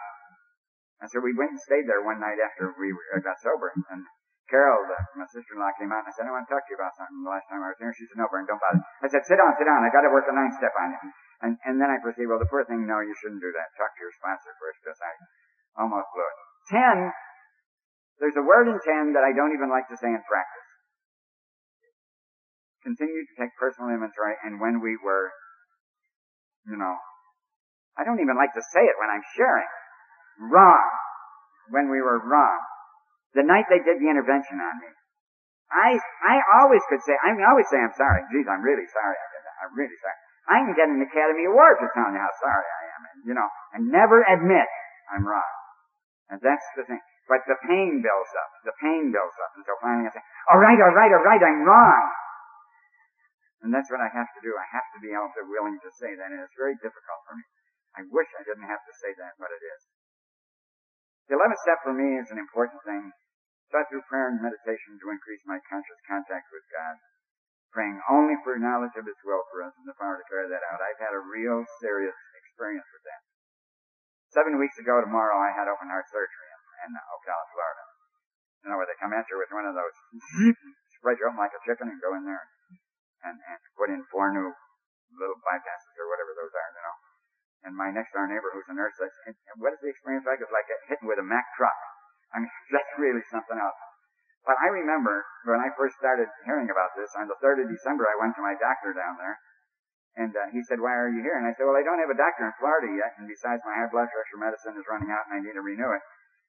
and 1.04 1.08
so 1.12 1.20
we 1.20 1.34
went 1.34 1.58
and 1.58 1.62
stayed 1.62 1.90
there 1.90 2.06
one 2.06 2.22
night 2.22 2.40
after 2.40 2.72
we 2.78 2.94
got 3.20 3.42
sober, 3.42 3.74
and 3.74 4.06
Carol, 4.48 4.80
my 5.20 5.28
sister-in-law, 5.28 5.76
came 5.76 5.92
out 5.92 6.08
and 6.08 6.10
I 6.10 6.14
said, 6.16 6.24
I 6.24 6.32
want 6.32 6.48
to 6.48 6.52
talk 6.52 6.64
to 6.64 6.72
you 6.72 6.80
about 6.80 6.96
something 6.96 7.20
the 7.20 7.28
last 7.28 7.52
time 7.52 7.60
I 7.60 7.76
was 7.76 7.80
here. 7.84 7.92
She 7.92 8.08
said, 8.08 8.16
no, 8.16 8.32
Bern, 8.32 8.48
don't 8.48 8.64
bother. 8.64 8.80
I 9.04 9.12
said, 9.12 9.28
sit 9.28 9.36
down, 9.36 9.52
sit 9.60 9.68
down. 9.68 9.84
I 9.84 9.92
got 9.92 10.08
to 10.08 10.12
work 10.12 10.24
the 10.24 10.36
ninth 10.36 10.56
step 10.56 10.72
on 10.80 10.96
you. 10.96 11.00
And, 11.44 11.54
and 11.68 11.76
then 11.78 11.92
I 11.92 12.00
proceeded, 12.00 12.32
well, 12.32 12.40
the 12.40 12.48
poor 12.48 12.64
thing, 12.64 12.88
no, 12.88 13.04
you 13.04 13.14
shouldn't 13.20 13.44
do 13.44 13.52
that. 13.52 13.68
Talk 13.76 13.92
to 13.94 14.02
your 14.02 14.16
sponsor 14.16 14.56
first, 14.58 14.80
because 14.82 14.98
I 15.04 15.12
almost 15.84 16.08
blew 16.16 16.26
it. 16.26 16.38
Ten, 16.72 16.98
there's 18.24 18.40
a 18.40 18.46
word 18.46 18.72
in 18.72 18.80
10 18.80 19.14
that 19.14 19.22
I 19.28 19.36
don't 19.36 19.54
even 19.54 19.70
like 19.70 19.86
to 19.92 19.98
say 20.00 20.10
in 20.10 20.24
practice. 20.26 20.70
Continue 22.82 23.28
to 23.28 23.36
take 23.36 23.52
personal 23.60 23.92
inventory 23.92 24.40
and 24.48 24.64
when 24.64 24.80
we 24.80 24.96
were, 24.96 25.30
you 26.66 26.80
know, 26.80 26.96
I 27.98 28.06
don't 28.06 28.22
even 28.22 28.38
like 28.38 28.54
to 28.54 28.64
say 28.74 28.86
it 28.86 28.96
when 29.02 29.10
I'm 29.10 29.26
sharing. 29.36 29.70
Wrong. 30.40 30.88
When 31.70 31.90
we 31.90 32.00
were 32.00 32.22
wrong. 32.22 32.62
The 33.38 33.46
night 33.46 33.70
they 33.70 33.86
did 33.86 34.02
the 34.02 34.10
intervention 34.10 34.58
on 34.58 34.76
me. 34.82 34.90
I, 35.70 36.00
I 36.26 36.36
always 36.64 36.82
could 36.90 37.04
say, 37.06 37.14
I 37.22 37.38
always 37.46 37.70
say 37.70 37.78
I'm 37.78 37.94
sorry. 37.94 38.26
Geez, 38.34 38.50
I'm 38.50 38.66
really 38.66 38.88
sorry 38.90 39.14
I 39.14 39.28
did 39.30 39.44
that. 39.46 39.56
I'm 39.62 39.74
really 39.78 40.00
sorry. 40.02 40.18
I 40.48 40.56
can 40.64 40.74
get 40.74 40.88
an 40.90 41.04
Academy 41.04 41.46
Award 41.46 41.78
for 41.78 41.92
telling 41.92 42.16
you 42.16 42.24
how 42.24 42.34
sorry 42.40 42.66
I 42.66 42.84
am. 42.98 43.02
And, 43.14 43.18
you 43.28 43.36
know, 43.36 43.50
and 43.76 43.82
never 43.92 44.24
admit 44.26 44.66
I'm 45.12 45.28
wrong. 45.28 45.54
And 46.32 46.40
that's 46.40 46.64
the 46.80 46.88
thing. 46.88 47.04
But 47.28 47.44
the 47.44 47.60
pain 47.68 48.00
builds 48.00 48.32
up. 48.32 48.50
The 48.64 48.76
pain 48.80 49.12
builds 49.12 49.36
up 49.44 49.52
until 49.60 49.76
finally 49.84 50.08
I 50.08 50.16
say, 50.16 50.24
all 50.48 50.64
right, 50.64 50.80
all 50.80 50.96
right, 50.96 51.12
all 51.12 51.26
right, 51.28 51.44
I'm 51.44 51.68
wrong. 51.68 52.04
And 53.68 53.76
that's 53.76 53.92
what 53.92 54.00
I 54.00 54.08
have 54.08 54.32
to 54.40 54.42
do. 54.42 54.56
I 54.56 54.68
have 54.72 54.88
to 54.96 55.00
be 55.04 55.12
able 55.12 55.28
to 55.36 55.44
willing 55.52 55.76
to 55.84 55.90
say 56.00 56.16
that, 56.16 56.32
and 56.32 56.40
it's 56.40 56.56
very 56.56 56.80
difficult 56.80 57.20
for 57.28 57.36
me. 57.36 57.44
I 58.00 58.08
wish 58.08 58.30
I 58.40 58.48
didn't 58.48 58.70
have 58.70 58.80
to 58.80 58.94
say 59.04 59.12
that, 59.20 59.36
but 59.36 59.52
it 59.52 59.60
is. 59.60 59.82
The 61.28 61.36
eleventh 61.36 61.60
step 61.60 61.84
for 61.84 61.92
me 61.92 62.16
is 62.16 62.32
an 62.32 62.40
important 62.40 62.80
thing. 62.88 63.12
Sought 63.68 63.88
through 63.92 64.08
prayer 64.08 64.32
and 64.32 64.40
meditation 64.40 64.96
to 65.00 65.12
increase 65.12 65.44
my 65.44 65.60
conscious 65.68 66.00
contact 66.08 66.48
with 66.56 66.64
God. 66.72 66.96
Praying 67.76 68.00
only 68.08 68.40
for 68.48 68.56
knowledge 68.56 68.96
of 68.96 69.04
His 69.04 69.20
will 69.28 69.44
for 69.52 69.62
us 69.68 69.76
and 69.76 69.88
the 69.88 69.98
power 70.00 70.16
to 70.16 70.26
carry 70.32 70.48
that 70.48 70.64
out. 70.72 70.80
I've 70.80 71.04
had 71.04 71.12
a 71.12 71.20
real 71.20 71.68
serious 71.84 72.16
experience 72.40 72.88
with 72.96 73.04
that. 73.04 73.22
Seven 74.32 74.56
weeks 74.56 74.80
ago 74.80 75.04
tomorrow 75.04 75.36
I 75.36 75.52
had 75.52 75.68
open 75.68 75.92
heart 75.92 76.08
surgery 76.08 76.48
in 76.88 76.96
Ocala, 76.96 77.46
Florida. 77.52 77.86
You 78.64 78.68
know, 78.72 78.78
where 78.80 78.90
they 78.90 79.00
come 79.00 79.16
at 79.16 79.28
you 79.28 79.38
with 79.40 79.52
one 79.52 79.68
of 79.68 79.76
those, 79.76 79.96
spread 81.00 81.20
you 81.20 81.28
open 81.28 81.40
like 81.40 81.56
a 81.56 81.62
chicken 81.68 81.92
and 81.92 82.00
go 82.00 82.16
in 82.16 82.24
there 82.24 82.46
and, 83.24 83.36
and 83.36 83.60
put 83.76 83.92
in 83.92 84.04
four 84.12 84.32
new 84.32 84.52
little 85.16 85.40
bypasses 85.44 85.96
or 86.00 86.08
whatever 86.12 86.32
those 86.36 86.52
are, 86.52 86.72
you 86.72 86.84
know. 86.84 86.98
And 87.68 87.74
my 87.74 87.90
next 87.90 88.14
door 88.14 88.28
neighbor, 88.30 88.54
who's 88.54 88.70
a 88.70 88.76
nurse, 88.76 88.96
says, 88.96 89.12
what 89.58 89.74
is 89.74 89.82
the 89.82 89.90
experience 89.90 90.28
like? 90.28 90.40
It's 90.40 90.54
like 90.54 90.70
hitting 90.88 91.10
with 91.10 91.20
a 91.20 91.26
Mack 91.26 91.48
truck. 91.58 91.76
I 92.34 92.44
mean, 92.44 92.52
that's 92.72 92.94
really 93.00 93.24
something 93.32 93.56
else. 93.56 93.80
But 94.48 94.56
I 94.64 94.72
remember 94.72 95.28
when 95.44 95.60
I 95.60 95.76
first 95.76 96.00
started 96.00 96.32
hearing 96.48 96.72
about 96.72 96.96
this, 96.96 97.12
on 97.20 97.28
the 97.28 97.36
3rd 97.44 97.68
of 97.68 97.68
December, 97.68 98.08
I 98.08 98.16
went 98.16 98.32
to 98.40 98.44
my 98.44 98.56
doctor 98.56 98.96
down 98.96 99.20
there, 99.20 99.36
And 100.18 100.34
uh, 100.34 100.50
he 100.50 100.64
said, 100.66 100.80
why 100.80 100.96
are 100.96 101.12
you 101.12 101.22
here? 101.22 101.38
And 101.38 101.46
I 101.46 101.54
said, 101.54 101.68
well, 101.68 101.78
I 101.78 101.84
don't 101.84 102.00
have 102.00 102.10
a 102.10 102.18
doctor 102.18 102.48
in 102.48 102.56
Florida 102.58 102.90
yet, 102.90 103.14
and 103.20 103.28
besides, 103.28 103.62
my 103.68 103.76
high 103.76 103.92
blood 103.92 104.08
pressure 104.10 104.40
medicine 104.40 104.80
is 104.80 104.88
running 104.90 105.12
out, 105.12 105.28
and 105.30 105.38
I 105.38 105.40
need 105.44 105.54
to 105.54 105.62
renew 105.62 105.92
it. 105.94 106.04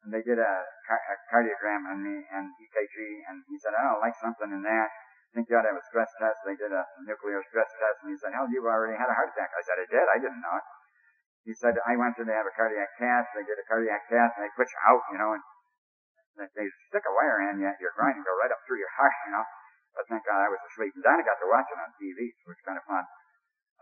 And 0.07 0.14
they 0.14 0.22
did 0.22 0.39
a, 0.39 0.55
a 0.64 1.16
cardiogram 1.29 1.85
on 1.91 2.01
me 2.01 2.16
and 2.33 2.49
EKG, 2.55 2.97
and 3.29 3.43
he 3.51 3.59
said, 3.59 3.74
I 3.74 3.83
don't 3.83 4.01
like 4.01 4.14
something 4.22 4.49
in 4.49 4.62
that. 4.62 4.89
I 4.89 5.31
think 5.37 5.53
you 5.53 5.59
ought 5.59 5.68
to 5.68 5.74
have 5.74 5.83
a 5.83 5.89
stress 5.91 6.09
test. 6.16 6.39
They 6.47 6.57
did 6.57 6.72
a 6.72 6.85
nuclear 7.05 7.43
stress 7.51 7.68
test, 7.76 8.07
and 8.07 8.14
he 8.14 8.16
said, 8.16 8.33
hell, 8.33 8.49
you've 8.49 8.64
already 8.64 8.97
had 8.97 9.11
a 9.11 9.16
heart 9.18 9.35
attack. 9.35 9.53
I 9.53 9.61
said, 9.66 9.76
I 9.83 9.87
did. 9.91 10.07
I 10.07 10.18
didn't 10.22 10.41
know 10.41 10.57
it. 10.57 10.66
He 11.45 11.53
said, 11.53 11.76
I 11.85 11.93
you 11.99 12.24
to 12.24 12.33
have 12.33 12.49
a 12.49 12.55
cardiac 12.57 12.89
test. 12.97 13.29
They 13.37 13.45
did 13.45 13.59
a 13.61 13.66
cardiac 13.68 14.09
test, 14.09 14.39
and 14.39 14.49
they 14.49 14.53
put 14.57 14.70
you 14.70 14.81
out, 14.89 15.03
you 15.12 15.18
know, 15.20 15.37
and 15.37 15.45
they 16.39 16.68
stick 16.89 17.03
a 17.03 17.12
wire 17.12 17.51
in 17.51 17.59
you, 17.59 17.70
your 17.82 17.93
groin 17.99 18.14
and 18.14 18.22
go 18.22 18.34
right 18.39 18.53
up 18.55 18.62
through 18.64 18.78
your 18.78 18.93
heart, 18.95 19.14
you 19.26 19.32
know. 19.34 19.45
But 19.99 20.07
thank 20.07 20.22
God 20.22 20.39
I 20.39 20.49
was 20.49 20.62
asleep. 20.70 20.95
And 20.95 21.03
Donna 21.03 21.26
got 21.26 21.43
to 21.43 21.49
watch 21.51 21.66
it 21.66 21.78
on 21.82 21.91
TV, 21.99 22.30
which 22.47 22.55
was 22.55 22.62
kind 22.62 22.78
of 22.78 22.84
fun. 22.86 23.05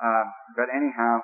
Um, 0.01 0.27
but 0.57 0.69
anyhow, 0.73 1.21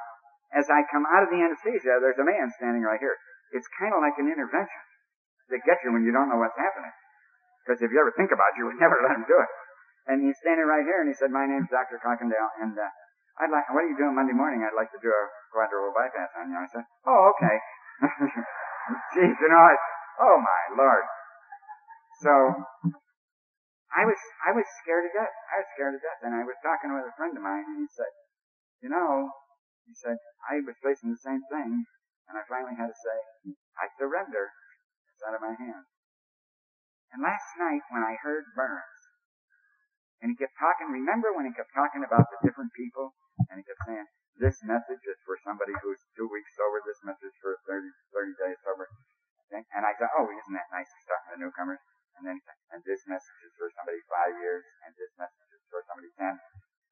as 0.52 0.68
I 0.68 0.84
come 0.92 1.08
out 1.08 1.24
of 1.24 1.32
the 1.32 1.40
anesthesia, 1.40 1.96
there's 2.00 2.20
a 2.20 2.28
man 2.28 2.52
standing 2.60 2.84
right 2.84 3.00
here. 3.00 3.16
It's 3.56 3.68
kind 3.80 3.96
of 3.96 4.04
like 4.04 4.16
an 4.20 4.28
intervention. 4.28 4.82
They 5.48 5.60
get 5.64 5.80
you 5.84 5.92
when 5.92 6.04
you 6.04 6.12
don't 6.12 6.28
know 6.28 6.40
what's 6.40 6.56
happening. 6.56 6.92
Because 7.64 7.80
if 7.80 7.88
you 7.92 7.98
ever 8.00 8.12
think 8.16 8.32
about 8.32 8.52
it, 8.52 8.60
you 8.60 8.64
would 8.68 8.80
never 8.84 9.00
let 9.04 9.16
him 9.16 9.24
do 9.24 9.36
it. 9.36 9.50
And 10.12 10.18
he's 10.18 10.34
standing 10.42 10.66
right 10.66 10.82
here, 10.82 10.98
and 10.98 11.06
he 11.06 11.14
said, 11.14 11.30
"My 11.30 11.46
name's 11.46 11.70
Dr. 11.70 12.02
Cockendale, 12.02 12.50
and 12.58 12.74
uh, 12.74 12.90
I'd 13.38 13.54
like. 13.54 13.70
What 13.70 13.86
are 13.86 13.90
you 13.90 13.94
doing 13.94 14.18
Monday 14.18 14.34
morning? 14.34 14.66
I'd 14.66 14.74
like 14.74 14.90
to 14.90 14.98
do 14.98 15.06
a 15.06 15.22
quadruple 15.54 15.94
bypass 15.94 16.34
on 16.42 16.50
you." 16.50 16.58
I 16.58 16.66
said, 16.66 16.82
"Oh, 17.06 17.30
okay." 17.38 17.56
Jeez, 19.14 19.30
you 19.38 19.46
know, 19.46 19.62
I, 19.62 19.74
oh 20.26 20.42
my 20.42 20.62
lord. 20.74 21.06
So 22.22 22.30
I 23.90 24.06
was 24.06 24.20
I 24.46 24.54
was 24.54 24.62
scared 24.78 25.10
to 25.10 25.12
death. 25.12 25.34
I 25.50 25.58
was 25.58 25.68
scared 25.74 25.98
to 25.98 26.02
death, 26.02 26.22
and 26.22 26.32
I 26.38 26.46
was 26.46 26.54
talking 26.62 26.94
with 26.94 27.02
a 27.02 27.14
friend 27.18 27.34
of 27.34 27.42
mine, 27.42 27.66
and 27.66 27.82
he 27.82 27.90
said, 27.90 28.14
you 28.78 28.86
know, 28.86 29.26
he 29.90 29.94
said, 29.98 30.22
I 30.46 30.62
was 30.62 30.78
facing 30.78 31.10
the 31.10 31.18
same 31.18 31.42
thing, 31.50 31.82
and 32.30 32.34
I 32.38 32.46
finally 32.46 32.78
had 32.78 32.94
to 32.94 32.94
say, 32.94 33.18
I 33.74 33.90
surrender. 33.98 34.54
It's 35.10 35.26
out 35.26 35.34
of 35.34 35.42
my 35.42 35.58
hands. 35.58 35.90
And 37.10 37.26
last 37.26 37.58
night, 37.58 37.82
when 37.90 38.06
I 38.06 38.14
heard 38.22 38.46
Burns, 38.54 39.02
and 40.22 40.30
he 40.30 40.38
kept 40.38 40.54
talking, 40.56 40.94
remember 40.94 41.34
when 41.34 41.44
he 41.44 41.52
kept 41.52 41.74
talking 41.74 42.06
about 42.06 42.30
the 42.30 42.38
different 42.46 42.70
people, 42.78 43.12
and 43.50 43.58
he 43.58 43.66
kept 43.66 43.82
saying, 43.84 44.06
this 44.38 44.62
message 44.62 45.02
is 45.04 45.18
for 45.26 45.36
somebody 45.42 45.74
who's 45.82 46.00
two 46.16 46.30
weeks 46.30 46.54
sober, 46.54 46.80
this 46.86 47.02
message 47.04 47.34
for 47.42 47.58
30, 47.68 47.84
30 48.14 48.42
days 48.46 48.58
sober. 48.62 48.86
And 49.52 49.84
I 49.84 49.92
thought, 50.00 50.16
oh, 50.16 50.30
isn't 50.32 50.56
that 50.56 50.72
nice 50.72 50.88
to 50.88 51.00
start 51.04 51.20
with 51.28 51.36
the 51.36 51.44
newcomers? 51.44 51.82
And 52.22 52.30
then, 52.30 52.38
and 52.70 52.80
this 52.86 53.02
message 53.10 53.40
is 53.42 53.50
for 53.58 53.66
somebody 53.74 53.98
five 54.06 54.30
years, 54.38 54.62
and 54.86 54.94
this 54.94 55.10
message 55.18 55.50
is 55.58 55.62
for 55.66 55.82
somebody 55.90 56.06
ten. 56.14 56.38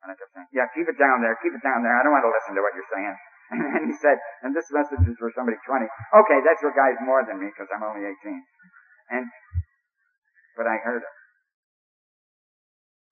And 0.02 0.10
I 0.10 0.18
kept 0.18 0.34
saying, 0.34 0.50
yeah, 0.50 0.66
keep 0.74 0.90
it 0.90 0.98
down 0.98 1.22
there, 1.22 1.38
keep 1.38 1.54
it 1.54 1.62
down 1.62 1.86
there. 1.86 1.94
I 1.94 2.02
don't 2.02 2.10
want 2.10 2.26
to 2.26 2.34
listen 2.34 2.58
to 2.58 2.62
what 2.66 2.74
you're 2.74 2.90
saying. 2.90 3.14
And 3.78 3.86
he 3.86 3.94
said, 3.98 4.18
and 4.46 4.54
this 4.54 4.66
message 4.74 5.06
is 5.06 5.18
for 5.18 5.30
somebody 5.34 5.58
20. 5.66 5.86
Okay, 5.86 6.38
that's 6.46 6.62
for 6.62 6.70
guys 6.70 6.98
more 7.02 7.22
than 7.26 7.38
me 7.42 7.50
because 7.50 7.66
I'm 7.74 7.82
only 7.82 8.06
18. 8.06 8.42
And, 9.10 9.26
but 10.54 10.70
I 10.70 10.78
heard 10.82 11.02
him. 11.02 11.14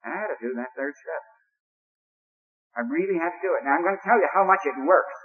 And 0.07 0.11
I 0.15 0.19
had 0.23 0.31
to 0.35 0.39
do 0.39 0.55
that 0.59 0.71
third 0.79 0.95
step. 0.95 1.23
I 2.79 2.87
really 2.87 3.19
had 3.19 3.35
to 3.35 3.41
do 3.43 3.51
it. 3.59 3.67
Now 3.67 3.79
I'm 3.79 3.83
going 3.83 3.99
to 3.99 4.07
tell 4.07 4.15
you 4.15 4.31
how 4.31 4.47
much 4.47 4.63
it 4.63 4.79
works. 4.87 5.19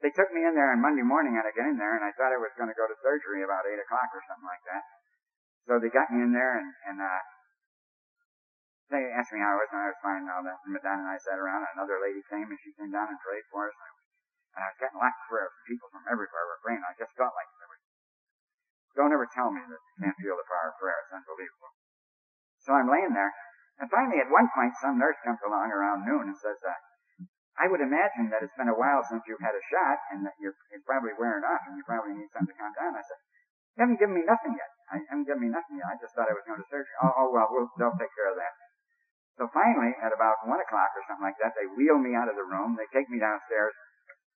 They 0.00 0.08
took 0.16 0.32
me 0.32 0.48
in 0.48 0.56
there 0.56 0.72
on 0.72 0.80
Monday 0.80 1.04
morning 1.04 1.36
and 1.36 1.44
I 1.44 1.52
got 1.52 1.68
in 1.68 1.76
there 1.76 1.96
and 1.96 2.04
I 2.04 2.12
thought 2.16 2.32
I 2.32 2.40
was 2.40 2.56
going 2.56 2.72
to 2.72 2.76
go 2.76 2.88
to 2.88 2.96
surgery 3.04 3.44
about 3.44 3.68
8 3.68 3.76
o'clock 3.76 4.08
or 4.16 4.24
something 4.28 4.48
like 4.48 4.64
that. 4.72 4.80
So 5.66 5.82
they 5.82 5.90
got 5.90 6.08
me 6.14 6.22
in 6.22 6.30
there 6.30 6.58
and, 6.62 6.70
and, 6.86 6.98
uh, 7.02 7.22
they 8.86 9.02
asked 9.18 9.34
me 9.34 9.42
how 9.42 9.50
I 9.50 9.58
was, 9.58 9.70
and 9.74 9.82
I 9.82 9.90
was 9.90 9.98
fine 9.98 10.22
and 10.22 10.30
all 10.30 10.46
that. 10.46 10.62
And 10.62 10.70
Madonna 10.70 11.02
and 11.02 11.10
I 11.10 11.18
sat 11.18 11.42
around, 11.42 11.66
and 11.66 11.74
another 11.74 11.98
lady 11.98 12.22
came, 12.30 12.46
and 12.46 12.60
she 12.62 12.70
came 12.78 12.94
down 12.94 13.10
and 13.10 13.18
prayed 13.18 13.42
for 13.50 13.66
us. 13.66 13.74
And 13.74 13.82
I 13.82 13.90
was, 13.90 14.06
and 14.54 14.62
I 14.62 14.68
was 14.70 14.78
getting 14.78 15.00
lots 15.02 15.18
of 15.18 15.26
prayers 15.26 15.50
from 15.50 15.64
people 15.66 15.88
from 15.90 16.04
everywhere 16.06 16.44
were 16.46 16.62
praying. 16.62 16.82
I 16.86 16.94
just 16.94 17.10
felt 17.18 17.34
like 17.34 17.50
there 17.58 17.66
was, 17.66 17.82
don't 18.94 19.10
ever 19.10 19.26
tell 19.26 19.50
me 19.50 19.58
that 19.58 19.82
you 19.82 19.94
can't 20.06 20.18
feel 20.22 20.38
the 20.38 20.46
power 20.46 20.70
of 20.70 20.78
prayer. 20.78 21.02
It's 21.02 21.18
unbelievable. 21.18 21.72
So 22.62 22.78
I'm 22.78 22.86
laying 22.86 23.10
there, 23.10 23.34
and 23.82 23.90
finally 23.90 24.22
at 24.22 24.30
one 24.30 24.46
point 24.54 24.78
some 24.78 25.02
nurse 25.02 25.18
comes 25.26 25.42
along 25.42 25.74
around 25.74 26.06
noon 26.06 26.30
and 26.30 26.38
says, 26.38 26.56
uh, 26.62 26.78
I 27.58 27.66
would 27.66 27.82
imagine 27.82 28.30
that 28.30 28.44
it's 28.46 28.54
been 28.54 28.70
a 28.70 28.78
while 28.78 29.02
since 29.02 29.24
you've 29.26 29.42
had 29.42 29.56
a 29.56 29.64
shot, 29.66 29.98
and 30.14 30.22
that 30.28 30.38
you're, 30.38 30.54
you're 30.70 30.86
probably 30.86 31.16
wearing 31.18 31.42
off, 31.42 31.66
and 31.66 31.74
you 31.74 31.82
probably 31.82 32.14
need 32.14 32.30
something 32.30 32.54
to 32.54 32.58
calm 32.60 32.70
down. 32.78 32.94
I 32.94 33.02
said, 33.02 33.18
you 33.76 33.80
haven't 33.84 34.00
given 34.00 34.16
me 34.16 34.24
nothing 34.24 34.56
yet. 34.56 34.70
I 34.88 35.04
haven't 35.12 35.28
given 35.28 35.44
me 35.44 35.52
nothing 35.52 35.76
yet. 35.76 35.92
I 35.92 35.96
just 36.00 36.16
thought 36.16 36.32
I 36.32 36.36
was 36.36 36.46
going 36.48 36.60
to 36.60 36.68
surgery. 36.72 36.96
Oh, 37.04 37.12
oh 37.12 37.28
well, 37.28 37.48
we'll, 37.52 37.68
they'll 37.76 37.96
take 38.00 38.12
care 38.16 38.32
of 38.32 38.40
that. 38.40 38.54
So 39.36 39.44
finally, 39.52 39.92
at 40.00 40.16
about 40.16 40.40
one 40.48 40.56
o'clock 40.64 40.96
or 40.96 41.04
something 41.04 41.28
like 41.28 41.36
that, 41.44 41.52
they 41.52 41.68
wheel 41.76 42.00
me 42.00 42.16
out 42.16 42.32
of 42.32 42.40
the 42.40 42.48
room. 42.48 42.72
They 42.72 42.88
take 42.88 43.12
me 43.12 43.20
downstairs. 43.20 43.76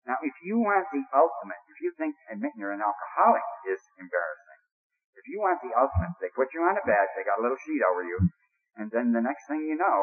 Now, 0.09 0.17
if 0.25 0.33
you 0.41 0.57
want 0.57 0.89
the 0.89 1.05
ultimate, 1.13 1.61
if 1.69 1.77
you 1.85 1.93
think 1.99 2.17
admitting 2.33 2.57
you're 2.57 2.73
an 2.73 2.81
alcoholic 2.81 3.45
is 3.69 3.83
embarrassing, 4.01 4.61
if 5.19 5.25
you 5.29 5.37
want 5.43 5.61
the 5.61 5.75
ultimate, 5.75 6.17
they 6.17 6.33
put 6.33 6.49
you 6.55 6.63
on 6.63 6.79
a 6.79 6.85
bed, 6.87 7.05
they 7.13 7.27
got 7.27 7.37
a 7.37 7.43
little 7.43 7.59
sheet 7.61 7.83
over 7.83 8.01
you, 8.07 8.17
and 8.79 8.89
then 8.89 9.11
the 9.11 9.21
next 9.21 9.45
thing 9.45 9.67
you 9.67 9.75
know, 9.75 9.99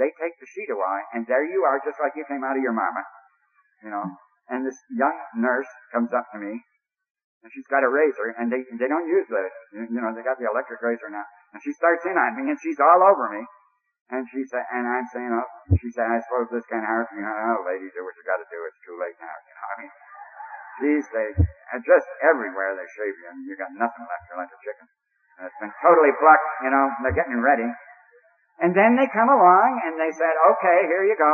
they 0.00 0.10
take 0.18 0.34
the 0.40 0.48
sheet 0.48 0.72
away, 0.72 0.98
and 1.12 1.26
there 1.28 1.44
you 1.46 1.62
are, 1.62 1.78
just 1.84 2.00
like 2.02 2.16
you 2.18 2.24
came 2.26 2.42
out 2.42 2.56
of 2.56 2.64
your 2.64 2.74
mama, 2.74 3.04
you 3.84 3.90
know. 3.90 4.06
And 4.48 4.66
this 4.66 4.78
young 4.90 5.14
nurse 5.36 5.68
comes 5.92 6.10
up 6.16 6.26
to 6.32 6.38
me, 6.38 6.58
and 7.44 7.52
she's 7.52 7.68
got 7.68 7.84
a 7.84 7.90
razor, 7.92 8.32
and 8.40 8.48
they 8.48 8.64
they 8.80 8.88
don't 8.88 9.04
use 9.04 9.28
the, 9.28 9.42
you 9.76 10.00
know, 10.00 10.16
they 10.16 10.24
got 10.24 10.40
the 10.40 10.48
electric 10.48 10.80
razor 10.80 11.12
now, 11.12 11.24
and 11.52 11.60
she 11.60 11.76
starts 11.76 12.08
in 12.08 12.16
on 12.16 12.40
me, 12.40 12.48
and 12.48 12.58
she's 12.64 12.80
all 12.80 13.04
over 13.04 13.28
me. 13.36 13.44
And 14.12 14.24
she 14.28 14.44
said, 14.48 14.64
and 14.68 14.84
I'm 14.84 15.08
saying, 15.16 15.32
oh, 15.32 15.48
she 15.80 15.88
said, 15.88 16.04
I 16.04 16.20
suppose 16.28 16.52
this 16.52 16.68
kind 16.68 16.84
of 16.84 17.08
for 17.08 17.16
you. 17.16 17.24
Oh, 17.24 17.64
lady, 17.64 17.88
do 17.88 18.04
what 18.04 18.12
you 18.12 18.24
got 18.28 18.36
to 18.36 18.48
do. 18.52 18.60
It's 18.68 18.80
too 18.84 19.00
late 19.00 19.16
now. 19.16 19.32
You 19.32 19.54
know, 19.56 19.64
I 19.64 19.74
mean, 19.80 19.92
these 20.84 21.06
days, 21.08 21.36
just 21.88 22.08
everywhere 22.20 22.76
they 22.76 22.84
shave 23.00 23.16
you, 23.16 23.28
and 23.32 23.48
you 23.48 23.56
got 23.56 23.72
nothing 23.72 24.04
left. 24.04 24.28
You're 24.28 24.40
like 24.44 24.52
a 24.52 24.60
chicken. 24.60 24.86
And 25.40 25.48
it's 25.48 25.56
been 25.56 25.72
totally 25.80 26.12
plucked. 26.20 26.50
You 26.68 26.70
know, 26.70 26.84
they're 27.00 27.16
getting 27.16 27.40
ready. 27.40 27.64
And 28.60 28.76
then 28.76 28.94
they 28.94 29.08
come 29.10 29.32
along 29.32 29.82
and 29.82 29.98
they 29.98 30.12
said, 30.14 30.34
okay, 30.52 30.78
here 30.86 31.02
you 31.08 31.16
go. 31.18 31.32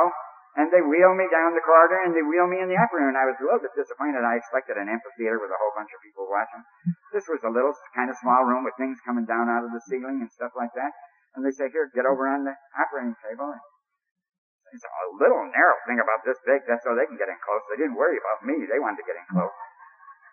And 0.59 0.67
they 0.75 0.83
wheel 0.83 1.15
me 1.15 1.31
down 1.31 1.55
the 1.55 1.63
corridor 1.63 2.03
and 2.03 2.11
they 2.11 2.27
wheel 2.27 2.51
me 2.51 2.59
in 2.59 2.67
the 2.67 2.75
upper 2.75 2.99
room. 2.99 3.15
I 3.15 3.23
was 3.23 3.39
a 3.39 3.47
little 3.47 3.63
bit 3.63 3.71
disappointed. 3.79 4.27
I 4.27 4.35
expected 4.35 4.75
an 4.83 4.91
amphitheater 4.91 5.39
with 5.39 5.55
a 5.55 5.59
whole 5.63 5.75
bunch 5.79 5.95
of 5.95 6.03
people 6.03 6.27
watching. 6.27 6.63
This 7.15 7.31
was 7.31 7.39
a 7.47 7.53
little 7.55 7.71
kind 7.95 8.11
of 8.11 8.19
small 8.19 8.43
room 8.43 8.67
with 8.67 8.75
things 8.75 8.99
coming 9.07 9.31
down 9.31 9.47
out 9.47 9.63
of 9.63 9.71
the 9.71 9.83
ceiling 9.87 10.19
and 10.19 10.31
stuff 10.31 10.51
like 10.59 10.75
that. 10.75 10.91
And 11.39 11.47
they 11.47 11.55
say, 11.55 11.71
here, 11.71 11.87
get 11.95 12.03
over 12.03 12.27
on 12.27 12.43
the 12.43 12.55
operating 12.75 13.15
table. 13.23 13.55
It's 14.75 14.83
a 14.87 15.07
little 15.23 15.47
narrow 15.51 15.79
thing 15.87 16.03
about 16.03 16.23
this 16.27 16.39
big, 16.47 16.63
that's 16.67 16.83
so 16.83 16.95
they 16.99 17.07
can 17.07 17.19
get 17.19 17.31
in 17.31 17.39
close. 17.43 17.63
They 17.71 17.79
didn't 17.79 17.99
worry 17.99 18.19
about 18.19 18.43
me. 18.43 18.59
They 18.67 18.83
wanted 18.83 19.03
to 19.03 19.07
get 19.07 19.19
in 19.19 19.27
close. 19.31 19.55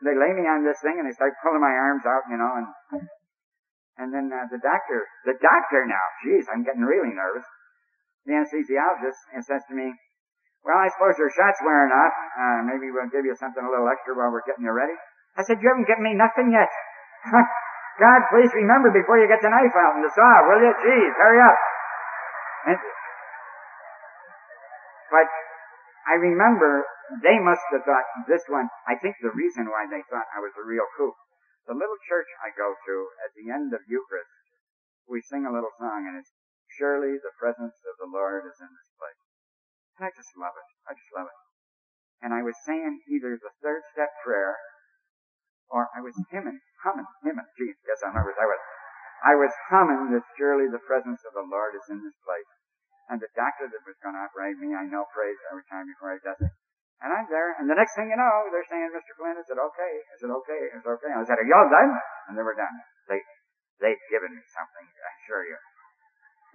They 0.02 0.14
lay 0.14 0.34
me 0.34 0.46
on 0.46 0.62
this 0.66 0.78
thing 0.82 0.98
and 0.98 1.10
they 1.10 1.14
start 1.14 1.38
pulling 1.42 1.62
my 1.62 1.74
arms 1.74 2.06
out, 2.06 2.26
you 2.30 2.38
know, 2.38 2.54
and, 2.58 2.70
and 3.98 4.10
then 4.14 4.30
uh, 4.30 4.46
the 4.50 4.62
doctor, 4.62 5.10
the 5.26 5.38
doctor 5.42 5.86
now, 5.90 6.06
geez, 6.22 6.46
I'm 6.54 6.62
getting 6.62 6.86
really 6.86 7.14
nervous. 7.14 7.46
The 8.30 8.38
anesthesiologist 8.38 9.18
says 9.42 9.66
to 9.70 9.74
me, 9.74 9.90
well, 10.68 10.84
I 10.84 10.92
suppose 10.92 11.16
your 11.16 11.32
shot's 11.32 11.64
wearing 11.64 11.96
off. 11.96 12.12
Uh, 12.36 12.60
maybe 12.68 12.92
we'll 12.92 13.08
give 13.08 13.24
you 13.24 13.40
something 13.40 13.64
a 13.64 13.72
little 13.72 13.88
extra 13.88 14.12
while 14.12 14.36
we're 14.36 14.44
getting 14.44 14.68
you 14.68 14.76
ready. 14.76 14.92
I 15.40 15.48
said, 15.48 15.64
you 15.64 15.68
haven't 15.72 15.88
given 15.88 16.04
me 16.04 16.12
nothing 16.12 16.52
yet. 16.52 16.68
God, 18.04 18.20
please 18.30 18.52
remember 18.52 18.92
before 18.92 19.16
you 19.16 19.32
get 19.32 19.40
the 19.40 19.48
knife 19.48 19.74
out 19.74 19.96
and 19.96 20.04
the 20.04 20.12
saw, 20.12 20.32
will 20.44 20.60
you? 20.60 20.76
Jeez, 20.84 21.14
hurry 21.16 21.40
up. 21.40 21.58
And, 22.68 22.78
but 25.08 25.28
I 26.12 26.20
remember 26.20 26.84
they 27.24 27.40
must 27.40 27.64
have 27.72 27.88
thought 27.88 28.08
this 28.28 28.44
one, 28.52 28.68
I 28.92 29.00
think 29.00 29.16
the 29.24 29.32
reason 29.32 29.72
why 29.72 29.88
they 29.88 30.04
thought 30.12 30.28
I 30.36 30.44
was 30.44 30.52
a 30.60 30.68
real 30.68 30.86
kook. 31.00 31.16
The 31.66 31.80
little 31.80 32.00
church 32.12 32.28
I 32.44 32.52
go 32.52 32.76
to 32.76 32.96
at 33.24 33.32
the 33.40 33.48
end 33.56 33.72
of 33.72 33.80
Eucharist, 33.88 34.36
we 35.08 35.24
sing 35.24 35.48
a 35.48 35.54
little 35.56 35.72
song 35.80 36.12
and 36.12 36.20
it's, 36.20 36.32
surely 36.76 37.16
the 37.16 37.32
presence 37.40 37.80
of 37.88 37.96
the 38.04 38.12
Lord 38.12 38.44
is 38.44 38.60
in 38.60 38.68
this 38.68 38.92
place. 39.00 39.27
And 39.98 40.06
I 40.06 40.12
just 40.14 40.30
love 40.38 40.54
it. 40.54 40.68
I 40.86 40.94
just 40.94 41.12
love 41.14 41.26
it. 41.26 41.40
And 42.22 42.34
I 42.34 42.42
was 42.42 42.58
saying 42.66 43.02
either 43.10 43.38
the 43.38 43.54
third 43.62 43.82
step 43.94 44.10
prayer 44.26 44.58
or 45.70 45.90
I 45.94 46.02
was 46.02 46.16
hymning, 46.32 46.58
humming, 46.82 47.10
hymning. 47.22 47.50
Gee, 47.58 47.74
yes, 47.86 48.02
I 48.02 48.10
remember. 48.10 48.34
I 48.38 48.48
was, 48.48 48.62
I 49.26 49.34
was 49.36 49.54
humming 49.70 50.14
that 50.16 50.26
surely 50.40 50.70
the 50.70 50.82
presence 50.86 51.22
of 51.28 51.34
the 51.36 51.46
Lord 51.46 51.76
is 51.76 51.86
in 51.90 52.02
this 52.02 52.16
place. 52.24 52.50
And 53.08 53.20
the 53.24 53.32
doctor 53.36 53.68
that 53.72 53.84
was 53.88 53.96
going 54.04 54.16
to 54.16 54.24
operate 54.24 54.60
me, 54.60 54.76
I 54.76 54.88
know 54.88 55.08
prays 55.16 55.40
every 55.52 55.64
time 55.72 55.88
before 55.88 56.16
he 56.16 56.20
does 56.24 56.40
it. 56.44 56.54
And 56.98 57.14
I'm 57.14 57.30
there, 57.30 57.54
and 57.62 57.70
the 57.70 57.78
next 57.78 57.94
thing 57.94 58.10
you 58.10 58.18
know, 58.18 58.50
they're 58.50 58.66
saying, 58.66 58.90
Mr. 58.90 59.14
Flynn, 59.22 59.38
is 59.38 59.46
it 59.46 59.60
okay? 59.62 59.94
Is 60.18 60.22
it 60.26 60.34
okay? 60.34 60.62
Is 60.74 60.82
it 60.82 60.90
okay? 60.98 61.14
I 61.14 61.22
said, 61.30 61.38
are 61.38 61.46
y'all 61.46 61.70
done? 61.70 61.94
And 62.26 62.34
they 62.34 62.42
were 62.42 62.58
done. 62.58 62.74
They, 63.06 63.22
they've 63.78 64.02
given 64.10 64.34
me 64.34 64.42
something, 64.50 64.82
I 64.82 65.12
assure 65.22 65.46
you. 65.46 65.62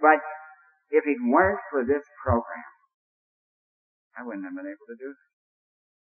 But 0.03 0.19
if 0.91 1.07
it 1.07 1.15
weren't 1.23 1.63
for 1.71 1.87
this 1.87 2.03
program, 2.19 2.72
I 4.17 4.21
wouldn't 4.21 4.45
have 4.45 4.55
been 4.55 4.69
able 4.69 4.87
to 4.89 4.97
do 4.97 5.09
this. 5.09 5.33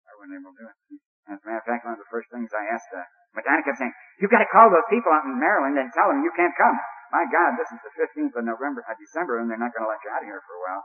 I 0.05 0.11
wouldn't 0.17 0.37
have 0.37 0.45
been 0.45 0.53
able 0.53 0.57
to 0.57 0.61
do 0.61 0.67
it. 0.69 1.01
As 1.25 1.41
a 1.41 1.45
matter 1.45 1.61
of 1.61 1.65
fact, 1.65 1.81
one 1.85 1.97
of 1.97 2.01
the 2.01 2.11
first 2.13 2.29
things 2.29 2.53
I 2.53 2.69
asked 2.69 2.93
uh, 2.93 3.01
Madonna 3.33 3.65
kept 3.65 3.81
saying, 3.81 3.93
you've 4.21 4.31
got 4.31 4.45
to 4.45 4.51
call 4.53 4.69
those 4.69 4.85
people 4.87 5.09
out 5.11 5.25
in 5.25 5.35
Maryland 5.35 5.75
and 5.75 5.89
tell 5.91 6.07
them 6.07 6.21
you 6.21 6.31
can't 6.37 6.53
come. 6.55 6.77
My 7.09 7.25
God, 7.27 7.57
this 7.57 7.69
is 7.73 7.81
the 7.81 7.93
15th 7.97 8.37
of 8.37 8.45
November, 8.45 8.85
uh, 8.85 8.95
December, 8.95 9.41
and 9.41 9.49
they're 9.49 9.59
not 9.59 9.73
going 9.73 9.83
to 9.83 9.91
let 9.91 10.01
you 10.05 10.09
out 10.13 10.23
of 10.23 10.29
here 10.29 10.41
for 10.45 10.55
a 10.55 10.63
while. 10.63 10.83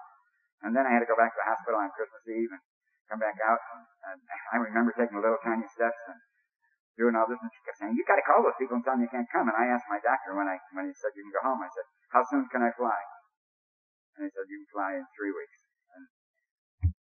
And 0.64 0.72
then 0.72 0.84
I 0.84 0.92
had 0.92 1.00
to 1.04 1.08
go 1.08 1.16
back 1.16 1.32
to 1.32 1.40
the 1.40 1.48
hospital 1.48 1.80
on 1.80 1.92
Christmas 1.92 2.24
Eve 2.28 2.52
and 2.52 2.62
come 3.08 3.20
back 3.20 3.36
out. 3.40 3.60
And, 3.72 3.84
and 4.12 4.18
I 4.52 4.56
remember 4.60 4.92
taking 4.92 5.16
little 5.16 5.40
tiny 5.40 5.64
steps 5.72 6.00
and 6.08 6.18
doing 7.00 7.16
all 7.16 7.24
this. 7.24 7.40
And 7.40 7.48
she 7.48 7.64
kept 7.64 7.80
saying, 7.80 7.96
you've 7.96 8.08
got 8.08 8.20
to 8.20 8.26
call 8.28 8.44
those 8.44 8.58
people 8.60 8.76
and 8.76 8.84
tell 8.84 8.92
them 8.98 9.04
you 9.04 9.08
can't 9.08 9.28
come." 9.32 9.48
And 9.48 9.56
I 9.56 9.72
asked 9.72 9.88
my 9.88 10.02
doctor 10.04 10.36
when 10.36 10.50
I 10.50 10.60
when 10.76 10.84
he 10.84 10.92
said 10.92 11.16
you 11.16 11.24
can 11.24 11.32
go 11.32 11.40
home. 11.48 11.64
I 11.64 11.70
said, 11.72 11.86
"How 12.12 12.22
soon 12.28 12.44
can 12.52 12.60
I 12.60 12.76
fly?" 12.76 12.98
And 14.20 14.28
he 14.28 14.30
said, 14.30 14.44
"You 14.52 14.60
can 14.60 14.70
fly 14.76 14.90
in 15.00 15.08
three 15.16 15.32
weeks." 15.32 15.69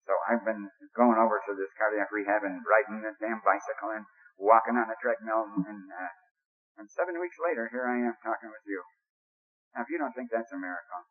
So 0.06 0.14
I've 0.30 0.46
been 0.46 0.70
going 0.94 1.18
over 1.18 1.42
to 1.42 1.52
this 1.58 1.74
cardiac 1.74 2.14
rehab 2.14 2.46
and 2.46 2.62
riding 2.62 3.02
the 3.02 3.12
damn 3.18 3.42
bicycle 3.42 3.90
and 3.90 4.06
walking 4.38 4.78
on 4.78 4.86
the 4.86 4.98
treadmill. 5.02 5.50
And 5.66 5.90
uh, 5.90 6.12
and 6.78 6.86
seven 6.92 7.18
weeks 7.18 7.36
later, 7.42 7.66
here 7.72 7.88
I 7.88 7.98
am 8.06 8.14
talking 8.22 8.52
with 8.52 8.62
you. 8.68 8.80
Now, 9.74 9.82
if 9.82 9.90
you 9.90 9.98
don't 9.98 10.14
think 10.14 10.30
that's 10.30 10.52
a 10.54 10.60
miracle, 10.60 11.02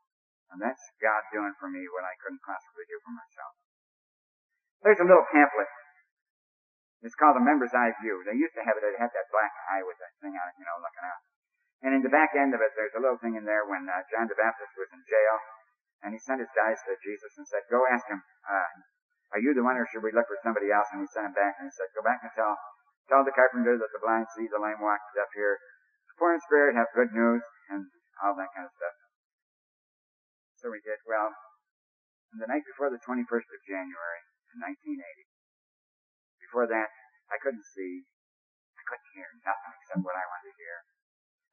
and 0.53 0.61
that's 0.61 0.81
God 1.01 1.25
doing 1.33 1.53
for 1.57 1.67
me 1.67 1.83
what 1.89 2.05
I 2.05 2.15
couldn't 2.21 2.41
possibly 2.45 2.85
do 2.85 2.97
for 3.01 3.13
myself. 3.13 3.53
There's 4.85 5.01
a 5.01 5.09
little 5.09 5.25
pamphlet. 5.33 5.69
It's 7.01 7.17
called 7.17 7.37
the 7.37 7.45
Member's 7.45 7.73
Eye 7.73 7.93
View. 8.01 8.21
They 8.25 8.37
used 8.37 8.53
to 8.57 8.65
have 8.65 8.77
it. 8.77 8.85
It 8.85 8.97
had 9.01 9.13
that 9.13 9.29
black 9.33 9.53
eye 9.73 9.85
with 9.85 9.97
that 10.01 10.13
thing 10.21 10.33
on 10.37 10.45
it, 10.49 10.57
you 10.57 10.65
know, 10.65 10.77
looking 10.81 11.05
out. 11.05 11.21
And 11.85 11.91
in 11.93 12.01
the 12.01 12.13
back 12.13 12.33
end 12.33 12.53
of 12.53 12.61
it, 12.61 12.73
there's 12.73 12.97
a 12.97 13.01
little 13.01 13.21
thing 13.21 13.37
in 13.37 13.45
there 13.45 13.65
when 13.65 13.85
uh, 13.85 14.01
John 14.09 14.25
the 14.29 14.37
Baptist 14.37 14.73
was 14.73 14.89
in 14.89 15.01
jail, 15.05 15.35
and 16.05 16.13
he 16.13 16.21
sent 16.21 16.37
his 16.37 16.53
guys 16.53 16.77
to 16.85 16.93
Jesus 17.01 17.33
and 17.41 17.49
said, 17.49 17.65
"Go 17.65 17.81
ask 17.89 18.05
him, 18.05 18.21
uh, 18.45 18.69
are 19.33 19.41
you 19.41 19.57
the 19.57 19.65
one, 19.65 19.73
or 19.73 19.89
should 19.89 20.05
we 20.05 20.13
look 20.13 20.29
for 20.29 20.37
somebody 20.45 20.69
else?" 20.69 20.85
And 20.93 21.01
he 21.01 21.09
sent 21.09 21.25
him 21.25 21.33
back, 21.33 21.57
and 21.57 21.65
he 21.65 21.73
said, 21.73 21.89
"Go 21.97 22.05
back 22.05 22.21
and 22.21 22.29
tell 22.37 22.53
tell 23.09 23.25
the 23.25 23.33
carpenter 23.33 23.75
that 23.77 23.91
the 23.91 23.99
blind 23.99 24.29
see, 24.37 24.45
the 24.45 24.61
lame 24.61 24.79
walk, 24.79 25.01
the 25.09 25.21
deaf 25.21 25.33
hear, 25.33 25.57
the 26.07 26.13
poor 26.21 26.33
in 26.37 26.39
spirit 26.45 26.77
have 26.77 26.93
good 26.93 27.09
news, 27.11 27.41
and 27.73 27.89
all 28.21 28.37
that 28.37 28.53
kind 28.53 28.69
of 28.69 28.73
stuff." 28.77 28.93
So 30.61 30.69
we 30.69 30.79
did. 30.79 31.01
Well, 31.09 31.33
the 32.37 32.47
night 32.47 32.65
before 32.69 32.93
the 32.93 33.01
21st 33.01 33.49
of 33.49 33.59
January 33.65 34.21
in 34.53 34.61
1980, 34.61 35.25
before 36.39 36.67
that, 36.67 36.93
I 37.33 37.41
couldn't 37.41 37.65
see, 37.65 38.05
I 38.77 38.83
couldn't 38.85 39.09
hear 39.17 39.27
nothing 39.41 39.73
except 39.81 40.05
what 40.05 40.15
I 40.15 40.25
wanted 40.29 40.53
to 40.53 40.57
hear. 40.61 40.77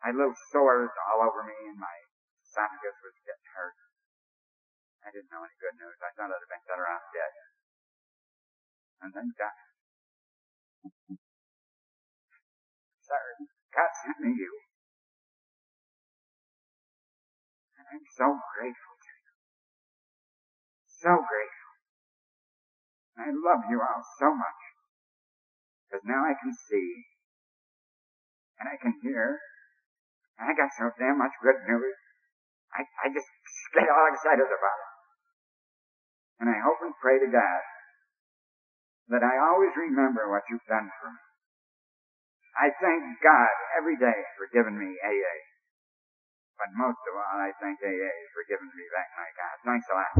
I 0.03 0.07
had 0.13 0.17
little 0.17 0.37
sores 0.53 0.93
all 1.09 1.25
over 1.25 1.43
me, 1.43 1.57
and 1.73 1.79
my 1.79 1.97
esophagus 2.45 3.01
was 3.01 3.17
getting 3.25 3.49
hurt. 3.57 3.82
I 5.03 5.11
didn't 5.11 5.31
know 5.35 5.43
any 5.43 5.59
good 5.59 5.77
news. 5.79 5.99
I 5.99 6.15
thought 6.15 6.31
I'd 6.31 6.39
have 6.39 6.53
been 6.53 6.67
better 6.71 6.87
off 6.87 7.05
dead. 7.11 7.35
And 9.03 9.11
then 9.11 9.29
God, 9.35 9.59
sorry, 13.03 13.35
God 13.75 13.91
sent 14.07 14.19
me 14.23 14.31
you. 14.39 14.53
And 17.79 17.87
I'm 17.99 18.07
so 18.15 18.27
grateful 18.55 18.95
to 18.95 19.11
you. 19.11 19.23
so 21.03 21.13
grateful. 21.19 21.73
I 23.19 23.29
love 23.35 23.67
you 23.69 23.83
all 23.83 24.03
so 24.23 24.31
much. 24.31 24.61
Because 25.91 26.07
now 26.07 26.23
I 26.25 26.39
can 26.39 26.55
see, 26.55 26.89
and 28.63 28.71
I 28.71 28.79
can 28.81 28.95
hear, 29.03 29.43
and 30.39 30.47
I 30.49 30.55
got 30.57 30.71
so 30.79 30.89
damn 30.97 31.19
much 31.19 31.35
good 31.43 31.59
news. 31.69 31.99
I, 32.73 32.87
I 33.05 33.07
just 33.13 33.29
get 33.75 33.91
all 33.91 34.09
excited 34.09 34.47
about 34.47 34.79
it. 34.81 34.92
And 36.43 36.51
I 36.51 36.59
hope 36.67 36.83
and 36.83 36.91
pray 36.99 37.23
to 37.23 37.31
God 37.31 37.63
that 39.15 39.23
I 39.23 39.39
always 39.39 39.71
remember 39.79 40.27
what 40.27 40.43
you've 40.51 40.67
done 40.67 40.91
for 40.99 41.09
me. 41.15 41.23
I 42.59 42.69
thank 42.83 43.03
God 43.23 43.55
every 43.79 43.97
day 43.97 44.19
for 44.37 44.51
giving 44.51 44.75
me 44.77 44.91
AA. 45.01 45.37
But 46.59 46.71
most 46.77 47.01
of 47.09 47.15
all, 47.17 47.39
I 47.39 47.55
thank 47.63 47.79
AA 47.81 48.15
for 48.35 48.43
giving 48.51 48.71
me 48.75 48.87
back 48.93 49.09
my 49.17 49.31
God. 49.39 49.57
Thanks 49.65 49.87
a 49.89 49.95
lot. 49.95 50.13